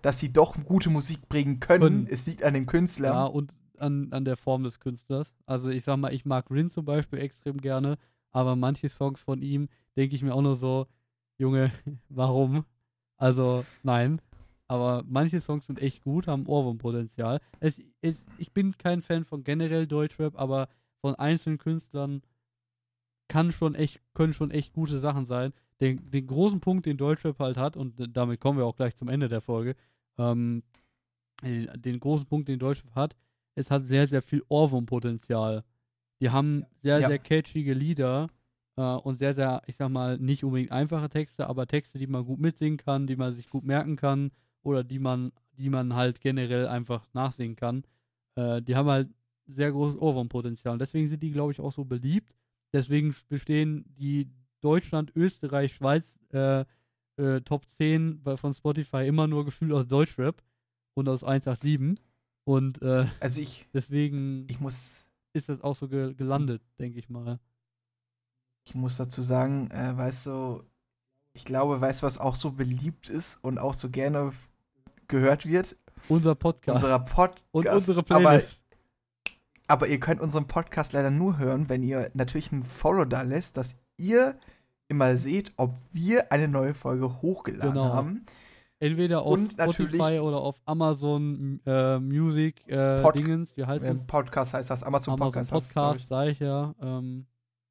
dass 0.01 0.19
sie 0.19 0.31
doch 0.31 0.55
gute 0.63 0.89
Musik 0.89 1.27
bringen 1.27 1.59
können. 1.59 1.81
Können. 1.81 2.07
Es 2.09 2.25
liegt 2.27 2.45
an 2.45 2.53
dem 2.53 2.65
Künstler. 2.65 3.09
Ja, 3.09 3.25
und 3.25 3.57
an, 3.77 4.07
an 4.11 4.23
der 4.23 4.37
Form 4.37 4.63
des 4.63 4.79
Künstlers. 4.79 5.33
Also 5.45 5.69
ich 5.69 5.83
sag 5.83 5.97
mal, 5.97 6.13
ich 6.13 6.23
mag 6.23 6.49
Rin 6.49 6.69
zum 6.69 6.85
Beispiel 6.85 7.19
extrem 7.19 7.59
gerne, 7.59 7.97
aber 8.31 8.55
manche 8.55 8.87
Songs 8.87 9.21
von 9.21 9.41
ihm 9.41 9.67
denke 9.97 10.15
ich 10.15 10.23
mir 10.23 10.33
auch 10.33 10.41
nur 10.41 10.55
so, 10.55 10.87
Junge, 11.37 11.71
warum? 12.09 12.65
Also 13.17 13.65
nein. 13.83 14.21
Aber 14.69 15.03
manche 15.07 15.39
Songs 15.39 15.65
sind 15.65 15.81
echt 15.81 16.03
gut, 16.03 16.27
haben 16.27 16.45
Ohrwurmpotenzial. 16.45 17.39
Es, 17.59 17.81
es, 18.01 18.25
ich 18.37 18.51
bin 18.51 18.77
kein 18.77 19.01
Fan 19.01 19.23
von 19.23 19.43
generell 19.43 19.87
Deutschrap, 19.87 20.37
aber 20.37 20.67
von 20.99 21.15
einzelnen 21.15 21.57
Künstlern 21.57 22.21
kann 23.29 23.51
schon 23.51 23.75
echt, 23.75 24.01
können 24.13 24.33
schon 24.33 24.51
echt 24.51 24.73
gute 24.73 24.99
Sachen 24.99 25.25
sein. 25.25 25.53
Den, 25.79 25.97
den 26.11 26.27
großen 26.27 26.59
Punkt, 26.59 26.85
den 26.85 26.97
Deutschrap 26.97 27.39
halt 27.39 27.57
hat, 27.57 27.77
und 27.77 27.95
damit 28.15 28.41
kommen 28.41 28.57
wir 28.57 28.65
auch 28.65 28.75
gleich 28.75 28.95
zum 28.95 29.07
Ende 29.07 29.29
der 29.29 29.41
Folge, 29.41 29.75
ähm, 30.17 30.63
den 31.41 31.99
großen 31.99 32.25
Punkt, 32.25 32.47
den 32.47 32.59
Deutschrap 32.59 32.95
hat, 32.95 33.15
es 33.55 33.71
hat 33.71 33.85
sehr, 33.85 34.07
sehr 34.07 34.21
viel 34.21 34.43
Ohrwurmpotenzial. 34.49 35.63
Die 36.19 36.29
haben 36.29 36.65
sehr, 36.81 36.99
ja. 36.99 37.07
sehr 37.07 37.19
catchige 37.19 37.73
Lieder 37.73 38.29
und 38.81 39.17
sehr, 39.17 39.33
sehr, 39.33 39.61
ich 39.65 39.75
sag 39.75 39.89
mal, 39.89 40.17
nicht 40.17 40.43
unbedingt 40.43 40.71
einfache 40.71 41.09
Texte, 41.09 41.47
aber 41.47 41.67
Texte, 41.67 41.97
die 41.97 42.07
man 42.07 42.25
gut 42.25 42.39
mitsingen 42.39 42.77
kann, 42.77 43.07
die 43.07 43.15
man 43.15 43.33
sich 43.33 43.49
gut 43.49 43.63
merken 43.63 43.95
kann 43.95 44.31
oder 44.61 44.83
die 44.83 44.99
man, 44.99 45.31
die 45.57 45.69
man 45.69 45.95
halt 45.95 46.21
generell 46.21 46.67
einfach 46.67 47.07
nachsingen 47.13 47.55
kann. 47.55 47.83
Äh, 48.35 48.61
die 48.61 48.75
haben 48.75 48.89
halt 48.89 49.09
sehr 49.47 49.71
großes 49.71 49.99
Ohrwurmpotenzial. 49.99 50.77
Deswegen 50.77 51.07
sind 51.07 51.23
die, 51.23 51.31
glaube 51.31 51.51
ich, 51.51 51.59
auch 51.59 51.71
so 51.71 51.85
beliebt. 51.85 52.33
Deswegen 52.73 53.15
bestehen 53.29 53.85
die 53.97 54.29
Deutschland, 54.61 55.11
Österreich, 55.15 55.73
Schweiz 55.73 56.19
äh, 56.33 56.65
äh, 57.17 57.41
Top 57.41 57.67
10 57.67 58.21
von 58.35 58.53
Spotify 58.53 59.07
immer 59.07 59.27
nur 59.27 59.45
gefühlt 59.45 59.71
aus 59.71 59.87
Deutschrap 59.87 60.43
und 60.93 61.09
aus 61.09 61.23
187. 61.23 62.03
Und 62.43 62.81
äh, 62.81 63.07
also 63.19 63.41
ich, 63.41 63.65
deswegen 63.73 64.45
ich 64.49 64.59
muss, 64.59 65.03
ist 65.33 65.49
das 65.49 65.61
auch 65.61 65.75
so 65.75 65.87
ge 65.87 66.13
gelandet, 66.13 66.61
denke 66.79 66.99
ich 66.99 67.09
mal. 67.09 67.39
Ich 68.67 68.75
muss 68.75 68.97
dazu 68.97 69.21
sagen, 69.21 69.71
äh, 69.71 69.97
weißt 69.97 70.25
du, 70.25 70.61
ich 71.31 71.45
glaube, 71.45 71.79
weißt 71.79 72.01
du, 72.01 72.05
was 72.05 72.17
auch 72.17 72.35
so 72.35 72.51
beliebt 72.51 73.07
ist 73.07 73.39
und 73.41 73.59
auch 73.59 73.73
so 73.73 73.89
gerne 73.89 74.33
gehört 75.07 75.45
wird? 75.45 75.77
Unser 76.09 76.35
Podcast. 76.35 76.75
Unserer 76.83 76.99
Podcast. 76.99 77.45
Und 77.51 77.65
unsere 77.65 78.03
Playlist. 78.03 78.65
Aber, 79.69 79.73
aber 79.75 79.87
ihr 79.87 80.01
könnt 80.01 80.19
unseren 80.19 80.47
Podcast 80.47 80.91
leider 80.91 81.11
nur 81.11 81.37
hören, 81.37 81.69
wenn 81.69 81.81
ihr 81.81 82.11
natürlich 82.13 82.51
ein 82.51 82.65
Follow 82.65 83.05
da 83.05 83.21
lässt, 83.21 83.55
dass 83.55 83.77
ihr 83.95 84.37
immer 84.89 85.15
seht, 85.15 85.53
ob 85.55 85.73
wir 85.93 86.33
eine 86.33 86.49
neue 86.49 86.73
Folge 86.73 87.21
hochgeladen 87.21 87.71
genau. 87.71 87.93
haben. 87.93 88.25
Entweder 88.79 89.21
auf 89.21 89.31
und 89.31 89.53
Spotify 89.53 90.19
oder 90.19 90.39
auf 90.39 90.57
Amazon 90.65 91.61
äh, 91.65 91.99
Music 91.99 92.67
äh, 92.67 93.01
Pod 93.01 93.15
Dingens, 93.15 93.55
wie 93.55 93.65
heißt 93.65 93.85
es? 93.85 94.05
Podcast 94.05 94.53
heißt 94.53 94.69
das, 94.69 94.83
Amazon, 94.83 95.13
Amazon 95.13 95.47
Podcast. 95.47 95.73
Podcast, 95.73 96.31
ich 96.31 96.39
ja. 96.39 96.75
Ähm, 96.81 97.25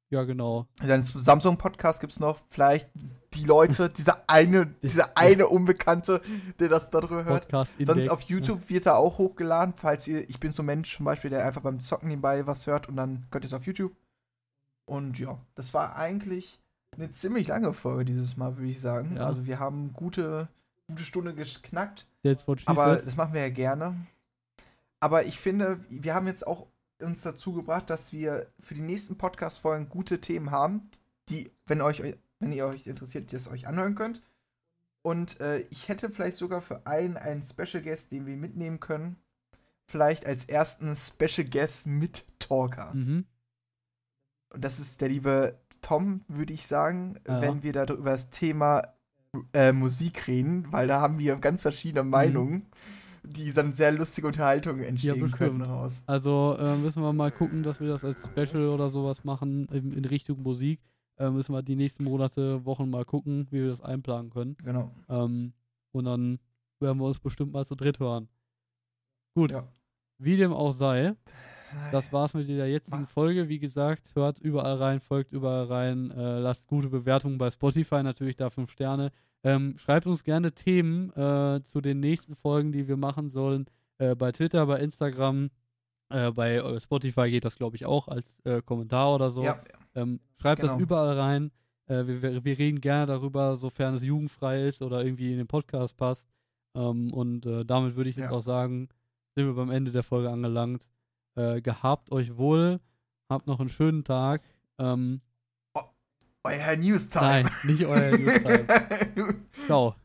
ja, 0.09 0.23
genau. 0.23 0.67
Dann 0.85 1.03
Samsung 1.03 1.57
Podcast 1.57 1.99
gibt 1.99 2.13
es 2.13 2.19
noch 2.19 2.39
vielleicht 2.49 2.89
die 3.33 3.45
Leute, 3.45 3.89
dieser 3.97 4.23
eine, 4.27 4.67
dieser 4.81 5.17
eine 5.17 5.47
Unbekannte, 5.47 6.21
der 6.59 6.69
das 6.69 6.89
darüber 6.89 7.25
hört. 7.25 7.47
Sonst 7.79 8.09
auf 8.09 8.21
YouTube 8.21 8.69
wird 8.69 8.85
er 8.85 8.97
auch 8.97 9.17
hochgeladen, 9.17 9.73
falls 9.75 10.07
ihr, 10.07 10.29
ich 10.29 10.39
bin 10.39 10.51
so 10.51 10.63
ein 10.63 10.67
Mensch 10.67 10.95
zum 10.95 11.05
Beispiel, 11.05 11.29
der 11.29 11.45
einfach 11.45 11.61
beim 11.61 11.79
Zocken 11.79 12.09
nebenbei 12.09 12.47
was 12.47 12.67
hört 12.67 12.87
und 12.89 12.95
dann 12.95 13.25
könnt 13.31 13.43
ihr 13.45 13.47
es 13.47 13.53
auf 13.53 13.65
YouTube. 13.65 13.95
Und 14.85 15.19
ja, 15.19 15.37
das 15.55 15.73
war 15.73 15.95
eigentlich 15.97 16.59
eine 16.95 17.11
ziemlich 17.11 17.47
lange 17.47 17.73
Folge 17.73 18.05
dieses 18.05 18.37
Mal, 18.37 18.57
würde 18.57 18.71
ich 18.71 18.79
sagen. 18.79 19.17
Ja. 19.17 19.25
Also 19.25 19.45
wir 19.45 19.59
haben 19.59 19.91
gute 19.93 20.47
gute 20.87 21.03
Stunde 21.03 21.33
geknackt. 21.33 22.07
aber 22.65 22.97
das 22.97 23.15
machen 23.15 23.33
wir 23.33 23.41
ja 23.41 23.49
gerne. 23.49 23.95
Aber 24.99 25.25
ich 25.25 25.39
finde, 25.39 25.79
wir 25.89 26.15
haben 26.15 26.27
jetzt 26.27 26.47
auch 26.47 26.67
uns 27.01 27.21
dazu 27.21 27.53
gebracht, 27.53 27.89
dass 27.89 28.11
wir 28.13 28.47
für 28.59 28.73
die 28.73 28.81
nächsten 28.81 29.17
Podcast-Folgen 29.17 29.89
gute 29.89 30.19
Themen 30.19 30.51
haben, 30.51 30.89
die, 31.29 31.51
wenn 31.65 31.81
euch, 31.81 32.01
wenn 32.39 32.51
ihr 32.51 32.65
euch 32.65 32.87
interessiert, 32.87 33.31
das 33.33 33.47
euch 33.47 33.67
anhören 33.67 33.95
könnt. 33.95 34.23
Und 35.01 35.39
äh, 35.39 35.59
ich 35.69 35.87
hätte 35.87 36.09
vielleicht 36.09 36.37
sogar 36.37 36.61
für 36.61 36.85
einen 36.85 37.17
einen 37.17 37.43
Special 37.43 37.81
Guest, 37.81 38.11
den 38.11 38.25
wir 38.25 38.35
mitnehmen 38.35 38.79
können. 38.79 39.17
Vielleicht 39.85 40.25
als 40.25 40.45
ersten 40.45 40.95
Special 40.95 41.47
Guest 41.47 41.87
mit 41.87 42.25
Talker. 42.39 42.93
Mhm. 42.93 43.25
Und 44.53 44.63
das 44.63 44.79
ist 44.79 45.01
der 45.01 45.09
liebe 45.09 45.59
Tom, 45.81 46.25
würde 46.27 46.53
ich 46.53 46.67
sagen, 46.67 47.19
ja. 47.27 47.41
wenn 47.41 47.63
wir 47.63 47.73
da 47.73 47.85
über 47.85 48.11
das 48.11 48.29
Thema 48.31 48.81
äh, 49.53 49.71
Musik 49.71 50.27
reden, 50.27 50.71
weil 50.71 50.87
da 50.87 51.01
haben 51.01 51.19
wir 51.19 51.35
ganz 51.37 51.61
verschiedene 51.61 52.03
mhm. 52.03 52.09
Meinungen, 52.09 52.53
mhm. 52.53 52.65
Die 53.27 53.53
dann 53.53 53.73
sehr 53.73 53.91
lustige 53.91 54.27
Unterhaltungen 54.27 54.83
entstehen 54.83 55.27
ja, 55.29 55.35
können 55.35 55.61
raus. 55.61 56.03
Also 56.07 56.55
äh, 56.59 56.75
müssen 56.77 57.01
wir 57.01 57.13
mal 57.13 57.31
gucken, 57.31 57.63
dass 57.63 57.79
wir 57.79 57.87
das 57.87 58.03
als 58.03 58.17
Special 58.21 58.69
oder 58.69 58.89
sowas 58.89 59.23
machen 59.23 59.67
in, 59.71 59.93
in 59.93 60.05
Richtung 60.05 60.41
Musik. 60.41 60.79
Äh, 61.17 61.29
müssen 61.29 61.53
wir 61.53 61.63
die 61.63 61.75
nächsten 61.75 62.03
Monate, 62.03 62.63
Wochen 62.65 62.89
mal 62.89 63.05
gucken, 63.05 63.47
wie 63.51 63.61
wir 63.61 63.69
das 63.69 63.81
einplanen 63.81 64.29
können. 64.29 64.55
Genau. 64.63 64.91
Ähm, 65.09 65.53
und 65.91 66.05
dann 66.05 66.39
werden 66.79 66.99
wir 66.99 67.05
uns 67.05 67.19
bestimmt 67.19 67.53
mal 67.53 67.65
zu 67.65 67.75
dritt 67.75 67.99
hören. 67.99 68.27
Gut. 69.33 69.51
Ja. 69.51 69.67
Wie 70.19 70.37
dem 70.37 70.53
auch 70.53 70.71
sei, 70.71 71.15
das 71.91 72.11
war's 72.11 72.33
mit 72.33 72.49
der 72.49 72.69
jetzigen 72.69 73.05
Folge. 73.05 73.49
Wie 73.49 73.59
gesagt, 73.59 74.15
hört 74.15 74.39
überall 74.39 74.75
rein, 74.77 74.99
folgt 74.99 75.31
überall 75.31 75.65
rein, 75.65 76.11
äh, 76.11 76.39
lasst 76.39 76.67
gute 76.67 76.89
Bewertungen 76.89 77.37
bei 77.37 77.49
Spotify, 77.51 78.03
natürlich 78.03 78.35
da 78.35 78.49
fünf 78.49 78.71
Sterne. 78.71 79.11
Ähm, 79.43 79.77
schreibt 79.77 80.07
uns 80.07 80.23
gerne 80.23 80.51
Themen 80.51 81.11
äh, 81.13 81.61
zu 81.63 81.81
den 81.81 81.99
nächsten 81.99 82.35
Folgen, 82.35 82.71
die 82.71 82.87
wir 82.87 82.97
machen 82.97 83.29
sollen. 83.29 83.65
Äh, 83.97 84.15
bei 84.15 84.31
Twitter, 84.31 84.65
bei 84.65 84.79
Instagram, 84.79 85.49
äh, 86.09 86.31
bei 86.31 86.55
äh, 86.55 86.79
Spotify 86.79 87.29
geht 87.29 87.45
das, 87.45 87.55
glaube 87.55 87.75
ich, 87.75 87.85
auch 87.85 88.07
als 88.07 88.39
äh, 88.45 88.61
Kommentar 88.61 89.13
oder 89.15 89.31
so. 89.31 89.43
Ja. 89.43 89.61
Ähm, 89.95 90.19
schreibt 90.37 90.61
genau. 90.61 90.73
das 90.73 90.81
überall 90.81 91.17
rein. 91.17 91.51
Wir, 91.89 92.21
wir, 92.21 92.43
wir, 92.43 92.57
reden 92.57 92.81
gerne 92.81 93.05
darüber, 93.05 93.55
sofern 93.55 93.93
es 93.93 94.03
jugendfrei 94.03 94.67
ist 94.67 94.81
oder 94.81 95.05
irgendwie 95.05 95.31
in 95.31 95.37
den 95.37 95.47
Podcast 95.47 95.95
passt. 95.95 96.27
Ähm, 96.75 97.13
und 97.13 97.45
damit 97.65 97.95
würde 97.95 98.09
ich 98.09 98.17
jetzt 98.17 98.29
ja. 98.29 98.31
auch 98.31 98.41
sagen, 98.41 98.89
sind 99.35 99.45
wir 99.45 99.53
beim 99.53 99.71
Ende 99.71 99.93
der 99.93 100.03
Folge 100.03 100.29
angelangt. 100.29 100.85
gehabt 101.33 102.11
euch 102.11 102.35
wohl, 102.35 102.81
habt 103.29 103.47
noch 103.47 103.61
einen 103.61 103.69
schönen 103.69 104.03
Tag. 104.03 104.41
Ähm, 104.79 105.21
euer 106.43 106.75
News-Time. 106.77 107.43
Nein, 107.43 107.49
nicht 107.63 107.85
euer 107.85 108.17
News-Time. 108.17 108.65
ciao. 109.65 109.95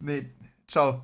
Nee, 0.00 0.26
ciao. 0.66 1.02